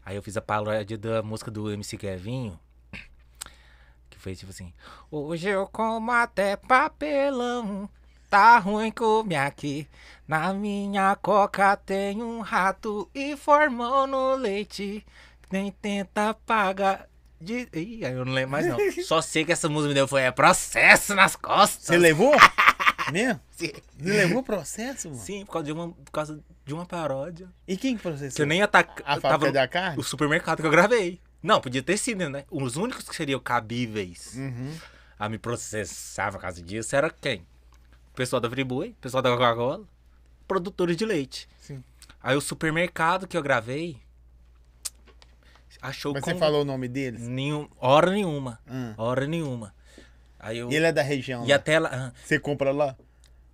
Aí 0.04 0.16
eu 0.16 0.22
fiz 0.22 0.36
a 0.36 0.40
paródia 0.42 0.96
da 0.98 1.22
música 1.22 1.50
do 1.50 1.70
MC 1.70 1.96
Kevinho. 1.96 2.58
Que 4.10 4.18
foi 4.18 4.34
tipo 4.34 4.50
assim. 4.50 4.72
Hoje 5.10 5.48
eu 5.48 5.66
como 5.68 6.10
até 6.10 6.56
papelão. 6.56 7.88
Tá 8.34 8.58
ruim 8.58 8.90
comer 8.90 9.36
aqui. 9.36 9.86
Na 10.26 10.52
minha 10.52 11.14
coca 11.14 11.76
tem 11.76 12.20
um 12.20 12.40
rato 12.40 13.08
e 13.14 13.36
formou 13.36 14.08
no 14.08 14.34
leite. 14.34 15.06
Nem 15.48 15.70
tenta 15.70 16.34
pagar. 16.44 17.06
De... 17.40 17.68
Ih, 17.72 18.04
aí 18.04 18.12
eu 18.12 18.24
não 18.24 18.32
lembro 18.32 18.50
mais 18.50 18.66
não. 18.66 18.76
Só 19.06 19.22
sei 19.22 19.44
que 19.44 19.52
essa 19.52 19.68
música 19.68 19.90
me 19.90 19.94
deu 19.94 20.08
foi 20.08 20.22
é 20.22 20.32
processo 20.32 21.14
nas 21.14 21.36
costas. 21.36 21.84
Você 21.86 21.96
levou? 21.96 22.32
Mesmo? 23.12 23.40
Sim. 23.52 23.70
Você 24.00 24.12
levou 24.12 24.42
processo, 24.42 25.10
mano? 25.10 25.20
Sim, 25.20 25.44
por 25.46 25.52
causa 25.52 25.66
de 25.66 25.72
uma, 25.72 25.88
por 25.92 26.10
causa 26.10 26.40
de 26.64 26.74
uma 26.74 26.84
paródia. 26.84 27.46
E 27.68 27.76
quem 27.76 27.96
que 27.96 28.02
processou? 28.02 28.34
Que 28.34 28.42
eu 28.42 28.46
nem 28.46 28.58
ia 28.58 28.66
tá, 28.66 28.84
A 29.04 29.20
fábrica 29.20 29.52
da 29.52 29.68
carne? 29.68 29.96
O 29.96 30.02
supermercado 30.02 30.60
que 30.60 30.66
eu 30.66 30.72
gravei. 30.72 31.20
Não, 31.40 31.60
podia 31.60 31.84
ter 31.84 31.96
sido, 31.96 32.28
né? 32.28 32.44
Os 32.50 32.74
únicos 32.74 33.08
que 33.08 33.14
seriam 33.14 33.38
cabíveis 33.38 34.34
Uhum. 34.34 34.74
a 35.20 35.28
me 35.28 35.38
processar 35.38 36.32
por 36.32 36.40
causa 36.40 36.60
disso 36.60 36.96
era 36.96 37.08
quem? 37.08 37.46
Pessoal 38.14 38.40
da 38.40 38.48
Friboi, 38.48 38.94
pessoal 39.00 39.22
da 39.22 39.30
Coca-Cola, 39.30 39.84
produtores 40.46 40.96
de 40.96 41.04
leite. 41.04 41.48
Sim. 41.60 41.82
Aí 42.22 42.36
o 42.36 42.40
supermercado 42.40 43.26
que 43.26 43.36
eu 43.36 43.42
gravei 43.42 44.00
achou 45.82 46.12
Mas 46.14 46.24
você 46.24 46.34
falou 46.36 46.62
o 46.62 46.64
nome 46.64 46.88
deles? 46.88 47.20
nenhum, 47.20 47.68
hora 47.78 48.10
nenhuma. 48.10 48.58
Hum. 48.70 48.94
Hora 48.96 49.26
nenhuma. 49.26 49.74
Aí 50.38 50.58
eu. 50.58 50.70
Ele 50.70 50.86
é 50.86 50.92
da 50.92 51.02
região. 51.02 51.44
E 51.44 51.48
lá. 51.50 51.56
até 51.56 51.78
lá. 51.78 52.12
Você 52.24 52.38
compra 52.38 52.70
lá? 52.72 52.96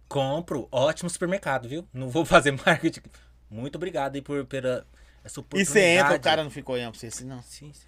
compro, 0.08 0.66
ótimo 0.72 1.08
supermercado, 1.08 1.68
viu? 1.68 1.86
Não 1.92 2.08
vou 2.10 2.24
fazer 2.26 2.50
marketing. 2.50 3.00
Muito 3.48 3.76
obrigado 3.76 4.16
aí 4.16 4.22
por 4.22 4.44
pela 4.44 4.84
essa 5.24 5.38
E 5.38 5.40
oportunidade. 5.40 5.72
você 5.72 5.80
entra, 5.80 6.16
o 6.16 6.20
cara 6.20 6.42
não 6.42 6.50
ficou 6.50 6.74
olhando 6.74 6.90
pra 6.92 7.00
você 7.00 7.06
assim, 7.06 7.24
não? 7.24 7.40
Sim, 7.42 7.72
sim. 7.72 7.86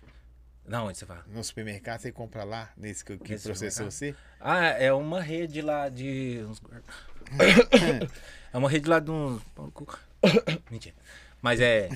Não, 0.66 0.86
onde 0.86 0.96
você 0.98 1.04
fala? 1.06 1.24
No 1.26 1.42
supermercado, 1.42 2.00
você 2.00 2.12
compra 2.12 2.44
lá, 2.44 2.70
nesse 2.76 3.04
que, 3.04 3.16
que 3.18 3.32
Nesse 3.32 3.44
processou 3.44 3.90
você? 3.90 4.14
Ah, 4.40 4.66
é 4.68 4.92
uma 4.92 5.20
rede 5.20 5.60
lá 5.60 5.88
de. 5.88 6.38
é 8.52 8.56
uma 8.56 8.68
rede 8.70 8.88
lá 8.88 8.98
de 9.00 9.10
uns. 9.10 9.42
Mentira. 10.70 10.94
Mas 11.40 11.60
é. 11.60 11.88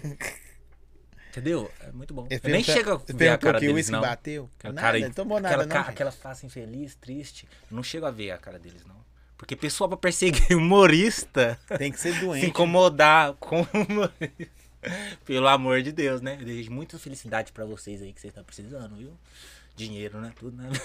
Entendeu? 1.31 1.71
É 1.81 1.93
muito 1.93 2.15
bom. 2.15 2.27
Ele 2.31 2.41
Eu 2.43 2.51
nem 2.51 2.65
chego 2.65 2.93
a 2.93 2.97
ver 3.13 3.29
a 3.29 3.39
cara 3.39 3.61
deles, 3.61 3.89
não. 3.91 4.01
bateu. 4.01 4.51
Aquela 4.59 4.75
Nada, 4.75 4.87
cara, 4.87 4.99
ele 4.99 5.11
tomou 5.13 5.37
aquela, 5.37 5.57
nada, 5.59 5.69
ca- 5.69 5.83
não. 5.83 5.89
aquela 5.91 6.11
face 6.13 6.47
infeliz, 6.47 6.95
triste. 6.95 7.47
Eu 7.71 7.77
não 7.77 7.83
chego 7.83 8.07
a 8.07 8.11
ver 8.11 8.31
a 8.31 8.39
cara 8.39 8.59
deles, 8.59 8.85
não. 8.87 8.97
Porque 9.37 9.55
pessoal 9.55 9.87
pra 9.89 9.99
perseguir 9.99 10.41
humorista, 10.57 11.59
Tem 11.77 11.93
que 11.93 12.01
ser 12.01 12.15
se 12.15 12.21
doente. 12.21 12.47
incomodar 12.47 13.35
com 13.35 13.61
humorista. 13.75 14.56
Pelo 15.25 15.49
amor 15.49 15.83
de 15.83 15.93
Deus, 15.93 16.21
né? 16.21 16.37
Eu 16.41 16.45
desejo 16.45 16.71
muita 16.71 16.99
felicidade 16.99 17.53
pra 17.53 17.65
vocês 17.65 18.01
aí 18.03 18.13
que 18.13 18.21
vocês 18.21 18.31
estão 18.31 18.45
precisando, 18.45 18.97
viu? 18.97 19.13
Dinheiro, 19.75 20.21
né? 20.21 20.33
Tudo, 20.39 20.57
né? 20.57 20.69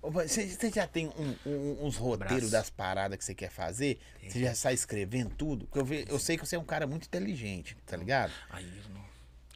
Você, 0.00 0.48
já 0.72 0.86
tem 0.86 1.08
um- 1.08 1.34
um- 1.44 1.86
uns 1.86 1.96
roteiros 1.96 2.36
Braço. 2.38 2.52
das 2.52 2.70
paradas 2.70 3.18
que 3.18 3.24
você 3.24 3.34
quer 3.34 3.50
fazer? 3.50 3.98
Você 4.22 4.38
já 4.40 4.54
sai 4.54 4.72
escrevendo 4.74 5.30
tudo? 5.34 5.66
Porque 5.66 5.78
eu, 5.80 5.84
ve- 5.84 6.06
eu 6.08 6.20
sei 6.20 6.36
que 6.36 6.46
você 6.46 6.54
é 6.54 6.58
um 6.58 6.64
cara 6.64 6.86
muito 6.86 7.06
inteligente, 7.06 7.76
tá 7.84 7.96
ligado? 7.96 8.32
Aí 8.48 8.64
eu 8.64 8.94
não. 8.94 9.04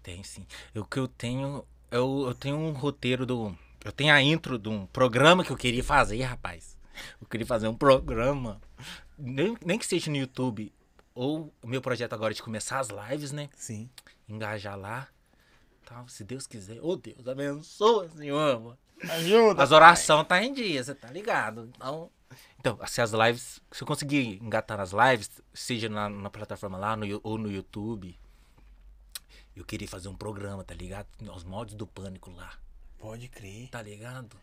Tem 0.03 0.21
sim. 0.25 0.45
O 0.75 0.85
que 0.85 0.99
eu 0.99 1.07
tenho. 1.07 1.65
Eu, 1.93 2.25
eu 2.27 2.35
tenho 2.35 2.57
um 2.57 2.73
roteiro 2.73 3.25
do. 3.25 3.57
Eu 3.85 3.93
tenho 3.93 4.13
a 4.13 4.21
intro 4.21 4.59
de 4.59 4.69
um 4.69 4.85
programa 4.87 5.45
que 5.45 5.53
eu 5.53 5.57
queria 5.57 5.85
fazer, 5.85 6.21
rapaz. 6.23 6.77
Eu 7.21 7.29
queria 7.29 7.47
fazer 7.47 7.69
um 7.69 7.75
programa. 7.75 8.61
Nem, 9.17 9.57
nem 9.65 9.79
que 9.79 9.87
seja 9.87 10.11
no 10.11 10.17
YouTube. 10.17 10.73
Ou 11.15 11.53
o 11.63 11.67
meu 11.69 11.81
projeto 11.83 12.13
agora 12.15 12.33
é 12.33 12.37
de 12.37 12.43
começar 12.43 12.79
as 12.81 12.89
lives, 12.89 13.33
né? 13.33 13.49
Sim. 13.57 13.89
Engajar 14.29 14.79
lá. 14.79 15.09
Tal, 15.85 16.09
se 16.09 16.25
Deus 16.25 16.47
quiser. 16.47 16.81
Ô 16.81 16.97
Deus, 16.97 17.27
abençoa, 17.29 18.09
Senhor. 18.11 18.79
Ajuda. 19.11 19.63
As 19.63 19.73
orações 19.73 20.27
tá 20.27 20.43
em 20.43 20.53
dia, 20.55 20.83
você 20.83 20.95
tá 20.95 21.11
ligado? 21.11 21.71
Então, 21.77 22.11
então, 22.59 22.79
se 22.87 23.01
as 23.03 23.11
lives, 23.13 23.61
se 23.73 23.83
eu 23.83 23.87
conseguir 23.87 24.39
engatar 24.43 24.79
nas 24.79 24.93
lives, 24.93 25.29
seja 25.53 25.89
na, 25.89 26.09
na 26.09 26.31
plataforma 26.31 26.79
lá 26.79 26.97
no, 26.97 27.21
ou 27.23 27.37
no 27.37 27.51
YouTube, 27.51 28.17
eu 29.55 29.65
queria 29.65 29.89
fazer 29.89 30.09
um 30.09 30.15
programa, 30.15 30.65
tá 30.65 30.73
ligado? 30.75 31.07
Os 31.35 31.45
modos 31.45 31.75
do 31.75 31.87
pânico 31.87 32.31
lá, 32.31 32.53
Pode 32.99 33.29
crer. 33.29 33.69
tá 33.69 33.83
ligado? 33.83 34.37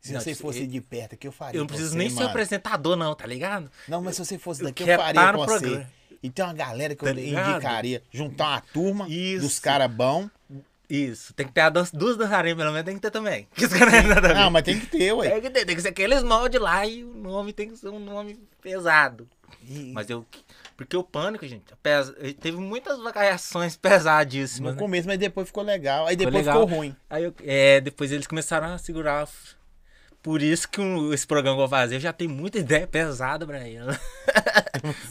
Se 0.00 0.12
Não, 0.12 0.20
você 0.20 0.34
fosse 0.36 0.60
eu- 0.60 0.66
de 0.68 0.80
perto 0.80 1.14
aqui, 1.14 1.26
eu 1.26 1.32
faria. 1.32 1.58
Eu 1.58 1.62
não 1.62 1.66
preciso 1.66 1.90
você, 1.92 1.98
nem 1.98 2.08
ser 2.10 2.16
mano. 2.16 2.28
apresentador, 2.28 2.94
não, 2.94 3.14
tá 3.14 3.26
ligado? 3.26 3.68
Não, 3.88 4.00
mas 4.02 4.14
se 4.14 4.24
você 4.24 4.38
fosse 4.38 4.60
Eu 4.60 4.66
daqui, 4.66 4.82
eu, 4.82 4.86
quero 4.86 5.02
faria 5.02 5.20
tá 5.20 5.32
no 5.32 5.38
com 5.38 5.46
você. 5.46 5.86
E 6.22 6.30
tem 6.30 6.44
uma 6.44 6.54
galera 6.54 6.94
que 6.94 7.04
Tá 7.04 7.10
eu 7.10 7.14
ligado? 7.14 7.50
indicaria. 7.52 8.02
Juntar 8.12 8.48
uma 8.48 8.60
turma 8.60 9.06
Isso. 9.08 9.42
dos 9.42 9.58
caras 9.58 9.90
bons. 9.90 10.30
Isso, 10.88 11.34
tem 11.34 11.46
que 11.48 11.52
ter 11.52 11.62
a 11.62 11.68
dança, 11.68 11.96
duas 11.96 12.16
dançarinas, 12.16 12.56
pelo 12.56 12.70
menos 12.70 12.84
tem 12.86 12.94
que 12.94 13.00
ter 13.00 13.10
também. 13.10 13.48
Que 13.56 13.64
os 13.64 13.72
caras 13.72 13.92
não 13.92 13.98
é 13.98 14.02
nada. 14.14 14.34
Não, 14.34 14.50
mas 14.52 14.62
tem 14.62 14.78
que 14.78 14.86
ter, 14.86 15.12
ué. 15.12 15.30
Tem 15.30 15.40
que 15.42 15.50
ter, 15.50 15.64
tem 15.64 15.74
que 15.74 15.82
ser 15.82 15.88
aqueles 15.88 16.22
moldes 16.22 16.60
lá 16.60 16.86
e 16.86 17.02
o 17.02 17.12
nome 17.12 17.52
tem 17.52 17.68
que 17.70 17.76
ser 17.76 17.88
um 17.88 17.98
nome 17.98 18.38
pesado. 18.62 19.28
E- 19.68 19.90
Mas 19.92 20.08
eu. 20.08 20.24
Porque 20.76 20.96
o 20.96 21.02
pânico, 21.02 21.44
gente, 21.46 21.72
apesa- 21.72 22.14
ele 22.20 22.34
teve 22.34 22.58
muitas 22.58 23.00
variações 23.02 23.74
pesadíssimas. 23.78 24.70
no 24.74 24.76
né? 24.76 24.82
começo, 24.82 25.08
mas 25.08 25.18
depois 25.18 25.48
ficou 25.48 25.64
legal. 25.64 26.06
Aí 26.06 26.12
Ficou 26.16 26.26
depois 26.26 26.46
legal. 26.46 26.62
ficou 26.62 26.78
ruim. 26.78 26.94
Aí 27.10 27.24
eu- 27.24 27.34
é, 27.44 27.80
depois 27.80 28.12
eles 28.12 28.26
começaram 28.28 28.68
a 28.68 28.78
segurar. 28.78 29.26
Por 30.26 30.42
isso 30.42 30.68
que 30.68 30.80
o- 30.80 31.14
esse 31.14 31.24
programa 31.24 31.56
que 31.56 31.62
eu 31.62 31.68
vou 31.68 31.78
fazer, 31.78 32.00
já 32.00 32.12
tenho 32.12 32.30
muita 32.30 32.58
ideia 32.58 32.84
pesada 32.84 33.46
pra 33.46 33.66
ele. 33.66 33.78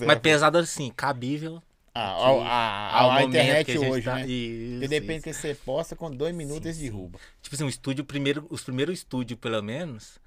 Mas 0.05 0.19
pesada 0.19 0.59
assim, 0.59 0.91
cabível. 0.93 1.63
Ah, 1.93 2.11
a, 2.11 3.15
a- 3.15 3.23
internet 3.23 3.77
a 3.77 3.79
hoje, 3.79 4.03
tá- 4.03 4.15
né? 4.15 4.27
Isso, 4.27 4.89
depende 4.89 5.13
isso. 5.19 5.23
que 5.23 5.33
você 5.33 5.55
posta, 5.55 5.95
com 5.95 6.11
dois 6.11 6.35
minutos 6.35 6.75
Sim, 6.75 6.81
derrubam. 6.83 7.21
Tipo 7.41 7.55
assim, 7.55 7.63
um 7.63 7.69
estúdio, 7.69 8.03
primeiro, 8.03 8.45
os 8.49 8.61
primeiros 8.61 8.99
estúdios, 8.99 9.39
pelo 9.39 9.63
menos, 9.63 10.19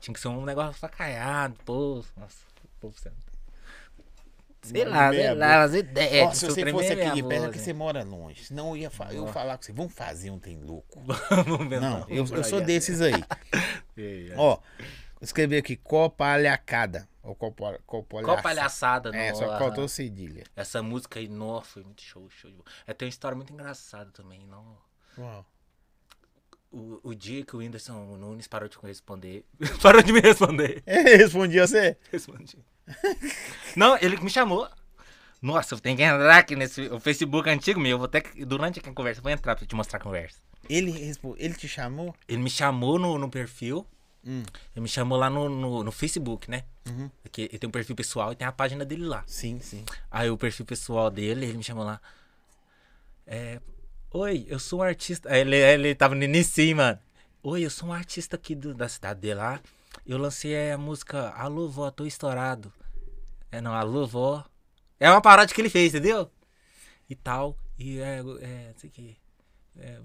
tinha 0.00 0.14
que 0.14 0.18
ser 0.20 0.28
um 0.28 0.46
negócio 0.46 0.72
facaiado, 0.80 1.56
pô. 1.66 2.02
Nossa, 2.16 2.38
pô, 2.80 2.88
você- 2.90 3.12
Sei 4.64 4.84
lá, 4.84 5.10
sei 5.10 5.34
lá, 5.34 5.62
as 5.62 5.74
ideias. 5.74 6.28
Ó, 6.28 6.32
se 6.32 6.46
você 6.46 6.70
fosse 6.70 6.92
aqui 6.92 7.10
de 7.12 7.22
perto, 7.22 7.46
é 7.46 7.50
que 7.50 7.58
né? 7.58 7.64
você 7.64 7.72
mora 7.72 8.02
longe. 8.02 8.44
Senão 8.44 8.70
eu 8.70 8.76
ia, 8.78 8.90
fa- 8.90 9.12
eu 9.12 9.26
falar 9.26 9.56
com 9.58 9.62
você, 9.64 9.72
vamos 9.72 9.92
fazer 9.92 10.30
um 10.30 10.38
tem 10.38 10.58
louco. 10.58 11.02
Vamos 11.46 11.68
ver, 11.68 11.80
Não, 11.80 12.06
eu, 12.08 12.26
eu 12.26 12.44
sou 12.44 12.60
desses 12.60 13.00
aí. 13.00 13.12
Ó, 14.36 14.58
escrevi 15.20 15.56
aqui, 15.56 15.76
copalhacada. 15.76 17.08
Ou 17.22 17.34
copa, 17.34 17.80
copalhaça. 17.86 18.32
Qual 18.32 18.42
palhaçada, 18.42 19.16
É, 19.16 19.30
não, 19.30 19.38
só 19.38 19.58
faltou 19.58 19.88
cedilha. 19.88 20.44
Essa 20.54 20.82
música 20.82 21.18
aí, 21.18 21.26
nossa, 21.28 21.66
foi 21.70 21.82
muito 21.82 22.02
show, 22.02 22.28
show 22.28 22.50
de 22.50 22.56
bola. 22.56 22.68
É, 22.86 22.92
tem 22.92 23.06
uma 23.06 23.10
história 23.10 23.34
muito 23.34 23.52
engraçada 23.52 24.10
também, 24.10 24.46
não. 24.46 24.76
Uau. 25.16 25.46
O, 26.70 27.00
o 27.02 27.14
dia 27.14 27.44
que 27.44 27.54
o 27.54 27.60
Whindersson 27.60 28.16
Nunes 28.16 28.46
parou 28.46 28.68
de 28.68 28.76
responder. 28.82 29.46
parou 29.80 30.02
de 30.02 30.12
me 30.12 30.20
responder. 30.20 30.82
É, 30.84 31.16
respondi 31.16 31.58
você. 31.58 31.96
Respondi. 32.10 32.58
Não, 33.76 33.96
ele 34.00 34.16
me 34.18 34.30
chamou. 34.30 34.68
Nossa, 35.40 35.74
eu 35.74 35.80
tenho 35.80 35.96
que 35.96 36.02
entrar 36.02 36.38
aqui 36.38 36.56
nesse 36.56 36.82
o 36.88 36.98
Facebook 36.98 37.48
antigo 37.50 37.78
meu. 37.78 37.92
Eu 37.92 37.98
vou 37.98 38.06
até 38.06 38.20
que, 38.20 38.44
durante 38.44 38.80
a 38.80 38.92
conversa, 38.92 39.18
eu 39.20 39.22
vou 39.22 39.32
entrar 39.32 39.54
pra 39.56 39.66
te 39.66 39.74
mostrar 39.74 39.98
a 39.98 40.02
conversa. 40.02 40.38
Ele, 40.68 41.12
ele 41.36 41.54
te 41.54 41.68
chamou? 41.68 42.14
Ele 42.26 42.38
me 42.42 42.48
chamou 42.48 42.98
no, 42.98 43.18
no 43.18 43.28
perfil. 43.28 43.86
Hum. 44.26 44.42
Ele 44.74 44.82
me 44.82 44.88
chamou 44.88 45.18
lá 45.18 45.28
no, 45.28 45.50
no, 45.50 45.84
no 45.84 45.92
Facebook, 45.92 46.50
né? 46.50 46.64
Uhum. 46.88 47.10
Porque 47.22 47.42
ele 47.42 47.58
tem 47.58 47.68
um 47.68 47.70
perfil 47.70 47.94
pessoal 47.94 48.32
e 48.32 48.36
tem 48.36 48.46
a 48.46 48.52
página 48.52 48.82
dele 48.86 49.04
lá. 49.04 49.22
Sim, 49.26 49.60
sim. 49.60 49.84
Aí 50.10 50.30
o 50.30 50.38
perfil 50.38 50.64
pessoal 50.64 51.10
dele, 51.10 51.44
ele 51.44 51.58
me 51.58 51.62
chamou 51.62 51.84
lá. 51.84 52.00
É. 53.26 53.60
Oi, 54.12 54.46
eu 54.48 54.58
sou 54.58 54.78
um 54.78 54.82
artista. 54.82 55.30
Aí 55.30 55.40
ele, 55.40 55.56
ele 55.56 55.94
tava 55.94 56.14
no 56.14 56.22
início, 56.24 56.74
mano. 56.74 56.98
Oi, 57.42 57.64
eu 57.66 57.70
sou 57.70 57.90
um 57.90 57.92
artista 57.92 58.36
aqui 58.36 58.54
do- 58.54 58.72
da 58.72 58.88
cidade 58.88 59.20
dele 59.20 59.34
lá. 59.34 59.60
Eu 60.06 60.18
lancei 60.18 60.70
a 60.72 60.78
música 60.78 61.30
Alô, 61.30 61.68
vó, 61.68 61.90
tô 61.90 62.04
estourado. 62.06 62.72
É, 63.50 63.60
não, 63.60 63.72
Alô, 63.74 64.06
vó. 64.06 64.44
É 65.00 65.10
uma 65.10 65.20
paródia 65.22 65.54
que 65.54 65.60
ele 65.60 65.70
fez, 65.70 65.94
entendeu? 65.94 66.30
E 67.08 67.14
tal. 67.14 67.56
E 67.78 68.00
é. 68.00 68.20
é 68.40 68.72
sei 68.76 68.90
que. 68.90 69.16
É, 69.76 70.00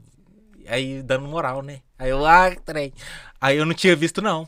aí 0.67 1.01
dando 1.03 1.27
moral, 1.27 1.61
né? 1.61 1.81
Aí 1.97 2.09
eu, 2.09 2.25
ah, 2.25 2.55
trem. 2.55 2.93
Aí 3.39 3.57
eu 3.57 3.65
não 3.65 3.73
tinha 3.73 3.95
visto, 3.95 4.21
não. 4.21 4.47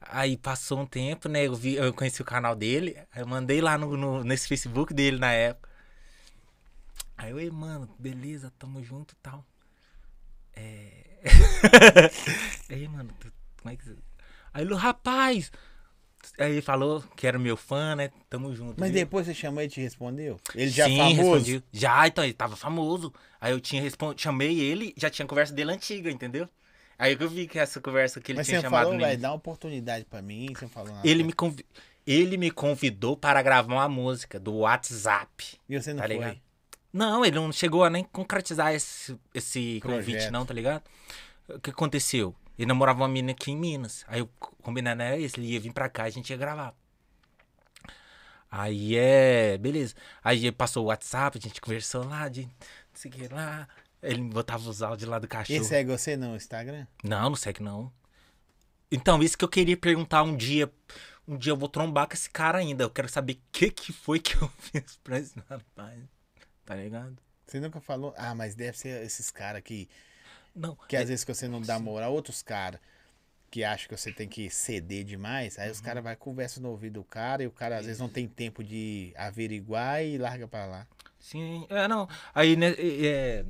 Aí 0.00 0.36
passou 0.36 0.80
um 0.80 0.86
tempo, 0.86 1.28
né? 1.28 1.46
Eu, 1.46 1.54
vi, 1.54 1.74
eu 1.76 1.92
conheci 1.92 2.22
o 2.22 2.24
canal 2.24 2.54
dele. 2.54 2.96
Aí 3.12 3.22
eu 3.22 3.26
mandei 3.26 3.60
lá 3.60 3.76
no, 3.78 3.96
no- 3.96 4.24
nesse 4.24 4.48
Facebook 4.48 4.94
dele 4.94 5.18
na 5.18 5.32
época. 5.32 5.68
Aí 7.16 7.30
eu, 7.46 7.52
mano, 7.52 7.88
beleza, 7.98 8.52
tamo 8.58 8.82
junto 8.82 9.12
e 9.12 9.16
tal. 9.22 9.44
É. 10.54 11.20
ei, 12.70 12.88
mano, 12.88 13.10
tu- 13.18 13.32
como 13.60 13.72
é 13.72 13.76
que. 13.76 13.84
Aí 14.52 14.64
ele, 14.64 14.74
rapaz! 14.74 15.50
Aí 16.38 16.52
ele 16.52 16.62
falou 16.62 17.02
que 17.16 17.26
era 17.26 17.38
meu 17.38 17.56
fã, 17.56 17.94
né? 17.94 18.10
Tamo 18.28 18.54
junto. 18.54 18.78
Mas 18.78 18.90
viu? 18.90 19.00
depois 19.00 19.26
você 19.26 19.34
chamou 19.34 19.62
e 19.62 19.68
te 19.68 19.80
respondeu? 19.80 20.38
Ele 20.54 20.68
já 20.70 20.86
Sim, 20.86 20.98
famoso? 20.98 21.16
respondi. 21.16 21.64
Já, 21.72 22.06
então, 22.06 22.24
ele 22.24 22.32
tava 22.32 22.56
famoso. 22.56 23.12
Aí 23.40 23.52
eu 23.52 23.60
tinha 23.60 23.80
respondido, 23.80 24.20
chamei 24.20 24.58
ele, 24.60 24.92
já 24.96 25.08
tinha 25.08 25.26
conversa 25.26 25.52
dele 25.52 25.72
antiga, 25.72 26.10
entendeu? 26.10 26.48
Aí 26.98 27.16
eu 27.18 27.28
vi 27.28 27.46
que 27.46 27.58
essa 27.58 27.80
conversa 27.80 28.20
que 28.20 28.32
ele 28.32 28.38
Mas 28.38 28.48
tinha 28.48 28.60
chamado 28.60 28.86
falou, 28.86 29.00
vai 29.00 29.16
dar 29.16 29.30
uma 29.30 29.36
oportunidade 29.36 30.04
pra 30.04 30.20
mim, 30.20 30.48
você 30.52 30.66
falou 30.66 30.92
nada. 30.92 31.06
ele 31.06 31.22
me, 31.22 31.32
convi... 31.32 31.64
ele 32.04 32.36
me 32.36 32.50
convidou 32.50 33.16
para 33.16 33.40
gravar 33.40 33.72
uma 33.72 33.88
música 33.88 34.40
do 34.40 34.56
WhatsApp. 34.56 35.60
E 35.68 35.80
você 35.80 35.92
não 35.92 36.00
tá 36.00 36.08
foi? 36.08 36.16
ligado? 36.16 36.40
Não, 36.92 37.24
ele 37.24 37.36
não 37.36 37.52
chegou 37.52 37.84
a 37.84 37.90
nem 37.90 38.02
concretizar 38.02 38.74
esse, 38.74 39.16
esse 39.32 39.80
convite, 39.80 40.30
não, 40.30 40.44
tá 40.44 40.52
ligado? 40.52 40.82
O 41.48 41.60
que 41.60 41.70
aconteceu? 41.70 42.34
Ele 42.58 42.66
namorava 42.66 43.00
uma 43.00 43.08
menina 43.08 43.32
aqui 43.32 43.52
em 43.52 43.56
Minas. 43.56 44.04
Aí 44.08 44.20
eu 44.20 44.28
combinando 44.62 45.02
era 45.02 45.16
isso, 45.16 45.38
ele 45.38 45.52
ia 45.52 45.60
vir 45.60 45.72
pra 45.72 45.88
cá 45.88 46.04
e 46.04 46.08
a 46.08 46.10
gente 46.10 46.30
ia 46.30 46.36
gravar. 46.36 46.74
Aí 48.50 48.96
é. 48.96 49.56
Beleza. 49.58 49.94
Aí 50.24 50.38
ele 50.38 50.52
passou 50.52 50.84
o 50.84 50.88
WhatsApp, 50.88 51.38
a 51.38 51.40
gente 51.40 51.60
conversou 51.60 52.04
lá, 52.04 52.28
de 52.28 52.42
não 52.42 52.50
o 52.50 53.10
que 53.10 53.28
lá. 53.28 53.68
Ele 54.02 54.22
botava 54.22 54.68
os 54.68 54.82
áudios 54.82 55.08
lá 55.08 55.18
do 55.18 55.28
cachorro. 55.28 55.56
Ele 55.56 55.64
segue 55.64 55.90
você 55.90 56.16
no 56.16 56.36
Instagram? 56.36 56.86
Não, 57.02 57.30
não 57.30 57.36
segue 57.36 57.62
não. 57.62 57.92
Então, 58.90 59.22
isso 59.22 59.36
que 59.36 59.44
eu 59.44 59.48
queria 59.48 59.76
perguntar 59.76 60.22
um 60.22 60.36
dia. 60.36 60.72
Um 61.26 61.36
dia 61.36 61.52
eu 61.52 61.56
vou 61.56 61.68
trombar 61.68 62.08
com 62.08 62.14
esse 62.14 62.30
cara 62.30 62.58
ainda. 62.58 62.84
Eu 62.84 62.90
quero 62.90 63.08
saber 63.08 63.34
o 63.34 63.40
que, 63.52 63.70
que 63.70 63.92
foi 63.92 64.18
que 64.18 64.34
eu 64.40 64.48
fiz 64.58 64.98
pra 65.04 65.18
esse 65.18 65.38
rapaz. 65.48 66.00
Tá 66.64 66.74
ligado? 66.74 67.18
Você 67.46 67.60
nunca 67.60 67.80
falou? 67.80 68.14
Ah, 68.16 68.34
mas 68.34 68.54
deve 68.54 68.78
ser 68.78 69.02
esses 69.04 69.30
caras 69.30 69.62
que, 69.62 69.88
Não. 70.54 70.76
que 70.88 70.96
às 70.96 71.08
vezes 71.08 71.24
que 71.24 71.32
você 71.34 71.46
não 71.48 71.60
dá 71.60 71.78
moral, 71.78 72.12
outros 72.12 72.42
caras 72.42 72.80
que 73.50 73.64
acham 73.64 73.88
que 73.88 73.96
você 73.96 74.12
tem 74.12 74.28
que 74.28 74.50
ceder 74.50 75.04
demais, 75.04 75.58
aí 75.58 75.66
Uhum. 75.68 75.72
os 75.72 75.80
caras 75.80 76.02
vai 76.04 76.14
conversa 76.16 76.60
no 76.60 76.68
ouvido 76.70 76.94
do 76.94 77.04
cara 77.04 77.42
e 77.42 77.46
o 77.46 77.50
cara 77.50 77.78
às 77.78 77.86
vezes 77.86 78.00
não 78.00 78.08
tem 78.08 78.28
tempo 78.28 78.62
de 78.62 79.12
averiguar 79.16 80.02
e 80.04 80.18
larga 80.18 80.46
pra 80.46 80.66
lá. 80.66 80.86
Sim, 81.18 81.66
é, 81.70 81.88
não. 81.88 82.08
Aí, 82.34 82.56
né, 82.56 82.68
é, 82.78 83.06
é, 83.06 83.44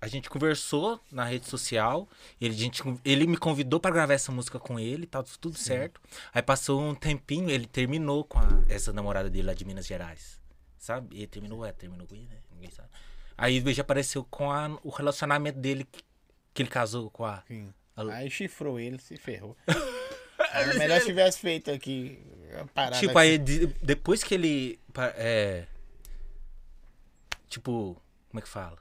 a 0.00 0.06
gente 0.08 0.28
conversou 0.28 1.00
na 1.12 1.24
rede 1.24 1.46
social. 1.46 2.08
Ele, 2.40 2.54
a 2.54 2.58
gente, 2.58 2.82
ele 3.04 3.26
me 3.26 3.36
convidou 3.36 3.78
pra 3.80 3.90
gravar 3.90 4.14
essa 4.14 4.32
música 4.32 4.58
com 4.58 4.78
ele, 4.80 5.06
tá 5.06 5.22
tudo 5.22 5.56
certo. 5.56 6.00
Aí 6.34 6.42
passou 6.42 6.80
um 6.82 6.94
tempinho, 6.94 7.48
ele 7.48 7.66
terminou 7.66 8.24
com 8.24 8.38
a- 8.38 8.48
essa 8.68 8.92
namorada 8.92 9.30
dele 9.30 9.46
lá 9.46 9.54
de 9.54 9.64
Minas 9.64 9.86
Gerais. 9.86 10.40
Sabe? 10.78 11.16
Ele 11.16 11.26
terminou, 11.26 11.64
é, 11.64 11.72
terminou 11.72 12.06
com 12.06 12.14
ele, 12.14 12.26
né? 12.28 12.36
Ninguém 12.52 12.70
sabe. 12.70 12.88
Aí 13.38 13.62
já 13.74 13.82
apareceu 13.82 14.24
com 14.24 14.50
a- 14.50 14.78
o 14.82 14.90
relacionamento 14.90 15.58
dele, 15.58 15.84
que, 15.84 16.02
que 16.56 16.62
ele 16.62 16.68
casou 16.70 17.10
com 17.10 17.24
a. 17.24 17.42
Sim. 17.46 17.72
Alô? 17.94 18.10
Aí 18.10 18.28
chifrou 18.30 18.80
ele, 18.80 18.98
se 18.98 19.16
ferrou. 19.16 19.56
Era 20.52 20.74
melhor 20.74 21.00
se 21.00 21.06
tivesse 21.06 21.38
feito 21.38 21.70
aqui 21.70 22.18
a 22.60 22.64
parada. 22.66 22.98
Tipo, 22.98 23.18
aqui. 23.18 23.28
aí 23.28 23.38
de- 23.38 23.66
depois 23.82 24.22
que 24.24 24.34
ele. 24.34 24.80
É, 25.16 25.64
Tipo, 27.48 27.96
como 28.28 28.38
é 28.38 28.42
que 28.42 28.48
fala? 28.48 28.76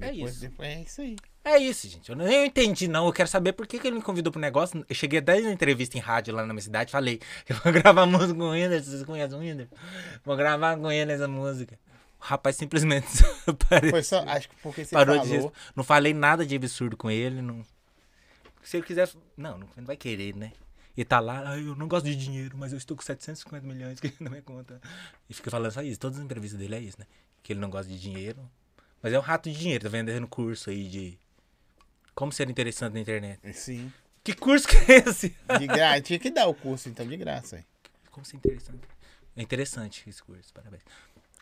É 0.00 0.12
depois, 0.12 0.32
isso. 0.32 0.40
Depois, 0.42 0.68
é 0.68 0.80
isso 0.82 1.00
aí. 1.00 1.16
É 1.44 1.58
isso, 1.58 1.88
gente. 1.88 2.10
Eu 2.10 2.16
nem 2.16 2.46
entendi, 2.46 2.86
não. 2.86 3.06
Eu 3.06 3.12
quero 3.12 3.28
saber 3.28 3.52
por 3.52 3.66
que, 3.66 3.78
que 3.78 3.86
ele 3.86 3.96
me 3.96 4.02
convidou 4.02 4.30
pro 4.30 4.40
negócio. 4.40 4.84
Eu 4.88 4.94
cheguei 4.94 5.18
até 5.18 5.40
na 5.40 5.50
entrevista 5.50 5.96
em 5.96 6.00
rádio 6.00 6.34
lá 6.34 6.44
na 6.44 6.52
minha 6.52 6.62
cidade 6.62 6.92
falei: 6.92 7.20
eu 7.48 7.56
vou 7.56 7.72
gravar 7.72 8.04
música 8.06 8.34
com 8.34 8.44
o 8.44 8.50
Whindersson. 8.52 8.90
Vocês 8.90 9.02
conhecem 9.04 9.36
o 9.36 9.40
Whindersson? 9.40 9.74
Vou 10.24 10.36
gravar 10.36 10.76
com 10.76 10.90
ele 10.92 11.12
essa 11.12 11.26
música. 11.26 11.78
O 12.20 12.24
rapaz 12.24 12.56
simplesmente 12.56 13.06
só, 14.04 14.24
acho 14.26 14.48
que 14.48 14.56
porque 14.56 14.84
você 14.84 14.94
parou 14.94 15.24
falou. 15.24 15.50
De, 15.50 15.56
não 15.74 15.84
falei 15.84 16.12
nada 16.12 16.44
de 16.44 16.56
absurdo 16.56 16.96
com 16.96 17.10
ele. 17.10 17.40
Não... 17.40 17.64
Se 18.62 18.76
ele 18.76 18.86
quiser. 18.86 19.08
Não, 19.36 19.58
não 19.58 19.68
vai 19.84 19.96
querer, 19.96 20.34
né? 20.34 20.52
E 20.96 21.04
tá 21.04 21.20
lá, 21.20 21.56
eu 21.56 21.76
não 21.76 21.86
gosto 21.86 22.06
de 22.06 22.16
dinheiro, 22.16 22.58
mas 22.58 22.72
eu 22.72 22.78
estou 22.78 22.96
com 22.96 23.02
750 23.04 23.64
milhões 23.64 23.98
aqui 23.98 24.12
na 24.18 24.28
minha 24.28 24.42
conta. 24.42 24.80
E 25.30 25.34
fica 25.34 25.48
falando 25.48 25.70
só 25.70 25.80
isso. 25.80 26.00
Todas 26.00 26.18
as 26.18 26.24
entrevistas 26.24 26.58
dele 26.58 26.74
é 26.74 26.80
isso, 26.80 26.98
né? 26.98 27.06
Que 27.40 27.52
ele 27.52 27.60
não 27.60 27.70
gosta 27.70 27.90
de 27.90 28.00
dinheiro. 28.00 28.50
Mas 29.00 29.12
é 29.12 29.18
um 29.18 29.22
rato 29.22 29.48
de 29.48 29.56
dinheiro, 29.56 29.84
tá 29.84 29.88
vendendo 29.88 30.26
curso 30.26 30.70
aí 30.70 30.88
de 30.88 31.16
como 32.16 32.32
ser 32.32 32.50
interessante 32.50 32.94
na 32.94 33.00
internet. 33.00 33.38
Sim. 33.54 33.92
Que 34.24 34.34
curso 34.34 34.66
que 34.68 34.76
é 34.76 34.96
esse? 35.08 35.36
De 35.56 35.66
graça. 35.68 36.00
Tinha 36.00 36.18
que 36.18 36.30
dar 36.30 36.48
o 36.48 36.54
curso, 36.54 36.88
então, 36.88 37.06
de 37.06 37.16
graça. 37.16 37.64
Como 38.10 38.26
ser 38.26 38.36
interessante. 38.36 38.80
É 39.36 39.42
interessante 39.42 40.02
esse 40.08 40.20
curso, 40.20 40.52
parabéns. 40.52 40.82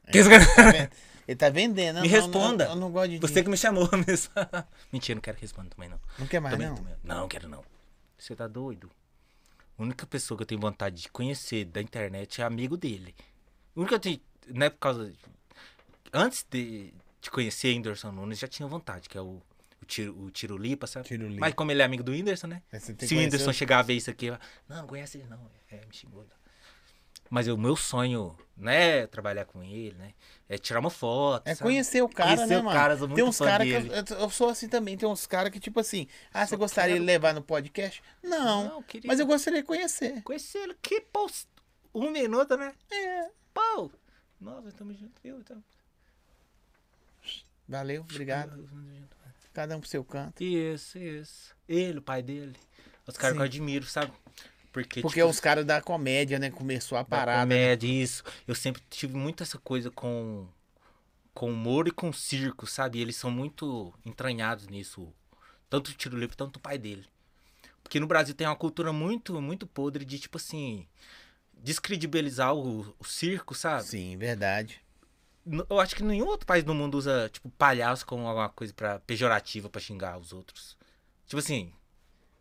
É, 0.06 0.18
ele, 0.18 0.28
tá 0.28 0.90
ele 1.28 1.36
tá 1.36 1.50
vendendo. 1.50 2.00
Me 2.00 2.08
não, 2.08 2.14
responda. 2.14 2.64
Não, 2.66 2.72
eu 2.72 2.80
não 2.80 2.90
gosto 2.90 3.10
de 3.10 3.18
Você 3.18 3.42
que 3.42 3.48
me 3.48 3.56
chamou 3.56 3.88
mesmo. 4.06 4.32
Mentira, 4.92 5.16
não 5.16 5.22
quero 5.22 5.36
que 5.36 5.42
responda 5.42 5.70
também, 5.70 5.88
não. 5.88 6.00
Não 6.18 6.26
quer 6.26 6.40
mais, 6.40 6.54
também, 6.54 6.68
não? 6.68 6.76
Também. 6.76 6.96
Não, 7.02 7.28
quero 7.28 7.48
não. 7.48 7.64
Você 8.18 8.34
tá 8.34 8.46
doido? 8.46 8.90
A 9.78 9.82
única 9.82 10.06
pessoa 10.06 10.36
que 10.38 10.42
eu 10.42 10.46
tenho 10.46 10.60
vontade 10.60 11.02
de 11.02 11.08
conhecer 11.08 11.64
da 11.66 11.82
internet 11.82 12.40
é 12.40 12.44
amigo 12.44 12.76
dele. 12.76 13.14
A 13.76 13.80
única 13.80 13.98
que 13.98 14.08
eu 14.08 14.12
tenho, 14.12 14.20
não 14.58 14.66
é 14.66 14.70
por 14.70 14.78
causa... 14.78 15.12
Antes 16.12 16.46
de, 16.50 16.94
de 17.20 17.30
conhecer 17.30 17.76
Anderson 17.76 18.10
Nunes, 18.10 18.38
já 18.38 18.48
tinha 18.48 18.66
vontade, 18.66 19.08
que 19.08 19.18
é 19.18 19.20
o 19.20 19.42
o, 19.82 19.84
tiro, 19.86 20.18
o 20.18 20.30
Tirulipa, 20.30 20.86
sabe? 20.86 21.06
Tirulipa. 21.06 21.40
Mas 21.40 21.54
como 21.54 21.70
ele 21.70 21.82
é 21.82 21.84
amigo 21.84 22.02
do 22.02 22.12
Whindersson, 22.12 22.48
né? 22.48 22.62
Se 22.78 23.14
o 23.14 23.18
Whindersson 23.18 23.52
chegar 23.52 23.78
a 23.78 23.82
ver 23.82 23.94
isso 23.94 24.10
aqui, 24.10 24.30
não, 24.30 24.38
não 24.68 24.86
conhece 24.86 25.18
ele 25.18 25.28
não, 25.28 25.38
é, 25.70 25.76
me 25.86 25.92
xingou. 25.94 26.26
Mas 27.28 27.48
o 27.48 27.56
meu 27.56 27.76
sonho, 27.76 28.36
né, 28.56 29.06
trabalhar 29.06 29.44
com 29.44 29.62
ele, 29.62 29.94
né? 29.98 30.14
É 30.48 30.56
tirar 30.56 30.80
uma 30.80 30.90
foto. 30.90 31.46
É 31.46 31.54
sabe? 31.54 31.68
conhecer 31.70 32.02
o 32.02 32.08
cara, 32.08 32.36
conhecer 32.36 32.56
né, 32.56 32.62
mano? 32.62 32.76
Cara, 32.76 32.96
tem 32.96 33.24
uns 33.24 33.38
caras 33.38 33.66
que 33.66 34.12
eu, 34.12 34.18
eu, 34.18 34.30
sou 34.30 34.48
assim 34.48 34.68
também. 34.68 34.96
Tem 34.96 35.08
uns 35.08 35.26
caras 35.26 35.50
que, 35.50 35.58
tipo 35.58 35.80
assim, 35.80 36.06
ah, 36.32 36.46
Só 36.46 36.50
você 36.50 36.56
gostaria 36.56 36.94
quero... 36.94 37.04
de 37.04 37.06
levar 37.06 37.34
no 37.34 37.42
podcast? 37.42 38.02
Não. 38.22 38.68
não 38.68 38.82
queria... 38.82 39.08
Mas 39.08 39.18
eu 39.18 39.26
gostaria 39.26 39.60
de 39.60 39.66
conhecer. 39.66 40.22
Conhecer 40.22 40.58
ele, 40.58 40.76
que 40.80 41.00
post... 41.00 41.48
um 41.94 42.10
minuto, 42.10 42.56
né? 42.56 42.72
É. 42.90 43.30
Pô! 43.52 43.90
Nossa, 44.40 44.68
estamos 44.68 44.96
juntos, 44.98 45.20
viu? 45.22 45.38
Então... 45.38 45.62
Valeu, 47.68 48.02
obrigado. 48.02 48.68
Cada 49.52 49.76
um 49.76 49.80
pro 49.80 49.88
seu 49.88 50.04
canto. 50.04 50.44
Isso, 50.44 50.98
isso. 50.98 51.56
Ele, 51.68 51.98
o 51.98 52.02
pai 52.02 52.22
dele. 52.22 52.54
Os 53.06 53.16
caras 53.16 53.36
que 53.36 53.40
eu 53.40 53.46
admiro, 53.46 53.86
sabe? 53.86 54.12
Porque, 54.76 55.00
Porque 55.00 55.20
tipo, 55.20 55.30
os 55.30 55.40
caras 55.40 55.64
da 55.64 55.80
comédia, 55.80 56.38
né? 56.38 56.50
Começou 56.50 56.98
a 56.98 57.04
parada. 57.04 57.38
Da 57.38 57.46
né? 57.46 57.54
comédia, 57.54 57.88
né? 57.88 57.94
isso. 57.94 58.22
Eu 58.46 58.54
sempre 58.54 58.82
tive 58.90 59.16
muito 59.16 59.42
essa 59.42 59.56
coisa 59.56 59.90
com, 59.90 60.46
com 61.32 61.50
humor 61.50 61.88
e 61.88 61.90
com 61.90 62.12
circo, 62.12 62.66
sabe? 62.66 63.00
Eles 63.00 63.16
são 63.16 63.30
muito 63.30 63.90
entranhados 64.04 64.68
nisso. 64.68 65.10
Tanto 65.70 65.88
o 65.88 65.94
Tiro 65.94 66.18
Lipo, 66.18 66.36
tanto 66.36 66.58
o 66.58 66.60
pai 66.60 66.76
dele. 66.76 67.06
Porque 67.82 67.98
no 67.98 68.06
Brasil 68.06 68.34
tem 68.34 68.46
uma 68.46 68.54
cultura 68.54 68.92
muito, 68.92 69.40
muito 69.40 69.66
podre 69.66 70.04
de, 70.04 70.18
tipo 70.18 70.36
assim, 70.36 70.86
descredibilizar 71.54 72.54
o, 72.54 72.94
o 72.98 73.04
circo, 73.04 73.54
sabe? 73.54 73.84
Sim, 73.84 74.18
verdade. 74.18 74.82
Eu 75.70 75.80
acho 75.80 75.96
que 75.96 76.02
nenhum 76.02 76.26
outro 76.26 76.46
país 76.46 76.64
do 76.64 76.74
mundo 76.74 76.98
usa, 76.98 77.30
tipo, 77.32 77.48
palhaço 77.48 78.04
como 78.04 78.26
alguma 78.26 78.50
coisa 78.50 78.74
para 78.74 79.00
pejorativa 79.00 79.70
para 79.70 79.80
xingar 79.80 80.18
os 80.18 80.34
outros. 80.34 80.76
Tipo 81.26 81.38
assim. 81.38 81.72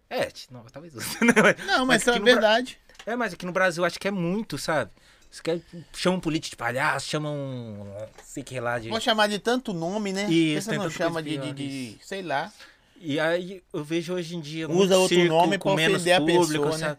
É, 0.10 0.30
não, 0.52 0.64
talvez 0.66 0.96
use. 0.96 1.18
Né? 1.24 1.34
Não, 1.66 1.86
mas, 1.86 2.06
mas 2.06 2.16
é 2.16 2.20
verdade. 2.20 2.80
Bra... 2.98 3.14
É, 3.14 3.16
mas 3.16 3.34
aqui 3.34 3.46
no 3.46 3.52
Brasil 3.52 3.84
acho 3.84 4.00
que 4.00 4.08
é 4.08 4.12
muito, 4.12 4.58
sabe? 4.58 4.92
Quer, 5.44 5.60
chamam 5.94 6.18
um 6.18 6.22
político 6.22 6.52
de 6.52 6.56
palhaço, 6.56 7.10
chamam. 7.10 7.36
Um, 7.36 7.94
sei 8.24 8.42
que 8.42 8.58
lá 8.60 8.80
de. 8.80 8.90
Pode 8.90 9.04
chamar 9.04 9.28
de 9.28 9.38
tanto 9.38 9.74
nome, 9.74 10.14
né? 10.14 10.30
Isso, 10.30 10.70
você 10.70 10.78
não 10.78 10.90
chama 10.90 11.22
de, 11.22 11.38
de, 11.38 11.52
de, 11.52 11.98
sei 12.02 12.22
lá. 12.22 12.52
E 12.98 13.20
aí 13.20 13.62
eu 13.74 13.84
vejo 13.84 14.14
hoje 14.14 14.36
em 14.36 14.40
dia. 14.40 14.70
Usa 14.70 14.98
outro 14.98 15.22
nome 15.26 15.58
pra 15.58 15.72
ofender 15.72 16.20
público, 16.20 16.68
a 16.68 16.72
pessoa, 16.72 16.78
né? 16.78 16.98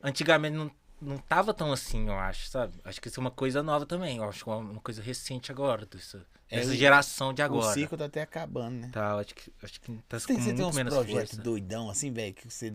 Antigamente 0.00 0.56
não 0.56 0.70
não 1.00 1.18
tava 1.18 1.52
tão 1.52 1.72
assim, 1.72 2.08
eu 2.08 2.18
acho, 2.18 2.48
sabe? 2.48 2.74
Acho 2.84 3.00
que 3.00 3.08
isso 3.08 3.20
é 3.20 3.22
uma 3.22 3.30
coisa 3.30 3.62
nova 3.62 3.84
também. 3.84 4.16
Eu 4.18 4.24
acho 4.24 4.44
que 4.44 4.50
é 4.50 4.54
uma 4.54 4.80
coisa 4.80 5.02
recente 5.02 5.52
agora, 5.52 5.84
dessa, 5.86 6.24
é, 6.50 6.58
dessa 6.58 6.74
geração 6.74 7.34
de 7.34 7.42
agora. 7.42 7.66
O 7.66 7.74
ciclo 7.74 7.98
tá 7.98 8.06
até 8.06 8.22
acabando, 8.22 8.80
né? 8.80 8.90
Tá, 8.92 9.16
acho 9.16 9.34
que, 9.34 9.52
acho 9.62 9.80
que 9.80 9.92
tá 10.08 10.18
com 10.20 10.32
muito 10.32 10.56
tem 10.56 10.64
uns 10.64 10.74
menos 10.74 10.94
projetos 10.94 11.30
força. 11.30 11.42
doidão, 11.42 11.90
assim, 11.90 12.12
velho, 12.12 12.34
que 12.34 12.50
você 12.50 12.74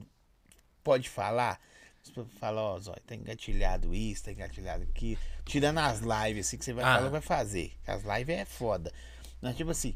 pode 0.83 1.09
falar. 1.09 1.59
Você 2.03 2.23
fala, 2.39 2.61
ó, 2.61 2.79
Zói, 2.79 2.99
tá 3.05 3.15
engatilhado 3.15 3.93
isso, 3.93 4.25
tá 4.25 4.31
engatilhado 4.31 4.83
aqui. 4.83 5.17
Tirando 5.45 5.79
as 5.79 5.99
lives, 5.99 6.47
assim, 6.47 6.57
que 6.57 6.65
você 6.65 6.73
vai 6.73 6.83
ah. 6.83 6.97
falar, 6.97 7.09
vai 7.09 7.21
fazer. 7.21 7.73
As 7.85 8.03
lives 8.03 8.35
é 8.35 8.45
foda. 8.45 8.91
Mas, 9.39 9.55
tipo 9.55 9.71
assim, 9.71 9.95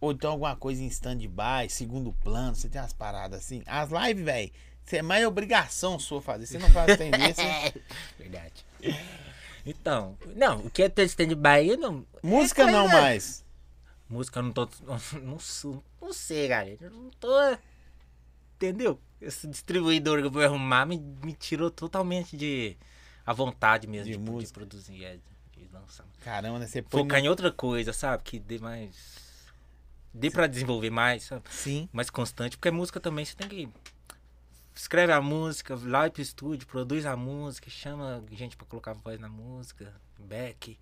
ou 0.00 0.12
então 0.12 0.32
alguma 0.32 0.56
coisa 0.56 0.82
em 0.82 0.86
stand-by, 0.86 1.68
segundo 1.68 2.12
plano, 2.12 2.54
você 2.54 2.68
tem 2.68 2.80
umas 2.80 2.92
paradas 2.92 3.40
assim. 3.40 3.62
As 3.66 3.90
lives, 3.90 4.24
velho 4.24 4.52
é 4.96 5.02
mais 5.02 5.26
obrigação 5.26 5.98
sua 5.98 6.20
fazer. 6.22 6.46
Você 6.46 6.58
não 6.58 6.70
faz 6.70 6.96
tendência. 6.96 7.44
Verdade. 8.18 8.64
Então, 9.64 10.16
não, 10.34 10.60
o 10.60 10.70
que 10.70 10.82
é 10.82 10.88
ter 10.88 11.04
stand-by 11.04 11.76
não. 11.76 12.06
Música 12.22 12.62
é 12.62 12.72
não 12.72 12.88
mais. 12.88 13.44
Música 14.08 14.40
eu 14.40 14.44
não 14.44 14.52
tô. 14.52 14.66
Não, 14.86 14.98
não, 15.22 15.82
não 16.00 16.12
sei, 16.12 16.48
galera. 16.48 16.78
Eu 16.80 16.90
não 16.90 17.10
tô. 17.10 17.28
Entendeu? 18.56 18.98
Esse 19.20 19.46
distribuidor 19.46 20.20
que 20.20 20.26
eu 20.26 20.30
vou 20.30 20.42
arrumar 20.42 20.86
me, 20.86 20.98
me 20.98 21.34
tirou 21.34 21.70
totalmente 21.70 22.36
de. 22.36 22.76
a 23.26 23.32
vontade 23.34 23.86
mesmo 23.86 24.06
de, 24.06 24.12
de, 24.12 24.18
música. 24.18 24.46
de 24.46 24.52
produzir, 24.54 25.04
é, 25.04 25.18
de, 25.52 25.68
lançar. 25.70 26.06
Caramba, 26.24 26.60
né? 26.60 26.66
Você 26.66 26.82
Focar 26.82 27.20
em 27.20 27.28
outra 27.28 27.52
coisa, 27.52 27.92
sabe? 27.92 28.22
Que 28.22 28.38
dê 28.38 28.58
mais. 28.58 28.96
Dê 30.14 30.30
Sim. 30.30 30.34
pra 30.34 30.46
desenvolver 30.46 30.90
mais, 30.90 31.24
sabe? 31.24 31.42
Sim. 31.50 31.88
Mais 31.92 32.08
constante. 32.08 32.56
Porque 32.56 32.70
música 32.70 32.98
também 32.98 33.26
você 33.26 33.36
tem 33.36 33.48
que 33.48 33.68
escreve 34.78 35.12
a 35.12 35.20
música, 35.20 35.74
vai 35.74 36.08
pro 36.08 36.22
estúdio, 36.22 36.66
produz 36.66 37.04
a 37.04 37.16
música, 37.16 37.68
chama 37.68 38.22
gente 38.30 38.56
para 38.56 38.64
colocar 38.64 38.92
voz 38.92 39.18
na 39.18 39.28
música, 39.28 39.92
back. 40.16 40.78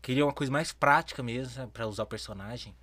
Queria 0.00 0.24
uma 0.24 0.32
coisa 0.32 0.50
mais 0.50 0.72
prática 0.72 1.22
mesmo, 1.22 1.68
para 1.68 1.86
usar 1.86 2.04
o 2.04 2.06
personagem. 2.06 2.74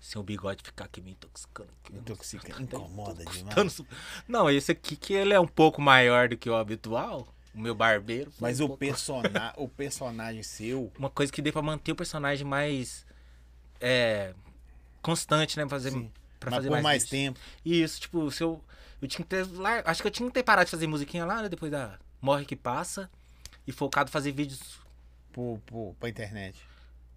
Sem 0.00 0.20
o 0.20 0.24
bigode 0.24 0.62
ficar 0.64 0.86
aqui 0.86 1.00
me 1.00 1.12
intoxicando. 1.12 1.70
Aqui, 1.84 1.96
Intoxica, 1.96 2.60
incomoda 2.60 3.24
demais. 3.24 3.80
Não, 4.26 4.50
esse 4.50 4.72
aqui 4.72 4.96
que 4.96 5.12
ele 5.12 5.32
é 5.32 5.40
um 5.40 5.46
pouco 5.46 5.80
maior 5.80 6.28
do 6.28 6.36
que 6.36 6.50
o 6.50 6.56
habitual. 6.56 7.32
O 7.54 7.60
meu 7.60 7.74
barbeiro. 7.74 8.32
Mas 8.40 8.60
um 8.60 8.64
o, 8.64 8.68
pouco... 8.68 8.80
persona... 8.80 9.52
o 9.56 9.68
personagem 9.68 10.42
seu. 10.42 10.92
Uma 10.98 11.10
coisa 11.10 11.32
que 11.32 11.42
dê 11.42 11.50
pra 11.50 11.62
manter 11.62 11.92
o 11.92 11.96
personagem 11.96 12.46
mais. 12.46 13.04
É. 13.80 14.34
Constante, 15.02 15.56
né? 15.56 15.68
Fazer, 15.68 15.90
Sim. 15.90 16.12
pra 16.38 16.50
Mas 16.50 16.58
fazer 16.58 16.68
por 16.68 16.74
mais, 16.74 16.84
mais 16.84 17.04
tempo. 17.04 17.40
Isso, 17.64 18.00
tipo, 18.00 18.30
se 18.30 18.42
eu 18.44 18.62
eu 19.00 19.08
tinha 19.08 19.24
que 19.24 19.28
ter. 19.28 19.46
Lá, 19.52 19.82
acho 19.84 20.02
que 20.02 20.08
eu 20.08 20.12
tinha 20.12 20.28
que 20.28 20.34
ter 20.34 20.42
parado 20.42 20.66
de 20.66 20.70
fazer 20.70 20.86
musiquinha 20.86 21.24
lá, 21.24 21.42
né? 21.42 21.48
Depois 21.48 21.70
da 21.70 21.98
Morre 22.20 22.44
que 22.44 22.56
Passa. 22.56 23.10
E 23.66 23.72
focado 23.72 24.08
em 24.08 24.12
fazer 24.12 24.32
vídeos. 24.32 24.80
Por, 25.32 25.60
pra 26.00 26.08
internet. 26.08 26.58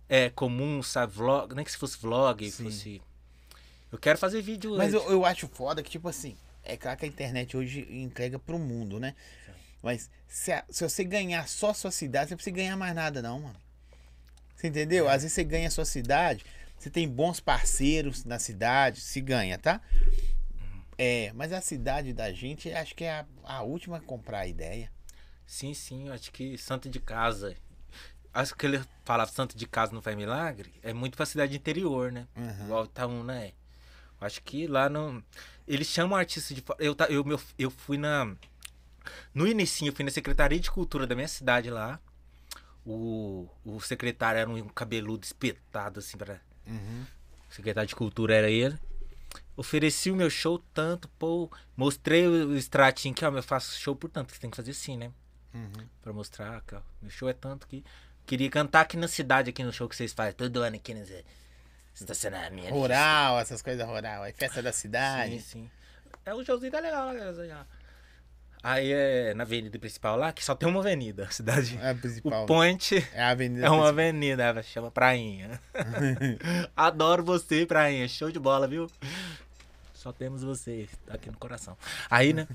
É, 0.08 0.30
comum, 0.30 0.84
sabe? 0.84 1.14
Vlog. 1.14 1.56
Nem 1.56 1.66
que 1.66 1.72
se 1.72 1.78
fosse 1.78 1.98
vlog, 1.98 2.50
Sim. 2.52 2.66
fosse. 2.66 3.02
Eu 3.92 3.98
quero 3.98 4.18
fazer 4.18 4.42
vídeo. 4.42 4.78
Mas 4.78 4.94
eu, 4.94 5.02
eu 5.10 5.26
acho 5.26 5.48
foda 5.48 5.82
que, 5.82 5.90
tipo 5.90 6.08
assim, 6.08 6.36
é 6.64 6.78
claro 6.78 6.98
que 6.98 7.06
a 7.06 7.08
internet 7.08 7.58
hoje 7.58 7.88
entrega 7.90 8.38
pro 8.38 8.60
mundo, 8.60 9.00
né? 9.00 9.16
Mas 9.82 10.10
se, 10.28 10.52
a, 10.52 10.64
se 10.70 10.88
você 10.88 11.04
ganhar 11.04 11.48
só 11.48 11.72
a 11.72 11.74
sua 11.74 11.92
cidade, 11.92 12.28
você 12.28 12.34
não 12.34 12.38
precisa 12.38 12.56
ganhar 12.56 12.78
mais 12.78 12.94
nada, 12.94 13.22
não, 13.22 13.40
mano. 13.40 13.56
Você 14.56 14.68
entendeu? 14.68 15.10
Às 15.10 15.24
vezes 15.24 15.34
você 15.34 15.44
ganha 15.44 15.68
a 15.68 15.72
sua 15.72 15.86
cidade, 15.86 16.46
você 16.78 16.90
tem 16.90 17.08
bons 17.08 17.40
parceiros 17.40 18.24
na 18.24 18.38
cidade, 18.38 19.02
se 19.02 19.20
ganha, 19.20 19.58
tá? 19.58 19.82
É, 21.04 21.34
mas 21.34 21.52
a 21.52 21.60
cidade 21.60 22.14
da 22.14 22.32
gente, 22.32 22.72
acho 22.72 22.94
que 22.94 23.06
é 23.06 23.12
a, 23.12 23.26
a 23.44 23.64
última 23.64 23.98
a 23.98 24.00
comprar 24.00 24.42
a 24.42 24.48
ideia. 24.48 24.92
Sim, 25.48 25.74
sim, 25.74 26.10
acho 26.10 26.32
que 26.32 26.56
Santo 26.60 26.88
de 26.88 27.00
Casa. 27.00 27.56
Acho 28.32 28.56
que 28.56 28.68
ele 28.68 28.80
fala 29.04 29.26
Santo 29.26 29.58
de 29.58 29.66
Casa 29.66 29.94
não 29.94 30.02
faz 30.04 30.16
milagre, 30.16 30.72
é 30.84 30.94
muito 30.94 31.18
pra 31.18 31.26
cidade 31.26 31.58
interior, 31.58 32.12
né? 32.12 32.28
Uhum. 32.38 32.66
Igual 32.66 32.86
Itaúna 32.86 33.42
é. 33.42 33.54
Acho 34.20 34.44
que 34.44 34.68
lá 34.68 34.90
não. 34.90 35.24
Eles 35.68 35.88
chamam 35.88 36.16
artistas 36.16 36.56
de. 36.56 36.64
Eu, 36.78 36.96
eu, 37.10 37.28
eu, 37.32 37.42
eu 37.58 37.72
fui 37.72 37.98
na. 37.98 38.36
No 39.34 39.48
início, 39.48 39.88
eu 39.88 39.96
fui 39.96 40.06
na 40.06 40.12
Secretaria 40.12 40.60
de 40.60 40.70
Cultura 40.70 41.08
da 41.08 41.16
minha 41.16 41.28
cidade 41.28 41.72
lá. 41.72 42.00
O, 42.86 43.50
o 43.66 43.82
secretário 43.82 44.40
era 44.40 44.48
um 44.48 44.70
cabeludo 44.70 45.26
espetado, 45.26 45.98
assim, 45.98 46.16
para. 46.16 46.40
Uhum. 46.68 47.08
O 47.50 47.54
secretário 47.56 47.88
de 47.88 47.96
Cultura 47.96 48.36
era 48.36 48.52
ele 48.52 48.78
ofereci 49.56 50.12
o 50.12 50.16
meu 50.16 50.30
show 50.30 50.60
tanto, 50.74 51.08
pô, 51.20 51.50
mostrei 51.76 52.28
o 52.28 52.56
extratinho 52.56 53.14
que, 53.14 53.26
ó, 53.26 53.32
eu 53.32 53.44
faço 53.44 53.80
show 53.80 53.96
por 53.96 54.10
tanto, 54.10 54.28
que 54.28 54.36
você 54.36 54.42
tem 54.42 54.50
que 54.50 54.58
fazer 54.58 54.72
assim, 54.72 54.98
né? 54.98 55.12
Uhum. 55.54 55.88
Pra 56.02 56.14
mostrar 56.14 56.62
que, 56.62 56.76
ó, 56.76 56.82
meu 57.02 57.12
show 57.12 57.30
é 57.30 57.34
tanto 57.34 57.68
que. 57.68 57.84
Queria 58.26 58.50
cantar 58.50 58.82
aqui 58.82 58.96
na 58.96 59.08
cidade, 59.08 59.50
aqui 59.50 59.64
no 59.64 59.74
show 59.74 59.90
que 59.90 59.96
vocês 59.96 60.14
fazem, 60.14 60.34
todo 60.34 60.62
ano 60.62 60.76
aqui 60.76 60.94
nesse 60.94 61.26
estacionamento. 61.94 62.70
Rural, 62.70 63.40
essas 63.40 63.62
coisas 63.62 63.86
rural. 63.86 64.24
Festa 64.36 64.62
da 64.62 64.72
cidade. 64.72 65.40
Sim, 65.42 65.64
sim. 65.64 65.72
É 66.24 66.34
um 66.34 66.46
showzinho 66.46 66.72
tá 66.72 66.80
legal, 66.80 67.12
né? 67.14 67.66
Aí 68.64 68.92
é 68.92 69.34
na 69.34 69.44
avenida 69.44 69.78
principal 69.80 70.16
lá, 70.16 70.32
que 70.32 70.46
só 70.46 70.54
tem 70.54 70.70
uma 70.70 70.80
avenida, 70.82 71.26
a 71.26 71.32
cidade. 71.32 71.78
É 71.82 71.90
a 71.90 71.96
principal. 71.96 72.44
O 72.44 72.46
Point 72.46 72.96
É 73.14 73.24
a 73.24 73.30
avenida. 73.30 73.66
é 73.66 73.70
uma 73.70 73.78
principal. 73.78 73.88
avenida, 74.06 74.44
ela 74.44 74.62
chama 74.64 74.92
Prainha. 74.92 75.60
Adoro 76.76 77.24
você, 77.24 77.66
Prainha. 77.66 78.08
Show 78.08 78.32
de 78.32 78.40
bola, 78.40 78.68
viu? 78.68 78.88
Só 79.94 80.12
temos 80.12 80.44
você, 80.44 80.88
aqui 81.08 81.30
no 81.32 81.38
coração. 81.38 81.76
Aí, 82.10 82.34
né? 82.34 82.48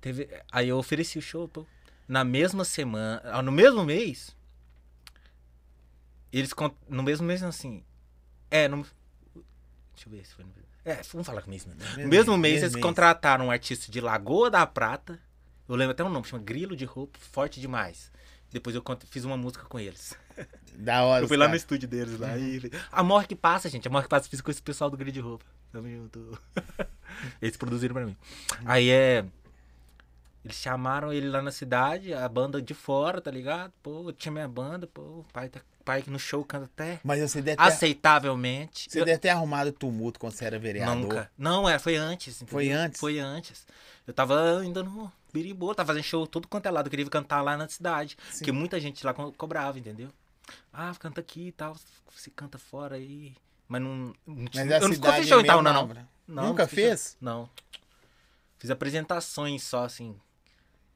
Teve, 0.00 0.28
aí 0.50 0.68
eu 0.68 0.78
ofereci 0.78 1.18
o 1.18 1.22
show, 1.22 1.46
pô. 1.46 1.66
Na 2.08 2.24
mesma 2.24 2.64
semana, 2.64 3.20
ah, 3.24 3.42
no 3.42 3.52
mesmo 3.52 3.84
mês, 3.84 4.34
eles 6.32 6.50
no 6.88 7.02
mesmo 7.02 7.26
mês 7.26 7.42
assim, 7.42 7.82
é, 8.50 8.66
no, 8.68 8.82
deixa 9.94 10.06
eu 10.08 10.10
ver 10.10 10.26
se 10.26 10.34
foi 10.34 10.44
no, 10.44 10.50
é, 10.84 11.00
vamos 11.12 11.26
falar 11.26 11.42
com 11.42 11.52
isso, 11.52 11.68
né? 11.68 11.74
No 11.78 11.84
Mesmo 11.96 12.08
mesmo 12.08 12.38
mês, 12.38 12.40
mês 12.40 12.52
mesmo 12.54 12.64
eles 12.64 12.72
mês. 12.74 12.82
contrataram 12.84 13.46
um 13.46 13.50
artista 13.50 13.90
de 13.90 14.00
Lagoa 14.00 14.50
da 14.50 14.66
Prata, 14.66 15.18
eu 15.68 15.76
lembro 15.76 15.92
até 15.92 16.02
o 16.02 16.08
nome, 16.08 16.26
chama 16.26 16.42
Grilo 16.42 16.76
de 16.76 16.84
Roupa, 16.84 17.18
forte 17.18 17.60
demais. 17.60 18.10
Depois 18.50 18.76
eu 18.76 18.82
fiz 19.08 19.24
uma 19.24 19.36
música 19.36 19.64
com 19.64 19.78
eles. 19.80 20.14
Da 20.74 21.04
hora. 21.04 21.22
Eu 21.22 21.28
fui 21.28 21.36
lá 21.36 21.46
no 21.48 21.54
estúdio 21.54 21.86
deles 21.86 22.18
lá 22.18 22.34
e 22.38 22.56
ele... 22.56 22.72
A 22.90 23.02
Morre 23.02 23.26
que 23.26 23.36
Passa, 23.36 23.68
gente. 23.68 23.86
A 23.86 23.90
Morre 23.90 24.04
que 24.04 24.08
Passa 24.08 24.26
fiz 24.26 24.40
com 24.40 24.50
esse 24.50 24.62
pessoal 24.62 24.88
do 24.88 24.96
Grid 24.96 25.12
de 25.12 25.20
Roupa. 25.20 25.44
Tamo 25.70 25.86
junto. 25.86 26.38
Eles 27.42 27.58
produziram 27.58 27.92
pra 27.94 28.06
mim. 28.06 28.16
Aí 28.64 28.88
é... 28.88 29.22
Eles 30.42 30.56
chamaram 30.56 31.12
ele 31.12 31.28
lá 31.28 31.42
na 31.42 31.52
cidade, 31.52 32.12
a 32.14 32.26
banda 32.28 32.60
de 32.60 32.72
fora, 32.72 33.20
tá 33.20 33.30
ligado? 33.30 33.70
Pô, 33.82 34.08
eu 34.08 34.12
tinha 34.12 34.32
minha 34.32 34.48
banda, 34.48 34.86
pô, 34.86 35.00
o 35.02 35.26
pai, 35.32 35.48
tá... 35.50 35.60
pai 35.82 36.02
que 36.02 36.10
no 36.10 36.18
show 36.18 36.44
canta 36.44 36.64
até 36.66 37.00
Mas 37.04 37.20
você 37.20 37.42
deve 37.42 37.56
ter, 37.56 37.62
aceitavelmente. 37.62 38.86
você 38.90 39.00
Eu- 39.00 39.04
deve 39.04 39.18
ter 39.18 39.28
arrumado 39.30 39.72
tumulto 39.72 40.18
quando 40.20 40.32
você 40.32 40.44
era 40.44 40.58
vereador. 40.58 40.96
Nunca. 40.96 41.30
Não, 41.36 41.68
é, 41.68 41.78
foi 41.78 41.96
antes. 41.96 42.36
entendeu? 42.36 42.52
Foi 42.52 42.70
antes? 42.70 43.00
Foi 43.00 43.18
antes. 43.18 43.66
Eu 44.06 44.12
tava 44.14 44.60
ainda 44.60 44.82
no 44.82 45.10
Biribu, 45.32 45.74
tava 45.74 45.88
fazendo 45.88 46.02
show 46.04 46.26
todo 46.26 46.46
quanto 46.48 46.66
é 46.66 46.70
lado. 46.70 46.86
Eu 46.86 46.90
queria 46.90 47.06
cantar 47.06 47.42
lá 47.42 47.56
na 47.56 47.68
cidade. 47.68 48.16
Sim. 48.30 48.38
Porque 48.38 48.52
muita 48.52 48.80
gente 48.80 49.04
lá 49.04 49.12
co- 49.14 49.32
cobrava, 49.32 49.78
entendeu? 49.78 50.08
Ah, 50.72 50.92
canta 50.98 51.20
aqui 51.20 51.48
e 51.48 51.52
tal. 51.52 51.76
Você 52.14 52.30
canta 52.30 52.58
fora 52.58 52.96
aí. 52.96 53.34
Mas 53.68 53.80
não. 53.80 54.14
Mas 54.26 54.54
eu 54.70 54.80
não 54.80 54.92
cidade 54.92 55.16
fiz 55.20 55.28
show 55.28 55.38
é 55.38 55.42
em 55.42 55.46
tal, 55.46 55.62
não, 55.62 55.72
não. 55.72 55.86
nova. 55.86 56.08
Não, 56.28 56.46
Nunca 56.48 56.62
não 56.64 56.68
fiz 56.68 56.76
fez? 56.78 57.16
Não. 57.20 57.48
Fiz 58.58 58.70
apresentações 58.70 59.62
só, 59.62 59.84
assim. 59.84 60.14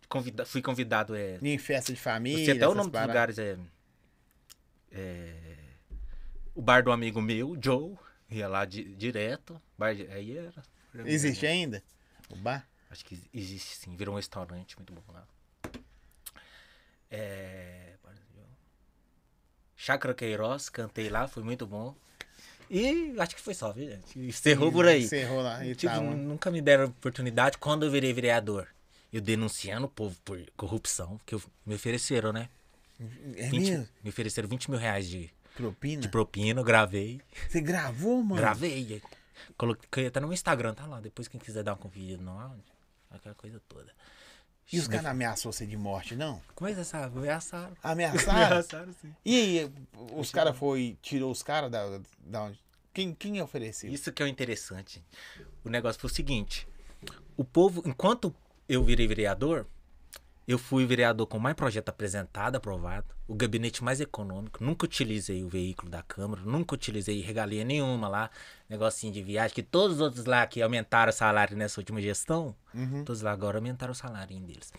Convida... 0.09 0.45
Fui 0.47 0.63
convidado, 0.63 1.17
é. 1.17 1.39
Em 1.43 1.59
festa 1.59 1.93
de 1.93 1.99
família. 1.99 2.45
sei 2.45 2.57
até 2.57 2.69
o 2.69 2.75
nome 2.75 2.91
dos 2.91 3.01
lugares, 3.01 3.39
é. 3.39 3.57
É, 4.93 5.37
O 6.55 6.63
bar 6.63 6.83
do 6.83 6.91
amigo 6.93 7.21
meu, 7.21 7.57
Joe. 7.63 7.95
Ia 8.31 8.49
lá 8.49 8.65
di- 8.65 8.95
direto. 8.97 9.61
Bar 9.79 9.91
Aí 9.91 10.37
era. 10.37 10.63
Existe 11.05 11.47
ainda? 11.47 11.83
O 12.31 12.37
bar? 12.37 12.67
Acho 12.91 13.05
que 13.05 13.21
existe 13.33 13.77
sim. 13.77 13.95
Virou 13.97 14.15
um 14.15 14.17
restaurante 14.17 14.77
muito 14.77 14.93
bom 14.93 15.03
lá. 15.13 15.27
É... 17.11 17.93
Chácara 19.79 20.15
Queiroz, 20.15 20.69
cantei 20.69 21.09
lá, 21.09 21.29
foi 21.29 21.43
muito 21.43 21.67
bom. 21.67 21.95
E 22.69 23.15
acho 23.21 23.37
que 23.37 23.41
foi 23.41 23.55
só, 23.55 23.73
viu, 23.73 23.89
gente? 23.91 24.19
Encerrou 24.19 24.73
por 24.73 24.87
aí. 24.87 25.05
Encerrou 25.05 25.43
lá 25.43 25.65
e 25.65 25.75
Tipo, 25.77 25.95
né? 25.95 26.17
nunca 26.17 26.51
me 26.51 26.61
deram 26.61 26.87
oportunidade 26.87 27.59
quando 27.59 27.85
eu 27.85 27.91
virei 27.91 28.13
vereador. 28.13 28.67
Eu 29.13 29.21
denunciando 29.21 29.87
o 29.87 29.89
povo 29.89 30.17
por 30.25 30.41
corrupção, 30.57 31.21
que 31.25 31.35
eu- 31.35 31.43
me 31.65 31.75
ofereceram, 31.77 32.33
né? 32.33 32.49
É 32.99 33.49
20 33.49 33.53
mesmo? 33.53 33.89
me 34.03 34.11
ofereceram 34.11 34.49
20 34.49 34.71
mil 34.71 34.79
reais 34.81 35.09
de, 35.09 35.31
Propina? 35.55 36.03
de 36.03 36.09
propina, 36.09 36.63
gravei. 36.63 37.21
Você 37.49 37.61
gravou, 37.61 38.23
mano? 38.23 38.41
Gravei. 38.41 39.03
Coloquei 39.57 40.07
até 40.07 40.21
no 40.21 40.33
Instagram, 40.33 40.75
tá 40.75 40.87
lá. 40.87 41.01
Depois 41.01 41.29
quem 41.29 41.41
quiser 41.41 41.63
dar 41.63 41.73
uma 41.73 41.79
conferida 41.79 42.23
no 42.23 42.39
áudio, 42.39 42.65
aquela 43.11 43.35
coisa 43.35 43.61
toda. 43.69 43.93
E 44.73 44.79
os 44.81 44.89
caras 44.89 45.07
ameaçou 45.07 45.53
você 45.53 45.65
de 45.65 45.77
morte, 45.77 46.17
não? 46.17 46.43
Como 46.55 46.69
é 46.69 46.73
que 46.73 46.79
você 46.79 46.85
sabe? 46.85 47.17
Ameaçaram. 47.17 47.77
Ameaçaram? 47.83 48.47
Ameaçaram, 48.47 48.93
sim. 49.01 49.15
e 49.25 49.37
aí, 49.37 49.73
os 50.13 50.33
caras 50.33 50.57
foi, 50.57 50.99
tirou 51.01 51.31
os 51.31 51.43
caras 51.43 51.71
da, 51.71 52.01
da 52.19 52.43
onde? 52.43 52.61
Quem, 52.93 53.15
quem 53.15 53.41
ofereceu? 53.41 53.93
Isso 53.93 54.11
que 54.11 54.23
é 54.23 54.27
o 54.27 54.29
interessante. 54.29 55.05
O 55.63 55.69
negócio 55.69 56.01
foi 56.01 56.11
o 56.11 56.13
seguinte: 56.13 56.67
o 57.37 57.45
povo, 57.45 57.83
enquanto 57.87 58.35
eu 58.69 58.83
virei 58.83 59.07
vereador, 59.07 59.67
eu 60.47 60.59
fui 60.59 60.87
vereador 60.87 61.27
com 61.27 61.39
mais 61.39 61.57
projeto 61.57 61.89
apresentado, 61.89 62.57
aprovado, 62.57 63.07
o 63.27 63.35
gabinete 63.35 63.83
mais 63.83 64.01
econômico. 64.01 64.63
Nunca 64.63 64.85
utilizei 64.85 65.43
o 65.43 65.49
veículo 65.49 65.91
da 65.91 66.03
Câmara, 66.03 66.43
nunca 66.43 66.75
utilizei 66.75 67.21
regalia 67.21 67.65
nenhuma 67.65 68.07
lá, 68.09 68.31
negocinho 68.69 69.13
de 69.13 69.23
viagem, 69.23 69.55
que 69.55 69.63
todos 69.63 69.97
os 69.97 70.03
outros 70.03 70.25
lá 70.25 70.47
que 70.47 70.63
aumentaram 70.63 71.11
o 71.11 71.13
salário 71.13 71.57
nessa 71.57 71.81
última 71.81 72.01
gestão, 72.01 72.55
Uhum. 72.73 73.05
todos 73.05 73.23
lá 73.23 73.33
agora 73.33 73.59
aumentaram 73.59 73.93
o 73.93 73.95
salário 73.97 74.39
deles. 74.41 74.73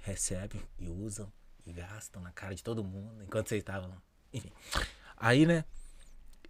Recebem 0.00 0.62
e 0.78 0.88
usam 0.88 1.32
e 1.66 1.72
gastam 1.72 2.22
na 2.22 2.30
cara 2.30 2.54
de 2.54 2.62
todo 2.62 2.84
mundo 2.84 3.22
enquanto 3.22 3.48
vocês 3.48 3.60
estavam. 3.60 3.90
Enfim. 4.32 4.52
Aí, 5.16 5.46
né? 5.46 5.64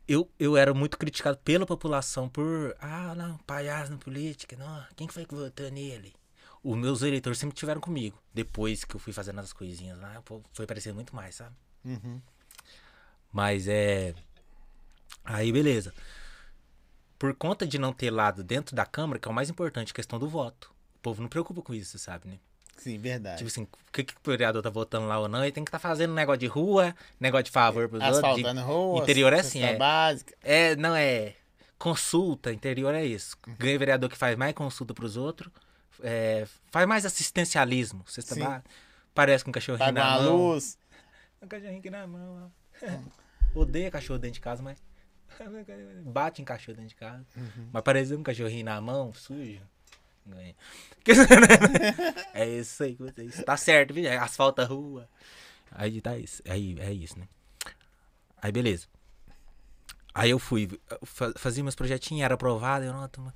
Eu, 0.09 0.31
eu 0.39 0.57
era 0.57 0.73
muito 0.75 0.99
criticado 0.99 1.39
pela 1.39 1.67
população 1.67 2.29
por. 2.29 2.77
Ah, 2.81 3.15
não, 3.17 3.39
palhaço 3.39 3.91
na 3.91 3.99
política. 3.99 4.57
Não, 4.57 4.85
quem 4.95 5.07
que 5.07 5.15
foi 5.15 5.25
que 5.25 5.35
votou 5.35 5.71
nele? 5.71 6.13
Os 6.69 6.77
meus 6.77 7.03
eleitores 7.03 7.39
sempre 7.39 7.55
tiveram 7.57 7.81
comigo. 7.81 8.21
Depois 8.35 8.85
que 8.85 8.97
eu 8.97 8.99
fui 9.01 9.13
fazendo 9.13 9.39
as 9.39 9.53
coisinhas 9.53 9.99
lá, 10.01 10.21
foi 10.53 10.65
aparecendo 10.65 10.97
muito 10.97 11.15
mais, 11.15 11.37
sabe? 11.37 11.55
Uhum. 11.85 12.21
Mas 13.33 13.69
é. 13.69 14.15
Aí, 15.25 15.53
beleza. 15.53 15.95
Por 17.19 17.35
conta 17.35 17.67
de 17.67 17.79
não 17.79 17.93
ter 17.93 18.11
lado 18.11 18.43
dentro 18.43 18.75
da 18.75 18.85
Câmara, 18.85 19.19
que 19.21 19.29
é 19.29 19.31
o 19.31 19.35
mais 19.35 19.49
importante, 19.49 19.93
a 19.93 19.95
questão 19.95 20.19
do 20.19 20.29
voto. 20.29 20.75
O 20.97 20.99
povo 20.99 21.23
não 21.23 21.29
preocupa 21.29 21.63
com 21.63 21.73
isso, 21.73 21.99
sabe, 21.99 22.29
né? 22.29 22.39
Sim, 22.77 22.99
verdade. 22.99 23.39
Tipo 23.39 23.49
assim, 23.49 23.63
o 23.63 23.93
que, 23.93 24.03
que 24.05 24.13
o 24.15 24.31
vereador 24.31 24.61
tá 24.61 24.69
votando 24.69 25.07
lá 25.07 25.19
ou 25.19 25.29
não, 25.29 25.43
ele 25.43 25.53
tem 25.53 25.65
que 25.65 25.69
estar 25.69 25.79
fazendo 25.79 26.13
negócio 26.13 26.41
de 26.41 26.47
rua, 26.47 26.95
negócio 27.21 27.45
de 27.45 27.51
favor 27.53 27.89
pros 27.89 28.03
outros. 28.03 28.21
de- 28.21 28.27
Asfaltando 28.29 28.61
rua. 28.63 29.03
Interior 29.03 29.33
é 29.33 29.39
assim, 29.41 29.63
é. 29.63 29.77
básica. 29.77 30.35
É, 30.43 30.75
não 30.77 30.95
é. 30.97 31.35
Consulta, 31.79 32.53
interior 32.53 32.93
é 32.95 33.05
isso. 33.05 33.37
Ganha 33.59 33.79
vereador 33.79 34.11
que 34.11 34.17
faz 34.17 34.37
mais 34.37 34.53
consulta 34.55 34.93
pros 34.93 35.17
outros. 35.17 35.51
É, 36.03 36.47
faz 36.71 36.87
mais 36.87 37.05
assistencialismo. 37.07 38.05
Cesta 38.09 38.35
Sim. 38.35 38.43
básica. 38.45 38.65
Parece 39.15 39.45
com 39.45 39.51
um 39.51 39.53
cachorrinho 39.53 39.87
Paga 39.95 40.01
na 40.05 40.19
mão. 40.23 40.37
luz. 40.37 40.79
Um 41.43 41.49
cachorrinho 41.49 41.79
aqui 41.79 41.91
na 41.91 42.07
mão. 42.07 42.53
Odeia 43.55 43.91
cachorro 43.91 44.19
dentro 44.19 44.35
de 44.35 44.41
casa, 44.41 44.63
mas. 44.63 44.83
Bate 46.05 46.43
em 46.43 46.45
cachorro 46.45 46.77
dentro 46.77 46.91
de 46.91 46.95
casa. 46.95 47.25
Mas 47.73 47.83
parece 47.83 48.15
um 48.15 48.23
cachorrinho 48.23 48.65
na 48.65 48.81
mão, 48.81 49.13
sujo. 49.15 49.61
Ganha. 50.27 50.55
é 52.35 52.47
isso 52.49 52.83
aí 52.83 52.97
que 52.97 53.03
vocês. 53.03 53.43
Tá 53.45 53.57
certo, 53.57 53.95
viu? 53.95 54.11
Asfalta 54.21 54.63
a 54.63 54.67
rua. 54.67 55.09
Aí 55.71 56.01
tá 56.01 56.17
isso. 56.19 56.43
Aí 56.49 56.77
é 56.81 56.93
isso, 56.93 57.19
né? 57.19 57.29
Aí 58.43 58.51
beleza. 58.53 58.87
Aí 60.15 60.31
eu 60.31 60.39
fui, 60.39 60.69
fa- 61.05 61.33
fazia 61.37 61.63
meus 61.63 61.75
projetinhos, 61.75 62.25
era 62.25 62.35
aprovado, 62.35 62.85
eu 62.87 62.93
não, 62.93 63.33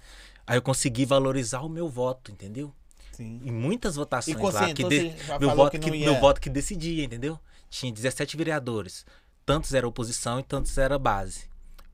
Aí 0.50 0.56
eu 0.58 0.62
consegui 0.62 1.04
valorizar 1.04 1.60
o 1.60 1.68
meu 1.68 1.88
voto, 1.88 2.32
entendeu? 2.32 2.74
Sim. 3.12 3.40
em 3.44 3.52
muitas 3.52 3.96
votações 3.96 4.36
E 4.36 4.42
lá 4.42 4.72
que 4.72 4.82
de- 4.84 5.14
meu 5.38 5.54
voto 5.54 5.72
que 5.72 5.78
que, 5.78 5.90
meu 5.90 6.18
voto 6.18 6.40
que 6.40 6.48
decidia, 6.48 7.04
entendeu? 7.04 7.38
Tinha 7.68 7.92
17 7.92 8.36
vereadores. 8.36 9.04
Tantos 9.44 9.74
era 9.74 9.86
oposição 9.86 10.40
e 10.40 10.42
tantos 10.42 10.76
era 10.78 10.98
base. 10.98 11.44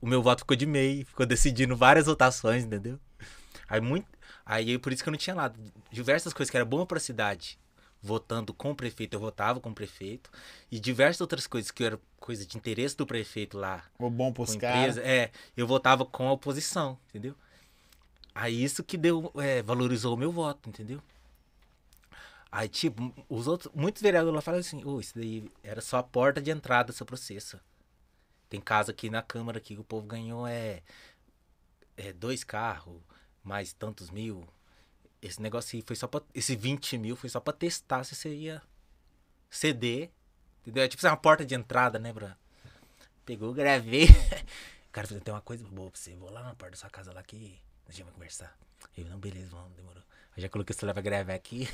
O 0.01 0.07
meu 0.07 0.23
voto 0.23 0.41
ficou 0.41 0.57
de 0.57 0.66
meio, 0.66 1.05
ficou 1.05 1.27
decidindo 1.27 1.77
várias 1.77 2.07
votações, 2.07 2.65
entendeu? 2.65 2.99
Aí 3.69 3.81
muito, 3.81 4.07
aí 4.45 4.78
por 4.78 4.93
isso 4.93 5.03
que 5.03 5.09
eu 5.09 5.12
não 5.12 5.19
tinha 5.19 5.35
nada. 5.35 5.59
Diversas 5.91 6.33
coisas 6.33 6.51
que 6.51 6.57
era 6.57 6.65
bom 6.65 6.87
pra 6.87 7.01
cidade, 7.01 7.59
votando 8.01 8.55
com 8.55 8.70
o 8.70 8.74
prefeito, 8.74 9.15
eu 9.15 9.20
votava 9.20 9.59
com 9.59 9.70
o 9.70 9.74
prefeito, 9.74 10.31
e 10.70 10.78
diversas 10.78 11.20
outras 11.20 11.47
coisas 11.47 11.70
que 11.73 11.83
era 11.83 11.99
coisa 12.20 12.47
de 12.47 12.57
interesse 12.57 12.97
do 12.97 13.05
prefeito 13.07 13.59
lá, 13.59 13.83
O 13.99 14.09
bom 14.09 14.33
pros 14.33 14.55
a 14.55 14.59
caras. 14.61 14.97
é, 14.99 15.31
eu 15.57 15.66
votava 15.66 16.05
com 16.07 16.28
a 16.28 16.33
oposição, 16.33 16.97
entendeu? 17.11 17.35
Aí 18.39 18.63
isso 18.63 18.85
que 18.85 18.99
deu, 18.99 19.33
é, 19.37 19.63
valorizou 19.63 20.15
o 20.15 20.17
meu 20.17 20.31
voto, 20.31 20.69
entendeu? 20.69 21.03
Aí, 22.53 22.69
tipo, 22.69 23.11
os 23.31 23.47
outros, 23.47 23.73
muitos 23.75 24.03
vereadores 24.03 24.35
lá 24.35 24.43
falam 24.43 24.61
assim, 24.61 24.85
ô, 24.85 25.01
isso 25.01 25.15
daí 25.15 25.51
era 25.63 25.81
só 25.81 25.97
a 25.97 26.03
porta 26.03 26.41
de 26.43 26.51
entrada 26.51 26.93
seu 26.93 27.07
processo. 27.07 27.59
Tem 28.51 28.61
caso 28.61 28.91
aqui 28.91 29.09
na 29.09 29.23
Câmara 29.23 29.59
que 29.59 29.79
o 29.79 29.83
povo 29.83 30.07
ganhou 30.07 30.47
é, 30.47 30.83
é 31.97 32.13
dois 32.13 32.45
carros, 32.45 33.01
mais 33.43 33.73
tantos 33.73 34.11
mil. 34.11 34.47
Esse 35.23 35.41
negócio 35.41 35.75
aí 35.75 35.83
foi 35.87 35.97
só 35.97 36.07
pra, 36.07 36.21
esse 36.35 36.55
20 36.55 36.99
mil 36.99 37.17
foi 37.17 37.31
só 37.31 37.41
pra 37.41 37.55
testar 37.55 38.05
se 38.05 38.15
você 38.15 38.35
ia 38.35 38.63
ceder, 39.49 40.11
entendeu? 40.61 40.85
É 40.85 40.89
tipo 40.89 41.01
assim, 41.01 41.11
uma 41.11 41.17
porta 41.17 41.43
de 41.43 41.55
entrada, 41.55 41.99
né, 41.99 42.13
Bran? 42.13 42.35
Pegou, 43.25 43.55
gravei. 43.55 44.09
O 44.87 44.93
cara 44.97 45.09
falou, 45.09 45.23
tem 45.23 45.35
uma 45.35 45.43
coisa 45.43 45.63
boa 45.69 45.91
pra 45.91 46.01
você. 46.01 46.17
Vou 46.17 46.31
lá 46.31 46.43
na 46.43 46.55
porta 46.55 46.71
da 46.71 46.77
sua 46.79 46.89
casa 46.89 47.13
lá 47.13 47.23
que 47.23 47.61
a 47.89 47.93
gente 47.93 48.05
vai 48.05 48.13
conversar. 48.13 48.57
Eu, 48.97 49.05
não, 49.07 49.19
beleza, 49.19 49.49
vamos, 49.51 49.73
demorou. 49.77 50.03
Eu 50.37 50.43
já 50.43 50.49
coloquei 50.49 50.75
o 50.75 50.79
celular 50.79 50.95
pra 50.95 51.03
gravar 51.03 51.35
aqui. 51.35 51.69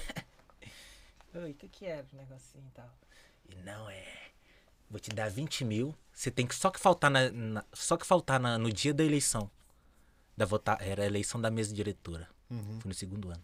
Oi, 1.34 1.50
o 1.50 1.54
que 1.54 1.68
que 1.68 1.86
era 1.86 2.06
o 2.12 2.16
negocinho 2.16 2.66
e 2.66 2.70
tal? 2.70 2.90
E 3.48 3.54
não 3.56 3.88
é. 3.88 4.30
vou 4.90 5.00
te 5.00 5.10
dar 5.10 5.30
20 5.30 5.64
mil. 5.64 5.94
Você 6.12 6.30
tem 6.30 6.46
que 6.46 6.54
só 6.54 6.70
que 6.70 6.78
faltar, 6.78 7.10
na, 7.10 7.30
na 7.30 7.64
só 7.72 7.96
que 7.96 8.06
faltar 8.06 8.38
na, 8.38 8.58
no 8.58 8.72
dia 8.72 8.92
da 8.92 9.02
eleição. 9.02 9.50
Da 10.36 10.44
votar, 10.44 10.80
era 10.80 11.02
a 11.02 11.06
eleição 11.06 11.40
da 11.40 11.50
mesa 11.50 11.74
diretora. 11.74 12.28
Uhum. 12.50 12.80
Foi 12.80 12.88
no 12.88 12.94
segundo 12.94 13.30
ano. 13.30 13.42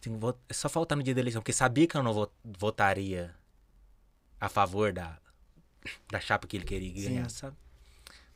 Tem, 0.00 0.12
só 0.52 0.68
faltar 0.68 0.96
no 0.96 1.02
dia 1.02 1.14
da 1.14 1.20
eleição, 1.20 1.40
porque 1.42 1.52
sabia 1.52 1.86
que 1.86 1.96
eu 1.96 2.02
não 2.02 2.30
votaria 2.44 3.34
a 4.40 4.48
favor 4.48 4.92
da, 4.92 5.18
da 6.10 6.20
chapa 6.20 6.46
que 6.46 6.56
ele 6.56 6.64
queria 6.64 6.92
ganhar, 6.92 7.28
Sim. 7.28 7.36
sabe? 7.36 7.56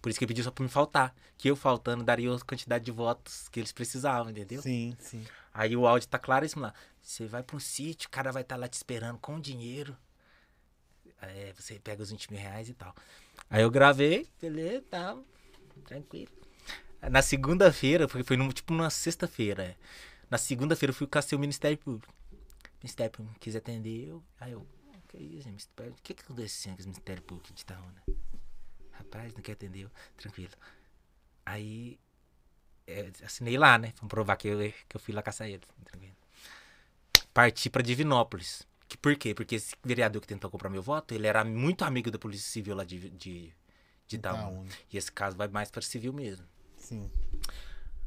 Por 0.00 0.10
isso 0.10 0.18
que 0.18 0.24
ele 0.24 0.28
pediu 0.28 0.44
só 0.44 0.50
pra 0.50 0.62
me 0.62 0.70
faltar. 0.70 1.14
Que 1.36 1.50
eu 1.50 1.56
faltando 1.56 2.04
daria 2.04 2.32
a 2.34 2.40
quantidade 2.40 2.84
de 2.84 2.92
votos 2.92 3.48
que 3.48 3.60
eles 3.60 3.72
precisavam, 3.72 4.30
entendeu? 4.30 4.62
Sim, 4.62 4.96
sim. 4.98 5.24
Aí 5.52 5.76
o 5.76 5.86
áudio 5.86 6.08
tá 6.08 6.18
claríssimo 6.18 6.62
lá. 6.62 6.74
Você 7.02 7.26
vai 7.26 7.42
pra 7.42 7.56
um 7.56 7.60
sítio, 7.60 8.06
o 8.06 8.10
cara 8.10 8.30
vai 8.30 8.42
estar 8.42 8.54
tá 8.54 8.60
lá 8.60 8.68
te 8.68 8.74
esperando 8.74 9.18
com 9.18 9.40
dinheiro. 9.40 9.96
É, 11.20 11.52
você 11.56 11.78
pega 11.80 12.02
os 12.02 12.10
20 12.10 12.30
mil 12.30 12.40
reais 12.40 12.68
e 12.68 12.74
tal. 12.74 12.94
Aí 13.50 13.62
eu 13.62 13.70
gravei, 13.70 14.28
beleza, 14.40 14.84
tá, 14.90 15.16
tranquilo. 15.84 16.30
Na 17.10 17.22
segunda-feira, 17.22 18.08
foi, 18.08 18.22
foi 18.22 18.36
no, 18.36 18.52
tipo 18.52 18.72
numa 18.72 18.90
sexta-feira. 18.90 19.64
É. 19.64 19.76
Na 20.30 20.36
segunda-feira 20.36 20.90
eu 20.90 20.94
fui 20.94 21.06
caçar 21.06 21.36
o 21.36 21.40
Ministério 21.40 21.78
Público. 21.78 22.12
O 22.12 22.78
Ministério 22.82 23.10
Público 23.10 23.38
quis 23.40 23.56
atender 23.56 24.08
eu. 24.08 24.22
Aí 24.38 24.52
eu, 24.52 24.66
que 25.08 25.16
isso, 25.16 25.48
Ministério 25.48 25.92
O 25.92 26.02
que 26.02 26.14
que 26.14 26.22
aconteceu 26.22 26.72
com 26.72 26.78
esse 26.78 26.88
Ministério 26.88 27.22
Público 27.22 27.52
de 27.52 27.62
Itaúna? 27.62 28.02
Rapaz, 28.98 29.34
não 29.34 29.42
quer 29.42 29.52
atender 29.52 29.84
eu. 29.84 29.90
Tranquilo. 30.16 30.52
Aí 31.46 31.98
é, 32.86 33.10
assinei 33.24 33.56
lá, 33.56 33.78
né? 33.78 33.92
Vamos 33.96 34.10
provar 34.10 34.36
que 34.36 34.48
eu, 34.48 34.58
que 34.88 34.96
eu 34.96 35.00
fui 35.00 35.14
lá 35.14 35.22
caçar 35.22 35.48
ele. 35.48 35.62
Tranquilo 35.84 36.18
parti 37.38 37.70
para 37.70 37.82
Divinópolis. 37.82 38.66
Que, 38.88 38.96
por 38.96 39.14
quê? 39.14 39.32
Porque 39.32 39.54
esse 39.54 39.76
vereador 39.84 40.20
que 40.20 40.26
tentou 40.26 40.50
comprar 40.50 40.68
meu 40.68 40.82
voto, 40.82 41.14
ele 41.14 41.28
era 41.28 41.44
muito 41.44 41.84
amigo 41.84 42.10
da 42.10 42.18
Polícia 42.18 42.50
Civil 42.50 42.74
lá 42.74 42.82
de, 42.82 43.10
de, 43.10 43.54
de 44.08 44.16
Itaúna. 44.16 44.68
E 44.92 44.96
esse 44.96 45.12
caso 45.12 45.36
vai 45.36 45.46
mais 45.46 45.70
para 45.70 45.80
civil 45.80 46.12
mesmo. 46.12 46.44
Sim. 46.76 47.08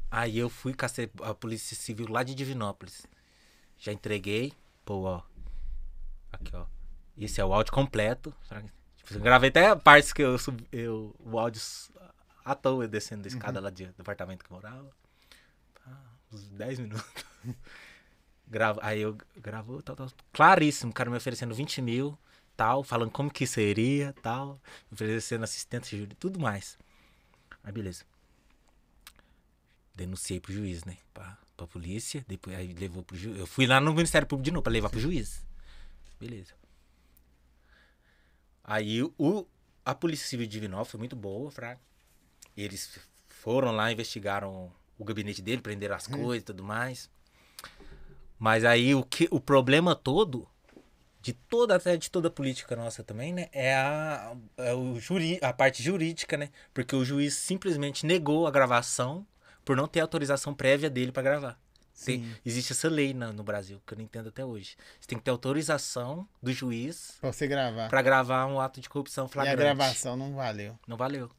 Aí 0.10 0.38
eu 0.38 0.50
fui 0.50 0.74
com 0.74 0.86
a 1.24 1.34
Polícia 1.34 1.78
Civil 1.78 2.10
lá 2.10 2.24
de 2.24 2.36
Divinópolis. 2.36 3.08
Já 3.78 3.94
entreguei. 3.94 4.52
Pô, 4.84 5.04
ó. 5.04 5.22
Aqui, 6.34 6.54
ó. 6.54 6.66
Esse 7.18 7.40
é 7.40 7.46
o 7.46 7.54
áudio 7.54 7.72
completo. 7.72 8.36
Tipo, 9.04 9.20
eu 9.20 9.22
gravei 9.22 9.50
até 9.50 9.76
partes 9.76 10.14
que 10.14 10.22
eu 10.22 10.38
subi. 10.38 10.66
Eu, 10.72 11.16
o 11.20 11.40
áudio 11.40 11.62
à 12.44 12.56
toa 12.56 12.88
descendo 12.88 13.24
da 13.24 13.28
escada 13.28 13.60
uhum. 13.60 13.66
lá 13.66 13.70
de, 13.70 13.86
do 13.88 14.02
apartamento 14.02 14.44
que 14.44 14.52
eu 14.52 14.56
morava. 14.56 14.90
Ah, 15.86 15.98
uns 16.32 16.50
10 16.50 16.80
minutos. 16.80 17.26
Gravo, 18.48 18.82
aí 18.84 19.00
eu 19.00 19.18
gravo, 19.38 19.82
tal, 19.82 19.96
tal, 19.96 20.12
claríssimo, 20.34 20.92
o 20.92 20.94
cara 20.94 21.10
me 21.10 21.16
oferecendo 21.16 21.56
20 21.56 21.82
mil, 21.82 22.20
tal, 22.58 22.84
falando 22.84 23.10
como 23.10 23.32
que 23.32 23.48
seria, 23.48 24.14
tal, 24.22 24.60
oferecendo 24.92 25.46
assistente 25.46 26.06
tudo 26.20 26.38
mais. 26.38 26.78
Aí 27.64 27.72
beleza. 27.72 28.04
Denunciei 29.96 30.42
pro 30.42 30.52
juiz, 30.52 30.84
né? 30.84 30.98
Pra, 31.14 31.38
pra 31.56 31.66
polícia, 31.66 32.26
depois 32.28 32.58
aí 32.58 32.74
levou 32.74 33.04
pro 33.04 33.16
juiz. 33.16 33.40
Eu 33.40 33.48
fui 33.48 33.66
lá 33.66 33.80
no 33.80 33.94
Ministério 33.94 34.28
Público 34.28 34.44
de 34.44 34.52
novo 34.52 34.64
pra 34.64 34.74
levar 34.74 34.90
pro 34.90 35.00
juiz. 35.00 35.46
Beleza. 36.20 36.54
Aí 38.64 39.02
o, 39.18 39.46
a 39.84 39.96
Polícia 39.96 40.28
Civil 40.28 40.46
de 40.46 40.52
Divinópolis 40.52 40.92
foi 40.92 41.00
muito 41.00 41.16
boa, 41.16 41.50
fraca. 41.52 41.82
Eles 42.56 43.00
foram 43.28 43.72
lá, 43.72 43.92
investigaram 43.92 44.72
o 44.98 45.04
gabinete 45.04 45.42
dele, 45.42 45.62
prenderam 45.62 45.96
as 45.96 46.08
hum. 46.08 46.24
coisas 46.24 46.42
e 46.42 46.46
tudo 46.46 46.64
mais. 46.64 47.10
Mas 48.38 48.66
aí 48.66 48.94
o, 48.96 49.04
que, 49.04 49.28
o 49.32 49.40
problema 49.40 49.96
todo, 49.96 50.48
de 51.22 51.34
toda, 51.34 51.76
até 51.76 51.96
de 51.96 52.10
toda 52.10 52.28
a 52.28 52.32
política 52.32 52.76
nossa 52.76 53.04
também, 53.04 53.32
né? 53.34 53.50
É 53.52 53.76
a, 53.76 54.36
é 54.58 54.74
o 54.74 55.00
juri, 55.00 55.40
a 55.42 55.54
parte 55.54 55.84
jurídica, 55.84 56.38
né? 56.38 56.50
Porque 56.74 56.96
o 56.96 57.06
juiz 57.06 57.36
simplesmente 57.36 58.06
negou 58.06 58.48
a 58.48 58.52
gravação 58.52 59.26
por 59.64 59.78
não 59.78 59.88
ter 59.88 60.00
autorização 60.00 60.54
prévia 60.54 60.90
dele 60.90 61.12
para 61.12 61.24
gravar. 61.24 61.60
Tem, 62.06 62.36
existe 62.46 62.72
essa 62.72 62.90
lei 62.90 63.14
na, 63.14 63.32
no 63.32 63.44
Brasil, 63.44 63.82
que 63.86 63.94
eu 63.94 63.98
não 63.98 64.04
entendo 64.04 64.30
até 64.30 64.44
hoje. 64.44 64.76
Você 65.00 65.08
tem 65.08 65.18
que 65.18 65.24
ter 65.24 65.32
autorização 65.32 66.28
do 66.42 66.52
juiz 66.52 67.18
pra 67.22 67.32
você 67.32 67.48
gravar. 67.48 67.90
Pra 67.90 68.02
gravar 68.02 68.46
um 68.48 68.60
ato 68.60 68.82
de 68.82 68.90
corrupção 68.90 69.28
flagrante. 69.28 69.58
E 69.58 69.62
a 69.62 69.74
gravação 69.74 70.16
não 70.18 70.34
valeu. 70.36 70.80
Não 70.88 70.98
valeu. 70.98 71.30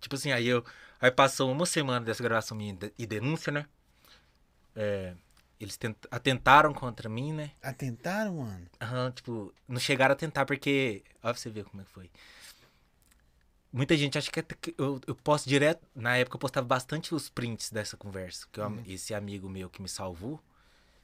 Tipo 0.00 0.16
assim, 0.16 0.32
aí 0.32 0.46
eu. 0.46 0.64
Aí 1.00 1.10
passou 1.10 1.50
uma 1.50 1.66
semana 1.66 2.04
dessa 2.04 2.22
gravação 2.22 2.56
minha 2.56 2.76
e 2.98 3.06
denúncia, 3.06 3.52
né? 3.52 3.66
É, 4.74 5.14
eles 5.60 5.76
tent... 5.76 5.96
atentaram 6.10 6.72
contra 6.74 7.08
mim, 7.08 7.32
né? 7.32 7.52
Atentaram, 7.62 8.38
mano? 8.38 8.66
Aham, 8.80 9.06
uhum, 9.06 9.10
tipo, 9.12 9.54
não 9.68 9.78
chegaram 9.78 10.12
a 10.12 10.16
tentar 10.16 10.44
porque. 10.44 11.02
Olha 11.22 11.32
pra 11.32 11.34
você 11.34 11.50
ver 11.50 11.64
como 11.64 11.82
é 11.82 11.84
que 11.84 11.90
foi. 11.90 12.10
Muita 13.72 13.96
gente 13.96 14.18
acha 14.18 14.30
que 14.30 14.40
é 14.40 14.44
eu, 14.76 15.00
eu 15.06 15.14
posto 15.14 15.48
direto. 15.48 15.86
Na 15.94 16.16
época 16.16 16.36
eu 16.36 16.40
postava 16.40 16.66
bastante 16.66 17.14
os 17.14 17.28
prints 17.28 17.70
dessa 17.70 17.96
conversa. 17.96 18.46
Que 18.52 18.60
eu, 18.60 18.66
uhum. 18.66 18.82
esse 18.86 19.14
amigo 19.14 19.48
meu 19.48 19.70
que 19.70 19.80
me 19.80 19.88
salvou 19.88 20.40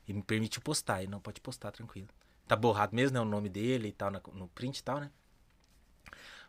e 0.07 0.13
me 0.13 0.23
permitiu 0.23 0.61
postar. 0.61 1.03
E 1.03 1.07
não 1.07 1.21
pode 1.21 1.41
postar, 1.41 1.73
tranquilo. 1.73 2.09
Tá 2.47 2.55
borrado 2.55 2.95
mesmo, 2.95 3.15
né? 3.15 3.21
O 3.21 3.25
nome 3.25 3.49
dele 3.49 3.89
e 3.89 3.93
tal, 3.93 4.11
no 4.11 4.49
print 4.49 4.79
e 4.79 4.83
tal, 4.83 5.01
né? 5.01 5.11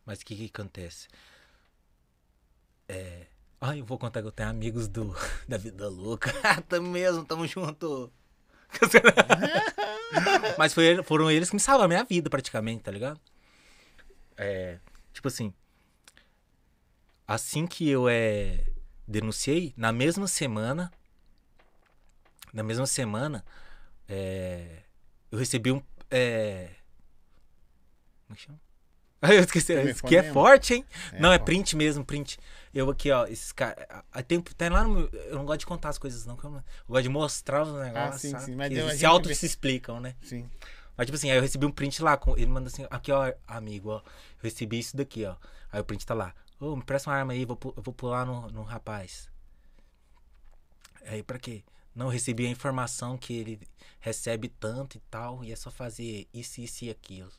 Mas 0.05 0.19
o 0.19 0.25
que, 0.25 0.35
que 0.35 0.51
acontece? 0.53 1.07
É 2.87 3.27
Ai, 3.61 3.81
eu 3.81 3.85
vou 3.85 3.97
contar 3.97 4.21
que 4.21 4.27
eu 4.27 4.31
tenho 4.31 4.49
amigos 4.49 4.87
do 4.87 5.13
da 5.47 5.57
vida 5.57 5.89
louca. 5.89 6.31
tamo 6.69 6.89
mesmo, 6.89 7.25
tamo 7.25 7.45
junto. 7.45 8.11
Mas 10.57 10.73
foi, 10.73 11.03
foram 11.03 11.29
eles 11.29 11.49
que 11.49 11.55
me 11.55 11.59
salvaram 11.59 11.85
a 11.85 11.87
minha 11.87 12.03
vida, 12.03 12.29
praticamente, 12.29 12.83
tá 12.83 12.91
ligado? 12.91 13.19
É, 14.37 14.79
tipo 15.11 15.27
assim. 15.27 15.53
Assim 17.29 17.67
que 17.67 17.87
eu 17.87 18.09
é, 18.09 18.65
denunciei, 19.07 19.71
na 19.77 19.91
mesma 19.91 20.27
semana. 20.27 20.91
Na 22.51 22.63
mesma 22.63 22.87
semana, 22.87 23.45
é, 24.07 24.81
eu 25.31 25.37
recebi 25.37 25.71
um. 25.71 25.79
É, 26.09 26.71
como 28.25 28.33
é 28.33 28.35
que 28.35 28.41
chama? 28.41 28.59
Eu 29.21 29.41
esqueci. 29.41 29.73
Isso 29.83 30.03
aqui 30.03 30.15
é 30.15 30.23
forte, 30.33 30.73
hein? 30.73 30.85
É 31.11 31.19
não, 31.19 31.31
é 31.31 31.37
print 31.37 31.75
mesmo, 31.75 32.03
print. 32.03 32.39
Eu 32.73 32.89
aqui, 32.89 33.11
ó, 33.11 33.27
esses 33.27 33.51
caras. 33.51 33.85
Tem, 34.27 34.41
tem 34.41 34.69
lá 34.69 34.83
no. 34.83 35.01
Eu 35.13 35.35
não 35.35 35.45
gosto 35.45 35.59
de 35.59 35.65
contar 35.67 35.89
as 35.89 35.99
coisas, 35.99 36.25
não. 36.25 36.35
Eu, 36.41 36.55
eu 36.55 36.63
gosto 36.87 37.03
de 37.03 37.09
mostrar 37.09 37.61
os 37.61 37.73
negócios. 37.73 38.15
Ah, 38.15 38.17
sim, 38.17 38.31
sabe? 38.31 38.45
sim. 38.45 38.55
Mas 38.55 38.71
eles 38.71 38.97
se 38.97 39.05
auto 39.05 39.31
se 39.35 39.45
explicam, 39.45 39.99
né? 39.99 40.15
Sim. 40.23 40.49
Mas, 40.97 41.05
tipo 41.05 41.15
assim, 41.15 41.29
aí 41.29 41.37
eu 41.37 41.41
recebi 41.43 41.65
um 41.65 41.71
print 41.71 42.01
lá. 42.01 42.17
Com, 42.17 42.35
ele 42.35 42.47
manda 42.47 42.69
assim, 42.69 42.87
aqui, 42.89 43.11
ó, 43.11 43.31
amigo, 43.45 43.91
ó. 43.91 43.97
Eu 43.97 44.03
recebi 44.41 44.79
isso 44.79 44.97
daqui, 44.97 45.25
ó. 45.25 45.35
Aí 45.71 45.79
o 45.79 45.83
print 45.83 46.05
tá 46.05 46.15
lá. 46.15 46.33
Ô, 46.59 46.67
oh, 46.67 46.75
me 46.75 46.83
presta 46.83 47.09
uma 47.09 47.15
arma 47.15 47.33
aí, 47.33 47.45
vou, 47.45 47.57
vou 47.77 47.93
pular 47.93 48.25
no, 48.25 48.49
no 48.49 48.63
rapaz. 48.63 49.29
Aí, 51.05 51.23
pra 51.23 51.39
quê? 51.39 51.63
Não, 51.95 52.07
recebi 52.07 52.45
a 52.45 52.49
informação 52.49 53.17
que 53.17 53.33
ele 53.33 53.59
recebe 53.99 54.49
tanto 54.49 54.97
e 54.97 54.99
tal, 55.09 55.43
e 55.43 55.51
é 55.51 55.55
só 55.55 55.71
fazer 55.71 56.27
isso, 56.33 56.61
isso 56.61 56.85
e 56.85 56.89
aquilo. 56.89 57.31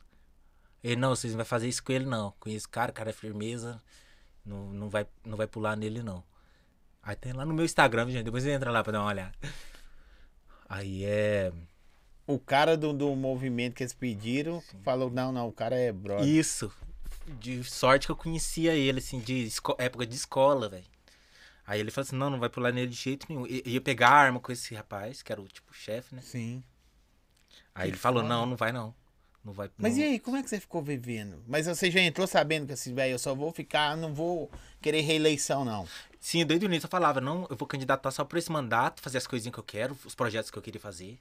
Ele, 0.83 0.95
não, 0.95 1.15
vocês 1.15 1.33
não 1.33 1.37
vai 1.37 1.45
fazer 1.45 1.67
isso 1.67 1.83
com 1.83 1.91
ele, 1.91 2.05
não. 2.05 2.33
Com 2.39 2.49
esse 2.49 2.67
cara, 2.67 2.91
cara 2.91 3.11
é 3.11 3.13
firmeza. 3.13 3.81
Não, 4.43 4.71
não, 4.71 4.89
vai, 4.89 5.05
não 5.23 5.37
vai 5.37 5.45
pular 5.47 5.75
nele, 5.75 6.01
não. 6.01 6.23
Aí 7.03 7.15
tem 7.15 7.33
lá 7.33 7.45
no 7.45 7.53
meu 7.53 7.65
Instagram, 7.65 8.09
gente. 8.09 8.25
Depois 8.25 8.43
você 8.43 8.51
entra 8.51 8.71
lá 8.71 8.83
pra 8.83 8.91
dar 8.91 9.01
uma 9.01 9.09
olhada. 9.09 9.33
Aí 10.67 11.03
é. 11.03 11.51
O 12.25 12.39
cara 12.39 12.77
do, 12.77 12.93
do 12.93 13.15
movimento 13.15 13.75
que 13.75 13.83
eles 13.83 13.93
pediram 13.93 14.61
Sim. 14.61 14.79
falou: 14.83 15.09
não, 15.09 15.31
não, 15.31 15.47
o 15.47 15.51
cara 15.51 15.75
é 15.75 15.91
brother. 15.91 16.27
Isso. 16.27 16.71
De 17.27 17.63
sorte 17.63 18.07
que 18.07 18.11
eu 18.11 18.15
conhecia 18.15 18.73
ele, 18.73 18.99
assim, 18.99 19.19
de 19.19 19.49
época 19.77 20.05
de 20.05 20.15
escola, 20.15 20.69
velho. 20.69 20.83
Aí 21.65 21.79
ele 21.79 21.91
falou 21.91 22.05
assim: 22.05 22.15
não, 22.15 22.29
não 22.29 22.39
vai 22.39 22.49
pular 22.49 22.71
nele 22.71 22.87
de 22.87 22.97
jeito 22.97 23.25
nenhum. 23.29 23.45
Eu 23.45 23.61
ia 23.65 23.81
pegar 23.81 24.09
a 24.09 24.15
arma 24.15 24.39
com 24.39 24.51
esse 24.51 24.73
rapaz, 24.75 25.21
que 25.21 25.31
era 25.31 25.41
o 25.41 25.47
tipo 25.47 25.73
chefe, 25.73 26.15
né? 26.15 26.21
Sim. 26.21 26.63
Aí 27.73 27.83
que 27.83 27.89
ele 27.91 27.97
falou: 27.97 28.23
não, 28.23 28.45
não 28.45 28.55
vai 28.55 28.71
não. 28.71 28.93
Não 29.43 29.53
vai, 29.53 29.71
Mas 29.75 29.97
e 29.97 30.03
aí, 30.03 30.19
como 30.19 30.37
é 30.37 30.43
que 30.43 30.49
você 30.49 30.59
ficou 30.59 30.83
vivendo? 30.83 31.43
Mas 31.47 31.65
você 31.65 31.89
já 31.89 31.99
entrou 31.99 32.27
sabendo 32.27 32.67
que 32.67 32.73
assim, 32.73 32.93
velho, 32.93 33.13
eu 33.13 33.17
só 33.17 33.33
vou 33.33 33.51
ficar, 33.51 33.97
não 33.97 34.13
vou 34.13 34.51
querer 34.79 35.01
reeleição, 35.01 35.65
não. 35.65 35.87
Sim, 36.19 36.45
desde 36.45 36.63
o 36.63 36.67
início 36.67 36.85
eu 36.85 36.91
falava, 36.91 37.19
não, 37.19 37.47
eu 37.49 37.55
vou 37.55 37.67
candidatar 37.67 38.11
só 38.11 38.23
por 38.23 38.37
esse 38.37 38.51
mandato, 38.51 39.01
fazer 39.01 39.17
as 39.17 39.25
coisinhas 39.25 39.55
que 39.55 39.59
eu 39.59 39.63
quero, 39.63 39.97
os 40.05 40.13
projetos 40.13 40.51
que 40.51 40.57
eu 40.59 40.61
queria 40.61 40.79
fazer. 40.79 41.19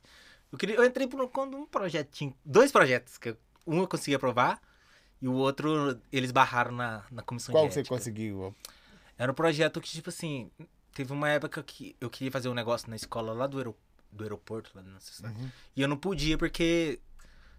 Eu, 0.52 0.58
queria, 0.58 0.76
eu 0.76 0.84
entrei 0.84 1.06
por 1.06 1.18
um, 1.18 1.30
um 1.56 1.64
projetinho, 1.64 2.34
dois 2.44 2.70
projetos, 2.70 3.16
que 3.16 3.34
um 3.66 3.78
eu 3.78 3.88
consegui 3.88 4.14
aprovar 4.14 4.60
e 5.20 5.28
o 5.28 5.34
outro 5.34 6.00
eles 6.12 6.30
barraram 6.30 6.72
na, 6.72 7.04
na 7.10 7.22
comissão 7.22 7.52
Qual 7.52 7.70
você 7.70 7.84
conseguiu? 7.84 8.54
Era 9.18 9.30
um 9.32 9.34
projeto 9.34 9.80
que, 9.80 9.90
tipo 9.90 10.08
assim, 10.08 10.50
teve 10.94 11.12
uma 11.12 11.28
época 11.28 11.62
que 11.62 11.94
eu 12.00 12.08
queria 12.08 12.32
fazer 12.32 12.48
um 12.48 12.54
negócio 12.54 12.88
na 12.88 12.96
escola 12.96 13.32
lá 13.32 13.46
do, 13.46 13.58
aerop 13.58 13.76
do 14.10 14.24
aeroporto, 14.24 14.70
lá 14.74 14.82
na 14.82 14.98
uhum. 15.28 15.50
e 15.76 15.82
eu 15.82 15.86
não 15.86 15.96
podia 15.96 16.36
porque 16.36 16.98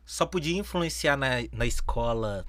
só 0.06 0.26
podia 0.26 0.58
influenciar 0.58 1.16
na, 1.16 1.30
na 1.54 1.66
escola, 1.66 2.46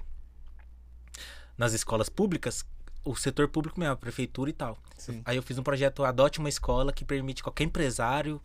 nas 1.57 1.73
escolas 1.73 2.09
públicas, 2.09 2.65
o 3.05 3.15
setor 3.15 3.47
público 3.47 3.79
mesmo, 3.79 3.93
a 3.93 3.97
prefeitura 3.97 4.49
e 4.49 4.53
tal. 4.53 4.77
Sim. 4.97 5.21
Aí 5.25 5.37
eu 5.37 5.43
fiz 5.43 5.57
um 5.57 5.63
projeto 5.63 6.03
Adote 6.03 6.39
uma 6.39 6.49
Escola 6.49 6.91
que 6.91 7.05
permite 7.05 7.43
qualquer 7.43 7.63
empresário, 7.65 8.41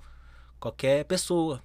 qualquer 0.61 1.05
pessoa, 1.05 1.63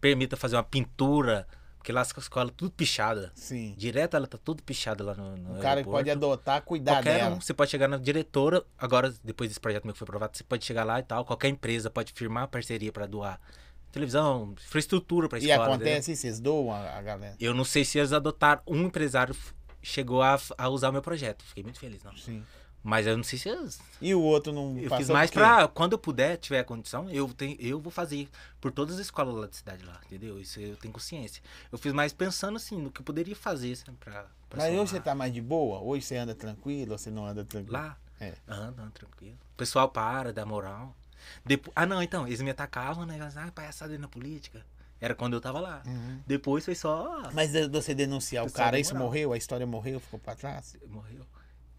permita 0.00 0.36
fazer 0.36 0.56
uma 0.56 0.62
pintura, 0.62 1.46
Porque 1.84 1.92
lá 1.92 2.00
as 2.00 2.16
escolas 2.16 2.50
tudo 2.56 2.70
pichada. 2.70 3.30
Sim. 3.34 3.74
Direto 3.76 4.16
ela 4.16 4.26
tá 4.26 4.38
tudo 4.42 4.62
pichada 4.62 5.04
lá 5.04 5.14
no, 5.14 5.36
no 5.36 5.50
O 5.50 5.60
cara 5.60 5.80
aeroporto. 5.80 5.90
pode 5.98 6.10
adotar, 6.10 6.62
cuidar 6.62 6.94
Qualquer 6.94 7.18
dela. 7.18 7.34
um, 7.36 7.40
você 7.42 7.52
pode 7.52 7.70
chegar 7.70 7.86
na 7.88 7.98
diretora, 7.98 8.64
agora, 8.78 9.12
depois 9.22 9.50
desse 9.50 9.60
projeto 9.60 9.84
meu 9.84 9.92
que 9.92 9.98
foi 9.98 10.06
aprovado, 10.06 10.34
você 10.34 10.42
pode 10.42 10.64
chegar 10.64 10.82
lá 10.82 10.98
e 10.98 11.02
tal, 11.02 11.26
qualquer 11.26 11.48
empresa 11.48 11.90
pode 11.90 12.14
firmar 12.14 12.48
parceria 12.48 12.90
pra 12.90 13.04
doar 13.04 13.38
televisão, 13.92 14.54
infraestrutura 14.66 15.28
pra 15.28 15.38
E 15.38 15.42
escola. 15.42 15.74
entendeu? 15.74 15.74
acontece, 15.92 16.16
vocês 16.16 16.40
doam 16.40 16.72
a, 16.72 16.96
a 16.96 17.02
galera. 17.02 17.36
Eu 17.38 17.52
não 17.52 17.64
sei 17.64 17.84
se 17.84 17.98
eles 17.98 18.14
adotaram, 18.14 18.62
um 18.66 18.84
empresário 18.84 19.36
chegou 19.82 20.22
a, 20.22 20.40
a 20.56 20.68
usar 20.70 20.88
o 20.88 20.92
meu 20.92 21.02
projeto, 21.02 21.44
fiquei 21.44 21.62
muito 21.62 21.78
feliz, 21.78 22.02
não. 22.02 22.16
Sim. 22.16 22.42
Mas 22.84 23.06
eu 23.06 23.16
não 23.16 23.24
sei 23.24 23.38
se. 23.38 23.48
E 23.98 24.14
o 24.14 24.20
outro 24.20 24.52
não 24.52 24.78
Eu 24.78 24.94
fiz 24.94 25.08
mais 25.08 25.30
pra, 25.30 25.66
quando 25.66 25.92
eu 25.92 25.98
puder, 25.98 26.36
tiver 26.36 26.60
a 26.60 26.64
condição, 26.64 27.08
eu, 27.08 27.26
tenho, 27.32 27.56
eu 27.58 27.80
vou 27.80 27.90
fazer 27.90 28.28
por 28.60 28.70
todas 28.70 28.96
as 28.96 29.00
escolas 29.00 29.34
lá 29.34 29.46
da 29.46 29.52
cidade 29.54 29.82
lá, 29.86 29.98
entendeu? 30.04 30.38
Isso 30.38 30.60
eu 30.60 30.76
tenho 30.76 30.92
consciência. 30.92 31.42
Eu 31.72 31.78
fiz 31.78 31.94
mais 31.94 32.12
pensando 32.12 32.56
assim, 32.56 32.76
no 32.76 32.90
que 32.90 33.00
eu 33.00 33.04
poderia 33.04 33.34
fazer, 33.34 33.72
assim, 33.72 33.90
pra, 33.98 34.26
pra 34.50 34.58
Mas 34.58 34.74
hoje 34.74 34.90
você 34.90 35.00
tá 35.00 35.14
mais 35.14 35.32
de 35.32 35.40
boa? 35.40 35.80
Hoje 35.80 36.04
você 36.04 36.18
anda 36.18 36.34
tranquilo 36.34 36.92
ou 36.92 36.98
você 36.98 37.10
não 37.10 37.24
anda 37.24 37.42
tranquilo? 37.42 37.72
Lá? 37.72 37.96
É. 38.20 38.34
Anda, 38.46 38.82
anda 38.82 38.92
tranquilo. 38.92 39.38
O 39.54 39.56
pessoal 39.56 39.88
para, 39.88 40.30
dá 40.30 40.44
moral. 40.44 40.94
Depo... 41.42 41.72
Ah, 41.74 41.86
não, 41.86 42.02
então, 42.02 42.26
eles 42.26 42.42
me 42.42 42.50
atacavam, 42.50 43.06
né? 43.06 43.18
Ah, 43.34 43.50
palhaçada 43.50 43.96
na 43.96 44.08
política. 44.08 44.62
Era 45.00 45.14
quando 45.14 45.32
eu 45.32 45.40
tava 45.40 45.58
lá. 45.58 45.82
Uhum. 45.86 46.20
Depois 46.26 46.66
foi 46.66 46.74
só. 46.74 47.30
Mas 47.32 47.52
você 47.70 47.94
denunciar 47.94 48.46
o 48.46 48.52
cara, 48.52 48.78
isso 48.78 48.94
morreu? 48.94 49.32
A 49.32 49.38
história 49.38 49.66
morreu, 49.66 50.00
ficou 50.00 50.20
pra 50.20 50.34
trás? 50.34 50.76
Morreu. 50.86 51.26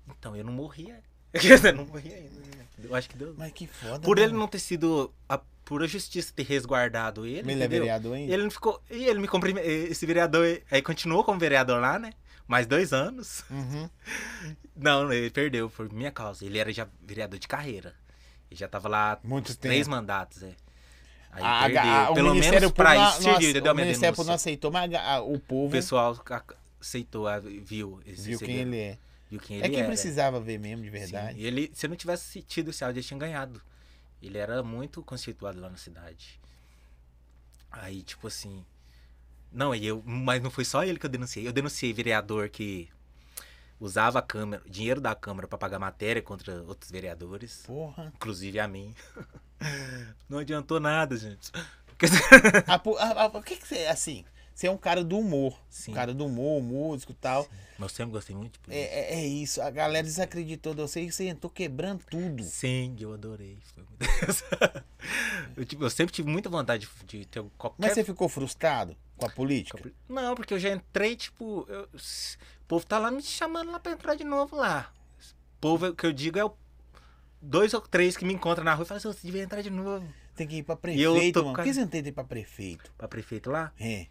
Então, 0.09 0.35
eu 0.35 0.43
não 0.43 0.53
morri. 0.53 0.91
é. 0.91 0.99
eu 1.69 1.73
não 1.73 1.85
morri 1.85 2.13
ainda. 2.13 2.29
né? 2.57 2.65
Eu 2.83 2.95
acho 2.95 3.09
que 3.09 3.17
deu. 3.17 3.33
Mas 3.37 3.51
que 3.51 3.67
foda. 3.67 3.99
Por 3.99 4.17
né? 4.17 4.23
ele 4.23 4.33
não 4.33 4.47
ter 4.47 4.59
sido. 4.59 5.11
A 5.27 5.37
pura 5.65 5.87
justiça 5.87 6.31
ter 6.35 6.43
resguardado 6.43 7.25
ele. 7.25 7.39
Ele 7.39 7.51
é 7.51 7.55
entendeu? 7.55 7.79
vereador 7.81 8.13
ainda? 8.15 8.33
Ele 8.33 8.43
não 8.43 8.51
ficou. 8.51 8.81
E 8.89 9.05
ele 9.05 9.19
me 9.19 9.27
cumprimentou. 9.27 9.69
Esse 9.69 10.05
vereador 10.05 10.61
aí 10.71 10.81
continuou 10.81 11.23
como 11.23 11.39
vereador 11.39 11.79
lá, 11.81 11.97
né? 11.99 12.13
Mais 12.47 12.67
dois 12.67 12.93
anos. 12.93 13.43
Uhum. 13.49 13.89
Não, 14.75 15.11
ele 15.11 15.29
perdeu 15.31 15.69
por 15.69 15.91
minha 15.91 16.11
causa. 16.11 16.45
Ele 16.45 16.59
era 16.59 16.71
já 16.71 16.87
vereador 17.01 17.39
de 17.39 17.47
carreira. 17.47 17.95
Ele 18.51 18.59
já 18.59 18.67
tava 18.67 18.87
lá 18.87 19.17
Muito 19.23 19.55
três 19.57 19.79
tempo. 19.87 19.91
mandatos, 19.95 20.43
é. 20.43 20.51
Aí 21.31 21.43
A- 21.43 21.61
perdeu. 21.63 21.81
a- 21.81 22.11
o 22.11 22.13
Pelo 22.13 22.35
menos 22.35 22.71
pra 22.71 23.09
isso 23.09 23.23
serviu, 23.23 23.49
entendeu? 23.49 23.71
O 23.71 23.75
Ministério 23.75 24.23
não 24.23 24.33
aceitou, 24.33 24.71
mas 24.71 24.93
a- 24.93 25.21
o 25.21 25.33
O 25.33 25.39
povo 25.39 25.71
pessoal 25.71 26.15
ca- 26.17 26.43
aceitou, 26.79 27.27
a- 27.27 27.39
viu 27.39 27.99
esse 28.05 28.29
viu 28.29 28.39
quem 28.39 28.57
ele 28.57 28.77
é. 28.77 28.97
Viu 29.29 29.39
quem 29.39 29.57
ele 29.57 29.65
É 29.65 29.69
quem 29.69 29.79
era. 29.79 29.87
precisava 29.87 30.39
ver 30.39 30.57
mesmo, 30.59 30.83
de 30.83 30.89
Sim, 30.91 30.97
verdade. 30.97 31.39
e 31.39 31.45
ele, 31.45 31.71
se 31.73 31.85
eu 31.85 31.89
não 31.89 31.97
tivesse 31.97 32.41
tido 32.41 32.69
esse 32.71 32.83
áudio, 32.83 32.99
ele 32.99 33.07
tinha 33.07 33.19
ganhado. 33.19 33.61
Ele 34.21 34.37
era 34.37 34.63
muito 34.63 35.03
conceituado 35.03 35.59
lá 35.59 35.69
na 35.69 35.77
cidade. 35.77 36.39
Aí, 37.71 38.01
tipo 38.03 38.27
assim. 38.27 38.65
Não, 39.51 39.73
e 39.75 39.85
eu, 39.85 40.01
mas 40.05 40.41
não 40.41 40.49
foi 40.51 40.65
só 40.65 40.83
ele 40.83 40.97
que 40.99 41.05
eu 41.05 41.09
denunciei. 41.09 41.47
Eu 41.47 41.53
denunciei 41.53 41.93
vereador 41.93 42.49
que 42.49 42.89
usava 43.79 44.19
a 44.19 44.21
câmera, 44.21 44.63
dinheiro 44.67 44.99
da 45.01 45.13
Câmara 45.13 45.47
pra 45.47 45.57
pagar 45.57 45.79
matéria 45.79 46.21
contra 46.21 46.63
outros 46.63 46.89
vereadores, 46.89 47.63
Porra. 47.67 48.11
inclusive 48.15 48.59
a 48.59 48.67
mim. 48.67 48.95
Não 50.29 50.39
adiantou 50.39 50.79
nada, 50.79 51.15
gente. 51.17 51.51
O 51.93 53.41
que 53.43 53.55
que 53.57 53.67
você, 53.67 53.85
assim, 53.87 54.25
você 54.55 54.67
é 54.67 54.71
um 54.71 54.77
cara 54.77 55.03
do 55.03 55.19
humor. 55.19 55.59
Sim. 55.69 55.91
Um 55.91 55.93
cara 55.95 56.13
do 56.13 56.25
humor, 56.25 56.61
músico 56.63 57.11
e 57.11 57.15
tal. 57.15 57.47
Mas 57.77 57.91
eu 57.91 57.95
sempre 57.97 58.11
gostei 58.13 58.35
muito. 58.35 58.57
É, 58.69 58.79
é, 58.79 59.19
é 59.19 59.27
isso, 59.27 59.61
a 59.61 59.69
galera 59.69 60.03
desacreditou 60.03 60.73
de 60.73 60.81
você 60.81 61.01
e 61.01 61.11
você 61.11 61.25
entrou 61.25 61.49
quebrando 61.51 62.03
tudo. 62.09 62.41
Sim, 62.43 62.95
eu 62.99 63.13
adorei. 63.13 63.59
Eu, 65.55 65.63
tipo, 65.65 65.83
eu 65.83 65.89
sempre 65.89 66.13
tive 66.13 66.29
muita 66.29 66.49
vontade 66.49 66.87
de, 67.05 67.19
de 67.19 67.25
ter 67.25 67.43
qualquer 67.57 67.81
Mas 67.81 67.93
você 67.93 68.03
ficou 68.03 68.27
frustrado 68.27 68.95
com 69.15 69.25
a 69.25 69.29
política? 69.29 69.91
Não, 70.09 70.35
porque 70.35 70.53
eu 70.53 70.59
já 70.59 70.69
entrei, 70.73 71.15
tipo. 71.15 71.65
eu- 71.69 71.83
o 71.93 72.67
povo 72.67 72.85
tá 72.85 72.97
lá 72.97 73.11
me 73.11 73.21
chamando 73.21 73.71
lá 73.71 73.79
pra 73.79 73.91
entrar 73.91 74.15
de 74.15 74.23
novo 74.23 74.55
lá. 74.55 74.91
O 75.57 75.61
povo 75.61 75.93
que 75.93 76.05
eu 76.05 76.11
digo 76.11 76.39
é 76.39 76.43
o. 76.45 76.51
Dois 77.41 77.73
ou 77.73 77.81
três 77.81 78.17
que 78.17 78.25
me 78.25 78.33
encontram 78.33 78.65
na 78.65 78.73
rua 78.73 78.83
e 78.83 78.87
falam 78.87 78.97
assim, 78.97 79.07
você 79.13 79.19
devia 79.27 79.43
entrar 79.43 79.61
de 79.61 79.69
novo. 79.69 80.05
Tem 80.35 80.47
que 80.47 80.55
ir 80.57 80.63
pra 80.63 80.75
E 80.91 81.01
eu 81.01 81.13
prefeito, 81.13 81.39
tô 81.39 81.43
mano. 81.45 81.55
Por 81.55 81.63
que 81.63 81.73
você 81.73 81.81
não 81.85 81.89
ir 81.93 82.11
pra 82.11 82.23
prefeito? 82.23 82.91
Pra 82.97 83.07
prefeito 83.07 83.51
lá? 83.51 83.71
É. 83.79 84.07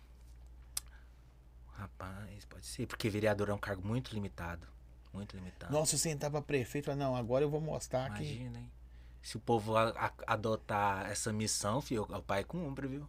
Rapaz, 1.85 2.45
pode 2.47 2.65
ser. 2.67 2.87
Porque 2.87 3.11
vereador 3.11 3.51
é 3.51 3.55
um 3.55 3.59
cargo 3.59 3.87
muito 3.87 4.15
limitado. 4.15 4.67
Muito 5.13 5.37
limitado. 5.37 5.73
Nossa, 5.73 5.97
você 5.99 6.09
entrar 6.11 6.31
pra 6.31 6.41
prefeito, 6.43 6.87
fala, 6.87 6.97
não, 6.97 7.15
agora 7.15 7.45
eu 7.45 7.51
vou 7.51 7.61
mostrar 7.61 8.11
que. 8.15 8.25
Imagina, 8.25 8.59
hein? 8.59 8.71
Se 9.23 9.37
o 9.37 9.41
povo 9.41 9.77
a- 9.77 9.91
a- 9.91 10.13
adotar 10.35 11.11
essa 11.11 11.33
missão, 11.33 11.81
filho, 11.81 12.03
o 12.09 12.23
pai 12.23 12.43
cumpre, 12.45 12.87
viu? 12.89 13.07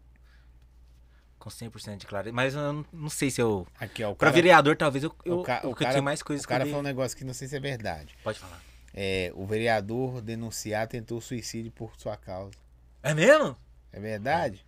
Com 1.39 1.49
100% 1.49 1.97
de 2.01 2.05
clareza. 2.07 2.33
Mas 2.33 2.53
eu 2.53 2.73
não- 2.73 2.85
não 2.91 3.09
sei 3.09 3.29
se 3.31 3.41
eu. 3.41 3.67
Aqui, 3.79 4.03
ó. 4.03 4.11
O 4.11 4.15
Pra 4.15 4.27
cara, 4.27 4.35
vereador, 4.35 4.75
talvez 4.77 5.03
eu, 5.03 5.15
eu, 5.25 5.39
o 5.39 5.43
ca- 5.43 5.61
eu 5.63 5.71
o 5.71 5.75
cara- 5.75 6.01
mais 6.01 6.21
coisas 6.23 6.45
o 6.45 6.47
cara 6.47 6.63
eu 6.63 6.67
falou 6.67 6.79
um 6.81 6.83
negócio 6.83 7.17
que 7.17 7.23
não 7.23 7.33
sei 7.33 7.47
se 7.47 7.55
é 7.55 7.59
verdade. 7.59 8.15
Pode 8.23 8.39
falar. 8.39 8.61
É, 8.93 9.31
o 9.35 9.45
vereador 9.45 10.21
denunciar 10.21 10.87
tentou 10.87 11.19
suicídio 11.21 11.71
por 11.71 11.91
sua 11.97 12.15
causa. 12.17 12.57
É 13.03 13.13
mesmo? 13.13 13.55
É 13.91 13.99
verdade? 13.99 14.65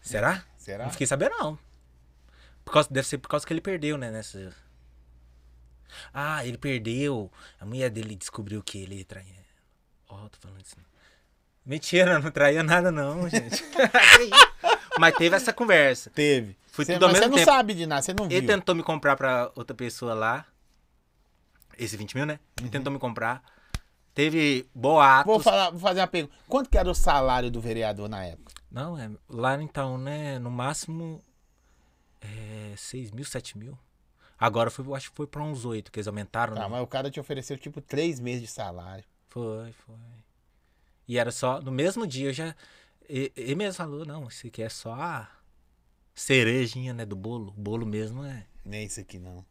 Será? 0.00 0.44
Será? 0.56 0.84
Não 0.84 0.92
fiquei 0.92 1.06
sabendo, 1.06 1.34
não. 1.38 1.58
Por 2.68 2.72
causa, 2.74 2.88
deve 2.90 3.08
ser 3.08 3.16
por 3.16 3.28
causa 3.30 3.46
que 3.46 3.52
ele 3.54 3.62
perdeu, 3.62 3.96
né? 3.96 4.10
Nessa. 4.10 4.52
Ah, 6.12 6.44
ele 6.46 6.58
perdeu. 6.58 7.32
A 7.58 7.64
mulher 7.64 7.88
dele 7.88 8.14
descobriu 8.14 8.62
que 8.62 8.76
ele 8.82 9.02
traía. 9.04 9.42
Ó, 10.06 10.28
tô 10.28 10.36
falando 10.38 10.60
isso. 10.60 10.76
Mentira, 11.64 12.18
não 12.18 12.30
traía 12.30 12.62
nada, 12.62 12.92
não, 12.92 13.26
gente. 13.30 13.64
Mas 14.98 15.14
teve 15.16 15.34
essa 15.34 15.50
conversa. 15.50 16.10
Teve. 16.10 16.58
Foi 16.66 16.84
Você- 16.84 16.92
tudo 16.92 17.06
ao 17.06 17.08
mesmo 17.12 17.24
você 17.24 17.28
não 17.30 17.36
tempo. 17.38 17.50
sabe 17.50 17.72
de 17.72 17.86
nada, 17.86 18.02
você 18.02 18.12
não 18.12 18.28
viu. 18.28 18.36
Ele 18.36 18.46
tentou 18.46 18.74
me 18.74 18.82
comprar 18.82 19.16
pra 19.16 19.50
outra 19.56 19.74
pessoa 19.74 20.12
lá. 20.12 20.44
Esse 21.78 21.96
20 21.96 22.16
mil, 22.16 22.26
né? 22.26 22.38
Ele 22.60 22.68
tentou 22.68 22.92
me 22.92 22.98
comprar. 22.98 23.42
Teve 24.12 24.68
boatos. 24.74 25.24
Vou, 25.32 25.40
falar, 25.40 25.70
vou 25.70 25.80
fazer 25.80 26.00
uma 26.00 26.06
pergunta. 26.06 26.34
Quanto 26.46 26.68
que 26.68 26.76
era 26.76 26.90
o 26.90 26.94
salário 26.94 27.50
do 27.50 27.62
vereador 27.62 28.10
na 28.10 28.26
época? 28.26 28.52
Não, 28.70 28.98
é. 28.98 29.10
Lá 29.26 29.54
então, 29.62 29.96
né? 29.96 30.38
No 30.38 30.50
máximo. 30.50 31.22
É. 32.20 32.74
6 32.76 33.10
mil, 33.10 33.24
7 33.24 33.56
mil. 33.58 33.78
Agora 34.38 34.70
foi, 34.70 34.84
acho 34.94 35.10
que 35.10 35.16
foi 35.16 35.26
pra 35.26 35.42
uns 35.42 35.64
8 35.64 35.90
que 35.90 35.98
eles 35.98 36.06
aumentaram. 36.06 36.54
Tá, 36.54 36.62
né? 36.62 36.68
mas 36.68 36.82
o 36.82 36.86
cara 36.86 37.10
te 37.10 37.18
ofereceu 37.18 37.58
tipo 37.58 37.80
três 37.80 38.20
meses 38.20 38.42
de 38.42 38.46
salário. 38.46 39.04
Foi, 39.28 39.72
foi. 39.72 39.96
E 41.06 41.18
era 41.18 41.30
só. 41.32 41.60
No 41.60 41.72
mesmo 41.72 42.06
dia 42.06 42.28
eu 42.28 42.32
já. 42.32 42.54
e- 43.08 43.32
Ele 43.36 43.54
mesmo 43.56 43.74
falou, 43.74 44.04
não, 44.04 44.28
isso 44.28 44.46
aqui 44.46 44.62
é 44.62 44.68
só 44.68 44.92
a 44.94 45.28
cerejinha, 46.14 46.92
né? 46.92 47.04
Do 47.04 47.16
bolo. 47.16 47.48
O 47.56 47.60
bolo 47.60 47.84
mesmo 47.86 48.24
é. 48.24 48.46
Nem 48.64 48.86
isso 48.86 49.00
aqui 49.00 49.18
não. 49.18 49.44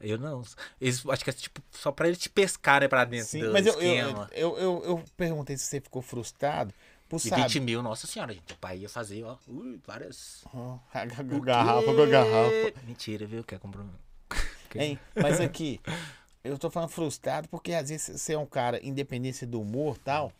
Eu 0.00 0.16
não. 0.16 0.42
Eles, 0.80 1.04
acho 1.06 1.22
que 1.22 1.30
é 1.30 1.32
tipo 1.32 1.62
só 1.70 1.92
pra 1.92 2.06
eles 2.06 2.18
te 2.18 2.30
pescar, 2.30 2.80
né? 2.80 2.88
Pra 2.88 3.04
dentro 3.04 3.26
Sim, 3.26 3.42
do 3.42 3.52
mas 3.52 3.66
eu, 3.66 3.74
eu, 3.82 4.26
eu, 4.32 4.58
eu, 4.58 4.84
eu 4.84 5.04
perguntei 5.16 5.56
se 5.58 5.64
você 5.66 5.80
ficou 5.80 6.00
frustrado 6.00 6.72
por 7.10 7.16
E 7.16 7.20
saber. 7.28 7.42
20 7.42 7.60
mil, 7.60 7.82
nossa 7.82 8.06
senhora, 8.06 8.32
gente. 8.32 8.52
O 8.54 8.56
pai 8.56 8.78
ia 8.78 8.88
fazer, 8.88 9.22
ó. 9.24 9.36
Ui, 9.48 9.78
várias. 9.86 10.44
Ó, 10.54 10.78
a 10.94 11.04
ga- 11.04 11.36
O 11.36 11.40
garrafa 11.42 12.06
garrafa. 12.06 12.72
Mentira, 12.86 13.26
viu? 13.26 13.44
Quer 13.44 13.58
comprar. 13.58 13.82
um- 13.82 13.90
Hein? 14.74 14.98
Mas 15.20 15.40
aqui, 15.40 15.80
eu 16.44 16.56
tô 16.56 16.70
falando 16.70 16.88
frustrado 16.90 17.48
porque 17.48 17.72
às 17.74 17.88
vezes 17.90 18.18
você 18.20 18.32
é 18.34 18.38
um 18.38 18.46
cara, 18.46 18.80
independência 18.86 19.46
do 19.46 19.60
humor 19.60 19.98
tal, 19.98 20.32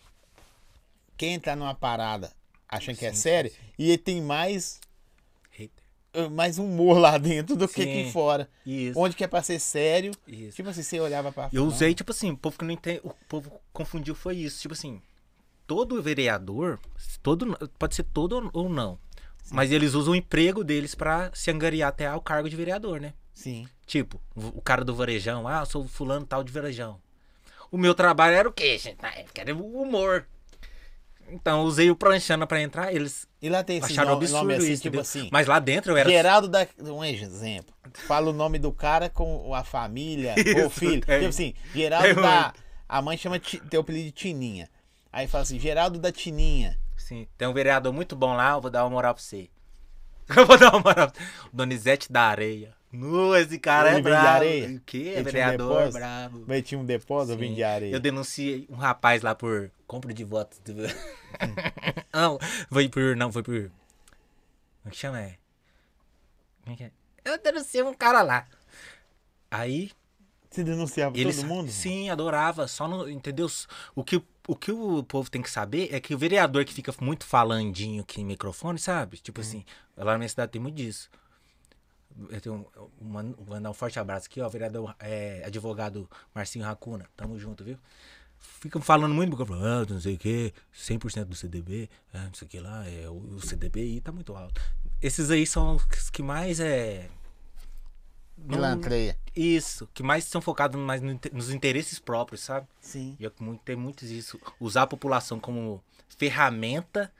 quem 1.16 1.38
tá 1.40 1.54
numa 1.56 1.74
parada 1.74 2.32
achando 2.68 2.96
que 2.96 3.04
é 3.04 3.10
Sim, 3.10 3.16
sim, 3.16 3.22
sério, 3.22 3.52
e 3.76 3.88
ele 3.88 3.98
tem 3.98 4.22
mais, 4.22 4.80
Hater. 5.50 5.70
eh, 6.14 6.28
mais 6.28 6.56
humor 6.58 6.98
lá 6.98 7.18
dentro 7.18 7.56
do 7.56 7.66
que 7.66 7.82
aqui 7.82 8.04
Sim. 8.04 8.12
fora. 8.12 8.48
Isso. 8.64 8.96
Onde 8.98 9.16
que 9.16 9.24
é 9.24 9.26
pra 9.26 9.42
ser 9.42 9.58
sério, 9.58 10.12
Isso. 10.28 10.54
tipo 10.56 10.68
assim, 10.68 10.82
você 10.84 11.00
olhava 11.00 11.32
pra 11.32 11.48
Eu 11.52 11.66
usei, 11.66 11.92
tipo 11.94 12.12
assim, 12.12 12.30
o 12.30 12.36
povo 12.36 12.56
que 12.56 12.64
não 12.64 12.72
entende. 12.72 13.00
O 13.02 13.10
povo 13.28 13.60
confundiu 13.72 14.14
foi 14.14 14.36
isso. 14.36 14.60
Tipo 14.62 14.74
assim, 14.74 15.02
todo 15.70 16.02
vereador, 16.02 16.80
todo, 17.22 17.56
pode 17.78 17.94
ser 17.94 18.02
todo 18.02 18.50
ou 18.52 18.68
não. 18.68 18.98
Mas 19.52 19.70
eles 19.70 19.94
usam 19.94 20.14
o 20.14 20.16
emprego 20.16 20.64
deles 20.64 20.96
pra 20.96 21.30
se 21.32 21.48
angariar 21.48 21.90
até 21.90 22.08
ao 22.08 22.20
cargo 22.20 22.50
de 22.50 22.56
vereador, 22.56 23.00
né? 23.00 23.14
Sim. 23.32 23.68
Tipo, 23.86 24.20
o 24.34 24.58
o 24.58 24.60
cara 24.60 24.84
do 24.84 24.92
varejão, 24.96 25.46
ah, 25.46 25.60
eu 25.60 25.66
sou 25.66 25.86
fulano 25.86 26.26
tal 26.26 26.42
de 26.42 26.50
varejão. 26.50 27.00
O 27.70 27.78
meu 27.78 27.94
trabalho 27.94 28.34
era 28.34 28.48
o 28.48 28.52
quê, 28.52 28.76
gente? 28.78 28.98
Época 29.00 29.42
era 29.42 29.54
o 29.54 29.80
humor. 29.80 30.26
Então, 31.28 31.62
usei 31.62 31.88
o 31.88 31.94
pranchana 31.94 32.48
pra 32.48 32.60
entrar, 32.60 32.92
eles 32.92 33.28
E 33.40 33.48
lá 33.48 33.62
tem 33.62 33.78
esse 33.78 33.92
acharam 33.92 34.14
nome, 34.14 34.24
absurdo 34.24 34.42
nome 34.42 34.54
assim, 34.56 34.72
isso, 34.72 34.82
tipo 34.82 34.98
assim. 34.98 35.28
Mas 35.30 35.46
lá 35.46 35.60
dentro 35.60 35.92
eu 35.92 35.96
era... 35.96 36.10
Geraldo 36.10 36.48
da. 36.48 36.66
Um 36.80 37.04
exemplo. 37.04 37.72
Fala 38.08 38.30
o 38.30 38.32
nome 38.32 38.58
do 38.58 38.72
cara 38.72 39.08
com 39.08 39.54
a 39.54 39.62
família, 39.62 40.34
ou 40.56 40.64
o 40.66 40.66
Isso, 40.66 40.70
filho. 40.70 41.06
tem. 41.06 41.18
Tipo 41.18 41.28
assim, 41.28 41.54
Geraldo 41.72 42.06
Tem 42.06 42.14
da. 42.16 42.52
A 42.88 43.00
mãe 43.00 43.16
chama, 43.16 43.38
tem 43.38 43.78
o 43.78 43.82
apelido 43.82 44.06
de 44.06 44.10
Tininha. 44.10 44.68
Aí 45.12 45.26
fala 45.26 45.42
assim, 45.42 45.58
Geraldo 45.58 45.98
da 45.98 46.12
Tininha. 46.12 46.78
Sim, 46.96 47.26
tem 47.36 47.48
um 47.48 47.52
vereador 47.52 47.92
muito 47.92 48.14
bom 48.14 48.34
lá, 48.34 48.52
eu 48.52 48.60
vou 48.60 48.70
dar 48.70 48.84
uma 48.84 48.90
moral 48.90 49.14
pra 49.14 49.22
você. 49.22 49.48
Eu 50.36 50.46
vou 50.46 50.56
dar 50.56 50.70
uma 50.72 50.80
moral 50.80 51.10
pra 51.10 51.20
você. 51.24 51.30
Donizete 51.52 52.12
da 52.12 52.22
Areia. 52.22 52.72
Nu, 52.92 53.34
esse 53.36 53.58
cara 53.58 53.88
Ele 53.88 53.98
é 53.98 54.02
vende 54.02 54.10
brabo. 54.10 54.28
areia? 54.28 54.76
O 54.76 54.80
quê? 54.80 54.98
Ele 54.98 55.20
um 55.20 55.24
vereador 55.24 55.68
depósito? 55.68 55.92
brabo. 55.98 56.44
Mas 56.46 56.62
tinha 56.62 56.78
um 56.80 56.84
depósito, 56.84 57.32
eu 57.32 57.38
vim 57.38 57.48
Sim. 57.48 57.54
de 57.54 57.64
areia. 57.64 57.92
Eu 57.92 58.00
denunciei 58.00 58.66
um 58.70 58.76
rapaz 58.76 59.22
lá 59.22 59.34
por 59.34 59.70
compra 59.88 60.12
de 60.14 60.22
votos. 60.24 60.58
do- 60.60 60.74
não, 62.12 62.38
foi 62.70 62.88
por. 62.88 63.16
Não, 63.16 63.32
foi 63.32 63.42
por. 63.42 63.54
Como 63.62 63.72
é 64.86 64.90
que 64.90 64.96
chama? 64.96 65.20
É? 65.20 65.36
Como 66.62 66.74
é 66.74 66.76
que 66.76 66.84
é? 66.84 66.90
Eu 67.24 67.38
denunciei 67.42 67.82
um 67.82 67.94
cara 67.94 68.22
lá. 68.22 68.46
Aí. 69.50 69.90
Você 70.50 70.64
denunciava 70.64 71.16
Eles, 71.16 71.36
todo 71.36 71.46
mundo? 71.46 71.70
Sim, 71.70 72.10
adorava. 72.10 72.66
Só 72.66 72.88
no. 72.88 73.08
Entendeu? 73.08 73.46
O 73.94 74.02
que, 74.02 74.20
o 74.48 74.56
que 74.56 74.72
o 74.72 75.02
povo 75.04 75.30
tem 75.30 75.42
que 75.42 75.50
saber 75.50 75.88
é 75.92 76.00
que 76.00 76.14
o 76.14 76.18
vereador 76.18 76.64
que 76.64 76.74
fica 76.74 76.92
muito 77.00 77.24
falandinho 77.24 78.02
aqui 78.02 78.20
em 78.20 78.24
microfone, 78.24 78.78
sabe? 78.78 79.18
Tipo 79.18 79.40
assim, 79.40 79.64
lá 79.96 80.12
na 80.12 80.18
minha 80.18 80.28
cidade 80.28 80.52
tem 80.52 80.60
muito 80.60 80.74
disso. 80.76 81.08
Eu 82.28 82.40
tenho 82.40 82.54
um, 82.56 82.88
uma- 83.00 83.22
vou 83.22 83.46
mandar 83.54 83.70
um 83.70 83.74
forte 83.74 83.98
abraço 83.98 84.26
aqui, 84.26 84.40
ó. 84.40 84.48
Vereador, 84.48 84.94
é, 84.98 85.42
advogado 85.46 86.08
Marcinho 86.34 86.64
Racuna. 86.64 87.06
Tamo 87.16 87.38
junto, 87.38 87.62
viu? 87.64 87.78
Ficam 88.38 88.80
falando 88.80 89.14
muito, 89.14 89.36
porque 89.36 89.52
ah, 89.52 89.84
não 89.88 90.00
sei 90.00 90.14
o 90.14 90.18
que, 90.18 90.52
100% 90.74 91.24
do 91.26 91.36
CDB, 91.36 91.88
ah, 92.12 92.24
não 92.24 92.34
sei 92.34 92.46
o 92.46 92.48
que 92.48 92.58
lá, 92.58 92.88
é, 92.88 93.08
o, 93.08 93.12
o 93.36 93.40
CDBI 93.40 94.00
tá 94.00 94.10
muito 94.10 94.34
alto. 94.34 94.60
Esses 95.00 95.30
aí 95.30 95.46
são 95.46 95.76
os 95.76 96.10
que 96.10 96.22
mais 96.22 96.58
é. 96.58 97.08
Pilantreia. 98.48 99.16
Isso, 99.34 99.88
que 99.94 100.02
mais 100.02 100.24
são 100.24 100.40
focados 100.40 100.78
mais 100.80 101.00
nos 101.00 101.50
interesses 101.50 101.98
próprios, 101.98 102.40
sabe? 102.40 102.66
Sim. 102.80 103.16
E 103.18 103.26
é 103.26 103.30
que 103.30 103.42
muito- 103.42 103.60
tem 103.62 103.76
muitos 103.76 104.10
isso. 104.10 104.40
Usar 104.58 104.82
a 104.82 104.86
população 104.86 105.38
como 105.38 105.82
ferramenta, 106.16 107.12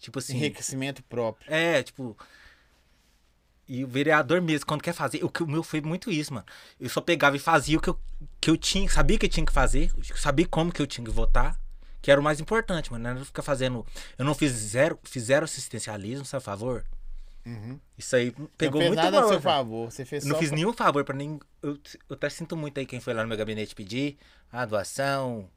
tipo 0.00 0.18
assim. 0.18 0.36
Enriquecimento 0.36 1.02
próprio. 1.04 1.52
É, 1.52 1.82
tipo. 1.82 2.16
E 3.68 3.84
o 3.84 3.88
vereador 3.88 4.40
mesmo, 4.42 4.66
quando 4.66 4.82
quer 4.82 4.92
fazer, 4.92 5.24
o 5.24 5.30
que 5.30 5.42
o 5.42 5.46
meu 5.46 5.62
foi 5.62 5.80
muito 5.80 6.10
isso, 6.10 6.34
mano. 6.34 6.44
Eu 6.78 6.88
só 6.90 7.00
pegava 7.00 7.36
e 7.36 7.38
fazia 7.38 7.78
o 7.78 7.80
que 7.80 7.88
eu, 7.88 7.98
que 8.40 8.50
eu 8.50 8.56
tinha, 8.56 8.88
sabia 8.90 9.16
que 9.18 9.24
eu 9.24 9.30
tinha 9.30 9.46
que 9.46 9.52
fazer, 9.52 9.90
eu 10.10 10.16
sabia 10.16 10.46
como 10.46 10.72
que 10.72 10.82
eu 10.82 10.86
tinha 10.86 11.04
que 11.04 11.10
votar, 11.10 11.58
que 12.02 12.10
era 12.10 12.20
o 12.20 12.24
mais 12.24 12.40
importante, 12.40 12.90
mano. 12.90 13.04
Não 13.04 13.10
era 13.12 13.24
ficar 13.24 13.40
fazendo. 13.42 13.86
Eu 14.18 14.24
não 14.24 14.34
fiz 14.34 14.52
zero, 14.52 14.98
fiz 15.04 15.22
zero 15.24 15.44
assistencialismo, 15.44 16.24
sabe, 16.26 16.42
a 16.42 16.44
favor? 16.44 16.84
Uhum. 17.44 17.78
Isso 17.98 18.14
aí 18.14 18.32
Não 18.38 18.46
pegou 18.56 18.80
fez 18.80 18.90
muito 18.90 19.02
nada 19.02 19.16
a 19.18 19.20
mal, 19.20 19.28
seu 19.28 19.40
velho. 19.40 19.42
favor. 19.54 19.90
Você 19.90 20.04
fez 20.04 20.24
Não 20.24 20.34
só 20.34 20.38
fiz 20.40 20.48
pra- 20.50 20.56
nenhum 20.56 20.72
favor 20.72 21.04
pra 21.04 21.14
nem. 21.16 21.40
Eu, 21.62 21.78
eu 22.08 22.14
até 22.14 22.28
sinto 22.30 22.56
muito 22.56 22.78
aí 22.78 22.86
quem 22.86 23.00
foi 23.00 23.12
lá 23.14 23.22
no 23.22 23.28
meu 23.28 23.36
gabinete 23.36 23.74
pedir 23.74 24.16
a 24.52 24.64
doação. 24.64 25.48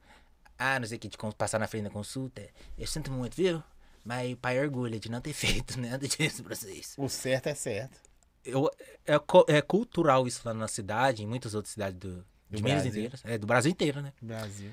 Ah, 0.57 0.79
não 0.79 0.87
sei 0.87 0.97
o 0.97 0.99
que, 0.99 1.07
de 1.09 1.17
passar 1.37 1.59
na 1.59 1.67
frente 1.67 1.83
da 1.83 1.89
consulta. 1.89 2.41
Eu 2.77 2.87
sinto 2.87 3.11
muito, 3.11 3.35
viu? 3.35 3.61
Mas 4.03 4.33
o 4.33 4.37
pai 4.37 4.59
orgulha 4.59 4.99
de 4.99 5.09
não 5.11 5.19
ter 5.21 5.33
feito 5.67 5.79
nada 5.79 6.07
disso 6.07 6.43
pra 6.43 6.55
vocês. 6.55 6.93
O 6.97 7.07
certo 7.09 7.47
é 7.47 7.53
certo. 7.55 7.99
Eu, 8.43 8.69
é, 9.05 9.15
é 9.57 9.61
cultural 9.61 10.27
isso 10.27 10.41
lá 10.45 10.53
na 10.53 10.67
cidade, 10.67 11.23
em 11.23 11.27
muitas 11.27 11.55
outras 11.55 11.73
cidades 11.73 11.99
do, 11.99 12.17
Do 12.49 12.57
de 12.57 12.63
Minas 12.63 12.83
Brasil. 12.83 12.99
inteiras. 13.01 13.21
É, 13.25 13.37
do 13.37 13.47
Brasil 13.47 13.71
inteiro, 13.71 14.01
né? 14.01 14.13
Brasil. 14.21 14.71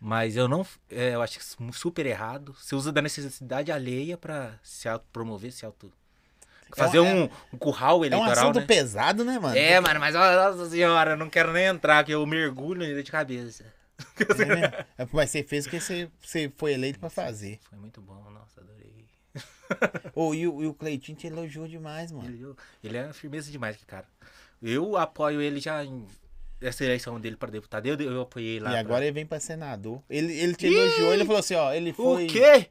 Mas 0.00 0.36
eu 0.36 0.46
não. 0.46 0.66
é, 0.90 1.14
eu 1.14 1.22
acho 1.22 1.38
que 1.38 1.42
isso 1.44 1.56
é 1.60 1.72
super 1.72 2.04
errado. 2.04 2.54
Você 2.60 2.74
usa 2.74 2.92
da 2.92 3.00
necessidade 3.00 3.72
alheia 3.72 4.18
pra 4.18 4.58
se 4.62 4.88
autopromover, 4.88 5.50
se 5.52 5.64
auto. 5.64 5.90
Fazer 6.76 6.98
É 6.98 7.00
um, 7.02 7.28
um 7.52 7.58
curral 7.58 7.96
É 7.96 8.00
um 8.00 8.04
eleitoral, 8.04 8.32
assunto 8.32 8.60
né? 8.60 8.66
pesado, 8.66 9.24
né, 9.24 9.38
mano? 9.38 9.56
É, 9.56 9.80
mano, 9.80 10.00
mas 10.00 10.14
nossa 10.14 10.68
senhora, 10.70 11.12
eu 11.12 11.16
não 11.16 11.28
quero 11.30 11.52
nem 11.52 11.66
entrar, 11.66 12.04
que 12.04 12.12
eu 12.12 12.24
mergulho 12.26 12.80
nele 12.80 13.02
de 13.02 13.10
cabeça. 13.10 13.64
É 14.18 14.44
mesmo? 14.44 14.64
É, 14.98 15.06
Mas 15.12 15.30
você 15.30 15.42
fez 15.42 15.66
o 15.66 15.70
que 15.70 15.78
você, 15.80 16.08
você 16.20 16.52
foi 16.56 16.72
eleito 16.72 16.98
pra 16.98 17.08
fazer. 17.08 17.60
Foi 17.70 17.78
muito 17.78 18.00
bom, 18.00 18.14
nossa, 18.30 18.60
adorei. 18.60 19.06
Ô, 20.14 20.34
e, 20.34 20.46
o, 20.48 20.62
e 20.62 20.66
o 20.66 20.74
Cleitinho 20.74 21.16
te 21.16 21.26
elogiou 21.28 21.66
demais, 21.68 22.10
mano. 22.12 22.28
Ele, 22.28 22.54
ele 22.82 22.96
é 22.96 23.12
firmeza 23.12 23.50
demais, 23.50 23.76
cara. 23.86 24.06
Eu 24.62 24.96
apoio 24.96 25.40
ele 25.40 25.60
já 25.60 25.84
em 25.84 26.06
essa 26.60 26.84
eleição 26.84 27.20
dele 27.20 27.36
pra 27.36 27.50
deputado. 27.50 27.86
Eu, 27.86 27.96
eu 28.00 28.20
apoiei 28.22 28.58
lá. 28.58 28.70
E 28.70 28.72
pra- 28.72 28.80
agora 28.80 29.04
ele 29.04 29.12
vem 29.12 29.26
pra 29.26 29.38
senador. 29.38 30.02
Ele, 30.10 30.32
ele 30.32 30.54
te 30.54 30.66
elogiou, 30.66 31.12
ele 31.12 31.24
falou 31.24 31.38
assim, 31.40 31.54
ó, 31.54 31.72
ele 31.72 31.92
foi... 31.92 32.24
O 32.24 32.28
quê? 32.28 32.66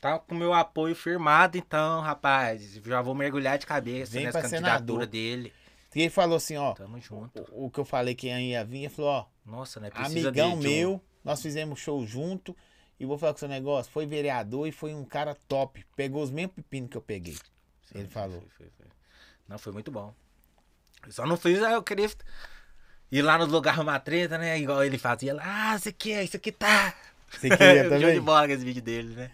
Tá 0.00 0.18
com 0.18 0.34
meu 0.34 0.52
apoio 0.54 0.94
firmado, 0.94 1.58
então, 1.58 2.00
rapaz. 2.00 2.74
Já 2.84 3.02
vou 3.02 3.14
mergulhar 3.14 3.58
de 3.58 3.66
cabeça 3.66 4.12
Vem 4.12 4.26
nessa 4.26 4.42
candidatura 4.42 4.70
senador. 4.76 5.06
dele. 5.06 5.52
E 5.94 6.02
ele 6.02 6.10
falou 6.10 6.36
assim, 6.36 6.56
ó, 6.56 6.72
Tamo 6.74 7.00
junto. 7.00 7.44
o, 7.50 7.66
o 7.66 7.70
que 7.70 7.80
eu 7.80 7.84
falei 7.84 8.14
que 8.14 8.28
ia 8.28 8.64
vir, 8.64 8.80
ele 8.84 8.88
falou, 8.88 9.10
ó, 9.10 9.26
Nossa, 9.44 9.80
né? 9.80 9.90
Precisa 9.90 10.28
amigão 10.28 10.56
de, 10.56 10.60
de 10.62 10.68
um- 10.68 10.70
meu, 10.70 11.04
nós 11.24 11.42
fizemos 11.42 11.80
show 11.80 12.06
junto, 12.06 12.56
e 13.00 13.04
vou 13.06 13.18
falar 13.18 13.32
com 13.32 13.36
o 13.38 13.40
seu 13.40 13.48
negócio, 13.48 13.90
foi 13.90 14.06
vereador 14.06 14.68
e 14.68 14.72
foi 14.72 14.94
um 14.94 15.04
cara 15.04 15.36
top. 15.48 15.84
Pegou 15.96 16.22
os 16.22 16.30
mesmos 16.30 16.54
pepinos 16.56 16.90
que 16.90 16.96
eu 16.96 17.00
peguei. 17.02 17.36
Ele 17.94 18.06
falou. 18.08 18.40
Foi, 18.40 18.48
foi, 18.58 18.66
foi. 18.76 18.86
Não, 19.48 19.58
foi 19.58 19.72
muito 19.72 19.90
bom. 19.90 20.14
Eu 21.06 21.12
só 21.12 21.26
não 21.26 21.36
fiz, 21.36 21.60
aí 21.62 21.72
eu 21.74 21.82
queria 21.82 22.08
ir 23.10 23.22
lá 23.22 23.38
no 23.38 23.46
lugar 23.46 23.74
arrumar 23.74 23.98
treta, 24.00 24.36
né? 24.38 24.58
Igual 24.58 24.84
ele 24.84 24.98
fazia 24.98 25.34
lá. 25.34 25.42
Ah, 25.72 25.76
isso 25.76 25.88
aqui 25.88 26.12
é, 26.12 26.22
isso 26.24 26.36
aqui 26.36 26.52
tá. 26.52 26.94
Você 27.30 27.48
queria 27.48 27.84
Show 27.88 27.98
de 27.98 28.04
também? 28.04 28.20
bola 28.20 28.50
esse 28.52 28.64
vídeo 28.64 28.82
dele, 28.82 29.14
né? 29.14 29.30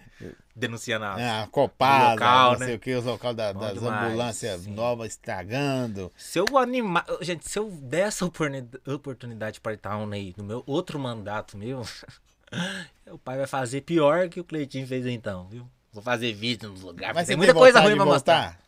Denunciando 0.54 1.04
a. 1.04 1.42
Ah, 1.42 1.46
copada, 1.48 2.12
local, 2.12 2.50
não 2.52 2.58
sei 2.58 2.66
né? 2.68 2.74
o 2.74 2.78
que, 2.78 2.94
os 2.94 3.04
locais 3.04 3.36
da- 3.36 3.52
das 3.52 3.74
demais, 3.74 4.04
ambulâncias 4.06 4.60
sim. 4.62 4.70
novas 4.72 5.08
estragando. 5.08 6.12
Se 6.16 6.38
eu 6.38 6.46
animar. 6.58 7.04
Gente, 7.20 7.48
se 7.48 7.58
eu 7.58 7.70
der 7.70 8.08
essa 8.08 8.24
oportuni- 8.24 8.68
oportunidade 8.86 9.60
para 9.60 9.74
Itaúna 9.74 10.16
aí 10.16 10.34
no 10.36 10.44
meu 10.44 10.62
outro 10.66 10.98
mandato 10.98 11.56
meu, 11.58 11.82
o 13.10 13.18
pai 13.18 13.36
vai 13.38 13.46
fazer 13.46 13.80
pior 13.80 14.28
que 14.28 14.40
o 14.40 14.44
Cleitinho 14.44 14.86
fez 14.86 15.06
então, 15.06 15.48
viu? 15.48 15.68
Vou 15.92 16.02
fazer 16.02 16.32
vídeo 16.32 16.70
nos 16.70 16.82
lugares. 16.82 17.14
Mas 17.14 17.26
Tem 17.28 17.36
muita 17.36 17.54
coisa 17.54 17.80
ruim 17.80 17.96
pra 17.96 18.04
mostrar. 18.04 18.58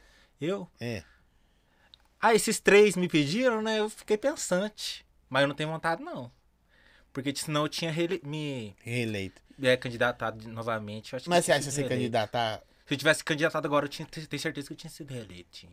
Eu? 0.41 0.69
É. 0.81 1.03
Ah, 2.21 2.35
esses 2.35 2.61
três 2.61 2.97
me 2.97 3.09
pediram, 3.09 3.61
né? 3.63 3.79
Eu 3.81 3.89
fiquei 3.91 4.17
pensante. 4.17 5.05
Mas 5.29 5.43
eu 5.43 5.49
não 5.49 5.55
tenho 5.55 5.71
vontade, 5.71 6.03
não. 6.03 6.31
Porque 7.13 7.35
senão 7.35 7.63
eu 7.63 7.69
tinha 7.69 7.93
me 8.23 8.75
Reeleito. 8.83 9.41
É, 9.63 9.77
candidatado 9.77 10.49
novamente. 10.49 11.13
Eu 11.13 11.17
acho 11.17 11.25
que 11.25 11.31
Mas 11.31 11.39
eu 11.41 11.43
você 11.45 11.53
acha 11.53 11.65
que 11.69 11.73
você 11.73 11.81
reeleito. 11.83 12.01
candidatar? 12.01 12.63
Se 12.87 12.95
eu 12.95 12.99
tivesse 12.99 13.25
candidatado 13.25 13.67
agora, 13.67 13.87
eu 13.87 13.89
tinha, 13.89 14.07
tenho 14.07 14.41
certeza 14.41 14.67
que 14.69 14.73
eu 14.73 14.77
tinha 14.77 14.91
sido 14.91 15.13
reeleito. 15.13 15.67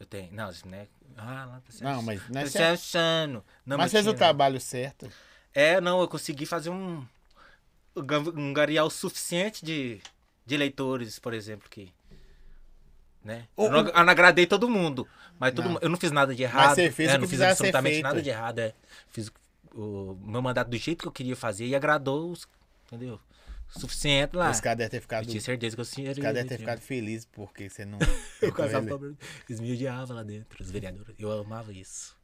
Eu 0.00 0.06
tenho. 0.06 0.32
Não, 0.32 0.50
né? 0.66 0.88
Ah, 1.16 1.44
lá 1.44 1.60
tá 1.64 1.70
se 1.72 1.84
Não, 1.84 2.02
mas 2.02 2.28
não 2.28 2.40
é 2.40 2.44
tá 2.44 2.50
se 2.76 2.86
certo. 2.86 3.44
Não, 3.64 3.78
Mas 3.78 3.92
fez 3.92 4.06
o 4.06 4.14
trabalho 4.14 4.60
certo. 4.60 5.10
É, 5.54 5.80
não, 5.80 6.00
eu 6.00 6.08
consegui 6.08 6.44
fazer 6.46 6.70
um. 6.70 7.06
um 8.34 8.52
garial 8.52 8.88
suficiente 8.90 9.64
de, 9.64 10.00
de 10.44 10.54
eleitores, 10.54 11.18
por 11.18 11.32
exemplo, 11.34 11.68
que. 11.70 11.92
Né? 13.22 13.46
O- 13.56 13.66
eu, 13.66 13.70
não, 13.70 13.78
eu 13.90 14.04
não 14.04 14.10
agradei 14.10 14.46
todo 14.46 14.68
mundo. 14.68 15.06
Mas 15.38 15.54
todo 15.54 15.64
Não. 15.66 15.72
mu- 15.72 15.78
eu 15.82 15.88
não 15.88 15.96
fiz 15.96 16.10
nada 16.10 16.34
de 16.34 16.42
errado. 16.42 16.74
você 16.74 16.90
fez 16.90 17.10
é, 17.10 17.12
o 17.12 17.18
não 17.18 17.26
que 17.26 17.30
fiz 17.30 17.38
precisava 17.38 17.54
ser 17.54 17.62
absolutamente 17.68 18.02
nada 18.02 18.22
de 18.22 18.30
errado. 18.30 18.58
É. 18.58 18.74
Fiz 19.08 19.30
o 19.74 20.14
meu 20.24 20.42
mandato 20.42 20.68
do 20.68 20.76
jeito 20.76 21.02
que 21.02 21.08
eu 21.08 21.12
queria 21.12 21.36
fazer 21.36 21.66
e 21.66 21.74
agradou 21.76 22.30
os. 22.30 22.46
Entendeu? 22.92 23.18
Suficiente 23.70 24.36
lá. 24.36 24.50
Os 24.50 24.60
caras 24.60 24.76
devem 24.76 24.90
ter 24.90 25.00
ficado. 25.00 25.24
Eu 25.24 25.30
tinha 25.30 25.40
certeza 25.40 25.74
que 25.74 25.80
eu 25.80 25.86
tinha. 25.86 26.10
Os 26.12 26.18
caras 26.18 26.34
devem 26.34 26.48
ter 26.48 26.58
ficado 26.58 26.80
felizes 26.80 27.24
porque 27.24 27.70
você 27.70 27.86
não. 27.86 27.98
Eu 28.42 28.52
casava 28.52 28.86
com 28.86 29.16
Eles 29.48 29.60
me 29.60 29.72
odiavam 29.72 30.14
lá 30.14 30.22
dentro, 30.22 30.62
os 30.62 30.70
vereadores. 30.70 31.14
Eu 31.18 31.32
amava 31.40 31.72
isso. 31.72 32.14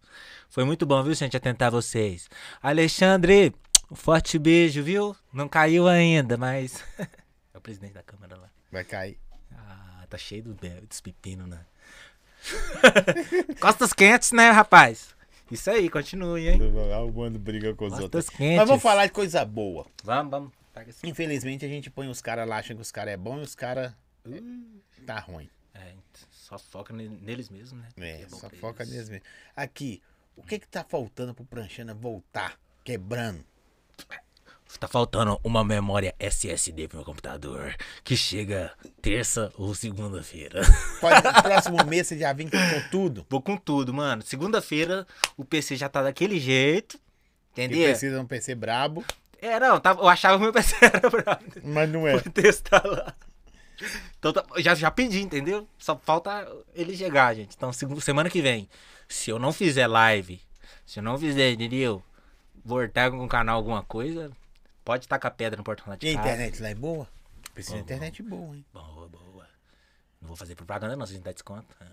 Foi 0.50 0.64
muito 0.64 0.84
bom, 0.84 1.02
viu, 1.02 1.14
gente, 1.14 1.36
atentar 1.38 1.70
vocês. 1.70 2.28
Alexandre, 2.62 3.54
um 3.90 3.94
forte 3.94 4.38
beijo, 4.38 4.82
viu? 4.82 5.16
Não 5.32 5.48
caiu 5.48 5.88
ainda, 5.88 6.36
mas. 6.36 6.84
é 6.98 7.56
o 7.56 7.60
presidente 7.62 7.94
da 7.94 8.02
Câmara 8.02 8.36
lá. 8.36 8.50
Vai 8.70 8.84
cair. 8.84 9.18
Ah, 9.50 10.04
tá 10.10 10.18
cheio 10.18 10.42
do- 10.42 10.54
dos 10.54 11.00
pepinos, 11.00 11.48
né? 11.48 11.64
Costas 13.58 13.94
quentes, 13.94 14.32
né, 14.32 14.50
rapaz? 14.50 15.16
Isso 15.50 15.70
aí, 15.70 15.88
continue, 15.88 16.46
hein? 16.46 16.60
Arrumando 16.94 17.38
briga 17.38 17.74
com 17.74 17.86
os 17.86 17.98
outros. 17.98 18.26
Costas 18.26 18.36
quentes. 18.36 18.58
Mas 18.58 18.68
vamos 18.68 18.82
falar 18.82 19.06
de 19.06 19.12
coisa 19.12 19.46
boa. 19.46 19.86
Vamos, 20.04 20.30
vamos. 20.30 20.57
Pega 20.78 20.90
esse- 20.90 21.06
Infelizmente 21.06 21.64
a 21.64 21.68
gente 21.68 21.90
põe 21.90 22.08
os 22.08 22.20
caras 22.20 22.48
lá 22.48 22.58
achando 22.58 22.76
que 22.78 22.82
os 22.82 22.90
caras 22.92 23.14
é 23.14 23.16
bom 23.16 23.38
e 23.38 23.42
os 23.42 23.54
caras 23.54 23.92
tá 25.06 25.18
ruim. 25.20 25.48
É, 25.74 25.94
só 26.30 26.58
foca 26.58 26.92
ne- 26.92 27.08
neles 27.08 27.48
mesmos, 27.48 27.80
né? 27.80 27.88
É, 27.96 28.18
Que 28.24 28.30
bom 28.30 28.36
só 28.38 28.48
foca 28.50 28.82
eles. 28.82 28.92
neles 28.94 29.08
mesmo. 29.08 29.24
Aqui, 29.56 30.02
o 30.36 30.42
que 30.42 30.58
que 30.58 30.66
tá 30.68 30.84
faltando 30.84 31.34
pro 31.34 31.44
Pranchana 31.44 31.94
voltar? 31.94 32.58
Quebrando. 32.84 33.44
Tá 34.78 34.86
faltando 34.86 35.40
uma 35.42 35.64
memória 35.64 36.14
SSD 36.18 36.88
pro 36.88 36.98
meu 36.98 37.04
computador. 37.04 37.74
Que 38.04 38.16
chega 38.16 38.70
terça 39.00 39.50
ou 39.56 39.74
segunda-feira. 39.74 40.60
Pode, 41.00 41.26
no 41.26 41.42
próximo 41.42 41.84
mês 41.86 42.06
você 42.06 42.18
já 42.18 42.32
vem 42.34 42.48
com 42.48 42.58
tudo. 42.90 43.26
Vou 43.30 43.40
com 43.40 43.56
tudo, 43.56 43.94
mano. 43.94 44.22
Segunda-feira 44.22 45.06
o 45.38 45.44
PC 45.44 45.74
já 45.76 45.88
tá 45.88 46.02
daquele 46.02 46.38
jeito. 46.38 47.00
Entendeu? 47.52 47.88
precisa 47.88 48.16
de 48.16 48.20
um 48.22 48.26
PC 48.26 48.54
brabo, 48.54 49.04
É, 49.40 49.58
não, 49.60 49.78
tava, 49.80 50.00
eu 50.02 50.08
achava 50.08 50.36
que 50.36 50.42
meu 50.42 50.52
PC 50.52 50.76
era 50.82 51.08
brabo. 51.10 51.44
mas 51.64 51.88
não 51.88 52.06
é. 52.06 52.18
Fui 52.18 52.30
testar 52.32 52.82
lá. 52.84 53.14
Então 54.18 54.32
tá- 54.32 54.44
já, 54.58 54.74
já 54.74 54.90
pedi, 54.90 55.20
entendeu? 55.22 55.68
Só 55.78 55.96
falta 55.96 56.46
ele 56.74 56.96
chegar, 56.96 57.34
gente. 57.34 57.54
Então, 57.56 57.72
semana 57.72 58.28
que 58.28 58.42
vem, 58.42 58.68
se 59.08 59.30
eu 59.30 59.38
não 59.38 59.52
fizer 59.52 59.86
live, 59.86 60.40
se 60.84 60.98
eu 60.98 61.02
não 61.02 61.16
fizer, 61.16 61.52
entendeu? 61.52 62.02
Voltar 62.64 63.10
com 63.10 63.24
o 63.24 63.28
canal 63.28 63.56
alguma 63.56 63.82
coisa, 63.84 64.32
pode 64.84 65.06
tacar 65.06 65.30
pedra 65.32 65.56
no 65.56 65.62
portão 65.64 65.84
lá 65.88 65.94
de 65.96 66.06
E 66.06 66.10
a 66.10 66.14
casa. 66.16 66.28
internet 66.28 66.60
lá 66.62 66.68
é 66.70 66.74
boa? 66.74 67.08
Precisa 67.54 67.76
de 67.76 67.82
internet 67.82 68.22
boa, 68.22 68.56
hein? 68.56 68.64
Boa, 68.72 69.08
boa. 69.08 69.46
Não 70.20 70.26
vou 70.28 70.36
fazer 70.36 70.56
propaganda 70.56 70.96
não, 70.96 71.06
se 71.06 71.12
a 71.12 71.14
gente 71.16 71.24
dá 71.24 71.30
desconto. 71.32 71.76
É. 71.80 71.86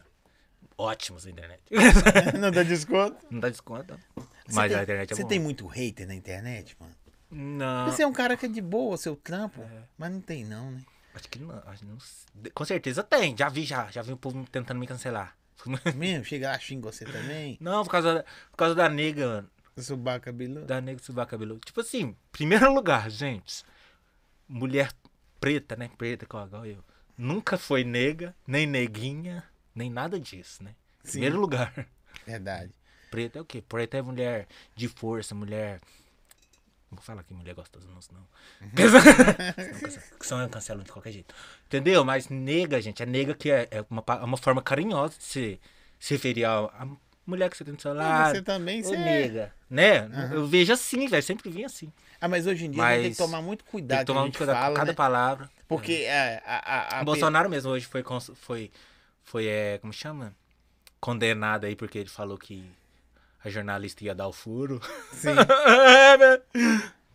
Ótimo 0.77 1.17
essa 1.19 1.29
internet. 1.29 1.61
não 2.39 2.49
dá 2.51 2.63
desconto? 2.63 3.17
Não 3.29 3.39
dá 3.39 3.49
desconto. 3.49 3.97
Você 4.15 4.55
Mas 4.55 4.71
tem, 4.71 4.79
a 4.79 4.83
internet 4.83 5.11
é 5.11 5.15
Você 5.15 5.21
boa. 5.21 5.29
tem 5.29 5.39
muito 5.39 5.67
hater 5.67 6.07
na 6.07 6.15
internet, 6.15 6.75
mano? 6.79 6.93
Não. 7.31 7.85
Você 7.91 8.03
é 8.03 8.07
um 8.07 8.13
cara 8.13 8.37
que 8.37 8.45
é 8.45 8.49
de 8.49 8.61
boa, 8.61 8.97
seu 8.97 9.15
trampo, 9.15 9.61
É. 9.61 9.83
mas 9.97 10.11
não 10.11 10.21
tem 10.21 10.43
não, 10.45 10.71
né? 10.71 10.81
Acho 11.13 11.29
que 11.29 11.39
não, 11.39 11.63
acho 11.65 11.79
que 11.79 11.85
não. 11.85 11.97
Com 12.53 12.65
certeza 12.65 13.01
tem. 13.03 13.35
Já 13.37 13.47
vi, 13.49 13.63
já. 13.63 13.89
Já 13.89 14.01
vi 14.01 14.11
o 14.13 14.17
povo 14.17 14.45
tentando 14.51 14.79
me 14.79 14.85
cancelar. 14.87 15.35
Mesmo? 15.95 16.25
Chega 16.25 16.51
lá, 16.51 16.59
xinga 16.59 16.91
você 16.91 17.05
também? 17.05 17.57
Não, 17.61 17.83
por 17.83 17.89
causa, 17.91 18.13
da- 18.15 18.23
por 18.51 18.57
causa 18.57 18.75
da 18.75 18.89
nega, 18.89 19.25
mano. 19.27 19.49
Subar 19.77 20.19
cabeludo? 20.21 20.65
Da 20.65 20.79
nega 20.81 21.01
subar 21.01 21.25
cabelo. 21.25 21.59
Tipo 21.65 21.81
assim, 21.81 22.15
primeiro 22.31 22.73
lugar, 22.73 23.09
gente. 23.09 23.63
Mulher 24.47 24.91
preta, 25.39 25.75
né? 25.75 25.89
Preta, 25.97 26.25
igual 26.25 26.65
eu. 26.65 26.83
Nunca 27.17 27.57
foi 27.57 27.83
nega, 27.83 28.35
nem 28.45 28.65
neguinha, 28.67 29.43
nem 29.73 29.89
nada 29.89 30.19
disso, 30.19 30.63
né? 30.63 30.75
Sim. 31.03 31.11
Primeiro 31.13 31.39
lugar. 31.39 31.73
Verdade. 32.25 32.71
Preta 33.09 33.39
é 33.39 33.41
o 33.41 33.45
quê? 33.45 33.61
Preta 33.61 33.97
é 33.97 34.01
mulher 34.01 34.47
de 34.75 34.87
força, 34.89 35.33
mulher. 35.33 35.79
Não 36.91 36.97
vou 36.97 37.03
falar 37.03 37.23
que 37.23 37.33
mulher 37.33 37.53
gostosa, 37.55 37.87
não, 37.89 38.01
senão. 38.01 38.25
que 40.19 40.25
são 40.25 40.47
cancelam 40.49 40.83
de 40.83 40.91
qualquer 40.91 41.11
jeito. 41.11 41.33
Entendeu? 41.65 42.03
Mas 42.05 42.29
nega, 42.29 42.81
gente, 42.81 43.01
é 43.01 43.05
nega 43.05 43.33
que 43.33 43.49
é, 43.51 43.67
é 43.71 43.85
uma, 43.89 44.01
pa- 44.01 44.23
uma 44.23 44.37
forma 44.37 44.61
carinhosa 44.61 45.17
de 45.17 45.23
se, 45.23 45.61
se 45.99 46.13
referir 46.13 46.45
a, 46.45 46.59
a 46.59 46.87
mulher 47.25 47.49
que 47.49 47.57
você 47.57 47.65
tem 47.65 47.73
do 47.73 47.81
seu 47.81 47.93
lado. 47.93 48.35
você 48.35 48.41
também, 48.41 48.81
você 48.83 48.95
é. 48.95 48.97
nega. 48.97 49.53
Né? 49.69 50.07
Eu 50.31 50.45
vejo 50.47 50.71
assim, 50.71 51.07
velho. 51.07 51.23
Sempre 51.23 51.49
vim 51.49 51.63
assim. 51.65 51.91
Ah, 52.21 52.27
mas 52.27 52.45
hoje 52.47 52.65
em 52.65 52.71
dia 52.71 52.81
gente 52.83 53.01
tem 53.01 53.01
que 53.03 53.07
Mas 53.09 53.17
tomar 53.17 53.41
muito 53.41 53.63
Tem 53.63 53.71
cuidado 53.71 53.99
que 53.99 54.05
tomar 54.05 54.19
que 54.19 54.21
a 54.21 54.23
muito 54.27 54.37
cuidado 54.37 54.55
fala, 54.55 54.69
com 54.69 54.75
cada 54.75 54.91
né? 54.91 54.95
palavra. 54.95 55.49
Porque 55.67 55.93
é, 56.07 56.41
a, 56.45 56.55
a, 56.57 56.99
a, 56.99 57.01
O 57.01 57.05
Bolsonaro 57.05 57.49
mesmo 57.49 57.71
hoje 57.71 57.85
foi, 57.87 58.03
cons- 58.03 58.31
foi, 58.35 58.71
foi 59.23 59.47
é, 59.47 59.79
como 59.79 59.91
chama? 59.91 60.33
Condenado 60.99 61.65
aí 61.65 61.75
porque 61.75 61.97
ele 61.97 62.09
falou 62.09 62.37
que 62.37 62.63
a 63.45 63.49
jornalista 63.49 64.03
ia 64.03 64.15
dar 64.15 64.27
o 64.27 64.33
furo. 64.33 64.81
Sim. 65.13 65.29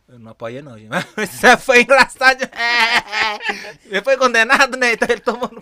Eu 0.07 0.19
não 0.21 0.31
apoiei 0.31 0.63
não, 0.63 0.79
gente. 0.79 0.89
Mas 1.17 1.35
isso 1.35 1.59
foi 1.59 1.83
engraçado. 1.83 2.43
Ele 3.85 4.03
foi 4.03 4.17
condenado, 4.17 4.77
né? 4.77 4.93
Então 4.93 5.09
ele 5.09 5.21
tomou 5.21 5.51
no... 5.51 5.61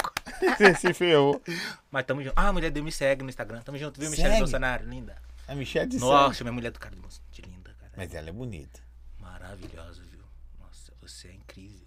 Você 0.57 0.75
se 0.75 0.93
ferrou. 0.93 1.43
Mas 1.91 2.05
tamo 2.05 2.23
junto. 2.23 2.35
Ah, 2.37 2.49
a 2.49 2.53
mulher 2.53 2.71
dele 2.71 2.85
me 2.85 2.93
segue 2.93 3.23
no 3.23 3.31
Instagram. 3.31 3.63
Tamo 3.63 3.79
junto, 3.79 3.99
viu, 3.99 4.11
Michelle? 4.11 4.39
Bolsonaro? 4.39 4.87
Linda. 4.87 5.17
A 5.47 5.55
Michelle 5.55 5.89
de 5.89 5.99
Nossa, 5.99 6.35
sangue. 6.35 6.45
minha 6.45 6.53
mulher 6.53 6.71
do 6.71 6.79
cara 6.79 6.95
do. 6.95 7.09
De 7.33 7.43
linda, 7.43 7.75
cara. 7.81 7.93
Mas 7.97 8.15
ela 8.15 8.29
é 8.29 8.33
bonita. 8.33 8.81
Maravilhosa, 9.19 10.03
viu? 10.03 10.21
Nossa, 10.61 10.93
você 11.01 11.29
é 11.29 11.33
incrível. 11.33 11.78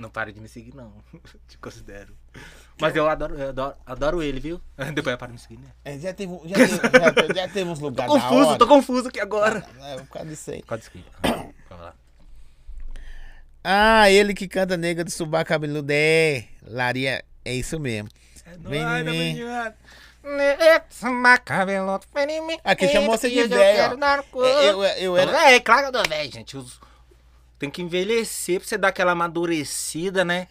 Não 0.00 0.08
pare 0.08 0.32
de 0.32 0.40
me 0.40 0.48
seguir, 0.48 0.74
não. 0.74 0.94
Te 1.46 1.58
considero. 1.58 2.16
Mas 2.80 2.96
eu 2.96 3.06
adoro, 3.06 3.34
eu 3.38 3.50
adoro, 3.50 3.76
adoro 3.84 4.22
ele, 4.22 4.40
viu? 4.40 4.58
Depois 4.94 5.14
para 5.16 5.26
de 5.26 5.34
me 5.34 5.38
seguir, 5.38 5.58
né? 5.58 5.68
É, 5.84 5.98
já, 5.98 6.14
teve, 6.14 6.32
já, 6.46 6.54
teve, 6.56 6.76
já, 7.28 7.34
já 7.34 7.48
teve 7.48 7.68
uns 7.70 7.80
lugares 7.80 8.10
da 8.10 8.18
Confuso, 8.18 8.56
tô 8.56 8.66
confuso 8.66 9.08
aqui 9.08 9.20
agora. 9.20 9.62
É, 9.82 9.96
por 9.98 10.08
causa 10.08 10.28
disso 10.30 10.50
aí. 10.52 10.64
Lá. 11.70 11.94
Ah, 13.62 14.10
ele 14.10 14.32
que 14.32 14.48
canta 14.48 14.74
Nega 14.78 15.04
do 15.04 15.10
Subá 15.10 15.44
Cabeludo. 15.44 15.92
É, 15.92 16.46
Laria, 16.62 17.22
é 17.44 17.54
isso 17.54 17.78
mesmo. 17.78 18.08
É 18.46 18.56
Vem 18.56 18.82
nóis, 18.82 19.06
em 22.30 22.46
mim. 22.46 22.58
Aqui 22.64 22.88
chamou 22.88 23.10
você 23.18 23.28
de 23.28 23.38
Eu 23.38 23.48
velho, 23.50 23.98
cu. 24.30 24.42
É, 24.42 24.70
Eu, 24.70 24.82
eu 24.82 25.16
era. 25.18 25.50
É, 25.52 25.60
claro 25.60 25.90
que 25.90 25.96
eu 25.96 26.02
tô 26.02 26.08
velho, 26.08 26.32
gente. 26.32 26.56
Os- 26.56 26.80
Tem 27.60 27.70
que 27.70 27.80
envelhecer 27.82 28.58
pra 28.58 28.68
você 28.68 28.76
dar 28.76 28.88
aquela 28.88 29.12
amadurecida, 29.12 30.24
né? 30.24 30.48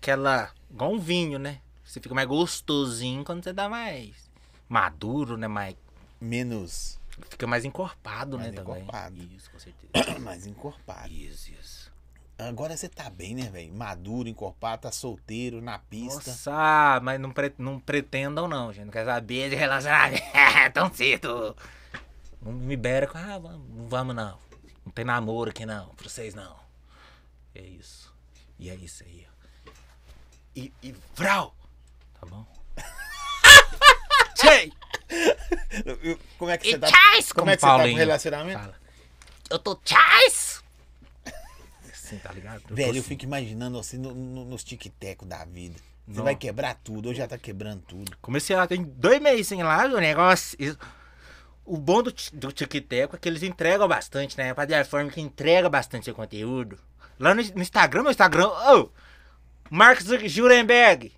Aquela. 0.00 0.50
igual 0.70 0.92
um 0.92 0.98
vinho, 0.98 1.38
né? 1.38 1.60
Você 1.84 2.00
fica 2.00 2.14
mais 2.14 2.26
gostosinho 2.26 3.22
quando 3.24 3.44
você 3.44 3.52
dá 3.52 3.68
mais 3.68 4.30
maduro, 4.68 5.36
né? 5.36 5.46
Mais... 5.48 5.74
Menos. 6.18 6.98
Fica 7.28 7.46
mais 7.46 7.64
encorpado, 7.64 8.38
Mais 8.38 8.50
né? 8.50 8.56
Também. 8.56 8.80
encorpado. 8.82 9.16
Isso, 9.36 9.50
com 9.50 9.58
certeza. 9.58 10.18
Mais 10.20 10.46
encorpado. 10.46 11.12
Isso, 11.12 11.50
isso. 11.50 11.92
Agora 12.38 12.74
você 12.76 12.88
tá 12.88 13.10
bem, 13.10 13.34
né, 13.34 13.50
velho? 13.50 13.72
Maduro, 13.74 14.28
encorpado, 14.28 14.82
tá 14.82 14.92
solteiro, 14.92 15.60
na 15.60 15.78
pista. 15.78 16.30
Nossa, 16.30 17.00
mas 17.02 17.20
não, 17.20 17.30
pre- 17.30 17.54
não 17.58 17.78
pretendam, 17.78 18.48
não, 18.48 18.72
gente. 18.72 18.86
Não 18.86 18.92
quer 18.92 19.04
saber 19.04 19.50
de 19.50 19.56
relacionamento 19.56 20.22
tão 20.72 20.92
cedo. 20.94 21.54
Não 22.40 22.52
me 22.52 22.76
beira 22.76 23.06
com, 23.06 23.18
ah, 23.18 23.38
vamos, 23.38 23.60
vamos 23.90 24.14
não. 24.16 24.38
Não 24.84 24.92
tem 24.92 25.04
namoro 25.04 25.50
aqui 25.50 25.64
não, 25.66 25.88
pra 25.94 26.08
vocês 26.08 26.34
não. 26.34 26.56
É 27.54 27.60
isso. 27.62 28.12
E 28.58 28.70
é 28.70 28.74
isso 28.74 29.02
aí, 29.04 29.26
ó. 29.28 29.70
E, 30.54 30.72
e 30.82 30.94
vrau! 31.14 31.54
Tá 32.20 32.26
bom? 32.26 32.46
Tchê! 34.34 34.72
Eu- 35.84 36.18
Como 36.38 36.50
é 36.50 36.58
que 36.58 36.68
você 36.70 36.76
E 36.76 36.78
tá? 36.78 36.86
tchais! 36.88 37.32
Como 37.32 37.50
é 37.50 37.54
que 37.56 37.60
você 37.60 37.66
tá 37.66 37.72
com 37.72 37.74
o 37.74 37.78
Paulinho 37.78 37.98
relacionamento? 37.98 38.58
Fala. 38.60 38.74
Eu 39.50 39.58
tô 39.58 39.74
tchais! 39.76 40.62
Assim, 41.92 42.18
tá 42.18 42.32
ligado? 42.32 42.62
tô 42.62 42.74
Velho, 42.74 42.88
eu 42.88 43.00
assim. 43.00 43.02
fico 43.02 43.24
imaginando 43.24 43.78
assim 43.78 43.96
no, 43.98 44.14
no- 44.14 44.44
nos 44.44 44.62
tic-tecos 44.64 45.26
da 45.28 45.44
vida. 45.44 45.76
Você 46.06 46.18
Não. 46.18 46.24
vai 46.24 46.34
quebrar 46.34 46.74
tudo, 46.82 47.06
ou 47.08 47.14
já 47.14 47.26
tá 47.28 47.38
quebrando 47.38 47.82
tudo. 47.82 48.16
Comecei 48.20 48.54
lá, 48.56 48.66
tem 48.66 48.82
dois 48.82 49.20
meses 49.20 49.46
sem 49.46 49.62
lá, 49.62 49.84
o 49.86 49.98
negócio. 50.00 50.56
isso- 50.60 50.78
O 51.64 51.76
bom 51.76 52.02
do, 52.02 52.12
do 52.32 52.52
TikTok 52.52 53.14
é 53.14 53.18
que 53.18 53.28
eles 53.28 53.42
entregam 53.42 53.86
bastante, 53.86 54.36
né? 54.36 54.50
A 54.50 54.54
plataforma 54.54 55.10
que 55.10 55.20
entrega 55.20 55.68
bastante 55.68 56.04
seu 56.06 56.14
conteúdo. 56.14 56.78
Lá 57.18 57.34
no, 57.34 57.42
no 57.42 57.62
Instagram, 57.62 58.02
meu 58.02 58.10
Instagram, 58.10 58.48
ô! 58.48 58.88
Mark 59.70 60.00
Zuck- 60.02 60.28
Jurenberg! 60.28 61.12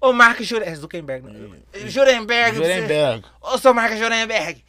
Ô, 0.00 0.12
Mark 0.12 0.40
Jure- 0.42 0.74
Zuckerberg, 0.76 1.26
não. 1.26 1.88
Jurenberg! 1.88 2.56
você- 2.56 2.74
Jurenberg. 2.74 3.24
Ô, 3.40 3.58
seu 3.58 3.74
Mark 3.74 3.92
Jurenberg! 3.96 4.64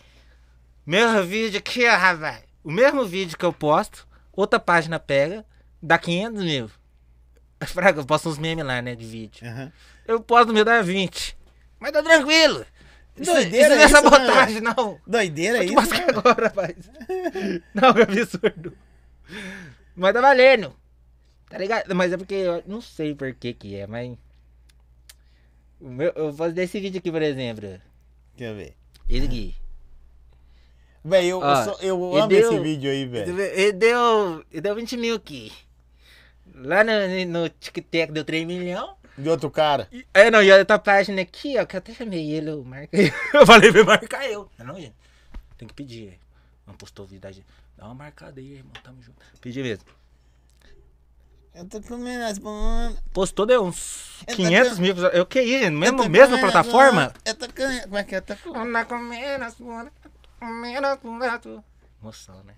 Meu 0.85 1.23
vídeo 1.23 1.59
aqui, 1.59 1.87
ó, 1.87 1.95
rapaz. 1.95 2.43
O 2.63 2.71
mesmo 2.71 3.05
vídeo 3.05 3.37
que 3.37 3.45
eu 3.45 3.53
posto, 3.53 4.07
outra 4.33 4.59
página 4.59 4.99
pega, 4.99 5.45
dá 5.81 5.97
500 5.97 6.43
mil. 6.43 6.71
Fraga, 7.67 8.01
eu 8.01 8.05
posto 8.05 8.27
uns 8.27 8.37
memes 8.39 8.65
lá, 8.65 8.81
né, 8.81 8.95
de 8.95 9.05
vídeo. 9.05 9.47
Aham. 9.47 9.71
Eu 10.07 10.19
posto 10.19 10.47
no 10.47 10.53
meu 10.53 10.65
dá 10.65 10.81
20. 10.81 11.37
Mas 11.79 11.91
tá 11.91 12.01
tranquilo. 12.03 12.65
Isso, 13.17 13.31
Doideira 13.33 13.75
isso 13.75 13.75
não 13.75 13.81
é 13.81 13.85
né, 13.85 13.87
sabotagem, 13.89 14.61
não. 14.61 14.99
Doideira 15.05 15.57
Vou 15.57 15.65
te 15.67 15.83
isso, 15.83 15.93
né? 15.93 16.05
agora, 16.09 16.47
rapaz. 16.47 16.75
Não, 17.73 17.93
que 17.93 18.01
absurdo. 18.01 18.77
Mas 19.95 20.13
tá 20.13 20.21
valendo. 20.21 20.73
Tá 21.49 21.57
ligado? 21.57 21.93
Mas 21.93 22.13
é 22.13 22.17
porque 22.17 22.33
eu 22.35 22.63
não 22.65 22.79
sei 22.81 23.13
por 23.13 23.33
que 23.33 23.53
que 23.53 23.75
é, 23.75 23.85
mas... 23.85 24.17
O 25.79 25.89
meu, 25.89 26.11
eu 26.15 26.25
vou 26.31 26.33
fazer 26.33 26.63
esse 26.63 26.79
vídeo 26.79 26.99
aqui, 26.99 27.11
por 27.11 27.21
exemplo. 27.21 27.67
Deixa 28.37 28.51
eu 28.51 28.55
ver. 28.55 28.75
Esse 29.09 29.25
aqui. 29.25 29.55
Velho, 31.03 31.27
eu, 31.27 31.41
eu, 31.41 31.99
Ó, 31.99 32.11
eu 32.11 32.17
e 32.17 32.19
amo 32.19 32.27
deu- 32.27 32.51
esse 32.53 32.59
vídeo 32.59 32.91
aí, 32.91 33.05
velho. 33.07 33.39
Ele 33.41 33.71
deu, 33.73 34.45
ele 34.51 34.61
deu 34.61 34.75
20 34.75 34.97
mil 34.97 35.15
aqui. 35.15 35.51
Lá 36.53 36.83
no, 36.83 36.91
no 37.27 37.49
TikTok 37.49 38.11
deu 38.11 38.23
3 38.23 38.45
milhões. 38.45 38.89
De 39.17 39.29
outro 39.29 39.51
cara. 39.51 39.87
É, 40.13 40.31
não, 40.31 40.41
e 40.41 40.51
a 40.51 40.57
outra 40.57 40.79
página 40.79 41.21
aqui, 41.21 41.57
ó, 41.57 41.65
que 41.65 41.75
eu 41.75 41.79
até 41.79 41.93
chamei 41.93 42.31
ele, 42.31 42.49
eu 42.51 42.63
marquei. 42.63 43.11
Eu 43.33 43.45
falei 43.45 43.69
ele 43.69 43.83
marcar 43.83 44.25
eu. 44.29 44.49
Não, 44.57 44.65
não, 44.67 44.75
gente. 44.79 44.95
Tem 45.57 45.67
que 45.67 45.73
pedir. 45.73 46.17
Não 46.65 46.73
postou 46.73 47.05
vídeo 47.05 47.21
da 47.21 47.31
gente. 47.31 47.45
Dá 47.77 47.85
uma 47.85 47.93
marcada 47.95 48.39
aí, 48.39 48.53
irmão. 48.53 48.71
Tamo 48.83 49.01
junto. 49.01 49.17
Pedi 49.41 49.61
mesmo. 49.61 49.85
Eu 51.53 51.65
tô 51.65 51.81
comendo 51.81 52.23
as 52.23 52.37
bananas. 52.37 52.97
Postou, 53.13 53.45
deu 53.45 53.63
uns 53.65 54.21
Eu 54.21 54.27
tô 54.27 54.35
500 54.37 54.73
com- 54.75 54.81
mil. 54.81 54.95
Eu 55.09 55.25
que 55.25 55.41
isso, 55.41 55.65
Eu 55.65 55.71
mesmo, 55.71 56.09
mesma 56.09 56.39
plataforma? 56.39 57.13
Eu 57.25 57.35
tô 57.35 57.47
comendo. 57.51 57.81
Como 57.83 57.97
é 57.97 58.03
que 58.05 58.15
é? 58.15 58.17
Eu 58.19 58.21
tô 58.21 58.35
comendo. 58.37 58.77
As 58.77 58.87
bananas, 58.87 59.55
comendo 60.39 60.87
as 60.87 60.97
bananas. 61.01 61.63
Moção, 62.01 62.41
né? 62.45 62.53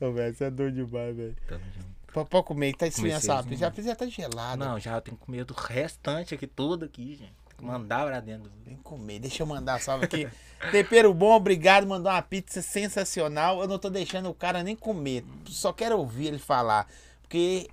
Ô, 0.00 0.10
velho, 0.12 0.34
você 0.34 0.44
é 0.44 0.50
doido 0.50 0.74
demais, 0.84 1.16
velho. 1.16 1.36
Tamo 1.46 1.64
junto. 1.74 1.97
Pode 2.24 2.30
pode 2.30 2.46
comer, 2.46 2.72
tá 2.72 2.90
Comecei 2.90 3.12
assim, 3.12 3.48
pizza. 3.48 3.66
A 3.66 3.70
né? 3.70 3.76
pizza 3.76 3.96
tá 3.96 4.06
gelada. 4.06 4.64
Não, 4.64 4.78
já 4.78 5.00
tenho 5.00 5.16
que 5.16 5.24
comer 5.24 5.44
do 5.44 5.54
restante 5.54 6.34
aqui, 6.34 6.46
tudo 6.46 6.84
aqui, 6.84 7.16
gente. 7.16 7.32
Tem 7.48 7.58
que 7.58 7.64
mandar 7.64 8.06
pra 8.06 8.20
dentro. 8.20 8.50
Vem 8.64 8.76
comer, 8.76 9.18
deixa 9.20 9.42
eu 9.42 9.46
mandar 9.46 9.80
salve 9.80 10.04
aqui. 10.04 10.28
Tempero 10.72 11.12
bom, 11.14 11.34
obrigado. 11.34 11.86
Mandou 11.86 12.10
uma 12.10 12.22
pizza 12.22 12.60
sensacional. 12.62 13.60
Eu 13.60 13.68
não 13.68 13.78
tô 13.78 13.88
deixando 13.88 14.28
o 14.28 14.34
cara 14.34 14.62
nem 14.62 14.74
comer. 14.74 15.24
Só 15.46 15.72
quero 15.72 15.98
ouvir 15.98 16.26
ele 16.26 16.38
falar. 16.38 16.88
Porque, 17.22 17.68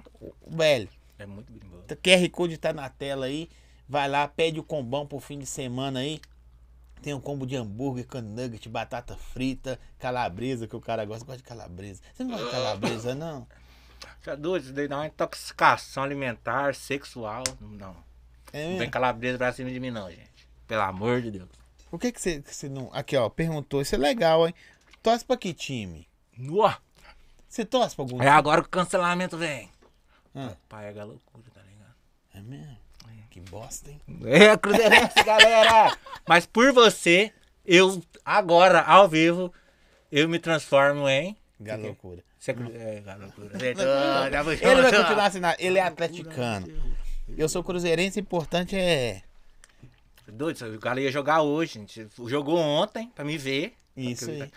velho, 0.48 0.90
É 1.18 1.26
muito 1.26 1.52
bem 1.52 1.62
bom. 1.70 1.78
o 1.78 1.98
QR 1.98 2.30
Code 2.30 2.58
tá 2.58 2.74
na 2.74 2.90
tela 2.90 3.26
aí. 3.26 3.50
Vai 3.88 4.10
lá, 4.10 4.28
pede 4.28 4.60
o 4.60 4.64
combão 4.64 5.06
pro 5.06 5.20
fim 5.20 5.40
de 5.40 5.46
semana 5.46 6.00
aí. 6.00 6.20
Tem 7.02 7.14
um 7.14 7.22
combo 7.22 7.46
de 7.46 7.56
hambúrguer 7.56 8.08
com 8.08 8.20
nugget, 8.20 8.68
batata 8.68 9.16
frita, 9.16 9.80
calabresa, 10.00 10.68
que 10.68 10.76
o 10.76 10.82
cara 10.82 11.06
gosta. 11.06 11.24
Gosta 11.24 11.38
de 11.38 11.44
calabresa. 11.44 12.02
Você 12.14 12.24
não 12.24 12.32
gosta 12.32 12.46
de 12.46 12.52
calabresa, 12.52 13.16
não? 13.16 13.48
Doido, 14.38 14.64
isso 14.64 14.74
daí 14.74 14.88
dá 14.88 14.98
uma 14.98 15.08
intoxicação 15.08 16.04
alimentar, 16.04 16.74
sexual. 16.74 17.44
Não. 17.60 17.96
É 18.52 18.70
Não 18.70 18.78
vem 18.80 18.90
calabresa 18.90 19.38
pra 19.38 19.52
cima 19.52 19.70
de 19.70 19.80
mim, 19.80 19.92
não, 19.92 20.10
gente. 20.10 20.48
Pelo 20.68 20.82
amor 20.82 21.22
de 21.22 21.32
Deus. 21.32 21.50
Por 21.92 22.00
que, 22.00 22.12
que 22.12 22.22
você, 22.22 22.42
que 22.42 22.56
você 22.56 22.70
não. 22.70 22.90
Aqui, 22.94 23.16
ó, 23.16 23.30
perguntou. 23.30 23.82
Isso 23.82 23.96
é 23.96 23.98
legal, 23.98 24.48
hein? 24.48 24.56
Torce 25.04 25.24
pra 25.24 25.38
que 25.38 25.54
time? 25.54 26.08
Uó. 26.40 26.74
Você 27.48 27.64
torce 27.64 27.96
pra 27.96 28.04
algum 28.04 28.22
É 28.22 28.30
agora 28.30 28.62
que 28.62 28.68
o 28.68 28.72
cancelamento 28.72 29.38
vem. 29.38 29.70
Ah. 30.34 30.56
Pai 30.68 30.94
é 30.94 31.00
a 31.00 31.04
loucura, 31.04 31.44
tá 31.54 31.62
ligado? 31.62 31.94
É 32.34 32.42
mesmo? 32.42 32.86
Que 33.36 33.42
bosta, 33.42 33.92
hein? 33.92 34.00
É, 34.24 34.56
Cruzeirense, 34.56 35.16
galera! 35.26 35.98
Mas 36.26 36.46
por 36.46 36.72
você, 36.72 37.34
eu, 37.66 38.02
agora, 38.24 38.80
ao 38.82 39.10
vivo, 39.10 39.52
eu 40.10 40.30
me 40.30 40.40
transformo 40.40 41.10
em 41.10 41.36
Galocura. 41.60 42.24
É, 42.52 43.04
Ele 44.62 44.82
vai 44.82 44.94
continuar 44.94 45.26
assinando. 45.26 45.56
Ele 45.60 45.80
é 45.80 45.82
atleticano. 45.82 46.68
Eu 47.38 47.50
sou 47.50 47.64
cruzeirense, 47.64 48.20
importante 48.20 48.76
é. 48.76 49.24
Doido, 50.28 50.76
o 50.76 50.80
cara 50.80 51.00
ia 51.00 51.12
jogar 51.12 51.42
hoje, 51.42 51.74
gente. 51.74 52.08
Jogou 52.26 52.58
ontem 52.58 53.12
pra 53.16 53.24
me 53.24 53.38
ver. 53.38 53.74
Isso 53.96 54.30
aí. 54.30 54.52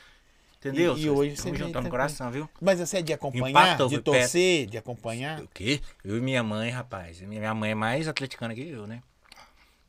Entendeu? 0.59 0.99
E, 0.99 1.03
e 1.03 1.11
hoje 1.11 1.37
você 1.37 1.55
juntou 1.55 1.81
no 1.81 1.89
coração, 1.89 2.31
viu? 2.33 2.49
Mas 2.61 2.81
você 2.81 2.99
é 2.99 3.03
de 3.03 3.13
acompanhar, 3.13 3.51
Empatou, 3.51 3.89
de 3.89 4.01
torcer, 4.01 4.67
de 4.67 4.77
acompanhar? 4.77 5.41
O 5.41 5.49
quê? 5.49 5.81
Eu 6.05 6.19
e 6.19 6.21
minha 6.21 6.43
mãe, 6.43 6.69
rapaz. 6.71 7.21
Minha 7.21 7.55
mãe 7.55 7.71
é 7.71 7.75
mais 7.77 8.09
atleticana 8.09 8.55
que 8.55 8.69
eu, 8.69 8.87
né? 8.87 9.01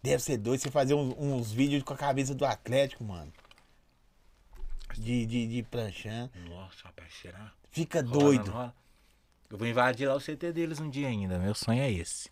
Deve 0.03 0.21
ser 0.21 0.37
doido 0.37 0.61
você 0.61 0.69
fazer 0.69 0.93
uns, 0.93 1.15
uns 1.17 1.51
vídeos 1.51 1.81
com 1.81 1.93
a 1.93 1.97
cabeça 1.97 2.35
do 2.35 2.45
Atlético, 2.45 3.03
mano. 3.03 3.33
De, 4.95 5.25
de, 5.25 5.47
de 5.47 5.63
pranchando. 5.63 6.31
Nossa, 6.47 6.83
rapaz, 6.83 7.09
será? 7.19 7.51
Fica 7.71 8.01
Rola, 8.01 8.11
doido. 8.19 8.51
rola? 8.51 8.75
Eu 9.49 9.57
vou 9.57 9.67
invadir 9.67 10.07
lá 10.07 10.15
o 10.15 10.19
CT 10.21 10.51
deles 10.53 10.79
um 10.79 10.89
dia 10.89 11.07
ainda. 11.07 11.39
Meu 11.39 11.55
sonho 11.55 11.81
é 11.81 11.91
esse. 11.91 12.29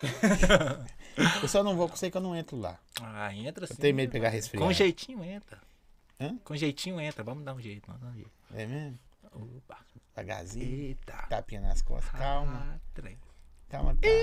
Eu 1.42 1.48
só 1.48 1.64
não 1.64 1.74
vou, 1.76 1.86
porque 1.88 1.96
eu 1.96 1.98
sei 1.98 2.10
que 2.12 2.16
eu 2.16 2.20
não 2.20 2.36
entro 2.36 2.56
lá. 2.56 2.78
Ah, 3.02 3.34
entra 3.34 3.66
sim. 3.66 3.72
Eu 3.72 3.78
tenho 3.78 3.96
medo 3.96 4.10
de 4.10 4.12
pegar 4.12 4.28
resfriado. 4.28 4.64
Com 4.64 4.72
jeitinho 4.72 5.24
entra. 5.24 5.58
Hã? 6.20 6.38
Com 6.44 6.54
jeitinho 6.54 7.00
entra. 7.00 7.24
Vamos 7.24 7.44
dar 7.44 7.54
um 7.54 7.60
jeito, 7.60 7.84
vamos 7.88 8.02
dar 8.02 8.08
um 8.10 8.14
jeito. 8.14 8.30
É 8.54 8.64
mesmo? 8.66 8.96
Opa. 9.32 9.78
Devagarzinho. 10.14 10.64
Eita. 10.64 11.26
Tapinha 11.28 11.60
nas 11.60 11.82
costas. 11.82 12.12
Calma. 12.20 12.68
Ah, 12.72 12.78
trem. 12.94 13.18
Calma, 13.68 13.96
calma. 13.96 14.18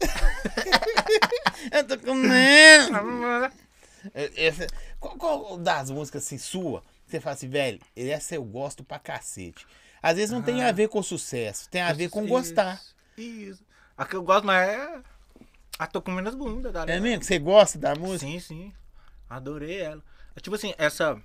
eu 1.72 1.86
tô 1.86 1.98
comendo. 1.98 3.52
Essa, 4.36 4.66
qual, 4.98 5.16
qual 5.16 5.56
das 5.58 5.90
músicas 5.90 6.24
assim, 6.26 6.38
sua, 6.38 6.82
você 7.12 7.20
fala 7.20 7.34
assim, 7.34 7.48
velho, 7.48 7.80
essa 7.94 8.34
eu 8.34 8.44
gosto 8.44 8.82
pra 8.82 8.98
cacete. 8.98 9.66
Às 10.02 10.16
vezes 10.16 10.30
não 10.30 10.42
tem 10.42 10.62
a 10.64 10.72
ver 10.72 10.88
com 10.88 11.02
sucesso, 11.02 11.68
tem 11.68 11.80
a 11.80 11.92
ver 11.92 12.10
com 12.10 12.26
gostar. 12.26 12.80
Isso. 13.16 13.64
A 13.96 14.04
que 14.04 14.16
eu 14.16 14.22
gosto 14.22 14.44
mais 14.44 14.68
é. 14.68 15.02
A 15.78 15.86
tô 15.86 16.02
comendo 16.02 16.28
as 16.28 16.34
bundas, 16.34 16.72
galera. 16.72 16.98
É 16.98 17.00
mesmo? 17.00 17.20
que 17.20 17.26
Você 17.26 17.38
gosta 17.38 17.78
da 17.78 17.94
música? 17.94 18.30
Sim, 18.30 18.40
sim. 18.40 18.72
Adorei 19.28 19.80
ela. 19.80 20.02
É 20.34 20.40
Tipo 20.40 20.56
assim, 20.56 20.74
essa. 20.78 21.20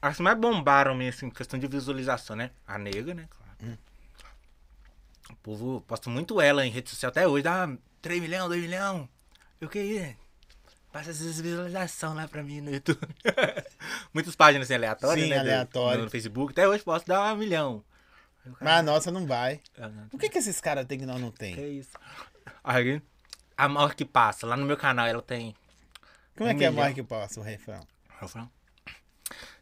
As 0.00 0.16
que 0.16 0.22
mais 0.22 0.38
bombaram 0.38 0.94
mesmo, 0.94 1.16
assim, 1.16 1.30
questão 1.30 1.58
de 1.58 1.66
visualização, 1.66 2.36
né? 2.36 2.50
A 2.66 2.78
nega, 2.78 3.14
né? 3.14 3.28
Claro. 3.30 3.78
O 5.30 5.36
povo 5.36 5.80
posta 5.82 6.10
muito 6.10 6.40
ela 6.40 6.66
em 6.66 6.70
rede 6.70 6.90
social 6.90 7.10
até 7.10 7.26
hoje. 7.26 7.44
Dá 7.44 7.68
3 8.00 8.20
milhões, 8.20 8.48
2 8.48 8.62
milhões. 8.62 9.08
Eu 9.60 9.68
queria. 9.68 10.16
Passa 10.92 11.10
essas 11.10 11.40
visualizações 11.40 12.14
lá 12.14 12.28
pra 12.28 12.42
mim 12.42 12.60
no 12.60 12.70
YouTube. 12.70 12.98
Muitas 14.12 14.36
páginas 14.36 14.66
assim, 14.66 14.74
aleatórias, 14.74 15.24
Sim, 15.24 15.30
né? 15.30 15.38
aleatório. 15.38 16.04
No 16.04 16.10
Facebook. 16.10 16.52
Até 16.52 16.68
hoje 16.68 16.84
posso 16.84 17.06
dar 17.06 17.32
um 17.32 17.36
milhão. 17.38 17.82
O 18.44 18.52
cara- 18.52 18.56
Mas 18.60 18.78
a 18.78 18.82
nossa 18.82 19.10
não 19.10 19.26
vai. 19.26 19.60
Ah, 19.78 19.88
não, 19.88 20.08
Por 20.08 20.20
que, 20.20 20.28
que 20.28 20.38
esses 20.38 20.60
caras 20.60 20.84
têm 20.86 20.98
que 20.98 21.06
nós 21.06 21.20
não 21.20 21.30
Que 21.30 21.38
tem? 21.38 21.78
isso? 21.78 21.90
Aí, 22.62 23.00
a 23.56 23.68
maior 23.68 23.94
que 23.94 24.04
passa, 24.04 24.46
lá 24.46 24.56
no 24.56 24.66
meu 24.66 24.76
canal 24.76 25.06
ela 25.06 25.22
tem. 25.22 25.54
Como 26.36 26.50
é 26.50 26.52
Um 26.52 26.58
que 26.58 26.64
é 26.64 26.68
milhão. 26.70 26.82
mais 26.82 26.94
que 26.94 27.02
passa 27.02 27.40
o 27.40 27.42
refrão? 27.42 27.80
refrão. 28.20 28.50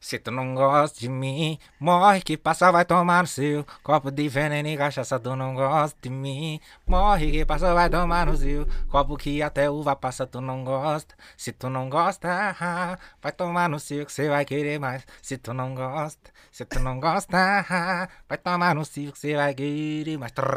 Se 0.01 0.19
tu 0.19 0.31
não 0.31 0.55
gosta 0.55 0.99
de 0.99 1.09
mim, 1.09 1.59
morre 1.79 2.23
que 2.23 2.37
passa 2.37 2.73
vai 2.73 2.85
tomar 2.87 3.23
no 3.23 3.29
seu 3.29 3.67
copo 3.83 4.11
de 4.11 4.29
veneno 4.29 4.69
e 4.69 4.77
cachaça. 4.77 5.21
Tu 5.21 5.37
não 5.37 5.55
gosta 5.55 5.97
de 6.01 6.09
mim, 6.09 6.59
morre 6.87 7.31
que 7.31 7.45
passa 7.45 7.75
vai 7.75 7.91
tomar 7.91 8.27
no 8.27 8.37
seu 8.37 8.67
copo 8.89 9.17
que 9.17 9.43
até 9.43 9.69
uva 9.71 9.95
passa. 9.95 10.27
Tu 10.27 10.41
não 10.41 10.65
gosta, 10.65 11.15
se 11.37 11.53
tu 11.53 11.69
não 11.69 11.89
gosta, 11.91 12.29
vai 13.21 13.33
tomar 13.33 13.69
no 13.69 13.79
seu 13.79 14.07
que 14.07 14.13
você 14.13 14.29
vai 14.29 14.45
querer 14.45 14.79
mais. 14.79 15.05
Se 15.21 15.37
tu 15.37 15.53
não 15.53 15.75
gosta, 15.75 16.31
se 16.51 16.65
tu 16.65 16.81
não 16.81 16.99
gosta, 16.99 17.37
vai 18.29 18.39
tomar 18.39 18.75
no 18.75 18.85
seu 18.85 19.13
que 19.13 19.19
você 19.19 19.37
vai 19.37 19.55
querer 19.55 20.19
mais. 20.39 20.51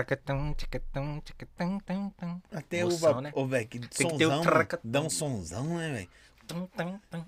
Até 2.52 2.85
o. 2.85 2.90
né? 3.22 3.31
Ô, 3.35 3.45
velho, 3.45 3.68
que 3.68 3.80
Tem 3.80 4.07
que 4.07 4.18
ter 4.18 4.26
traca- 4.41 4.80
dá 4.84 5.02
um 5.02 5.10
sonzão, 5.10 5.64
né, 5.77 5.91
velho? 5.94 6.10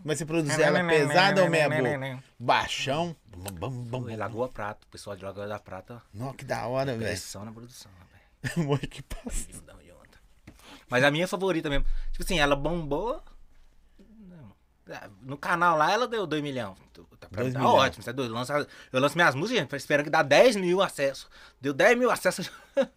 Mas 0.03 0.17
você 0.17 0.25
produzir 0.25 0.61
ela 0.61 0.79
pesada 0.87 1.41
ou 1.43 1.49
boca? 1.49 2.23
Baixão. 2.39 3.15
Lagoa 4.17 4.49
Prata, 4.49 4.85
o 4.85 4.89
pessoal 4.89 5.15
de 5.15 5.23
Lagoa 5.23 5.47
da 5.47 5.59
Prata, 5.59 6.01
Nossa, 6.13 6.35
que 6.37 6.45
da 6.45 6.65
hora, 6.67 6.95
velho. 6.97 7.05
na 7.45 7.51
produção, 7.51 7.91
rapaz. 7.99 8.57
Amor, 8.57 8.79
que 8.79 9.01
passa. 9.01 9.47
Mas 10.89 11.03
a 11.03 11.09
minha 11.11 11.27
favorita 11.27 11.69
mesmo. 11.69 11.85
Tipo 12.11 12.23
assim, 12.23 12.39
ela 12.39 12.55
bombou. 12.55 13.21
Ah, 14.87 15.09
No 15.21 15.35
canal 15.37 15.75
lá 15.77 15.91
ela 15.91 16.07
deu 16.07 16.27
2 16.27 16.43
milhões. 16.43 16.77
Tá, 17.19 17.27
pra 17.27 17.43
mim 17.43 17.51
Dois 17.51 17.53
tá 17.53 17.59
milhões. 17.59 17.75
ótimo. 17.87 18.03
Você 18.03 18.09
é 18.11 18.13
doido. 18.13 18.31
Eu 18.31 18.35
lanço, 18.35 18.53
eu 18.53 18.99
lanço 18.99 19.15
minhas 19.17 19.33
músicas, 19.33 19.81
esperando 19.81 20.03
que 20.05 20.11
dá 20.11 20.21
10 20.21 20.57
mil 20.57 20.81
acessos. 20.81 21.27
Deu 21.59 21.73
10 21.73 21.97
mil 21.97 22.11
acessos. 22.11 22.51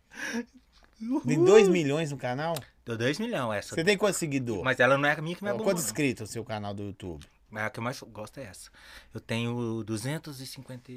Tem 1.27 1.45
2 1.45 1.69
milhões 1.69 2.11
no 2.11 2.17
canal? 2.17 2.55
Deu 2.85 2.97
2 2.97 3.19
milhões 3.19 3.59
essa. 3.59 3.75
Você 3.75 3.85
tem 3.85 3.97
quantos 3.97 4.19
seguidores? 4.19 4.65
Mas 4.65 4.81
ela 4.81 4.99
não 4.99 5.09
é 5.09 5.13
a 5.13 5.23
minha 5.23 5.37
que 5.37 5.45
me 5.45 5.51
bombou. 5.51 5.67
Quantos 5.67 5.85
inscritos 5.85 6.23
no 6.23 6.27
seu 6.27 6.45
canal 6.45 6.75
do 6.75 6.83
YouTube? 6.83 7.25
Mas 7.51 7.65
a 7.65 7.71
que 7.71 7.79
eu 7.79 7.83
mais 7.83 8.01
gosto 8.01 8.39
é 8.39 8.45
essa. 8.45 8.71
Eu 9.15 9.21
tenho 9.21 9.83
250. 9.85 10.93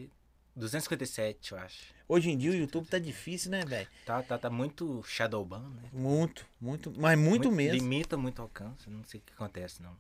257, 0.54 1.52
eu 1.54 1.58
acho. 1.60 1.94
Hoje 2.10 2.30
em 2.30 2.38
dia 2.38 2.52
o 2.52 2.56
YouTube 2.56 2.86
tá 2.88 3.00
difícil, 3.00 3.52
né, 3.52 3.64
velho? 3.64 3.88
Tá, 4.06 4.22
tá, 4.22 4.38
tá 4.38 4.50
muito 4.50 5.02
shadowban, 5.04 5.70
né? 5.70 5.90
Muito, 5.94 6.46
muito, 6.60 6.94
mas 6.98 7.18
muito, 7.18 7.50
mesmo. 7.50 7.76
Limita 7.76 8.18
muito 8.18 8.42
alcance. 8.42 8.90
Não 8.90 9.04
sei 9.06 9.22
o 9.22 9.24
que 9.24 9.34
acontece, 9.34 9.82
não. 9.82 9.96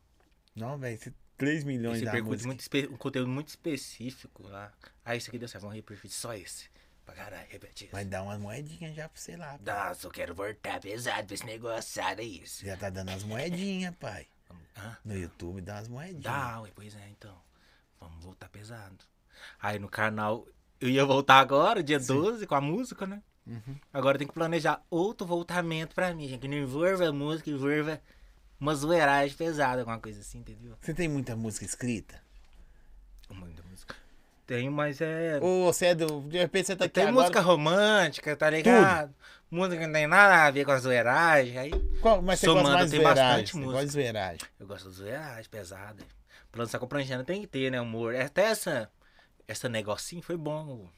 Não, 0.54 0.78
velho, 0.78 1.00
3 1.38 1.64
milhões 1.64 2.02
pergunta 2.02 2.46
música. 2.46 2.78
muito 2.78 2.94
um 2.94 2.98
conteúdo 2.98 3.30
muito 3.30 3.48
específico 3.48 4.48
lá. 4.48 4.74
Ah, 5.06 5.16
isso 5.16 5.30
aqui 5.30 5.40
deu 5.40 5.48
certo, 5.48 5.64
vamos 5.64 5.76
repetir 5.76 6.12
só 6.12 6.34
esse. 6.34 6.70
Pra 7.06 7.16
caralho, 7.16 7.48
repetir. 7.50 7.90
Vai 7.92 8.06
dar 8.06 8.24
umas 8.24 8.40
moedinhas 8.40 8.96
já 8.96 9.10
pra 9.10 9.20
você 9.20 9.36
lá. 9.36 9.58
pô. 9.58 9.72
Nossa, 9.72 10.08
eu 10.08 10.12
quero 10.12 10.36
voltar 10.36 10.80
pesado 10.80 11.26
pra 11.26 11.34
esse 11.34 11.46
negócio, 11.46 12.02
é 12.02 12.24
isso. 12.24 12.66
Já 12.66 12.78
tá 12.78 12.90
dando 12.90 13.10
as 13.10 13.24
moedinhas, 13.24 13.96
pai. 13.96 14.28
Hã? 14.78 14.98
No 15.04 15.18
YouTube 15.18 15.62
dá 15.62 15.76
umas 15.76 15.88
moedinhas. 15.88 16.24
Dá, 16.24 16.62
ué, 16.62 16.72
pois 16.74 16.96
é, 16.96 17.10
então. 17.10 17.36
Vamos 18.00 18.24
voltar 18.24 18.50
pesado. 18.50 19.06
Aí 19.60 19.80
no 19.80 19.90
canal, 19.90 20.48
eu 20.80 20.90
ia 20.90 21.06
voltar 21.06 21.40
agora, 21.40 21.84
dia 21.84 22.00
12, 22.00 22.46
com 22.48 22.56
a 22.56 22.62
música, 22.62 23.06
né? 23.06 23.22
Uhum. 23.46 23.76
Agora 23.92 24.18
tem 24.18 24.28
que 24.28 24.34
planejar 24.34 24.84
outro 24.90 25.26
voltamento 25.26 25.96
pra 25.96 26.14
mim, 26.14 26.28
gente. 26.28 26.42
Que 26.42 26.48
não 26.48 26.58
envolva 26.58 27.12
música, 27.12 27.50
envolva 27.50 28.02
uma 28.60 28.76
zoeiragem 28.76 29.36
pesada, 29.36 29.82
alguma 29.82 30.00
coisa 30.00 30.22
assim, 30.22 30.40
entendeu? 30.40 30.78
Você 30.80 30.94
tem 30.94 31.08
muita 31.08 31.36
música 31.36 31.66
escrita? 31.66 32.22
Muita 33.30 33.64
música. 33.64 33.71
Tenho, 34.52 34.70
mas 34.70 35.00
é. 35.00 35.40
Ou 35.42 35.72
você 35.72 35.86
é 35.86 35.96
do. 35.96 36.24
De 36.24 36.38
repente 36.38 36.66
você 36.66 36.76
tá 36.76 36.84
aqui 36.84 36.96
Tem 36.96 37.04
agora. 37.04 37.22
música 37.22 37.40
romântica, 37.40 38.36
tá 38.36 38.50
ligado? 38.50 39.16
Música 39.50 39.78
que 39.78 39.86
não 39.86 39.94
tem 39.94 40.08
nada 40.08 40.46
a 40.46 40.52
ver 40.52 40.66
com 40.66 40.72
a 40.72 40.78
zoeiragem. 40.78 41.58
Aí 41.58 41.72
Qual, 42.02 42.22
mas 42.22 42.42
você 42.42 42.48
somando, 42.48 42.64
gosta 42.64 42.78
mais 42.80 42.92
tem 42.92 43.00
zoeiragem. 43.00 43.24
bastante 43.30 43.56
música. 43.56 43.72
gosta 43.72 43.86
de 43.86 43.92
zoeiragem. 43.94 44.40
eu 44.60 44.68
gosto 44.68 44.90
de 44.90 44.96
zoeiragem 44.98 45.50
pesada. 45.50 46.04
Pra 46.52 46.64
lançar 46.64 46.80
com 46.80 46.88
pranchana 46.88 47.24
tem 47.24 47.40
que 47.40 47.48
ter, 47.48 47.72
né, 47.72 47.80
humor? 47.80 48.14
Até 48.14 48.44
essa, 48.44 48.92
essa 49.48 49.70
negocinho 49.70 50.22
foi 50.22 50.36
bom. 50.36 50.90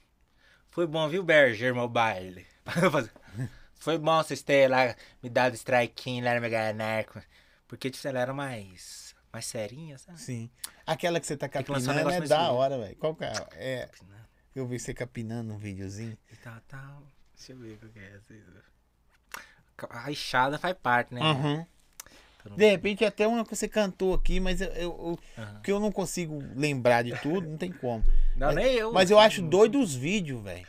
Foi 0.71 0.87
bom, 0.87 1.07
viu, 1.07 1.21
Berger, 1.21 1.75
meu 1.75 1.87
baile? 1.87 2.47
foi 3.75 3.99
bom 3.99 4.17
vocês 4.23 4.41
terem 4.41 4.69
lá 4.69 4.95
me 5.21 5.29
dado 5.29 5.53
strikezinho 5.53 6.25
lá 6.25 6.33
no 6.33 6.41
Mega 6.41 6.73
Narco. 6.73 7.21
Porque, 7.67 7.91
tipo, 7.91 8.07
ela 8.07 8.19
era 8.19 8.33
mais, 8.33 9.02
mais 9.33 9.45
serinha, 9.47 9.97
sabe? 9.97 10.21
Sim. 10.21 10.49
Aquela 10.85 11.19
que 11.19 11.25
você 11.25 11.35
tá 11.35 11.49
Tem 11.49 11.59
lançar 11.67 11.91
um 11.91 11.95
capinando 11.95 12.23
é 12.23 12.27
da 12.27 12.37
mais 12.37 12.49
hora, 12.51 12.77
velho. 12.77 12.95
Qual 12.97 13.15
que 13.15 13.25
é? 13.25 13.33
é? 13.53 13.89
Né? 14.07 14.19
Eu 14.55 14.67
vi 14.67 14.77
você 14.79 14.93
capinando 14.93 15.51
um 15.51 15.57
videozinho. 15.57 16.15
E 16.31 16.35
tal, 16.35 16.61
tal. 16.67 17.03
Deixa 17.35 17.53
eu 17.53 17.57
ver 17.57 17.73
o 17.83 17.89
que 17.89 17.97
é 17.99 18.13
essa. 18.15 18.33
A 19.89 19.99
rachada 20.01 20.59
faz 20.59 20.77
parte, 20.77 21.13
né? 21.15 21.19
Uhum. 21.21 21.65
Então, 22.45 22.55
De 22.57 22.69
repente 22.69 23.03
até 23.03 23.25
uma 23.27 23.43
que 23.43 23.55
você 23.55 23.67
cantou 23.67 24.13
aqui, 24.13 24.39
mas 24.39 24.61
eu, 24.61 24.67
eu, 24.69 24.83
eu- 24.83 25.19
Aham. 25.43 25.61
que 25.61 25.71
eu 25.71 25.79
não 25.79 25.91
consigo 25.91 26.37
lembrar 26.55 27.01
de 27.03 27.17
tudo, 27.21 27.49
não 27.49 27.57
tem 27.57 27.71
como. 27.71 28.03
Não, 28.35 28.47
Mas- 28.47 28.55
nem 28.55 28.73
eu. 28.75 28.93
Mas 28.93 29.09
eu 29.09 29.17
acho 29.17 29.41
doido 29.41 29.79
os 29.79 29.95
vídeos, 29.95 30.43
velho. 30.43 30.67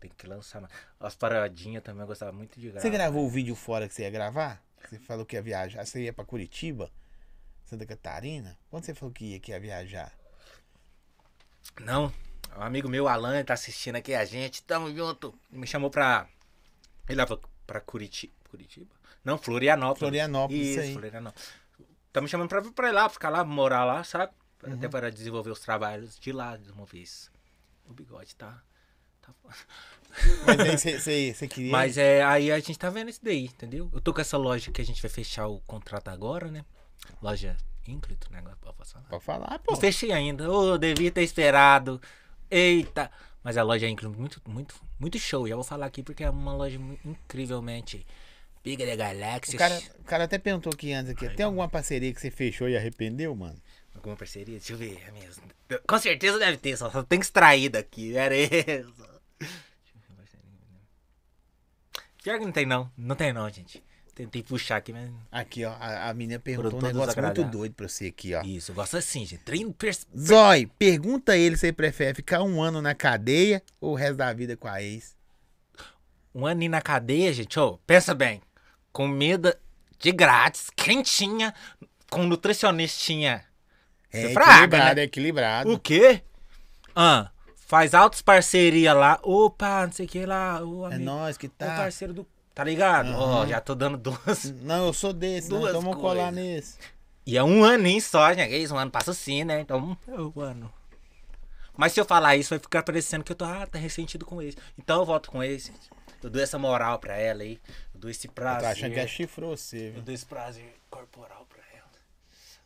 Tenho 0.00 0.14
que 0.14 0.26
lançar 0.26 0.62
mais. 0.62 0.72
As 0.98 1.14
paradinhas 1.14 1.82
também 1.82 2.00
eu 2.00 2.06
gostava 2.06 2.32
muito 2.32 2.58
de 2.58 2.68
gravar. 2.68 2.80
Você 2.80 2.88
gravou 2.90 3.24
o 3.26 3.28
vídeo 3.28 3.54
fora 3.54 3.86
que 3.86 3.92
você 3.94 4.02
ia 4.02 4.10
gravar? 4.10 4.60
Você 4.88 4.98
falou 4.98 5.26
que 5.26 5.36
ia 5.36 5.42
viajar. 5.42 5.84
Você 5.84 6.02
ia 6.04 6.12
pra 6.12 6.24
Curitiba? 6.24 6.90
Santa 7.70 7.86
Catarina? 7.86 8.58
Quando 8.68 8.84
você 8.84 8.94
falou 8.94 9.14
que 9.14 9.24
ia, 9.26 9.38
que 9.38 9.52
ia 9.52 9.60
viajar? 9.60 10.12
Não. 11.80 12.12
Um 12.56 12.62
amigo 12.62 12.88
meu, 12.88 13.06
Alan, 13.06 13.44
tá 13.44 13.54
assistindo 13.54 13.94
aqui 13.94 14.12
a 14.12 14.24
gente. 14.24 14.60
Tamo 14.64 14.92
junto. 14.92 15.32
Me 15.48 15.68
chamou 15.68 15.88
pra. 15.88 16.26
Ele 17.08 17.16
leva 17.16 17.40
pra 17.64 17.80
Curitiba. 17.80 18.32
Curitiba? 18.50 18.90
Não, 19.24 19.38
Florianópolis. 19.38 20.00
Florianópolis, 20.00 20.66
isso 20.66 20.80
aí. 20.80 20.92
Florianópolis. 20.92 21.48
Tá 22.12 22.20
me 22.20 22.26
chamando 22.26 22.48
pra, 22.48 22.60
pra 22.60 22.88
ir 22.88 22.92
lá, 22.92 23.08
ficar 23.08 23.28
lá, 23.28 23.44
morar 23.44 23.84
lá, 23.84 24.02
sabe? 24.02 24.32
Uhum. 24.66 24.74
Até 24.74 24.88
para 24.88 25.08
desenvolver 25.12 25.50
os 25.50 25.60
trabalhos 25.60 26.18
de 26.18 26.32
lá 26.32 26.56
de 26.56 26.72
uma 26.72 26.84
vez. 26.84 27.30
O 27.88 27.92
bigode 27.92 28.34
tá. 28.34 28.60
tá... 29.22 29.32
Mas 30.44 30.82
você, 30.82 31.46
queria. 31.46 31.70
Mas 31.70 31.96
é, 31.96 32.20
aí 32.24 32.50
a 32.50 32.58
gente 32.58 32.76
tá 32.76 32.90
vendo 32.90 33.10
isso 33.10 33.20
daí, 33.22 33.44
entendeu? 33.44 33.88
Eu 33.92 34.00
tô 34.00 34.12
com 34.12 34.20
essa 34.20 34.36
loja 34.36 34.72
que 34.72 34.80
a 34.80 34.84
gente 34.84 35.00
vai 35.00 35.10
fechar 35.10 35.46
o 35.46 35.60
contrato 35.60 36.08
agora, 36.08 36.50
né? 36.50 36.64
Loja 37.22 37.56
Ínclito, 37.86 38.30
né? 38.32 38.38
Agora 38.38 38.56
pode 38.56 38.90
falar. 38.90 39.04
Pode 39.08 39.24
falar, 39.24 39.58
pô. 39.58 39.72
Não 39.72 39.80
fechei 39.80 40.12
ainda. 40.12 40.50
Ô, 40.50 40.78
devia 40.78 41.10
ter 41.10 41.22
esperado 41.22 42.00
Eita! 42.50 43.10
Mas 43.42 43.56
a 43.56 43.62
loja 43.62 43.86
é 43.86 43.88
incrível, 43.88 44.18
muito, 44.18 44.42
muito, 44.46 44.74
muito 44.98 45.18
show. 45.18 45.46
Já 45.48 45.54
vou 45.54 45.64
falar 45.64 45.86
aqui 45.86 46.02
porque 46.02 46.24
é 46.24 46.28
uma 46.28 46.52
loja 46.52 46.78
incrivelmente 47.04 48.04
Pica 48.62 48.84
da 48.84 48.96
Galáxia. 48.96 49.54
O 49.54 49.58
cara, 49.58 49.82
o 49.98 50.04
cara 50.04 50.24
até 50.24 50.36
perguntou 50.36 50.70
aqui 50.72 50.92
antes 50.92 51.12
aqui. 51.12 51.28
Tem 51.30 51.46
alguma 51.46 51.68
parceria 51.68 52.12
que 52.12 52.20
você 52.20 52.30
fechou 52.30 52.68
e 52.68 52.76
arrependeu, 52.76 53.34
mano? 53.34 53.56
Alguma 53.94 54.16
parceria? 54.16 54.58
Deixa 54.58 54.74
eu 54.74 54.76
ver. 54.76 55.02
É 55.06 55.10
mesmo. 55.12 55.42
Com 55.86 55.98
certeza 55.98 56.38
deve 56.38 56.58
ter, 56.58 56.76
só, 56.76 56.90
só 56.90 57.02
tem 57.02 57.18
que 57.18 57.24
extrair 57.24 57.70
daqui. 57.70 58.14
Era 58.14 58.36
isso. 58.36 59.10
Pior 62.22 62.38
que 62.38 62.44
não 62.44 62.52
tem 62.52 62.66
não. 62.66 62.92
Não 62.98 63.16
tem 63.16 63.32
não, 63.32 63.48
gente. 63.48 63.82
Tentei 64.14 64.42
puxar 64.42 64.76
aqui, 64.76 64.92
mas. 64.92 65.10
Aqui, 65.30 65.64
ó. 65.64 65.72
A, 65.80 66.10
a 66.10 66.14
menina 66.14 66.38
perguntou 66.38 66.78
um 66.78 66.82
negócio 66.82 67.22
muito 67.22 67.44
doido 67.44 67.74
pra 67.74 67.88
você 67.88 68.06
aqui, 68.06 68.34
ó. 68.34 68.42
Isso, 68.42 68.70
eu 68.70 68.74
gosto 68.74 68.96
assim, 68.96 69.24
gente. 69.24 69.42
Treino 69.42 69.72
pers... 69.72 70.06
Zói, 70.18 70.66
pergunta 70.78 71.36
ele 71.36 71.56
se 71.56 71.66
ele 71.66 71.72
prefere 71.72 72.14
ficar 72.14 72.42
um 72.42 72.62
ano 72.62 72.82
na 72.82 72.94
cadeia 72.94 73.62
ou 73.80 73.92
o 73.92 73.94
resto 73.94 74.16
da 74.16 74.32
vida 74.32 74.56
com 74.56 74.68
a 74.68 74.82
ex. 74.82 75.16
Um 76.34 76.46
ano 76.46 76.68
na 76.68 76.80
cadeia, 76.80 77.32
gente, 77.32 77.58
ô, 77.58 77.78
pensa 77.86 78.14
bem. 78.14 78.40
Comida 78.92 79.58
de 79.98 80.12
grátis, 80.12 80.70
quentinha, 80.74 81.54
com 82.10 82.24
nutricionistinha. 82.24 83.44
É 84.12 84.24
equilibrado, 84.24 84.76
né? 84.76 84.94
é 84.96 85.04
equilibrado. 85.04 85.72
O 85.72 85.78
quê? 85.78 86.22
Ah, 86.94 87.30
faz 87.54 87.94
altas 87.94 88.20
parceria 88.20 88.92
lá. 88.92 89.20
Opa, 89.22 89.86
não 89.86 89.92
sei 89.92 90.06
o 90.06 90.08
que 90.08 90.26
lá. 90.26 90.60
O 90.64 90.84
amigo, 90.84 91.00
é 91.00 91.04
nós 91.04 91.36
que 91.36 91.48
tá. 91.48 91.74
O 91.74 91.76
parceiro 91.76 92.12
do 92.12 92.26
Tá 92.60 92.64
ligado? 92.64 93.14
Ó, 93.14 93.40
uhum. 93.40 93.48
já 93.48 93.58
tô 93.58 93.74
dando 93.74 93.96
duas. 93.96 94.52
Não, 94.60 94.88
eu 94.88 94.92
sou 94.92 95.14
desse, 95.14 95.48
duas 95.48 95.62
não, 95.62 95.68
então 95.70 95.80
vamos 95.80 95.96
colar 95.96 96.30
nesse. 96.30 96.76
E 97.24 97.38
é 97.38 97.42
um 97.42 97.64
aninho 97.64 98.02
só, 98.02 98.34
gente. 98.34 98.54
Isso, 98.54 98.74
um 98.74 98.76
ano 98.76 98.90
passa 98.90 99.12
assim, 99.12 99.44
né? 99.44 99.60
Então, 99.60 99.96
é 100.06 100.20
um 100.20 100.38
ano. 100.38 100.70
Mas 101.74 101.94
se 101.94 102.00
eu 102.00 102.04
falar 102.04 102.36
isso, 102.36 102.50
vai 102.50 102.58
ficar 102.58 102.82
parecendo 102.82 103.24
que 103.24 103.32
eu 103.32 103.36
tô 103.36 103.46
ah, 103.46 103.66
tá 103.66 103.78
ressentido 103.78 104.26
com 104.26 104.42
esse. 104.42 104.58
Então 104.78 105.00
eu 105.00 105.06
volto 105.06 105.30
com 105.30 105.42
esse. 105.42 105.72
Eu 106.22 106.28
dou 106.28 106.42
essa 106.42 106.58
moral 106.58 106.98
pra 106.98 107.16
ela 107.16 107.40
aí. 107.42 107.58
Eu 107.94 108.00
dou 108.00 108.10
esse 108.10 108.28
prazer. 108.28 108.60
Tô 108.60 108.66
achando 108.66 108.92
que 108.92 109.00
é 109.00 109.06
chifrou 109.06 109.56
você, 109.56 109.88
viu? 109.88 110.00
Eu 110.00 110.02
dou 110.02 110.14
esse 110.14 110.26
prazer 110.26 110.76
corporal 110.90 111.46
pra 111.48 111.62
ela. 111.74 111.90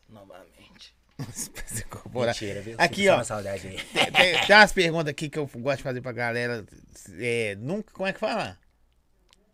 Novamente. 0.08 0.92
corporal. 1.88 2.34
Mentira, 2.34 2.60
viu? 2.62 2.74
Aqui, 2.78 3.08
ó. 3.08 3.22
Saudade 3.22 3.68
aí. 3.68 3.76
Tem, 3.76 4.10
tem, 4.10 4.44
tem 4.44 4.56
umas 4.56 4.72
perguntas 4.72 5.10
aqui 5.12 5.30
que 5.30 5.38
eu 5.38 5.48
gosto 5.54 5.76
de 5.76 5.82
fazer 5.84 6.00
pra 6.00 6.10
galera. 6.10 6.66
É, 7.16 7.54
nunca, 7.60 7.92
como 7.92 8.08
é 8.08 8.12
que 8.12 8.18
fala? 8.18 8.58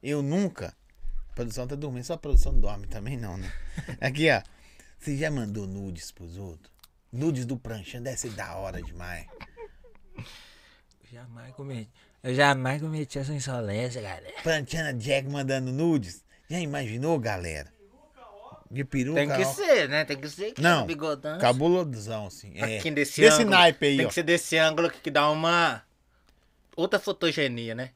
Eu 0.03 0.23
nunca. 0.23 0.75
A 1.31 1.35
produção 1.35 1.67
tá 1.67 1.75
dormindo, 1.75 2.05
só 2.05 2.15
a 2.15 2.19
produção 2.19 2.59
dorme 2.59 2.87
também 2.87 3.17
não, 3.17 3.37
né? 3.37 3.53
Aqui, 4.01 4.31
ó. 4.31 4.43
Você 4.99 5.17
já 5.17 5.31
mandou 5.31 5.67
nudes 5.67 6.11
pros 6.11 6.37
outros? 6.37 6.71
Nudes 7.13 7.47
do 7.47 7.57
pranchão 7.57 8.03
deve 8.03 8.19
ser 8.19 8.31
da 8.31 8.55
hora 8.57 8.83
demais. 8.83 9.27
Jamais 11.11 11.53
cometi. 11.55 11.91
Eu 12.23 12.35
jamais 12.35 12.81
cometi 12.81 13.19
essa 13.19 13.33
insolência, 13.33 14.03
galera. 14.03 14.43
Pranchana 14.43 14.93
Jack 14.95 15.29
mandando 15.29 15.73
nudes. 15.73 16.23
Já 16.49 16.61
imaginou, 16.61 17.19
galera? 17.19 17.73
De 18.71 18.85
peruca. 18.85 19.19
Tem 19.19 19.29
que 19.29 19.43
ó. 19.43 19.53
ser, 19.53 19.89
né? 19.89 20.05
Tem 20.05 20.17
que 20.17 20.29
ser 20.29 20.53
que 20.53 20.63
não, 20.63 20.87
bigodão. 20.87 21.39
Cabulosão, 21.39 22.27
assim. 22.27 22.53
É. 22.55 22.79
Aqui 22.79 22.91
desse, 22.91 23.21
desse 23.21 23.43
ângulo, 23.43 23.51
naipe 23.51 23.87
aí, 23.87 23.97
Tem 23.97 24.07
ó. 24.07 24.09
que 24.09 24.15
ser 24.15 24.23
desse 24.23 24.57
ângulo 24.59 24.91
que 24.91 25.11
dá 25.11 25.29
uma 25.31 25.83
outra 26.77 27.01
fotogenia, 27.01 27.75
né? 27.75 27.91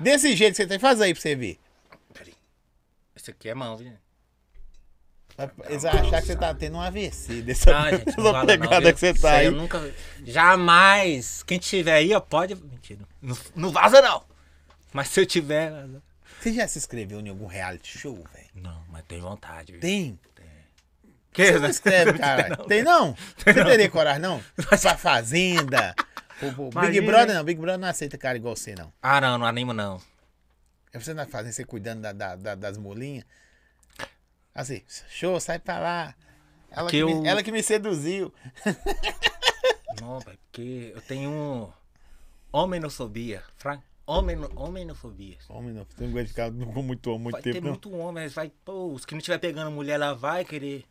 Desse 0.00 0.34
jeito 0.34 0.52
que 0.52 0.56
você 0.56 0.66
tem, 0.66 0.78
faz 0.78 1.00
aí 1.00 1.12
pra 1.12 1.20
você 1.20 1.34
ver. 1.34 1.58
Peraí. 2.12 2.34
Esse 3.16 3.30
aqui 3.30 3.48
é 3.48 3.54
mão, 3.54 3.76
viu? 3.76 3.92
Eles 5.68 5.82
vão 5.82 5.92
achar 5.92 6.20
que 6.20 6.26
você 6.28 6.36
tá 6.36 6.54
tendo 6.54 6.76
um 6.76 6.80
AVC 6.80 7.42
dessa, 7.42 7.72
não, 7.74 7.90
gente, 7.90 8.16
não 8.16 8.46
pegada 8.46 8.80
não, 8.80 8.92
que 8.92 9.00
você 9.00 9.14
tá 9.14 9.32
aí. 9.32 9.46
Eu 9.46 9.52
nunca. 9.52 9.92
Jamais. 10.24 11.42
Quem 11.42 11.58
tiver 11.58 11.94
aí, 11.94 12.14
ó, 12.14 12.20
pode. 12.20 12.54
Mentira. 12.54 13.00
Não, 13.20 13.36
não 13.56 13.70
vaza, 13.70 14.00
não. 14.00 14.22
Mas 14.92 15.08
se 15.08 15.20
eu 15.20 15.26
tiver. 15.26 15.72
Você 16.40 16.52
já 16.52 16.68
se 16.68 16.78
inscreveu 16.78 17.20
em 17.20 17.28
algum 17.28 17.46
reality 17.46 17.98
show, 17.98 18.14
velho? 18.14 18.48
Não, 18.54 18.84
mas 18.90 19.02
tem 19.08 19.18
vontade. 19.18 19.72
Viu? 19.72 19.80
Tem? 19.80 20.18
Tem. 20.34 20.46
Que 21.32 21.52
você 21.52 21.58
não 21.58 21.68
escreve, 21.68 22.12
cara? 22.18 22.56
Tem 22.68 22.84
não? 22.84 23.14
Tem 23.42 23.54
você 23.54 23.64
teria 23.64 23.90
coragem, 23.90 24.20
não? 24.20 24.40
Pra 24.54 24.96
Fazenda. 24.96 25.94
Big 26.40 27.00
Brother 27.00 27.34
não, 27.34 27.44
Big 27.44 27.60
Brother 27.60 27.78
não 27.78 27.88
aceita 27.88 28.18
cara 28.18 28.36
igual 28.36 28.56
você, 28.56 28.74
não. 28.74 28.92
Ah, 29.00 29.20
não, 29.20 29.38
não 29.38 29.46
animo, 29.46 29.72
não. 29.72 30.00
É 30.92 30.98
você 30.98 31.12
não 31.12 31.26
fazendo, 31.26 31.52
você 31.52 31.64
cuidando 31.64 32.02
da, 32.02 32.12
da, 32.12 32.36
da, 32.36 32.54
das 32.54 32.78
molinhas. 32.78 33.24
Assim, 34.54 34.82
show, 35.08 35.40
sai 35.40 35.58
pra 35.58 35.78
lá. 35.78 36.14
Ela, 36.70 36.90
que, 36.90 36.98
eu... 36.98 37.08
me, 37.08 37.28
ela 37.28 37.42
que 37.42 37.50
me 37.50 37.62
seduziu. 37.62 38.32
Não, 40.00 40.20
pai, 40.20 40.36
porque 40.44 40.92
eu 40.94 41.00
tenho 41.02 41.72
homenofobia. 42.52 43.42
Frank, 43.56 43.82
homen, 44.06 44.38
homenofobia. 44.56 45.36
Homenofobia. 45.48 45.96
Você 45.96 46.02
não 46.02 46.10
aguenta 46.10 46.28
ficar 46.28 46.50
com 46.50 46.82
muito 46.82 47.10
homem 47.10 47.22
muito 47.22 47.32
vai 47.34 47.42
tempo, 47.42 47.54
ter 47.54 47.68
muito 47.68 47.94
homem, 47.94 48.28
vai, 48.28 48.50
pô, 48.64 48.92
os 48.92 49.04
que 49.04 49.14
não 49.14 49.18
estiver 49.18 49.38
pegando 49.38 49.70
mulher, 49.70 49.94
ela 49.94 50.14
vai 50.14 50.44
querer 50.44 50.84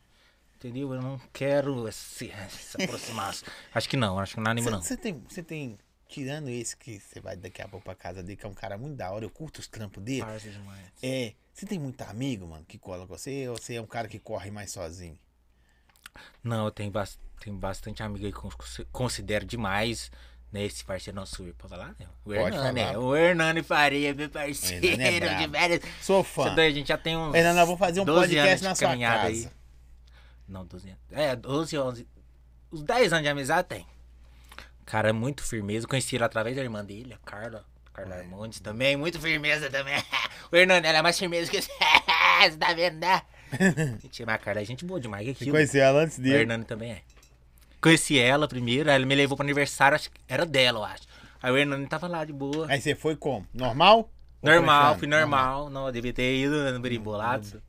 Entendeu? 0.64 0.94
Eu 0.94 1.02
não 1.02 1.20
quero 1.30 1.92
se, 1.92 2.32
se 2.48 2.82
aproximar. 2.82 3.34
acho 3.74 3.86
que 3.86 3.98
não, 3.98 4.18
acho 4.18 4.34
que 4.34 4.40
não 4.40 4.50
anima, 4.50 4.70
não. 4.70 4.80
Você 4.80 4.96
tem, 4.96 5.22
você 5.28 5.42
tem. 5.42 5.78
Tirando 6.08 6.48
esse 6.48 6.74
que 6.74 6.98
você 6.98 7.20
vai 7.20 7.36
daqui 7.36 7.60
a 7.60 7.68
pouco 7.68 7.84
pra 7.84 7.94
casa 7.94 8.22
dele, 8.22 8.36
que 8.36 8.46
é 8.46 8.48
um 8.48 8.54
cara 8.54 8.78
muito 8.78 8.96
da 8.96 9.10
hora, 9.10 9.26
eu 9.26 9.30
curto 9.30 9.58
os 9.58 9.68
trampos 9.68 10.02
dele. 10.02 10.20
Demais. 10.20 10.82
É. 11.02 11.34
Você 11.52 11.66
tem 11.66 11.78
muito 11.78 12.00
amigo, 12.02 12.46
mano, 12.46 12.64
que 12.66 12.78
cola 12.78 13.06
com 13.06 13.14
você, 13.14 13.46
ou 13.48 13.58
você 13.58 13.74
é 13.74 13.80
um 13.80 13.86
cara 13.86 14.08
que 14.08 14.18
corre 14.18 14.50
mais 14.50 14.70
sozinho? 14.70 15.18
Não, 16.42 16.64
eu 16.64 16.70
tenho, 16.70 16.90
ba 16.90 17.06
tenho 17.40 17.56
bastante 17.56 18.02
amigo 18.02 18.24
aí 18.24 18.32
que 18.32 18.84
considero 18.86 19.44
demais 19.44 20.10
né, 20.50 20.64
esse 20.64 20.82
parceiro 20.82 21.16
nosso, 21.16 21.44
pode 21.58 21.74
falar? 21.74 21.94
Né? 21.98 22.06
O 22.24 22.32
Hernani, 22.32 22.96
o 22.96 23.14
Hernani 23.14 23.62
Faria, 23.62 24.14
meu 24.14 24.30
parceiro 24.30 24.86
é 24.86 25.36
de 25.36 25.46
velhas. 25.46 25.80
Sou 26.00 26.24
fã. 26.24 26.54
A 26.54 26.70
gente 26.70 26.88
já 26.88 26.96
tem 26.96 27.16
uns. 27.16 27.34
Hernani, 27.34 27.60
eu 27.60 27.66
vou 27.66 27.76
fazer 27.76 28.00
um 28.00 28.06
podcast 28.06 28.64
na 28.64 28.74
sua 28.74 28.96
casa. 28.96 29.26
Aí. 29.26 29.63
Não, 30.48 30.64
12 30.64 30.88
anos. 30.88 31.00
É, 31.10 31.36
12, 31.36 31.78
11. 31.78 32.08
Os 32.70 32.82
10 32.82 33.12
anos 33.12 33.22
de 33.24 33.28
amizade 33.28 33.68
tem. 33.68 33.86
Cara, 34.84 35.08
é 35.08 35.12
muito 35.12 35.42
firmeza. 35.42 35.86
conheci 35.86 36.16
ele 36.16 36.24
através 36.24 36.56
da 36.56 36.62
irmã 36.62 36.84
dele, 36.84 37.14
a 37.14 37.18
Carla. 37.18 37.64
Carla 37.92 38.16
Armondes 38.16 38.58
também, 38.58 38.96
muito 38.96 39.20
firmeza 39.20 39.70
também. 39.70 39.94
o 40.50 40.56
Hernando, 40.56 40.84
ela 40.84 40.98
é 40.98 41.02
mais 41.02 41.16
firmeza 41.16 41.48
que 41.50 41.62
você. 41.62 41.70
você 42.42 42.56
tá 42.56 42.74
vendo, 42.74 42.98
né? 42.98 43.22
Mentira, 44.02 44.26
mas 44.26 44.34
a 44.34 44.38
Carla 44.38 44.60
é 44.60 44.64
gente 44.64 44.84
boa 44.84 44.98
demais. 44.98 45.24
Que 45.38 45.44
Você 45.44 45.50
conheceu 45.50 45.82
ela 45.82 46.02
antes 46.02 46.18
dele? 46.18 46.34
O 46.34 46.40
Hernando 46.40 46.64
também 46.64 46.92
é. 46.92 47.02
Conheci 47.80 48.18
ela 48.18 48.48
primeiro, 48.48 48.90
aí 48.90 48.96
ele 48.96 49.06
me 49.06 49.14
levou 49.14 49.36
pro 49.36 49.44
aniversário, 49.44 49.94
acho 49.94 50.10
que 50.10 50.20
era 50.26 50.44
dela, 50.44 50.80
eu 50.80 50.84
acho. 50.84 51.02
Aí 51.40 51.52
o 51.52 51.56
Hernando 51.56 51.86
tava 51.86 52.08
lá 52.08 52.24
de 52.24 52.32
boa. 52.32 52.66
Aí 52.68 52.80
você 52.80 52.94
foi 52.94 53.14
como? 53.14 53.46
Normal? 53.54 54.10
Normal, 54.42 54.98
fui 54.98 55.06
normal. 55.06 55.60
normal. 55.60 55.70
Não, 55.70 55.86
eu 55.86 55.92
devia 55.92 56.12
ter 56.12 56.36
ido 56.36 56.72
no 56.72 56.80
berimbolado. 56.80 57.62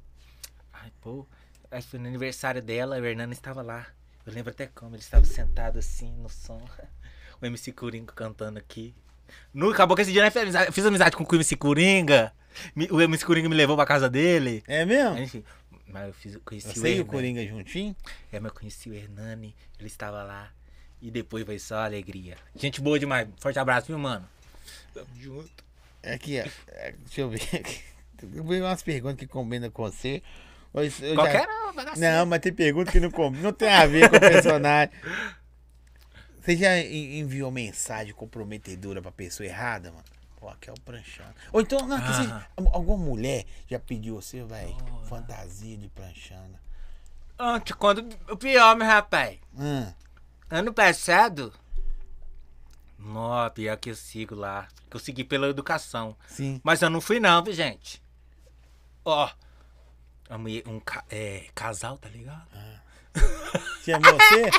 Ai, 0.74 0.92
pô. 1.02 1.28
Aí 1.72 1.82
foi 1.82 2.00
no 2.00 2.08
aniversário 2.08 2.62
dela, 2.62 3.00
o 3.00 3.06
Hernando 3.06 3.34
estava 3.34 3.62
lá. 3.62 3.86
Eu 4.26 4.34
lembro 4.34 4.52
até 4.52 4.68
como 4.68 4.96
ele 4.96 5.02
estava 5.02 5.26
sentado 5.26 5.80
assim 5.80 6.12
no 6.18 6.30
som. 6.30 6.62
O 7.42 7.46
MC 7.46 7.74
Coringa 7.74 8.14
cantando 8.14 8.58
aqui. 8.58 8.96
No, 9.54 9.70
acabou 9.70 9.94
que 9.94 10.02
esse 10.04 10.12
dia 10.14 10.26
eu 10.26 10.32
fiz 10.32 10.42
amizade, 10.42 10.72
fiz 10.72 10.86
amizade 10.86 11.18
com 11.18 11.24
o 11.26 11.36
MC 11.36 11.58
Coringa. 11.58 12.32
O 12.90 13.02
MC 13.02 13.26
Coringa 13.26 13.50
me 13.50 13.56
levou 13.56 13.76
pra 13.76 13.86
casa 13.86 14.10
dele. 14.10 14.64
É 14.66 14.86
mesmo? 14.86 15.18
Enfim, 15.18 15.44
mas 15.86 16.08
eu 16.08 16.14
fiz, 16.14 16.38
conheci 16.46 16.70
Você 16.70 16.80
o 16.80 16.86
Hernani. 16.86 16.98
e 16.98 17.02
o 17.02 17.06
Coringa 17.06 17.46
juntinho? 17.46 17.96
É, 18.32 18.40
mas 18.40 18.54
eu 18.54 18.58
conheci 18.58 18.90
o 18.90 18.94
Hernani, 18.94 19.54
ele 19.78 19.88
estava 19.88 20.24
lá. 20.24 20.50
E 21.02 21.12
depois 21.12 21.44
foi 21.46 21.60
só 21.60 21.80
alegria. 21.80 22.38
Gente 22.56 22.80
boa 22.80 22.98
demais. 22.98 23.28
Forte 23.38 23.60
abraço, 23.60 23.88
viu, 23.88 24.00
mano? 24.00 24.26
Tamo 24.94 25.08
junto. 25.20 25.52
Aqui, 26.04 26.40
ó. 26.40 26.50
É, 26.70 26.94
deixa 26.94 27.20
eu 27.20 27.30
ver 27.30 27.42
aqui. 27.54 27.82
Eu 28.34 28.46
vi 28.46 28.62
umas 28.62 28.82
perguntas 28.82 29.20
que 29.20 29.28
combinam 29.28 29.70
com 29.70 29.84
você. 29.84 30.24
Qualquer 31.16 31.48
já... 31.48 31.96
Não, 31.96 32.26
mas 32.26 32.40
tem 32.40 32.54
pergunta 32.54 32.92
que 32.92 33.00
não, 33.00 33.10
não 33.32 33.54
tem 33.54 33.70
a 33.70 33.86
ver 33.86 34.10
com 34.10 34.18
o 34.18 34.20
personagem. 34.20 34.94
Você 36.42 36.58
já 36.58 36.78
enviou 36.78 37.50
mensagem 37.50 38.14
comprometedora 38.14 39.02
pra 39.02 39.12
pessoa 39.12 39.48
errada, 39.48 39.92
mano? 39.92 40.04
Pô, 40.40 40.48
aqui 40.48 40.70
é 40.70 40.74
o 40.74 40.80
pranchando. 40.80 41.34
Ou 41.52 41.60
então, 41.60 41.88
não, 41.88 41.98
ah. 41.98 42.46
alguma 42.72 43.04
mulher 43.04 43.46
já 43.68 43.80
pediu 43.80 44.22
você, 44.22 44.44
velho, 44.44 44.78
oh, 44.94 45.06
fantasia 45.08 45.76
de 45.76 45.88
pranchana. 45.90 46.62
Antes, 47.40 47.76
quando 47.76 48.08
o 48.30 48.38
pior, 48.38 48.76
meu 48.76 48.86
rapaz. 48.86 49.40
Hum. 49.58 49.92
Ano 50.48 50.72
passado. 50.72 51.52
Nossa, 53.00 53.50
pior 53.50 53.78
que 53.78 53.90
eu 53.90 53.96
sigo 53.96 54.36
lá. 54.36 54.68
Que 54.88 54.98
eu 54.98 55.00
segui 55.00 55.24
pela 55.24 55.48
educação. 55.48 56.16
Sim. 56.28 56.62
Mas 56.64 56.82
eu 56.82 56.92
não 56.92 57.02
fui, 57.02 57.20
não, 57.20 57.44
viu, 57.44 57.54
gente? 57.54 58.04
Ó, 59.04 59.30
a 60.30 60.38
mulher, 60.38 60.64
um 60.68 60.82
é, 61.10 61.46
casal, 61.54 61.98
tá 61.98 62.10
ligado? 62.10 62.48
Ah. 62.54 62.80
Tinha 63.84 64.00
você? 64.00 64.50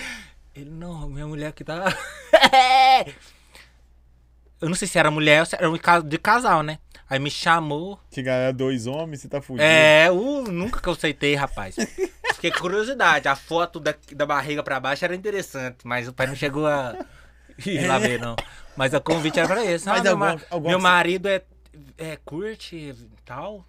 Ele, 0.54 0.70
não, 0.70 1.08
minha 1.08 1.26
mulher 1.26 1.52
que 1.52 1.62
tá. 1.62 1.84
eu 4.60 4.68
não 4.68 4.74
sei 4.74 4.88
se 4.88 4.98
era 4.98 5.10
mulher 5.10 5.40
ou 5.40 5.46
se 5.46 5.54
era 5.54 5.70
um 5.70 5.76
de 6.04 6.18
casal, 6.18 6.62
né? 6.62 6.78
Aí 7.08 7.18
me 7.18 7.30
chamou. 7.30 7.98
Que 8.10 8.22
galera, 8.22 8.52
dois 8.52 8.86
homens, 8.86 9.20
você 9.20 9.28
tá 9.28 9.40
fugindo. 9.40 9.62
É, 9.62 10.10
uh, 10.10 10.42
nunca 10.50 10.80
que 10.80 10.88
eu 10.88 10.92
aceitei, 10.92 11.34
rapaz. 11.34 11.76
fiquei 12.34 12.50
com 12.50 12.60
curiosidade. 12.60 13.28
A 13.28 13.36
foto 13.36 13.80
da, 13.80 13.94
da 14.12 14.26
barriga 14.26 14.62
pra 14.62 14.80
baixo 14.80 15.04
era 15.04 15.14
interessante, 15.14 15.78
mas 15.84 16.08
o 16.08 16.12
pai 16.12 16.26
não 16.26 16.36
chegou 16.36 16.66
a 16.66 16.94
ir 17.66 17.86
lá 17.86 17.98
ver, 17.98 18.20
não. 18.20 18.36
Mas 18.76 18.94
o 18.94 19.00
convite 19.00 19.38
era 19.38 19.48
pra. 19.48 19.60
Mas 19.64 19.86
Ah, 19.86 20.02
meu, 20.02 20.40
algum- 20.50 20.68
meu 20.68 20.78
marido 20.78 21.28
é, 21.28 21.42
é 21.98 22.16
curte 22.24 22.76
e 22.76 22.94
tal. 23.24 23.64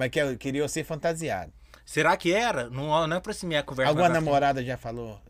Mas 0.00 0.10
que 0.10 0.36
queria 0.38 0.66
ser 0.66 0.82
fantasiado. 0.82 1.52
Será 1.84 2.16
que 2.16 2.32
era? 2.32 2.70
Não, 2.70 3.06
não 3.06 3.18
aproximei 3.18 3.58
a 3.58 3.62
conversa. 3.62 3.90
Alguma 3.90 4.08
namorada 4.08 4.64
já 4.64 4.78
falou? 4.78 5.20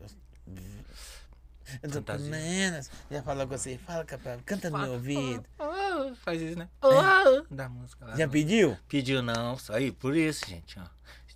Fantasia. 1.89 2.81
Já 3.09 3.21
falou 3.21 3.47
com 3.47 3.57
você? 3.57 3.77
Fala, 3.79 4.05
canta 4.45 4.69
no 4.69 4.77
meu 4.77 4.93
ouvido. 4.93 5.43
Faz 6.23 6.41
isso, 6.41 6.57
né? 6.57 6.69
Ah, 6.81 7.43
da 7.51 7.67
música 7.67 8.05
lá. 8.05 8.15
Já 8.15 8.25
Não 8.25 8.31
pediu? 8.31 8.77
Pediu 8.87 9.21
não, 9.21 9.57
só 9.57 9.73
aí, 9.73 9.91
por 9.91 10.15
isso, 10.15 10.45
gente, 10.47 10.79
ó. 10.79 10.83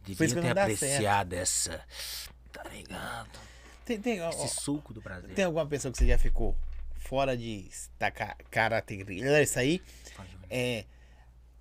Devia 0.03 0.41
ter 0.41 0.57
apreciado 0.57 1.33
essa. 1.33 1.81
Tá 2.53 2.63
ligado? 2.69 3.29
Tem, 3.83 3.99
tem, 3.99 4.17
Esse 4.19 4.43
ó, 4.43 4.47
suco 4.47 4.93
do 4.93 5.01
Brasil. 5.01 5.29
tem 5.35 5.43
alguma 5.43 5.65
pessoa 5.65 5.91
que 5.91 5.97
você 5.97 6.07
já 6.07 6.17
ficou 6.17 6.55
fora 6.95 7.35
de 7.35 7.63
destacar 7.63 8.37
característica? 8.49 9.41
Isso 9.41 9.59
aí 9.59 9.81
é 10.49 10.85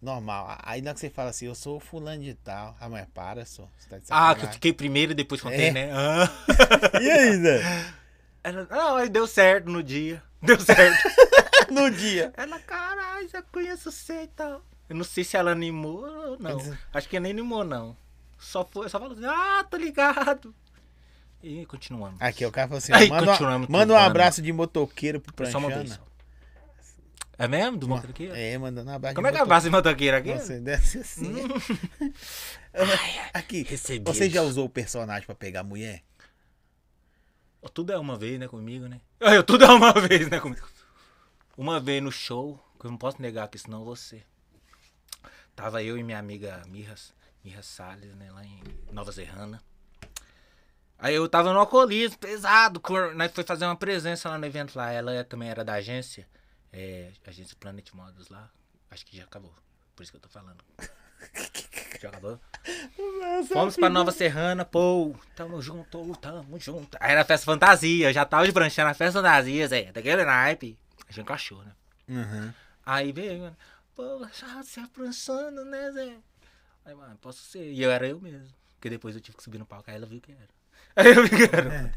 normal. 0.04 0.56
Aí 0.62 0.80
na 0.82 0.94
que 0.94 1.00
você 1.00 1.10
fala 1.10 1.30
assim, 1.30 1.46
eu 1.46 1.54
sou 1.54 1.80
fulano 1.80 2.22
de 2.22 2.34
tal. 2.34 2.76
Ah, 2.80 2.88
mas 2.88 3.06
para, 3.14 3.44
só. 3.44 3.68
Você 3.78 3.88
tá 3.88 3.98
de 3.98 4.04
Ah, 4.10 4.34
que 4.38 4.44
eu 4.44 4.52
fiquei 4.52 4.72
primeiro 4.72 5.12
e 5.12 5.14
depois 5.14 5.40
contei, 5.40 5.68
É. 5.68 5.72
né? 5.72 5.90
Ah. 5.92 6.30
E 7.00 7.10
aí, 7.10 7.36
Zé? 7.38 7.84
Ela, 8.44 8.66
não, 8.70 8.94
mas 8.94 9.08
deu 9.10 9.26
certo 9.26 9.70
no 9.70 9.82
dia. 9.82 10.22
Deu 10.42 10.60
certo. 10.60 11.02
No 11.70 11.90
dia. 11.90 12.30
ela, 12.36 12.58
caralho, 12.60 13.26
já 13.28 13.40
conheço 13.42 13.90
você 13.90 14.24
e 14.24 14.26
tal. 14.28 14.60
Eu 14.88 14.94
não 14.96 15.04
sei 15.04 15.24
se 15.24 15.34
ela 15.36 15.50
animou 15.50 16.04
ou 16.04 16.38
não. 16.38 16.58
Acho 16.92 17.08
que 17.08 17.18
nem 17.18 17.32
animou, 17.32 17.64
não. 17.64 17.96
Só 18.38 18.68
foi, 18.70 18.86
só 18.90 18.98
falou 19.00 19.14
assim, 19.16 19.24
ah, 19.24 19.64
tô 19.68 19.78
ligado. 19.78 20.54
E 21.42 21.64
continuamos. 21.66 22.20
Aqui, 22.20 22.44
o 22.44 22.52
cara 22.52 22.68
falou 22.68 22.78
assim: 22.78 22.92
Aí, 22.92 23.08
manda, 23.08 23.32
uma- 23.40 23.58
manda 23.68 23.92
um 23.94 23.96
abraço 23.96 24.42
de 24.42 24.52
motoqueiro 24.52 25.20
pro 25.20 25.32
Foi 25.34 25.46
só 25.46 25.58
uma 25.58 25.68
vez. 25.70 25.98
É 27.38 27.48
mesmo? 27.48 27.76
Do 27.76 27.88
motoqueiro? 27.88 28.34
É, 28.34 28.56
mandando 28.58 28.90
um 28.90 28.94
abraço 28.94 29.14
Como 29.14 29.26
é 29.26 29.32
que 29.32 29.38
é 29.38 29.40
abraço 29.40 29.66
de 29.66 29.70
motoqueiro 29.70 30.16
aqui? 30.16 30.34
Deve 30.60 30.86
ser 30.86 30.98
assim. 31.00 31.34
Aqui, 33.32 33.62
recebi 33.62 34.04
você 34.04 34.28
já 34.28 34.42
usou 34.42 34.66
o 34.66 34.68
personagem 34.68 35.24
pra 35.26 35.34
pegar 35.34 35.62
mulher? 35.62 36.02
Tudo 37.72 37.92
é 37.92 37.98
uma 37.98 38.16
vez, 38.18 38.38
né, 38.38 38.46
comigo, 38.48 38.86
né? 38.86 39.00
Eu, 39.20 39.42
tudo 39.42 39.64
é 39.64 39.68
uma 39.68 39.92
vez, 40.00 40.28
né, 40.28 40.38
comigo. 40.38 40.66
Uma 41.56 41.80
vez 41.80 42.02
no 42.02 42.10
show, 42.12 42.58
que 42.80 42.86
eu 42.86 42.90
não 42.90 42.98
posso 42.98 43.22
negar 43.22 43.48
que 43.48 43.58
senão 43.58 43.84
você. 43.84 44.22
Tava 45.56 45.82
eu 45.82 45.96
e 45.96 46.02
minha 46.02 46.18
amiga 46.18 46.62
Mirra, 46.68 46.94
Mirra 47.44 47.62
Salles, 47.62 48.14
né, 48.16 48.30
lá 48.32 48.44
em 48.44 48.60
Nova 48.92 49.12
Serrana. 49.12 49.62
Aí 50.98 51.14
eu 51.14 51.28
tava 51.28 51.52
no 51.52 51.58
alcoolismo, 51.60 52.18
pesado, 52.18 52.80
nós 53.14 53.32
foi 53.32 53.44
fazer 53.44 53.64
uma 53.66 53.76
presença 53.76 54.28
lá 54.28 54.38
no 54.38 54.46
evento 54.46 54.76
lá. 54.76 54.90
Ela 54.92 55.12
é- 55.14 55.24
também 55.24 55.48
era 55.48 55.64
da 55.64 55.74
agência, 55.74 56.26
é, 56.74 57.12
agência 57.24 57.56
Planet 57.58 57.92
Models 57.92 58.28
lá. 58.28 58.50
Acho 58.90 59.06
que 59.06 59.16
já 59.16 59.24
acabou, 59.24 59.54
por 59.94 60.02
isso 60.02 60.12
que 60.12 60.16
eu 60.16 60.20
tô 60.20 60.28
falando. 60.28 60.62
Já 62.02 62.08
acabou? 62.10 62.38
Fomos 63.48 63.76
pra 63.76 63.88
Nova 63.88 64.10
Serrana, 64.10 64.62
pô, 64.62 65.14
tamo 65.34 65.62
junto, 65.62 66.14
tamo 66.16 66.58
junto. 66.58 66.98
Aí 67.00 67.12
era 67.12 67.24
festa 67.24 67.46
fantasia, 67.46 68.08
eu 68.08 68.12
já 68.12 68.26
tava 68.26 68.44
de 68.44 68.52
branchando 68.52 68.88
na 68.88 68.94
festa 68.94 69.20
fantasia, 69.20 69.66
Zé, 69.68 69.90
daquele 69.90 70.22
naipe. 70.22 70.76
A 71.08 71.12
gente 71.12 71.22
encaixou, 71.22 71.64
né? 71.64 71.72
Uhum. 72.08 72.52
Aí 72.84 73.10
veio, 73.10 73.40
mano, 73.40 73.56
pô, 73.94 74.26
já 74.34 74.62
se 74.62 74.80
apranchando, 74.80 75.64
né, 75.64 75.92
Zé? 75.92 76.18
Aí, 76.84 76.94
mano, 76.94 77.16
posso 77.22 77.42
ser. 77.44 77.72
E 77.72 77.82
eu 77.82 77.90
era 77.90 78.06
eu 78.06 78.20
mesmo. 78.20 78.52
Porque 78.74 78.90
depois 78.90 79.14
eu 79.14 79.20
tive 79.22 79.38
que 79.38 79.42
subir 79.42 79.58
no 79.58 79.64
palco, 79.64 79.90
aí 79.90 79.96
ela 79.96 80.06
viu 80.06 80.20
que 80.20 80.32
era. 80.32 80.48
Aí 80.96 81.12
eu 81.12 81.22
vi 81.24 81.30
que 81.30 81.56
era. 81.56 81.92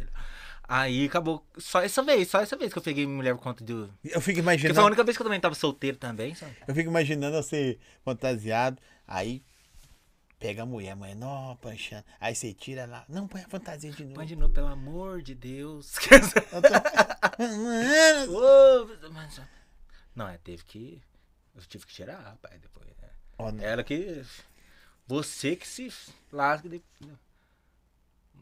Aí 0.68 1.06
acabou, 1.06 1.46
só 1.58 1.82
essa 1.82 2.04
vez, 2.04 2.28
só 2.28 2.42
essa 2.42 2.58
vez 2.58 2.74
que 2.74 2.80
eu 2.80 2.84
peguei 2.84 3.08
mulher 3.08 3.34
por 3.36 3.42
conta 3.42 3.64
do... 3.64 3.90
Eu 4.04 4.20
fico 4.20 4.22
Porque 4.22 4.34
foi 4.36 4.42
a 4.42 4.44
imaginando, 4.44 4.86
única 4.86 5.04
vez 5.04 5.16
que 5.16 5.22
eu 5.22 5.26
também 5.26 5.40
tava 5.40 5.56
solteiro 5.56 5.98
também, 5.98 6.36
sabe? 6.36 6.56
eu 6.68 6.76
fico 6.76 6.90
imaginando 6.90 7.42
você 7.42 7.80
fantasiado, 8.04 8.78
aí 9.08 9.42
pega 10.38 10.64
a 10.64 10.66
mulher, 10.66 10.94
mãe, 10.96 11.16
não, 11.16 11.56
Pranchana. 11.58 12.04
Aí 12.20 12.36
você 12.36 12.54
tira 12.54 12.86
lá, 12.86 13.06
não, 13.08 13.28
põe 13.30 13.42
a 13.44 13.48
fantasia 13.48 13.92
de 13.92 14.04
novo. 14.04 14.16
Põe 14.16 14.26
de 14.26 14.36
novo, 14.36 14.54
pelo 14.54 14.68
amor 14.68 15.22
de 15.22 15.34
Deus. 15.34 15.94
Eu 16.52 16.62
tô- 16.62 17.38
Não, 20.16 20.28
é, 20.28 20.38
teve 20.40 20.64
que. 20.64 21.02
Eu 21.56 21.62
tive 21.62 21.86
que 21.86 21.94
tirar, 21.94 22.20
rapaz, 22.20 22.60
depois. 22.60 22.88
né? 23.02 23.10
não. 23.40 23.64
Ela 23.64 23.84
que. 23.84 24.24
Você 25.08 25.56
que 25.56 25.68
se 25.68 25.92
lasca 26.32 26.68
depois. 26.68 27.12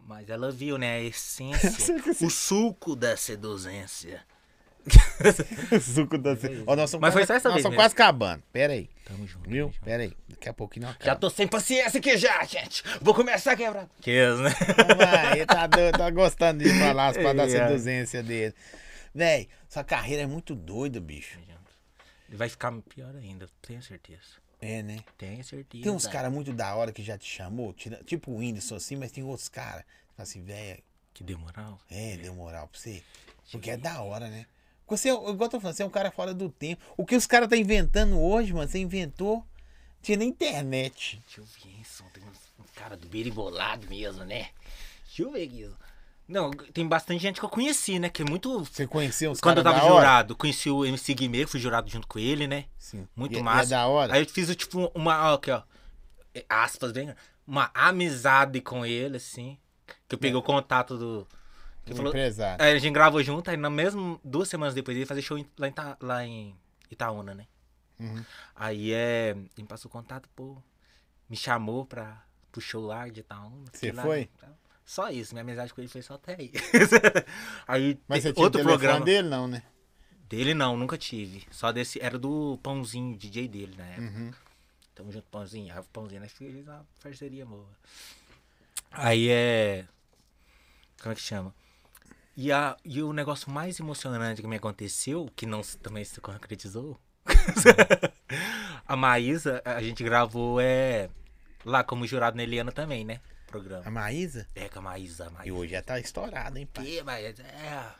Mas 0.07 0.29
ela 0.29 0.51
viu, 0.51 0.77
né? 0.77 0.97
A 0.97 1.01
essência, 1.03 1.95
o 2.21 2.29
suco 2.29 2.95
da 2.95 3.17
seduzência. 3.17 4.23
suco 5.81 6.15
da... 6.17 6.31
Ó, 6.67 6.75
nós 6.75 6.91
somos 6.91 7.01
Mas 7.01 7.13
foi 7.13 7.25
só 7.25 7.33
essa 7.33 7.49
nós 7.49 7.55
vez 7.55 7.63
somos 7.63 7.75
mesmo. 7.75 7.75
quase 7.75 7.93
acabando. 7.93 8.43
Pera 8.53 8.73
aí, 8.73 8.87
Tamo 9.03 9.25
junto. 9.27 9.49
viu? 9.49 9.67
junto. 9.67 9.81
Pera 9.81 10.03
aí, 10.03 10.13
daqui 10.29 10.47
a 10.47 10.53
pouquinho 10.53 10.85
não 10.85 10.91
acaba. 10.91 11.05
Já 11.05 11.15
tô 11.15 11.27
sem 11.31 11.47
paciência 11.47 11.97
aqui 11.97 12.15
já, 12.19 12.43
gente. 12.45 12.83
Vou 13.01 13.15
começar 13.15 13.53
a 13.53 13.55
quebrar. 13.55 13.89
Que 13.99 14.11
isso, 14.11 14.43
né? 14.43 14.51
Vai, 14.95 15.31
ele 15.37 15.45
tá, 15.47 15.65
doido, 15.65 15.97
tá 15.97 16.09
gostando 16.11 16.63
de 16.63 16.69
falar 16.79 17.07
as 17.07 17.17
paradas 17.17 17.51
da 17.53 17.57
É. 17.65 17.67
seduzência 17.67 18.21
dele. 18.21 18.53
Véi, 19.13 19.49
sua 19.67 19.83
carreira 19.83 20.21
é 20.21 20.27
muito 20.27 20.53
doida, 20.53 21.01
bicho. 21.01 21.39
Ele 22.29 22.37
vai 22.37 22.47
ficar 22.49 22.71
pior 22.93 23.15
ainda, 23.15 23.47
tenho 23.63 23.81
certeza. 23.81 24.21
É, 24.65 24.81
né? 24.83 24.99
Tenho 25.17 25.43
certeza. 25.43 25.83
Tem 25.83 25.91
uns 25.91 26.07
caras 26.07 26.31
muito 26.31 26.51
da 26.53 26.73
hora 26.75 26.91
que 26.91 27.03
já 27.03 27.17
te 27.17 27.25
chamou, 27.29 27.73
tira- 27.73 28.01
tipo 28.05 28.31
o 28.31 28.37
Whindersson 28.37 28.75
assim, 28.75 28.95
mas 28.95 29.11
tem 29.11 29.23
outros 29.23 29.47
caras. 29.49 29.83
Fala 30.15 30.23
assim, 30.27 30.41
velho, 30.43 30.81
Que 31.13 31.23
deu 31.23 31.37
moral. 31.37 31.79
é, 31.89 32.17
deu 32.17 32.33
moral 32.33 32.67
pra 32.67 32.79
você. 32.79 33.03
Porque 33.51 33.69
é 33.69 33.77
da 33.77 34.01
hora, 34.01 34.27
né? 34.29 34.45
Você, 34.87 35.09
é- 35.09 35.13
igual 35.13 35.35
eu 35.39 35.49
tô 35.49 35.59
falando, 35.59 35.75
você 35.75 35.83
é 35.83 35.85
um 35.85 35.89
cara 35.89 36.11
fora 36.11 36.33
do 36.33 36.49
tempo. 36.49 36.83
O 36.97 37.05
que 37.05 37.15
os 37.15 37.25
caras 37.27 37.49
tá 37.49 37.57
inventando 37.57 38.19
hoje, 38.19 38.53
mano, 38.53 38.69
você 38.69 38.79
inventou. 38.79 39.45
Tinha 40.01 40.17
na 40.17 40.23
internet. 40.25 41.19
Deixa 41.25 41.41
eu 41.41 41.45
ver 41.45 41.81
isso. 41.81 42.03
Tem 42.13 42.23
um 42.23 42.63
cara 42.75 42.95
do 42.95 43.07
beribolado 43.07 43.87
mesmo, 43.87 44.23
né? 44.23 44.49
Deixa 45.05 45.23
eu 45.23 45.31
ver 45.31 45.43
aqui. 45.43 45.69
Não, 46.27 46.49
tem 46.51 46.87
bastante 46.87 47.21
gente 47.21 47.39
que 47.39 47.45
eu 47.45 47.49
conheci, 47.49 47.99
né? 47.99 48.09
Que 48.09 48.23
é 48.23 48.25
muito. 48.25 48.63
Você 48.65 48.87
conheceu 48.87 49.29
uns 49.31 49.39
Quando 49.39 49.59
eu 49.59 49.63
tava 49.63 49.77
da 49.79 49.83
hora? 49.85 49.93
jurado, 49.95 50.35
conheci 50.35 50.69
o 50.69 50.83
MC 50.83 51.13
Guimê, 51.13 51.45
fui 51.45 51.59
jurado 51.59 51.89
junto 51.89 52.07
com 52.07 52.17
ele, 52.17 52.47
né? 52.47 52.65
Sim. 52.79 53.07
Muito 53.15 53.35
E- 53.35 53.39
e 53.39 53.43
massa. 53.43 53.63
É 53.75 53.77
da 53.77 53.87
hora. 53.87 54.13
Aí 54.13 54.21
eu 54.23 54.27
fiz 54.29 54.53
tipo 54.55 54.91
uma. 54.95 55.31
Ó, 55.31 55.35
aqui, 55.35 55.51
ó. 55.51 55.61
é, 56.33 56.43
Aspas, 56.49 56.91
bem. 56.91 57.13
Uma 57.45 57.69
amizade 57.75 58.59
com 58.59 58.83
ele, 58.83 59.17
assim. 59.17 59.57
Que 60.07 60.15
eu 60.15 60.19
peguei 60.19 60.35
o 60.35 60.41
contato 60.41 60.97
do. 60.97 61.27
Que 61.85 61.93
Um 61.93 61.97
falou, 61.97 62.09
empresário. 62.11 62.63
Aí 62.65 62.73
a 62.73 62.79
gente 62.79 62.91
gravou 62.93 63.21
junto, 63.21 63.47
aí 63.51 63.57
na 63.57 63.69
mesma. 63.69 64.19
Duas 64.23 64.49
semanas 64.49 64.73
depois 64.73 64.95
ele 64.95 65.03
ia 65.03 65.07
fazer 65.07 65.21
show 65.21 65.37
em- 65.37 65.47
lá, 65.59 65.67
em, 65.67 65.73
lá 66.01 66.25
em 66.25 66.55
Itaúna, 66.89 67.35
né? 67.35 67.45
Uhum. 67.99 68.25
Aí 68.55 68.91
é. 68.91 69.35
Ele 69.55 69.67
passou 69.67 69.91
contato, 69.91 70.27
pô. 70.35 70.57
Me 71.29 71.37
chamou 71.37 71.85
pra, 71.85 72.23
pro 72.51 72.59
show 72.59 72.83
lá 72.83 73.07
de 73.07 73.19
Itaúna. 73.19 73.65
Você 73.71 73.91
lá, 73.91 74.01
foi? 74.01 74.25
tá? 74.39 74.47
Só 74.85 75.09
isso, 75.09 75.33
minha 75.33 75.41
amizade 75.41 75.73
com 75.73 75.81
ele 75.81 75.87
foi 75.87 76.03
só 76.03 76.13
até 76.13 76.35
aí. 76.39 76.51
aí 77.67 77.99
Mas 78.07 78.21
você 78.21 78.31
tinha 78.31 78.43
outro 78.43 78.61
telefone 78.61 78.79
programa. 78.79 79.05
dele, 79.05 79.27
não, 79.27 79.47
né? 79.47 79.63
Dele 80.29 80.53
não, 80.53 80.77
nunca 80.77 80.95
tive. 80.97 81.43
Só 81.49 81.71
desse. 81.71 81.99
Era 81.99 82.19
do 82.19 82.59
Pãozinho, 82.61 83.17
DJ 83.17 83.47
dele 83.47 83.75
na 83.75 83.85
época. 83.85 84.01
Uhum. 84.01 84.31
Tamo 84.93 85.11
junto, 85.11 85.25
Pãozinho. 85.29 85.77
O 85.77 85.83
Pãozinho, 85.85 86.21
nós 86.21 86.31
fizemos 86.31 86.67
uma 86.67 86.85
parceria 87.01 87.45
boa. 87.45 87.67
Aí 88.91 89.27
é. 89.29 89.85
Como 91.01 91.11
é 91.11 91.15
que 91.15 91.21
chama? 91.21 91.53
E, 92.37 92.51
a, 92.51 92.77
e 92.83 93.01
o 93.01 93.11
negócio 93.11 93.49
mais 93.49 93.79
emocionante 93.79 94.41
que 94.41 94.47
me 94.47 94.57
aconteceu, 94.57 95.29
que 95.35 95.45
não 95.45 95.61
também 95.81 96.03
se 96.03 96.21
concretizou. 96.21 96.99
a 98.85 98.95
Maísa, 98.95 99.61
a 99.65 99.81
gente 99.81 100.03
gravou 100.03 100.59
é. 100.61 101.09
Lá 101.63 101.83
como 101.83 102.05
jurado 102.05 102.37
na 102.37 102.43
Eliana 102.43 102.71
também, 102.71 103.03
né? 103.03 103.19
Programa. 103.59 103.83
A 103.85 103.91
Maísa? 103.91 104.47
É, 104.55 104.67
com 104.69 104.79
a 104.79 104.81
Maísa, 104.81 105.25
a 105.25 105.27
E 105.27 105.31
Maísa. 105.33 105.53
hoje 105.53 105.71
já 105.71 105.81
tá 105.81 105.99
estourada, 105.99 106.59
hein, 106.59 106.67
pai? 106.73 106.85
E, 106.87 107.03
mas 107.03 107.39
é 107.39 107.69
a 107.69 107.95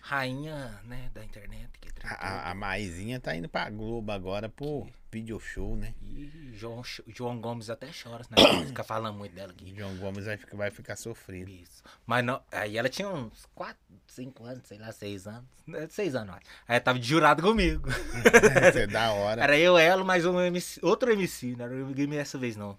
rainha, 0.00 0.80
né, 0.84 1.10
da 1.14 1.24
internet. 1.24 1.68
Que 1.80 1.88
é 1.88 1.92
A, 2.04 2.14
a, 2.14 2.50
a 2.50 2.54
Maisinha 2.54 3.20
tá 3.20 3.34
indo 3.36 3.48
pra 3.48 3.68
Globo 3.70 4.10
agora 4.10 4.48
pro 4.48 4.86
video 5.10 5.38
show, 5.38 5.76
né? 5.76 5.94
E 6.02 6.52
João, 6.54 6.82
João 7.06 7.38
Gomes 7.40 7.68
até 7.70 7.88
chora, 7.92 8.24
né? 8.30 8.66
Fica 8.66 8.82
falando 8.82 9.16
muito 9.18 9.34
dela 9.34 9.52
aqui. 9.52 9.74
João 9.76 9.94
Gomes 9.98 10.24
vai 10.24 10.36
ficar, 10.36 10.56
vai 10.56 10.70
ficar 10.70 10.96
sofrido. 10.96 11.50
Isso. 11.50 11.82
Mas 12.06 12.24
não, 12.24 12.40
aí 12.50 12.76
ela 12.78 12.88
tinha 12.88 13.08
uns 13.08 13.46
4, 13.54 13.76
5 14.08 14.44
anos, 14.44 14.62
sei 14.66 14.78
lá, 14.78 14.90
6 14.90 15.26
anos. 15.26 15.44
6 15.90 16.14
anos, 16.14 16.28
eu 16.30 16.34
acho. 16.34 16.46
Aí 16.66 16.76
ela 16.76 16.80
tava 16.80 16.98
de 16.98 17.06
jurado 17.06 17.42
comigo. 17.42 17.88
Isso 17.90 18.78
é 18.78 18.86
da 18.86 19.12
hora. 19.12 19.42
Era 19.42 19.58
eu, 19.58 19.76
ela, 19.76 20.02
mais 20.02 20.24
um 20.24 20.40
MC, 20.40 20.80
outro 20.82 21.12
MC, 21.12 21.54
não 21.56 21.66
era 21.66 21.74
o 21.84 21.92
Game 21.92 22.16
dessa 22.16 22.38
vez, 22.38 22.56
não. 22.56 22.76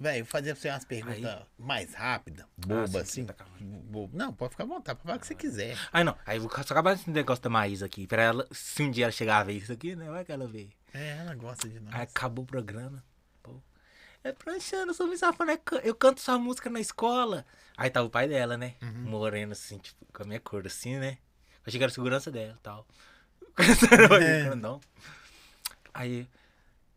Velho, 0.00 0.24
fazer 0.24 0.54
pra 0.54 0.60
você 0.62 0.70
umas 0.70 0.84
perguntas 0.86 1.24
Aí. 1.26 1.46
mais 1.58 1.92
rápidas, 1.92 2.46
Ah, 2.46 2.66
boba 2.66 2.88
sim, 2.88 2.98
assim. 2.98 3.26
tá. 3.26 3.44
Bobo. 3.60 4.16
Não, 4.16 4.32
pode 4.32 4.52
ficar 4.52 4.64
à 4.64 4.66
vontade, 4.66 4.96
pode 4.96 5.02
falar 5.06 5.16
o 5.18 5.20
que 5.20 5.26
você 5.26 5.34
quiser. 5.34 5.76
Aí 5.92 6.02
não, 6.02 6.16
aí 6.24 6.38
eu 6.38 6.42
vou 6.42 6.50
só 6.50 6.60
acabar 6.72 6.94
esse 6.94 7.10
negócio 7.10 7.44
da 7.44 7.50
Maísa 7.50 7.84
aqui. 7.84 8.06
Pra 8.06 8.22
ela, 8.22 8.48
se 8.50 8.82
um 8.82 8.90
dia 8.90 9.04
ela 9.04 9.12
chegar 9.12 9.40
a 9.40 9.44
ver 9.44 9.52
isso 9.52 9.70
aqui, 9.70 9.94
né? 9.94 10.08
Vai 10.08 10.24
que 10.24 10.32
ela 10.32 10.46
vê. 10.46 10.70
É, 10.94 11.18
ela 11.18 11.34
gosta 11.34 11.68
de 11.68 11.78
nós. 11.80 11.94
Aí 11.94 12.00
acabou 12.00 12.44
o 12.44 12.46
programa. 12.46 13.04
Pô. 13.42 13.60
É 14.24 14.32
pranchando, 14.32 14.90
eu 14.90 14.94
sou 14.94 15.06
misafona, 15.06 15.60
eu 15.84 15.94
canto 15.94 16.20
sua 16.22 16.38
música 16.38 16.70
na 16.70 16.80
escola. 16.80 17.44
Aí 17.76 17.90
tava 17.90 18.06
o 18.06 18.10
pai 18.10 18.26
dela, 18.26 18.56
né? 18.56 18.76
Uhum. 18.80 19.02
Moreno, 19.02 19.52
assim, 19.52 19.76
tipo, 19.76 20.06
com 20.14 20.22
a 20.22 20.26
minha 20.26 20.40
cor, 20.40 20.66
assim, 20.66 20.96
né? 20.98 21.18
Achei 21.66 21.78
que 21.78 21.84
era 21.84 21.92
segurança 21.92 22.30
dela 22.30 22.54
e 22.58 22.62
tal. 22.62 22.86
É. 24.22 24.54
Não. 24.54 24.80
Aí, 25.92 26.26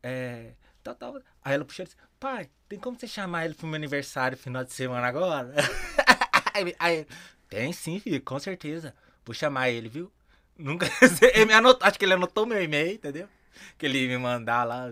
é. 0.02 0.54
Tal, 0.84 0.96
tal. 0.96 1.22
Aí 1.44 1.54
ela 1.54 1.64
puxou 1.64 1.84
e 1.84 1.86
disse: 1.86 1.98
Pai, 2.20 2.50
tem 2.68 2.78
como 2.78 3.00
você 3.00 3.08
chamar 3.08 3.46
ele 3.46 3.54
pro 3.54 3.66
meu 3.66 3.76
aniversário 3.76 4.38
final 4.38 4.64
de 4.64 4.74
semana 4.74 5.08
agora? 5.08 5.54
aí, 6.54 6.76
aí, 6.78 7.08
tem 7.50 7.72
sim, 7.72 8.00
filho, 8.00 8.22
com 8.22 8.38
certeza. 8.38 8.94
Vou 9.26 9.34
chamar 9.34 9.70
ele, 9.70 9.88
viu? 9.88 10.12
Nunca. 10.58 10.86
ele 11.34 11.46
me 11.46 11.54
anotou, 11.54 11.88
acho 11.88 11.98
que 11.98 12.06
ele 12.06 12.14
anotou 12.14 12.46
meu 12.46 12.62
e-mail, 12.62 12.96
entendeu? 12.96 13.30
Que 13.78 13.86
ele 13.86 14.00
ia 14.00 14.08
me 14.10 14.18
mandar 14.18 14.64
lá 14.66 14.92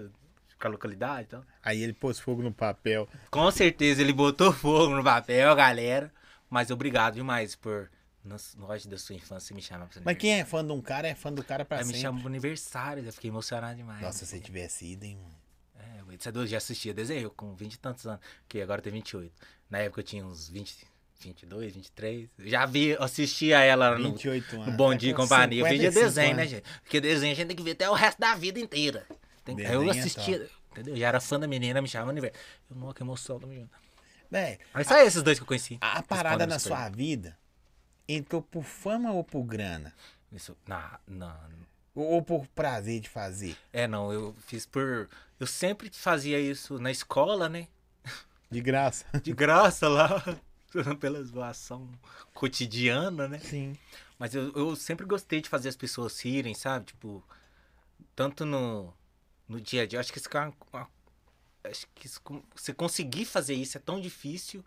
com 0.60 0.68
a 0.68 0.72
localidade 0.72 1.22
e 1.22 1.24
então. 1.24 1.42
tal. 1.42 1.50
Aí 1.64 1.82
ele 1.82 1.94
pôs 1.94 2.20
fogo 2.20 2.42
no 2.42 2.54
papel. 2.54 3.10
Com 3.30 3.52
certeza 3.52 4.02
ele 4.02 4.14
botou 4.14 4.54
fogo 4.54 4.96
no 4.96 5.04
papel, 5.04 5.54
galera. 5.56 6.12
Mas 6.50 6.72
obrigado 6.72 7.16
demais 7.16 7.56
por 7.56 7.90
nós 8.24 8.86
da 8.86 8.98
sua 8.98 9.16
infância 9.16 9.56
me 9.56 9.62
chamar 9.62 9.88
pra 9.88 10.02
Mas 10.06 10.18
quem 10.18 10.40
é 10.40 10.46
fã 10.46 10.64
de 10.66 10.72
um 10.72 10.82
cara 10.82 11.08
é 11.08 11.16
fã 11.16 11.34
do 11.34 11.44
cara 11.44 11.66
pra 11.66 11.78
Aí 11.78 11.84
sempre. 11.84 11.98
me 11.98 12.02
chama 12.02 12.20
pro 12.20 12.28
aniversário, 12.28 13.04
eu 13.04 13.14
fiquei 13.14 13.30
emocionado 13.30 13.76
demais. 13.76 14.02
Nossa, 14.02 14.26
se 14.26 14.40
tivesse 14.40 14.86
ido, 14.86 15.06
hein, 15.06 15.18
mano. 15.18 15.41
É, 16.14 16.18
você 16.18 16.30
é 16.30 16.48
já 16.48 16.58
assistia 16.58 16.94
desenho 16.94 17.30
com 17.32 17.54
20 17.54 17.74
e 17.74 17.80
tantos 17.80 18.06
anos, 18.06 18.22
que 18.48 18.62
agora 18.62 18.82
tem 18.82 18.92
28. 18.94 19.32
Na 19.70 19.80
época 19.80 20.02
eu 20.02 20.04
tinha 20.04 20.26
uns 20.26 20.50
20, 20.50 20.88
22, 21.22 21.74
23. 21.74 22.30
Já 22.40 22.66
vi, 22.66 22.96
assistia 23.00 23.60
ela 23.60 23.98
no, 23.98 24.10
no 24.10 24.72
Bom 24.74 24.96
Dia 24.96 25.12
e 25.12 25.14
Companhia. 25.14 25.62
Eu 25.62 25.68
via 25.68 25.92
desenho, 25.92 26.36
né, 26.36 26.44
anos. 26.44 26.52
né, 26.52 26.58
gente? 26.58 26.64
Porque 26.84 27.00
desenho 27.00 27.32
a 27.32 27.36
gente 27.36 27.48
tem 27.48 27.56
que 27.56 27.64
ver 27.64 27.72
até 27.72 27.90
o 27.90 27.94
resto 27.94 28.20
da 28.20 28.36
vida 28.36 28.60
inteira. 28.60 29.06
Tem, 29.44 29.60
eu 29.60 29.90
assistia, 29.90 30.36
então. 30.36 30.48
entendeu? 30.72 30.98
Já 30.98 31.08
era 31.08 31.20
fã 31.20 31.40
da 31.40 31.48
menina, 31.48 31.82
me 31.82 31.88
chamava 31.88 32.12
aniversário. 32.12 32.46
Eu, 32.70 32.76
não, 32.76 32.94
que 32.94 33.02
emoção, 33.02 33.40
tamo 33.40 33.54
junto. 33.54 33.70
É, 34.32 34.60
Mas 34.74 34.88
só 34.88 34.96
a, 34.96 35.04
esses 35.04 35.22
dois 35.22 35.38
que 35.38 35.44
eu 35.44 35.48
conheci. 35.48 35.78
A 35.82 36.02
parada 36.02 36.48
na 36.48 36.58
sua 36.58 36.88
vida 36.90 37.38
entrou 38.08 38.42
por 38.42 38.64
fama 38.64 39.12
ou 39.12 39.24
por 39.24 39.44
grana? 39.44 39.94
Isso, 40.32 40.58
na, 40.66 41.00
na, 41.06 41.50
ou 41.94 42.22
por 42.22 42.48
prazer 42.48 43.00
de 43.02 43.10
fazer? 43.10 43.58
É, 43.74 43.88
não, 43.88 44.12
eu 44.12 44.36
fiz 44.48 44.66
por. 44.66 45.10
Eu 45.40 45.48
sempre 45.48 45.90
fazia 45.92 46.40
isso 46.40 46.80
na 46.80 46.92
escola, 46.92 47.50
né? 47.50 47.68
De 48.50 48.62
graça. 48.62 49.06
De 49.24 49.34
graça 49.34 49.88
lá. 49.88 50.24
Pela 51.00 51.24
zoação 51.24 51.90
cotidiana, 52.34 53.28
né? 53.28 53.40
Sim. 53.40 53.78
Mas 54.18 54.36
eu, 54.36 54.52
eu 54.54 54.76
sempre 54.76 55.06
gostei 55.06 55.42
de 55.42 55.50
fazer 55.50 55.70
as 55.70 55.76
pessoas 55.76 56.20
rirem, 56.24 56.54
sabe? 56.54 56.86
Tipo, 56.86 57.24
tanto 58.16 58.46
no, 58.46 58.94
no 59.48 59.60
dia 59.60 59.84
a 59.84 59.86
dia. 59.86 60.00
Acho 60.00 60.14
que, 60.14 60.20
isso, 60.20 60.30
acho 61.64 61.88
que 61.96 62.08
isso, 62.08 62.22
você 62.56 62.74
conseguir 62.74 63.26
fazer 63.26 63.54
isso 63.54 63.78
é 63.78 63.82
tão 63.82 64.00
difícil 64.00 64.64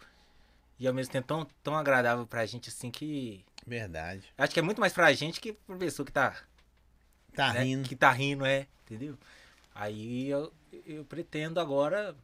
e 0.79 0.87
ao 0.87 0.93
mesmo 0.93 1.13
tempo 1.13 1.27
tão, 1.27 1.47
tão 1.63 1.77
agradável 1.77 2.27
pra 2.27 2.45
gente 2.45 2.69
assim 2.69 2.91
que. 2.91 3.45
Verdade. 3.67 4.25
Acho 4.37 4.53
que 4.53 4.61
é 4.61 4.63
muito 4.63 4.81
mais 4.81 4.93
pra 4.93 5.13
gente 5.13 5.41
que 5.41 5.53
pra 5.53 5.77
pessoa 5.77 6.05
que 6.05 6.13
tá 6.13 6.37
Tá 7.35 7.53
né? 7.53 7.65
rindo. 7.65 7.89
Que 7.89 7.97
tá 7.97 8.11
rindo, 8.11 8.45
é. 8.45 8.67
Entendeu? 8.85 9.17
Aí 9.75 10.29
eu, 10.29 10.53
eu 10.87 11.05
pretendo 11.05 11.59
agora 11.59 12.15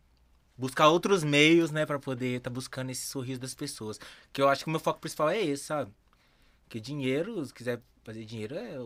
buscar 0.56 0.88
outros 0.88 1.24
meios, 1.24 1.70
né, 1.70 1.86
para 1.86 1.98
poder 1.98 2.36
estar 2.36 2.50
tá 2.50 2.54
buscando 2.54 2.90
esse 2.90 3.06
sorriso 3.06 3.40
das 3.40 3.54
pessoas. 3.54 3.98
Que 4.32 4.40
eu 4.40 4.48
acho 4.48 4.62
que 4.62 4.68
o 4.68 4.70
meu 4.70 4.80
foco 4.80 5.00
principal 5.00 5.30
é 5.30 5.40
esse, 5.40 5.64
sabe? 5.64 5.90
Que 6.68 6.78
dinheiro, 6.78 7.44
se 7.44 7.52
quiser 7.52 7.80
fazer 8.04 8.24
dinheiro, 8.24 8.54
é, 8.54 8.78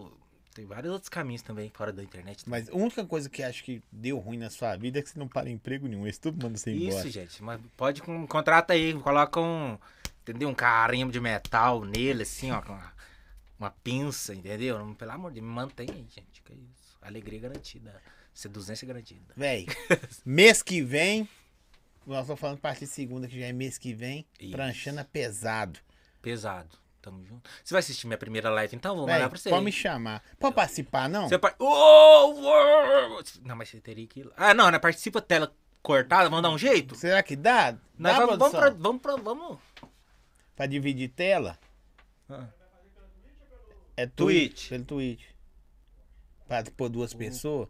tem 0.55 0.65
vários 0.65 0.93
outros 0.93 1.09
caminhos 1.09 1.43
também 1.43 1.71
fora 1.75 1.93
da 1.93 2.03
internet. 2.03 2.45
Mas 2.47 2.69
a 2.69 2.75
única 2.75 3.05
coisa 3.05 3.29
que 3.29 3.43
acho 3.43 3.65
que 3.65 3.83
deu 3.91 4.19
ruim 4.19 4.39
na 4.39 4.49
sua 4.49 4.77
vida 4.77 5.01
é 5.01 5.03
que 5.03 5.11
você 5.11 5.19
não 5.19 5.29
para 5.29 5.51
emprego 5.51 5.89
nenhum. 5.89 6.07
Isso 6.07 6.21
tudo 6.21 6.43
manda 6.43 6.57
você 6.57 6.71
embora. 6.71 7.01
Isso, 7.01 7.11
gente. 7.11 7.43
Mas 7.43 7.61
pode 7.77 8.03
um, 8.09 8.27
contrata 8.27 8.73
aí, 8.73 8.95
coloca 8.95 9.41
um, 9.41 9.77
entendeu? 10.23 10.49
Um 10.49 10.55
carimbo 10.55 11.11
de 11.11 11.21
metal 11.21 11.85
nele, 11.85 12.23
assim, 12.23 12.53
ó 12.53 12.63
uma 13.59 13.71
pinça, 13.71 14.35
entendeu? 14.35 14.95
Pelo 14.97 15.11
amor 15.11 15.33
de 15.33 15.41
Deus, 15.41 15.53
mantém 15.53 15.89
aí, 15.91 16.07
gente. 16.09 16.43
Que 16.43 16.53
isso. 16.53 16.97
Alegria 17.01 17.41
garantida. 17.41 18.01
Seduzência 18.33 18.87
garantida. 18.87 19.33
Véi, 19.37 19.67
mês 20.25 20.63
que 20.63 20.83
vem, 20.83 21.29
nós 22.07 22.23
estamos 22.23 22.41
falando 22.41 22.59
partir 22.59 22.81
de 22.81 22.87
segunda, 22.89 23.29
que 23.29 23.39
já 23.39 23.47
é 23.47 23.53
mês 23.53 23.79
que 23.79 23.95
vem, 23.95 24.27
isso. 24.41 24.53
pranchando 24.53 25.01
é 25.01 25.05
pesado. 25.05 25.79
Pesado. 26.21 26.77
Tamo 27.01 27.23
junto. 27.25 27.49
Você 27.63 27.75
vai 27.75 27.81
assistir 27.81 28.07
minha 28.07 28.17
primeira 28.17 28.49
live, 28.51 28.75
então? 28.75 28.97
Vou 28.97 29.05
Véi, 29.05 29.17
mandar 29.17 29.29
pra 29.29 29.39
você. 29.39 29.51
Pode 29.51 29.65
me 29.65 29.71
chamar. 29.71 30.23
Pode 30.39 30.55
participar, 30.55 31.07
não? 31.07 31.29
Você 31.29 31.39
pode... 31.39 31.55
Oh, 31.59 33.23
não, 33.43 33.55
mas 33.57 33.69
você 33.69 33.79
teria 33.79 34.07
que 34.07 34.21
ir 34.21 34.33
Ah, 34.35 34.55
não, 34.55 34.71
né? 34.71 34.79
Participa 34.79 35.21
tela 35.21 35.55
cortada, 35.83 36.31
vamos 36.31 36.43
dar 36.43 36.49
um 36.49 36.57
jeito? 36.57 36.95
Será 36.95 37.23
que 37.23 37.37
dá? 37.37 37.73
dá 37.73 37.79
vamos, 38.21 38.39
vamos, 38.39 38.59
pra, 38.59 38.71
vamos, 38.71 39.03
pra, 39.03 39.17
vamos. 39.17 39.59
Pra 40.57 40.65
dividir 40.65 41.11
tela? 41.11 41.59
Ah. 42.29 42.49
É 43.97 44.07
Twitch. 44.07 44.69
Pelo 44.69 44.85
Twitch. 44.85 45.25
Pra 46.47 46.63
pôr 46.77 46.91
duas 46.91 47.15
pessoas. 47.15 47.69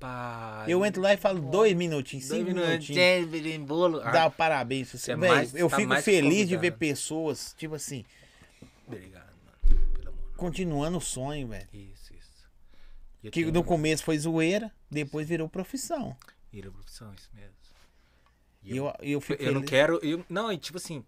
Eu 0.67 0.85
entro 0.85 1.01
lá 1.01 1.15
e 1.15 1.17
falo 1.17 1.41
dois 1.41 1.75
minutinhos, 1.75 2.25
cinco 2.25 2.53
dois 2.53 2.57
minutinhos. 2.57 3.57
bolo. 3.67 4.01
Dá 4.01 4.27
o 4.27 4.31
parabéns 4.31 4.91
pra 4.91 4.99
você. 4.99 5.13
É 5.13 5.17
mais, 5.17 5.55
eu 5.55 5.69
tá 5.69 5.77
fico 5.77 5.95
feliz 6.03 6.49
de 6.49 6.57
ver 6.57 6.73
pessoas, 6.73 7.55
tipo 7.57 7.77
assim. 7.77 8.05
Obrigado, 8.87 9.33
mano. 9.45 9.81
Pelo 9.95 10.09
amor. 10.09 10.37
Continuando 10.37 10.99
o 10.99 11.01
sonho, 11.01 11.49
velho. 11.49 11.69
Isso, 11.73 12.13
isso. 12.15 12.49
Eu 13.23 13.31
que 13.31 13.43
tenho... 13.43 13.53
no 13.53 13.63
começo 13.63 14.03
foi 14.03 14.19
zoeira, 14.19 14.73
depois 14.91 15.29
virou 15.29 15.49
profissão. 15.49 16.17
Virou 16.53 16.73
profissão, 16.73 17.15
isso 17.15 17.31
mesmo. 17.33 17.55
E 18.65 18.77
eu, 18.77 18.87
eu, 18.87 18.95
eu, 19.03 19.21
fico 19.21 19.43
eu 19.43 19.55
não 19.55 19.63
quero. 19.63 20.01
Eu, 20.03 20.25
não, 20.29 20.57
tipo 20.59 20.79
assim 20.79 21.05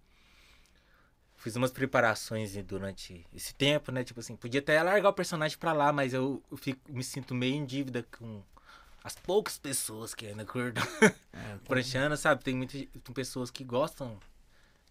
fiz 1.46 1.54
umas 1.54 1.70
preparações 1.70 2.56
durante 2.64 3.24
esse 3.32 3.54
tempo, 3.54 3.92
né? 3.92 4.02
Tipo 4.02 4.18
assim, 4.18 4.34
podia 4.34 4.58
até 4.58 4.82
largar 4.82 5.10
o 5.10 5.12
personagem 5.12 5.56
pra 5.56 5.72
lá, 5.72 5.92
mas 5.92 6.12
eu, 6.12 6.42
eu 6.50 6.56
fico, 6.56 6.80
me 6.88 7.04
sinto 7.04 7.36
meio 7.36 7.54
em 7.54 7.64
dívida 7.64 8.04
com 8.18 8.42
as 9.04 9.14
poucas 9.14 9.56
pessoas 9.56 10.12
que 10.12 10.26
ainda 10.26 10.44
curtam 10.44 10.82
é, 11.32 11.56
pranchando, 11.64 12.16
sabe? 12.16 12.42
Tem 12.42 12.52
muitas 12.52 12.80
tem 12.80 13.14
pessoas 13.14 13.48
que 13.48 13.62
gostam. 13.62 14.18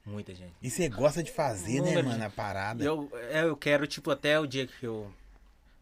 Muita 0.06 0.34
gente. 0.34 0.54
E 0.62 0.70
você 0.70 0.88
gosta 0.88 1.22
de 1.22 1.30
fazer, 1.30 1.82
né, 1.82 2.02
mano, 2.02 2.24
a 2.24 2.30
parada? 2.30 2.82
Eu, 2.82 3.12
é, 3.30 3.44
eu 3.44 3.58
quero, 3.58 3.86
tipo, 3.86 4.10
até 4.10 4.40
o 4.40 4.48
dia 4.48 4.66
que 4.66 4.86
eu. 4.86 5.12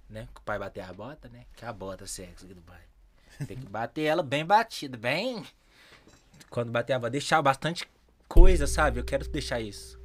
Né? 0.10 0.28
Que 0.34 0.40
o 0.40 0.44
pai 0.44 0.58
bater 0.58 0.82
a 0.82 0.92
bota, 0.92 1.30
né? 1.30 1.46
Que 1.56 1.66
a 1.66 1.72
bota 1.72 2.08
sexo 2.08 2.46
aqui 2.46 2.54
do 2.56 2.62
pai. 2.64 2.82
Tem 3.46 3.58
que 3.58 3.68
bater 3.68 4.06
ela 4.06 4.24
bem 4.24 4.44
batida, 4.44 4.98
bem. 4.98 5.46
Quando 6.50 6.72
bater 6.72 6.94
a 6.94 7.00
bota, 7.00 7.12
deixar 7.12 7.44
bastante 7.44 7.88
coisa, 8.28 8.66
sabe? 8.66 9.00
Eu 9.00 9.04
quero 9.04 9.28
deixar 9.30 9.62
isso. 9.62 10.02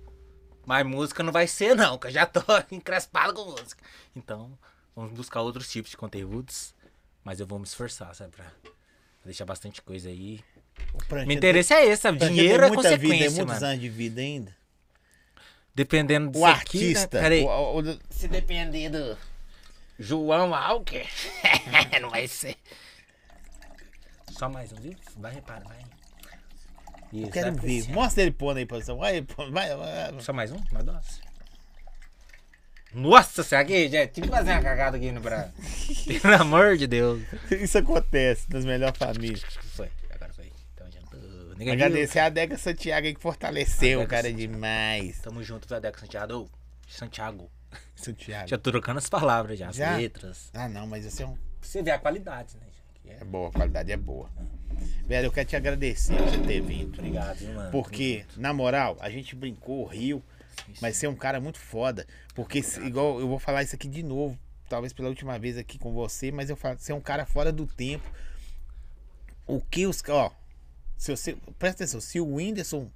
Mas 0.68 0.86
música 0.86 1.22
não 1.22 1.32
vai 1.32 1.46
ser, 1.46 1.74
não, 1.74 1.96
que 1.96 2.08
eu 2.08 2.10
já 2.10 2.26
tô 2.26 2.42
encrespado 2.70 3.32
com 3.32 3.52
música. 3.52 3.82
Então, 4.14 4.52
vamos 4.94 5.12
buscar 5.12 5.40
outros 5.40 5.70
tipos 5.70 5.90
de 5.90 5.96
conteúdos. 5.96 6.74
Mas 7.24 7.40
eu 7.40 7.46
vou 7.46 7.58
me 7.58 7.64
esforçar, 7.64 8.14
sabe? 8.14 8.32
Pra 8.32 8.44
deixar 9.24 9.46
bastante 9.46 9.80
coisa 9.80 10.10
aí. 10.10 10.44
Me 11.26 11.34
interesse 11.34 11.72
é 11.72 11.86
esse, 11.86 12.02
sabe? 12.02 12.18
Dinheiro 12.18 12.62
é 12.62 12.68
consequência, 12.68 12.98
vida, 12.98 13.14
é 13.14 13.30
muitos 13.30 13.46
mano. 13.46 13.64
anos 13.64 13.80
de 13.80 13.88
vida 13.88 14.20
ainda. 14.20 14.54
Dependendo 15.74 16.30
do. 16.32 16.40
O 16.40 16.44
artista. 16.44 17.18
Aqui, 17.18 17.44
né? 17.44 17.46
o, 17.46 17.80
o, 17.80 17.98
Se 18.10 18.28
depender 18.28 18.90
do 18.90 19.16
João 19.98 20.54
Alker, 20.54 21.08
não 22.02 22.10
vai 22.10 22.28
ser. 22.28 22.58
Só 24.32 24.50
mais 24.50 24.70
um, 24.70 24.76
viu? 24.76 24.94
Vai 25.16 25.32
reparar, 25.32 25.64
vai. 25.64 25.97
Isso, 27.12 27.26
eu 27.26 27.30
quero 27.30 27.54
ver. 27.54 27.80
Assim. 27.80 27.92
Mostra 27.92 28.22
ele 28.22 28.32
pondo 28.32 28.58
aí, 28.58 28.66
posição. 28.66 28.98
Vai, 28.98 29.20
vai, 29.50 29.76
vai. 29.76 30.20
Só 30.20 30.32
mais 30.32 30.52
um? 30.52 30.60
Mais 30.72 30.84
dois? 30.84 31.20
Nossa 32.92 33.42
senhora, 33.42 33.66
aqui, 33.66 33.88
gente, 33.88 34.12
tive 34.12 34.28
que 34.28 34.32
fazer 34.32 34.50
uma 34.52 34.62
cagada 34.62 34.96
aqui 34.96 35.12
no 35.12 35.20
Brasil. 35.20 35.52
Pelo 36.22 36.34
amor 36.34 36.76
de 36.76 36.86
Deus. 36.86 37.22
Isso 37.50 37.76
acontece 37.76 38.46
nas 38.50 38.64
melhores 38.64 38.96
famílias. 38.96 39.42
Foi, 39.74 39.90
agora 40.10 40.32
foi. 40.32 40.50
Então, 40.72 40.90
já... 40.90 41.72
Agradecer 41.72 42.20
a 42.20 42.28
Deca 42.30 42.56
Santiago 42.56 43.06
aí 43.06 43.14
que 43.14 43.20
fortaleceu, 43.20 44.00
Deca 44.00 44.10
cara, 44.10 44.28
Santiago. 44.30 44.52
demais. 44.52 45.18
Tamo 45.20 45.42
junto, 45.42 45.68
viu, 45.68 45.80
Deca 45.80 46.00
Santiago. 46.00 46.50
Santiago. 46.88 47.50
Santiago. 47.94 48.48
Já 48.48 48.56
tô 48.56 48.70
trocando 48.70 48.98
as 48.98 49.08
palavras 49.08 49.58
já, 49.58 49.70
já? 49.70 49.90
as 49.90 49.98
letras. 49.98 50.50
Ah, 50.54 50.68
não, 50.68 50.86
mas 50.86 51.04
esse 51.04 51.22
é 51.22 51.26
um. 51.26 51.36
Você 51.60 51.82
vê 51.82 51.90
a 51.90 51.98
qualidade, 51.98 52.56
né? 52.56 52.66
É... 53.06 53.20
é 53.20 53.24
boa, 53.24 53.48
a 53.48 53.52
qualidade 53.52 53.92
é 53.92 53.96
boa. 53.96 54.30
Velho, 55.06 55.26
eu 55.26 55.32
quero 55.32 55.48
te 55.48 55.56
agradecer 55.56 56.16
por 56.16 56.28
você 56.28 56.38
ter 56.38 56.60
vindo. 56.60 56.98
Obrigado, 56.98 57.42
mano. 57.54 57.70
Porque, 57.70 58.24
na 58.36 58.52
moral, 58.52 58.96
a 59.00 59.08
gente 59.08 59.34
brincou, 59.34 59.86
riu, 59.86 60.22
mas 60.80 60.96
você 60.96 61.06
é 61.06 61.08
um 61.08 61.16
cara 61.16 61.40
muito 61.40 61.58
foda. 61.58 62.06
Porque, 62.34 62.62
igual, 62.84 63.18
eu 63.18 63.26
vou 63.26 63.38
falar 63.38 63.62
isso 63.62 63.74
aqui 63.74 63.88
de 63.88 64.02
novo, 64.02 64.38
talvez 64.68 64.92
pela 64.92 65.08
última 65.08 65.38
vez 65.38 65.56
aqui 65.56 65.78
com 65.78 65.92
você, 65.92 66.30
mas 66.30 66.50
eu 66.50 66.56
falo, 66.56 66.78
você 66.78 66.92
é 66.92 66.94
um 66.94 67.00
cara 67.00 67.24
fora 67.24 67.50
do 67.50 67.66
tempo. 67.66 68.08
O 69.46 69.60
que 69.60 69.86
os. 69.86 70.02
Ó, 70.08 70.30
se 70.96 71.10
você. 71.10 71.36
Presta 71.58 71.84
atenção, 71.84 72.00
se 72.00 72.20
o 72.20 72.34
Whindersson. 72.34 72.90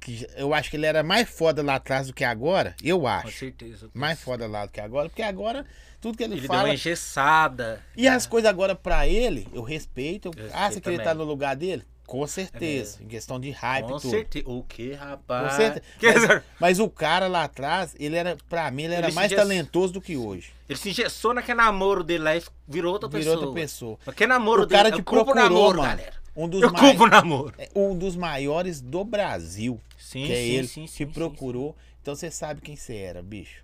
Que 0.00 0.26
eu 0.36 0.52
acho 0.54 0.70
que 0.70 0.76
ele 0.76 0.86
era 0.86 1.02
mais 1.02 1.28
foda 1.28 1.62
lá 1.62 1.76
atrás 1.76 2.06
do 2.06 2.12
que 2.12 2.24
agora, 2.24 2.74
eu 2.82 3.06
acho. 3.06 3.24
Com 3.26 3.32
certeza. 3.32 3.90
Mais 3.94 4.20
foda 4.20 4.46
lá 4.46 4.66
do 4.66 4.72
que 4.72 4.80
agora, 4.80 5.08
porque 5.08 5.22
agora 5.22 5.64
tudo 6.00 6.16
que 6.16 6.24
ele, 6.24 6.34
ele 6.34 6.46
fala. 6.46 6.60
Ele 6.60 6.62
deu 6.64 6.70
uma 6.70 6.74
engessada. 6.74 7.80
E 7.96 8.08
as 8.08 8.26
coisas 8.26 8.48
agora 8.50 8.74
pra 8.74 9.06
ele, 9.06 9.46
eu 9.52 9.62
respeito. 9.62 10.30
Eu, 10.36 10.44
eu 10.46 10.50
ah, 10.52 10.70
você 10.70 10.80
queria 10.80 10.98
estar 10.98 11.14
no 11.14 11.24
lugar 11.24 11.54
dele? 11.56 11.84
Com 12.04 12.26
certeza. 12.26 12.98
Em 13.00 13.06
questão 13.06 13.40
de 13.40 13.50
hype 13.50 13.86
Com 13.86 13.96
tudo. 13.98 14.10
certeza. 14.10 14.44
O 14.48 14.62
que, 14.64 14.92
rapaz? 14.92 15.50
Com 15.50 15.56
certeza. 15.56 15.82
Que- 15.98 16.12
Mas, 16.28 16.42
mas 16.60 16.78
o 16.80 16.90
cara 16.90 17.26
lá 17.26 17.44
atrás, 17.44 17.94
ele 17.98 18.16
era, 18.16 18.36
pra 18.48 18.70
mim, 18.70 18.82
ele 18.82 18.94
era 18.94 19.06
Ele 19.06 19.14
mais 19.14 19.32
talentoso 19.32 19.94
do 19.94 20.00
que 20.00 20.16
hoje. 20.16 20.52
Ele 20.68 20.78
se 20.78 20.90
engessou 20.90 21.32
naquele 21.32 21.56
namoro 21.58 22.02
dele 22.04 22.24
lá 22.24 22.36
e 22.36 22.42
virou 22.68 22.92
outra 22.92 23.08
Virou 23.08 23.24
pessoa. 23.24 23.46
outra 23.46 23.54
pessoa. 23.62 23.98
Aquele 24.06 24.28
namoro 24.28 24.64
O 24.64 24.68
cara 24.68 24.90
dele. 24.90 25.00
eu 25.00 25.04
culpo 25.04 25.22
o 25.22 25.24
procurou, 25.32 25.48
namoro, 25.48 25.78
mano. 25.78 25.90
galera. 25.96 26.21
Um 26.34 26.48
dos, 26.48 26.62
Eu 26.62 26.70
o 26.70 27.06
namoro. 27.06 27.54
é, 27.58 27.68
um 27.74 27.96
dos 27.96 28.16
maiores 28.16 28.80
do 28.80 29.04
Brasil. 29.04 29.78
Sim, 29.98 30.24
que 30.26 30.32
é 30.32 30.36
sim, 30.36 30.50
ele 30.52 30.66
sim, 30.68 30.86
sim, 30.86 31.06
procurou. 31.06 31.76
Então 32.00 32.14
você 32.14 32.30
sabe 32.30 32.60
quem 32.60 32.74
você 32.74 32.96
era, 32.96 33.22
bicho. 33.22 33.62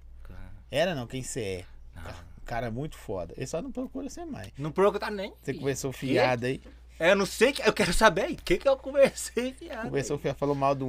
Era 0.71 0.95
não, 0.95 1.07
quem 1.07 1.23
você 1.23 1.41
é. 1.41 1.65
Não. 1.97 2.15
Cara 2.45 2.71
muito 2.71 2.97
foda. 2.97 3.33
Ele 3.37 3.47
só 3.47 3.61
não 3.63 3.73
procura 3.73 4.09
você 4.09 4.25
mais. 4.25 4.51
Não 4.59 4.71
procura 4.71 5.11
nem. 5.11 5.33
Você 5.43 5.55
conversou 5.55 5.93
fiado 5.93 6.47
aí. 6.47 6.61
É, 7.01 7.13
eu 7.13 7.17
não 7.17 7.25
sei, 7.27 7.53
que- 7.53 7.63
eu 7.63 7.73
quero 7.73 7.93
saber 7.95 8.23
aí, 8.23 8.35
o 8.35 8.37
que 8.43 8.59
que 8.59 8.69
eu 8.69 8.77
conversei, 8.77 9.53
viado. 9.53 9.85
Conversou 9.85 10.19
fiado, 10.19 10.37
falou 10.37 10.55
mal 10.55 10.75
do 10.75 10.89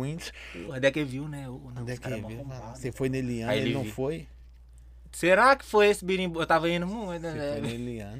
Onde 0.69 0.87
é 0.87 0.91
que 0.91 1.03
viu, 1.03 1.27
né? 1.27 1.47
Ô, 1.47 1.71
não, 1.73 1.83
Onde 1.83 1.91
é 1.93 1.97
que 1.97 2.09
viu? 2.09 2.45
Você 2.75 2.91
foi 2.91 3.09
nele 3.09 3.43
Aí 3.43 3.59
ele 3.59 3.69
ele 3.69 3.73
não 3.75 3.85
foi? 3.85 4.27
Será 5.11 5.55
que 5.55 5.65
foi 5.65 5.87
esse 5.87 6.03
birimbo? 6.03 6.41
Eu 6.41 6.47
tava 6.47 6.69
indo 6.69 6.87
muito, 6.87 7.21
Você 7.21 7.31
foi 7.31 7.39
né? 7.39 7.61
Você 7.61 8.17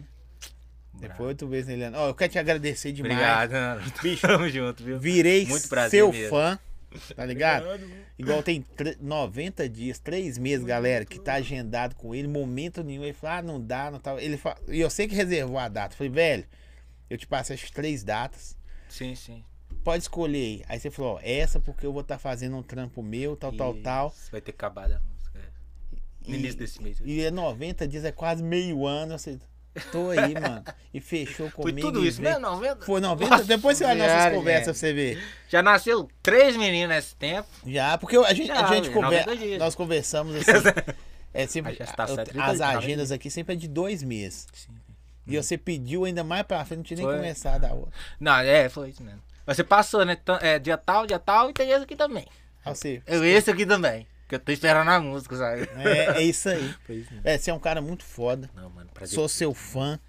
Bravo. 1.08 1.18
foi 1.18 1.28
oito 1.28 1.48
vezes 1.48 1.68
nele 1.68 1.96
Ó, 1.96 2.10
eu 2.10 2.14
quero 2.16 2.32
te 2.32 2.40
agradecer 2.40 2.92
demais. 2.92 3.14
Obrigado, 3.14 3.52
mano. 3.52 3.94
Bicho. 4.04 4.28
Tamo 4.28 4.50
junto, 4.50 4.84
viu? 4.84 5.00
Virei 5.00 5.46
Muito 5.46 5.68
prazer 5.68 5.92
seu 6.00 6.12
mesmo. 6.12 6.30
fã. 6.30 6.60
Tá 7.16 7.24
ligado? 7.24 7.66
Igual 8.18 8.42
tem 8.42 8.64
tre- 8.64 8.98
90 9.00 9.70
dias, 9.70 10.00
3 10.00 10.40
meses, 10.40 10.66
galera, 10.66 11.06
que 11.06 11.20
tá 11.20 11.36
agendado 11.36 11.96
com 11.96 12.16
ele, 12.16 12.28
momento 12.28 12.84
nenhum. 12.84 13.04
Ele 13.04 13.14
fala, 13.14 13.38
ah, 13.38 13.42
não 13.44 13.62
dá, 13.62 13.92
não 13.92 14.00
tá. 14.00 14.20
Ele 14.22 14.38
fala, 14.38 14.58
e 14.68 14.80
eu 14.80 14.90
sei 14.90 15.08
que 15.08 15.14
reservou 15.14 15.60
a 15.60 15.68
data. 15.68 15.96
Falei, 15.96 16.12
velho, 16.12 16.46
eu 17.08 17.16
te 17.18 17.28
passei 17.28 17.56
as 17.56 17.70
três 17.70 18.04
datas. 18.04 18.58
Sim, 18.90 19.14
sim. 19.14 19.44
Pode 19.84 20.02
escolher 20.04 20.38
aí. 20.40 20.64
Aí 20.68 20.80
você 20.80 20.90
falou, 20.90 21.16
ó, 21.18 21.20
essa 21.22 21.60
porque 21.60 21.86
eu 21.86 21.94
vou 21.94 22.02
estar 22.02 22.18
fazendo 22.18 22.58
um 22.58 22.64
trampo 22.64 23.04
meu, 23.04 23.36
tal, 23.36 23.54
tal, 23.54 23.76
tal. 23.76 24.08
Isso, 24.18 24.32
Vai 24.32 24.42
ter 24.42 24.50
acabado 24.52 24.94
a 24.94 25.00
música. 25.00 25.38
é. 25.40 26.28
No 26.28 26.36
E- 26.36 26.40
início 26.40 26.58
desse 26.58 26.82
mês. 26.82 26.98
E 27.06 27.22
é 27.24 27.30
90 27.30 27.88
dias, 27.88 28.04
é 28.04 28.12
quase 28.12 28.42
meio 28.42 28.88
ano. 28.88 29.18
Você, 29.18 29.38
tô 29.92 30.10
aí, 30.10 30.34
mano. 30.34 30.64
E 30.94 31.00
fechou 31.00 31.50
Foi 31.52 31.72
comigo. 31.72 31.88
tudo 31.88 32.04
e 32.06 32.08
isso, 32.08 32.22
veio- 32.22 32.34
né? 32.36 32.40
90? 32.40 32.86
Foi 32.86 33.00
90. 33.02 33.30
Nossa 33.30 33.44
Depois 33.46 33.78
você 33.78 33.86
olha 33.86 34.08
nossas 34.08 34.34
conversas 34.34 34.64
pra 34.64 34.74
gente. 34.74 34.78
você 34.80 34.94
ver. 34.94 35.24
Já 35.50 35.62
nasceu 35.64 36.10
três 36.24 36.56
meninos 36.58 36.90
nesse 36.96 37.16
tempo. 37.16 37.48
Já, 37.66 37.98
porque 37.98 38.18
a 38.18 38.34
gente, 38.34 38.52
a 38.52 38.56
Já, 38.56 38.68
gente 38.68 38.90
velho, 38.90 38.94
conversa. 38.94 39.30
90 39.30 39.46
dias. 39.46 39.60
Nós 39.60 39.76
conversamos 39.76 40.36
assim. 40.48 40.52
é 41.34 41.48
sempre, 41.48 41.74
está 41.80 42.04
eu- 42.08 42.16
certo, 42.16 42.30
30 42.32 42.46
as 42.46 42.58
tá 42.60 42.70
agendas 42.78 43.12
aqui 43.12 43.30
sempre 43.30 43.54
é 43.54 43.58
de 43.58 43.68
dois 43.68 44.02
meses. 44.04 44.48
Sim. 44.54 44.72
E 45.28 45.38
você 45.38 45.58
pediu 45.58 46.06
ainda 46.06 46.24
mais 46.24 46.42
pra 46.44 46.66
frente, 46.66 46.78
não 46.78 46.84
tinha 46.84 46.98
nem 46.98 47.06
Foi. 47.06 47.16
começado 47.18 47.64
a 47.66 47.74
outra. 47.74 47.92
Não, 48.20 48.36
é, 48.38 48.68
foi 48.68 48.90
isso 48.90 49.04
mesmo. 49.04 49.22
Mas 49.46 49.58
você 49.58 49.64
passou, 49.64 50.04
né? 50.04 50.18
É, 50.42 50.58
dia 50.60 50.78
tal, 50.78 51.06
dia 51.06 51.20
tal, 51.20 51.50
e 51.50 51.54
tem 51.54 51.70
esse 51.70 51.84
aqui 51.84 51.96
também. 51.96 52.26
Aí 52.66 52.76
você, 52.76 53.02
Eu 53.06 53.24
esse 53.24 53.50
aqui 53.50 53.66
também. 53.66 54.08
Que 54.30 54.36
eu 54.36 54.40
tô 54.40 54.52
esperando 54.52 54.88
a 54.88 55.00
música, 55.00 55.36
sabe? 55.36 55.68
é, 55.76 56.20
é 56.20 56.24
isso 56.24 56.48
aí. 56.50 56.74
É, 57.24 57.36
você 57.36 57.50
é 57.50 57.54
um 57.54 57.60
cara 57.60 57.82
muito 57.82 58.04
foda. 58.04 58.48
Não, 58.56 58.70
mano, 58.70 58.88
prazer. 58.94 59.16
Sou 59.16 59.28
seu 59.28 59.54
fã. 59.56 60.00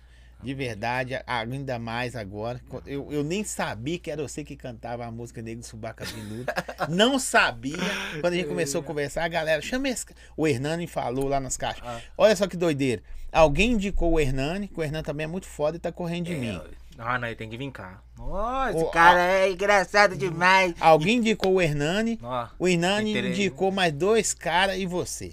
De 0.43 0.55
verdade, 0.55 1.21
ainda 1.27 1.79
mais 1.79 2.17
agora. 2.17 2.63
Eu, 2.87 3.13
eu 3.13 3.23
nem 3.23 3.45
sabia 3.45 3.99
que 3.99 4.11
era 4.11 4.23
você 4.23 4.43
que 4.43 4.57
cantava 4.57 5.05
a 5.05 5.11
música 5.11 5.43
Negro 5.43 5.63
Subaca 5.63 6.03
Vinudo. 6.05 6.47
Não 6.89 7.19
sabia. 7.19 7.77
Quando 8.23 8.33
a 8.33 8.37
gente 8.37 8.49
começou 8.49 8.81
a 8.81 8.85
conversar, 8.85 9.25
a 9.25 9.29
galera, 9.29 9.61
chama 9.61 9.91
esse. 9.91 10.07
ca-" 10.07 10.15
O 10.35 10.47
Hernani 10.47 10.87
falou 10.87 11.29
lá 11.29 11.41
nas 11.41 11.59
caixas. 11.59 11.83
Ah. 11.87 12.01
Olha 12.17 12.35
só 12.35 12.47
que 12.47 12.57
doideira. 12.57 13.03
Alguém 13.31 13.73
indicou 13.73 14.13
o 14.13 14.21
Hernani, 14.21 14.67
que 14.69 14.81
o 14.81 14.83
Hernani 14.83 15.05
também 15.05 15.25
é 15.25 15.27
muito 15.27 15.47
foda 15.47 15.77
e 15.77 15.81
tá 15.81 15.93
correndo 15.93 16.27
de 16.27 16.35
mim. 16.35 16.59
Ah, 17.03 17.19
não, 17.19 17.27
ele 17.29 17.37
tem 17.37 17.49
que 17.49 17.57
vir 17.57 17.71
cá. 17.73 18.03
Nossa, 18.19 18.77
esse 18.79 18.91
cara 18.93 19.21
é 19.23 19.51
engraçado 19.51 20.17
demais. 20.17 20.75
Alguém 20.79 21.17
indicou 21.17 21.55
o 21.55 21.61
Hernani. 21.63 22.19
Ó, 22.23 22.49
O 22.59 22.69
Hernani 22.69 23.17
indicou 23.19 23.73
mais 23.73 23.93
dois 23.93 24.35
caras 24.35 24.77
e 24.79 24.85
você. 24.87 25.33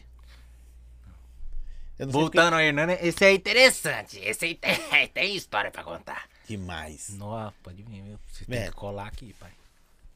Eu 1.99 2.05
não 2.05 2.13
sei 2.13 2.21
voltando 2.21 2.53
ao 2.53 2.59
Hernani, 2.61 2.93
esse 3.01 3.25
é 3.25 3.33
interessante. 3.33 4.19
Esse 4.19 4.45
aí 4.45 4.55
tem, 4.55 4.77
tem 5.09 5.35
história 5.35 5.71
pra 5.71 5.83
contar. 5.83 6.29
demais. 6.47 7.09
Nossa, 7.17 7.53
pode 7.63 7.81
vir, 7.83 8.01
viu? 8.03 8.19
Você 8.31 8.45
tem 8.45 8.59
É. 8.59 8.65
que 8.67 8.71
colar 8.71 9.07
aqui, 9.07 9.33
pai. 9.39 9.51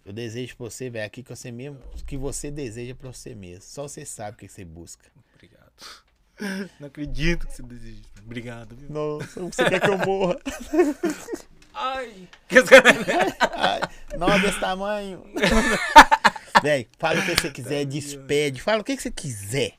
Eu 0.06 0.14
desejo 0.14 0.56
pra 0.56 0.66
você, 0.66 0.90
velho, 0.90 1.06
aqui 1.06 1.22
que 1.22 1.30
você 1.36 1.52
mesmo, 1.52 1.80
que 2.08 2.18
você 2.18 2.50
deseja 2.50 2.96
pra 2.96 3.12
você 3.12 3.36
mesmo. 3.36 3.64
Só 3.64 3.84
você 3.88 4.06
sabe 4.06 4.36
o 4.36 4.40
que 4.40 4.48
você 4.48 4.64
busca. 4.64 5.06
Obrigado. 5.36 5.72
Não 6.80 6.88
acredito 6.88 7.48
que 7.48 7.54
você 7.56 7.64
deseja. 7.64 8.02
Obrigado, 8.24 8.76
viu? 8.76 8.90
Nossa, 8.90 9.42
você 9.42 9.64
quer 9.70 9.80
que 9.82 9.90
eu 9.90 9.98
morra? 10.00 10.38
Ai. 11.74 12.28
Que 12.48 12.58
esse 12.60 12.68
cara- 12.70 12.90
Ai, 13.56 13.82
não 14.18 14.40
desse 14.40 14.60
tamanho. 14.60 15.24
Véi, 16.62 16.88
fala 17.00 17.20
o 17.22 17.26
que 17.26 17.36
você 17.36 17.50
quiser, 17.50 17.86
despede, 17.86 18.62
fala 18.62 18.82
o 18.82 18.84
que 18.84 18.96
você 18.98 19.10
quiser. 19.10 19.74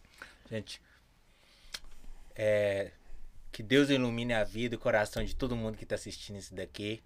Gente, 0.51 0.81
é, 2.35 2.91
que 3.53 3.63
Deus 3.63 3.91
ilumine 3.91 4.33
a 4.33 4.43
vida 4.43 4.75
e 4.75 4.77
o 4.77 4.81
coração 4.81 5.23
de 5.23 5.37
todo 5.37 5.55
mundo 5.55 5.77
que 5.77 5.85
tá 5.87 5.95
assistindo 5.95 6.39
isso 6.39 6.55
daqui. 6.55 7.03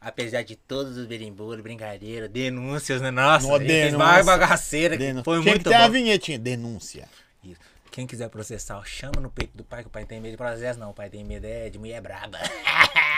Apesar 0.00 0.42
de 0.42 0.56
todos 0.56 0.98
os 0.98 1.06
berimbolo, 1.06 1.62
brincadeira, 1.62 2.28
denúncias, 2.28 3.00
né? 3.00 3.10
Nossa, 3.10 3.46
a 3.46 3.58
fez 3.58 3.68
denúncia. 3.68 3.98
mais 3.98 4.26
bagaceira. 4.26 4.96
que 4.98 5.02
Denúncia. 5.04 5.24
Foi 5.24 5.40
Tinha 5.40 5.52
muito 5.52 5.64
que 5.64 5.70
ter 5.70 5.76
a 5.76 5.86
bom. 5.86 5.92
vinhetinha, 5.92 6.38
denúncia. 6.38 7.08
Isso. 7.42 7.60
Quem 7.94 8.08
quiser 8.08 8.28
processar, 8.28 8.84
chama 8.84 9.20
no 9.20 9.30
peito 9.30 9.56
do 9.56 9.62
pai, 9.62 9.82
que 9.82 9.86
o 9.86 9.90
pai 9.90 10.04
tem 10.04 10.20
medo 10.20 10.32
de 10.32 10.36
processo, 10.36 10.80
não. 10.80 10.90
O 10.90 10.92
pai 10.92 11.08
tem 11.08 11.22
medo 11.22 11.46
é 11.46 11.70
de 11.70 11.78
mulher 11.78 12.00
braba. 12.00 12.40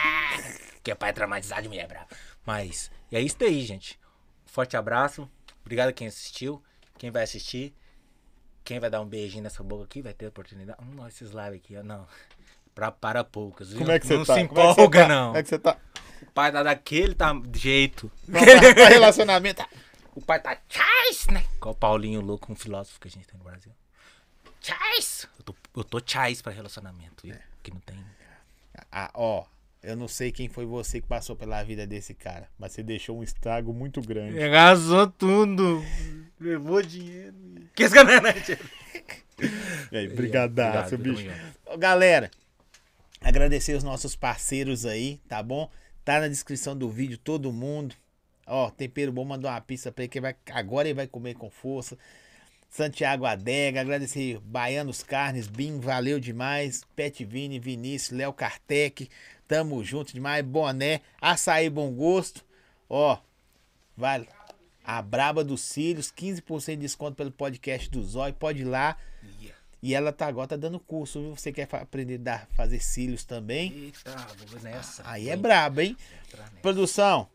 que 0.84 0.90
é 0.90 0.94
pai 0.94 1.14
traumatizado 1.14 1.62
de 1.62 1.68
mulher 1.70 1.88
braba. 1.88 2.08
Mas, 2.44 2.90
e 3.10 3.16
é 3.16 3.20
isso 3.22 3.38
aí, 3.40 3.64
gente. 3.64 3.98
Forte 4.44 4.76
abraço. 4.76 5.26
Obrigado 5.62 5.94
quem 5.94 6.08
assistiu. 6.08 6.62
Quem 6.98 7.10
vai 7.10 7.22
assistir. 7.22 7.74
Quem 8.62 8.78
vai 8.78 8.90
dar 8.90 9.00
um 9.00 9.06
beijinho 9.06 9.44
nessa 9.44 9.62
boca 9.62 9.84
aqui 9.84 10.02
vai 10.02 10.12
ter 10.12 10.26
oportunidade. 10.26 10.78
Hum, 10.82 10.96
olha 10.98 11.08
esses 11.08 11.30
live 11.30 11.56
aqui, 11.56 11.74
ó. 11.74 11.82
Não. 11.82 12.06
Pra, 12.74 12.90
para 12.90 13.24
poucas, 13.24 13.70
viu? 13.70 13.78
Como 13.78 13.92
é 13.92 13.98
que 13.98 14.06
você 14.06 14.18
não 14.18 14.26
tá? 14.26 14.34
se 14.34 14.46
Como 14.46 14.60
é 14.60 14.72
empolga, 14.72 15.00
tá? 15.00 15.08
não. 15.08 15.26
Como 15.28 15.38
é 15.38 15.42
que 15.42 15.48
você 15.48 15.58
tá? 15.58 15.78
O 16.20 16.30
pai 16.32 16.52
tá 16.52 16.62
daquele 16.62 17.14
tá, 17.14 17.32
jeito. 17.54 18.12
Não, 18.28 18.38
tá, 18.38 18.74
tá 18.74 18.88
relacionamento. 18.88 19.64
O 20.14 20.20
pai 20.22 20.40
tá 20.40 20.58
chais, 20.66 21.26
né? 21.30 21.44
Igual 21.56 21.74
o 21.74 21.76
Paulinho 21.76 22.22
louco, 22.22 22.50
um 22.50 22.56
filósofo 22.56 22.98
que 22.98 23.06
a 23.06 23.10
gente 23.10 23.26
tem 23.26 23.36
no 23.36 23.44
Brasil. 23.44 23.70
Chais! 24.66 25.28
Eu 25.38 25.44
tô, 25.44 25.54
eu 25.76 25.84
tô 25.84 26.02
chais 26.04 26.42
pra 26.42 26.50
relacionamento, 26.50 27.22
viu? 27.22 27.36
Que 27.62 27.70
não 27.70 27.78
tem. 27.78 27.96
Ah, 28.90 29.12
ó, 29.14 29.44
eu 29.80 29.94
não 29.94 30.08
sei 30.08 30.32
quem 30.32 30.48
foi 30.48 30.66
você 30.66 31.00
que 31.00 31.06
passou 31.06 31.36
pela 31.36 31.62
vida 31.62 31.86
desse 31.86 32.14
cara, 32.14 32.48
mas 32.58 32.72
você 32.72 32.82
deixou 32.82 33.16
um 33.16 33.22
estrago 33.22 33.72
muito 33.72 34.00
grande. 34.00 34.42
Arrasou 34.42 35.06
tudo. 35.06 35.84
Levou 36.40 36.82
dinheiro. 36.82 37.36
Cara 37.74 38.20
não 38.20 38.28
é 38.28 38.32
dinheiro. 38.32 38.70
E 39.92 39.96
aí, 39.98 40.08
brigadaço, 40.08 40.94
Obrigado, 40.94 41.22
bicho. 41.22 41.30
Ô, 41.66 41.76
Galera, 41.76 42.30
agradecer 43.20 43.74
os 43.74 43.84
nossos 43.84 44.16
parceiros 44.16 44.86
aí, 44.86 45.20
tá 45.28 45.42
bom? 45.42 45.70
Tá 46.02 46.20
na 46.20 46.26
descrição 46.26 46.74
do 46.74 46.88
vídeo 46.88 47.18
todo 47.18 47.52
mundo. 47.52 47.94
Ó, 48.46 48.70
tempero 48.70 49.12
bom, 49.12 49.26
mandou 49.26 49.50
uma 49.50 49.60
pizza 49.60 49.92
pra 49.92 50.04
ele 50.04 50.08
que 50.10 50.22
vai, 50.22 50.34
agora 50.52 50.88
ele 50.88 50.94
vai 50.94 51.06
comer 51.06 51.34
com 51.34 51.50
força. 51.50 51.98
Santiago 52.76 53.24
Adega, 53.24 53.80
agradecer 53.80 54.38
Baianos 54.40 55.02
Carnes, 55.02 55.46
Bim, 55.46 55.80
valeu 55.80 56.20
demais. 56.20 56.84
Pet 56.94 57.24
Vini, 57.24 57.58
Vinícius, 57.58 58.10
Léo 58.10 58.34
Kartek, 58.34 59.08
tamo 59.48 59.82
junto 59.82 60.12
demais. 60.12 60.44
Boné, 60.44 61.00
açaí 61.18 61.70
bom 61.70 61.90
gosto. 61.90 62.44
Ó, 62.86 63.16
vale. 63.96 64.28
A 64.84 65.00
Braba 65.00 65.42
dos 65.42 65.62
Cílios, 65.62 66.12
15% 66.12 66.72
de 66.72 66.76
desconto 66.76 67.16
pelo 67.16 67.32
podcast 67.32 67.88
do 67.88 68.04
Zói. 68.04 68.34
Pode 68.34 68.60
ir 68.60 68.66
lá. 68.66 68.98
Yeah. 69.40 69.58
E 69.82 69.94
ela 69.94 70.12
tá 70.12 70.26
agora 70.26 70.46
tá 70.46 70.56
dando 70.56 70.78
curso, 70.78 71.18
viu? 71.18 71.34
Você 71.34 71.50
quer 71.50 71.66
aprender 71.72 72.20
a 72.28 72.40
fazer 72.54 72.80
cílios 72.80 73.24
também? 73.24 73.72
Eita, 73.72 74.14
vou 74.48 74.60
nessa. 74.60 75.02
Aí 75.06 75.30
é 75.30 75.32
Vou 75.32 75.44
brabo, 75.44 75.80
hein? 75.80 75.96
Produção, 76.60 77.26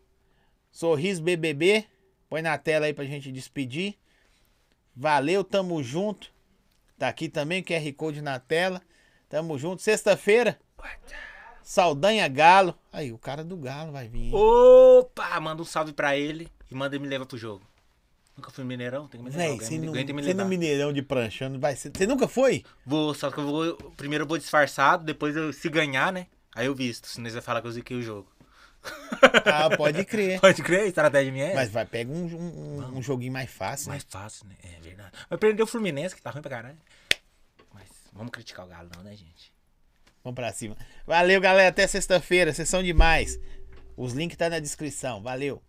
Sorriso 0.70 1.20
BBB. 1.20 1.84
Põe 2.30 2.42
na 2.42 2.56
tela 2.56 2.86
aí 2.86 2.94
pra 2.94 3.04
gente 3.04 3.32
despedir. 3.32 3.96
Valeu, 4.94 5.42
tamo 5.42 5.82
junto. 5.82 6.30
Tá 6.98 7.08
aqui 7.08 7.28
também 7.28 7.62
o 7.62 7.64
QR 7.64 7.92
Code 7.94 8.20
na 8.22 8.38
tela. 8.38 8.80
Tamo 9.28 9.58
junto. 9.58 9.82
Sexta-feira, 9.82 10.58
Saldanha 11.62 12.28
Galo. 12.28 12.74
Aí, 12.92 13.12
o 13.12 13.18
cara 13.18 13.42
do 13.42 13.56
Galo 13.56 13.92
vai 13.92 14.08
vir. 14.08 14.26
hein? 14.26 14.30
Opa! 14.34 15.40
Manda 15.40 15.62
um 15.62 15.64
salve 15.64 15.92
pra 15.92 16.16
ele 16.16 16.48
e 16.70 16.74
manda 16.74 16.94
ele 16.94 17.02
me 17.02 17.08
levar 17.08 17.26
pro 17.26 17.38
jogo. 17.38 17.64
Nunca 18.36 18.50
fui 18.50 18.64
Mineirão? 18.64 19.06
Tem 19.08 19.20
que 19.20 19.24
me 19.24 19.30
levar. 19.30 19.42
Véi, 19.42 19.58
você 19.58 19.78
me 19.78 20.22
você 20.22 20.34
no. 20.34 20.44
Mineirão 20.46 20.92
de 20.92 21.02
pranchando 21.02 21.58
vai 21.58 21.76
ser. 21.76 21.92
Você 21.94 22.06
nunca 22.06 22.26
foi? 22.26 22.64
Vou, 22.84 23.14
só 23.14 23.30
que 23.30 23.38
eu 23.38 23.44
vou. 23.44 23.76
Primeiro 23.96 24.24
eu 24.24 24.28
vou 24.28 24.38
disfarçado, 24.38 25.04
depois 25.04 25.36
eu 25.36 25.52
se 25.52 25.68
ganhar, 25.68 26.12
né? 26.12 26.26
Aí 26.54 26.66
eu 26.66 26.74
visto, 26.74 27.08
senão 27.08 27.24
eles 27.24 27.34
vão 27.34 27.42
falar 27.42 27.60
que 27.60 27.66
eu 27.66 27.72
ziquei 27.72 27.96
o 27.96 28.02
jogo. 28.02 28.30
Ah, 29.44 29.76
pode 29.76 30.04
crer. 30.04 30.38
Pode 30.42 30.62
crer, 30.62 30.80
a 30.80 30.86
estratégia 30.86 31.32
minha 31.32 31.46
é. 31.46 31.54
Mas 31.54 31.70
vai, 31.70 31.86
pega 31.86 32.10
um, 32.10 32.24
um, 32.26 32.98
um 32.98 33.02
joguinho 33.02 33.32
mais 33.32 33.48
fácil. 33.50 33.88
né? 33.88 33.92
Mais 33.92 34.02
fácil, 34.08 34.46
né? 34.46 34.56
É 34.62 34.80
verdade. 34.80 35.10
Mas 35.30 35.38
prendeu 35.38 35.64
o 35.64 35.68
Fluminense, 35.68 36.14
que 36.14 36.20
tá 36.22 36.30
ruim 36.30 36.42
pra 36.42 36.50
caralho. 36.50 36.78
Mas 37.72 37.88
vamos 38.12 38.32
criticar 38.32 38.66
o 38.66 38.68
Galo, 38.68 38.90
não, 38.96 39.02
né, 39.04 39.14
gente? 39.14 39.52
Vamos 40.24 40.34
pra 40.34 40.52
cima. 40.52 40.76
Valeu, 41.06 41.40
galera. 41.40 41.68
Até 41.68 41.86
sexta-feira. 41.86 42.52
Vocês 42.52 42.68
são 42.68 42.82
demais. 42.82 43.38
Os 43.96 44.12
links 44.12 44.36
tá 44.36 44.48
na 44.50 44.58
descrição. 44.58 45.22
Valeu. 45.22 45.62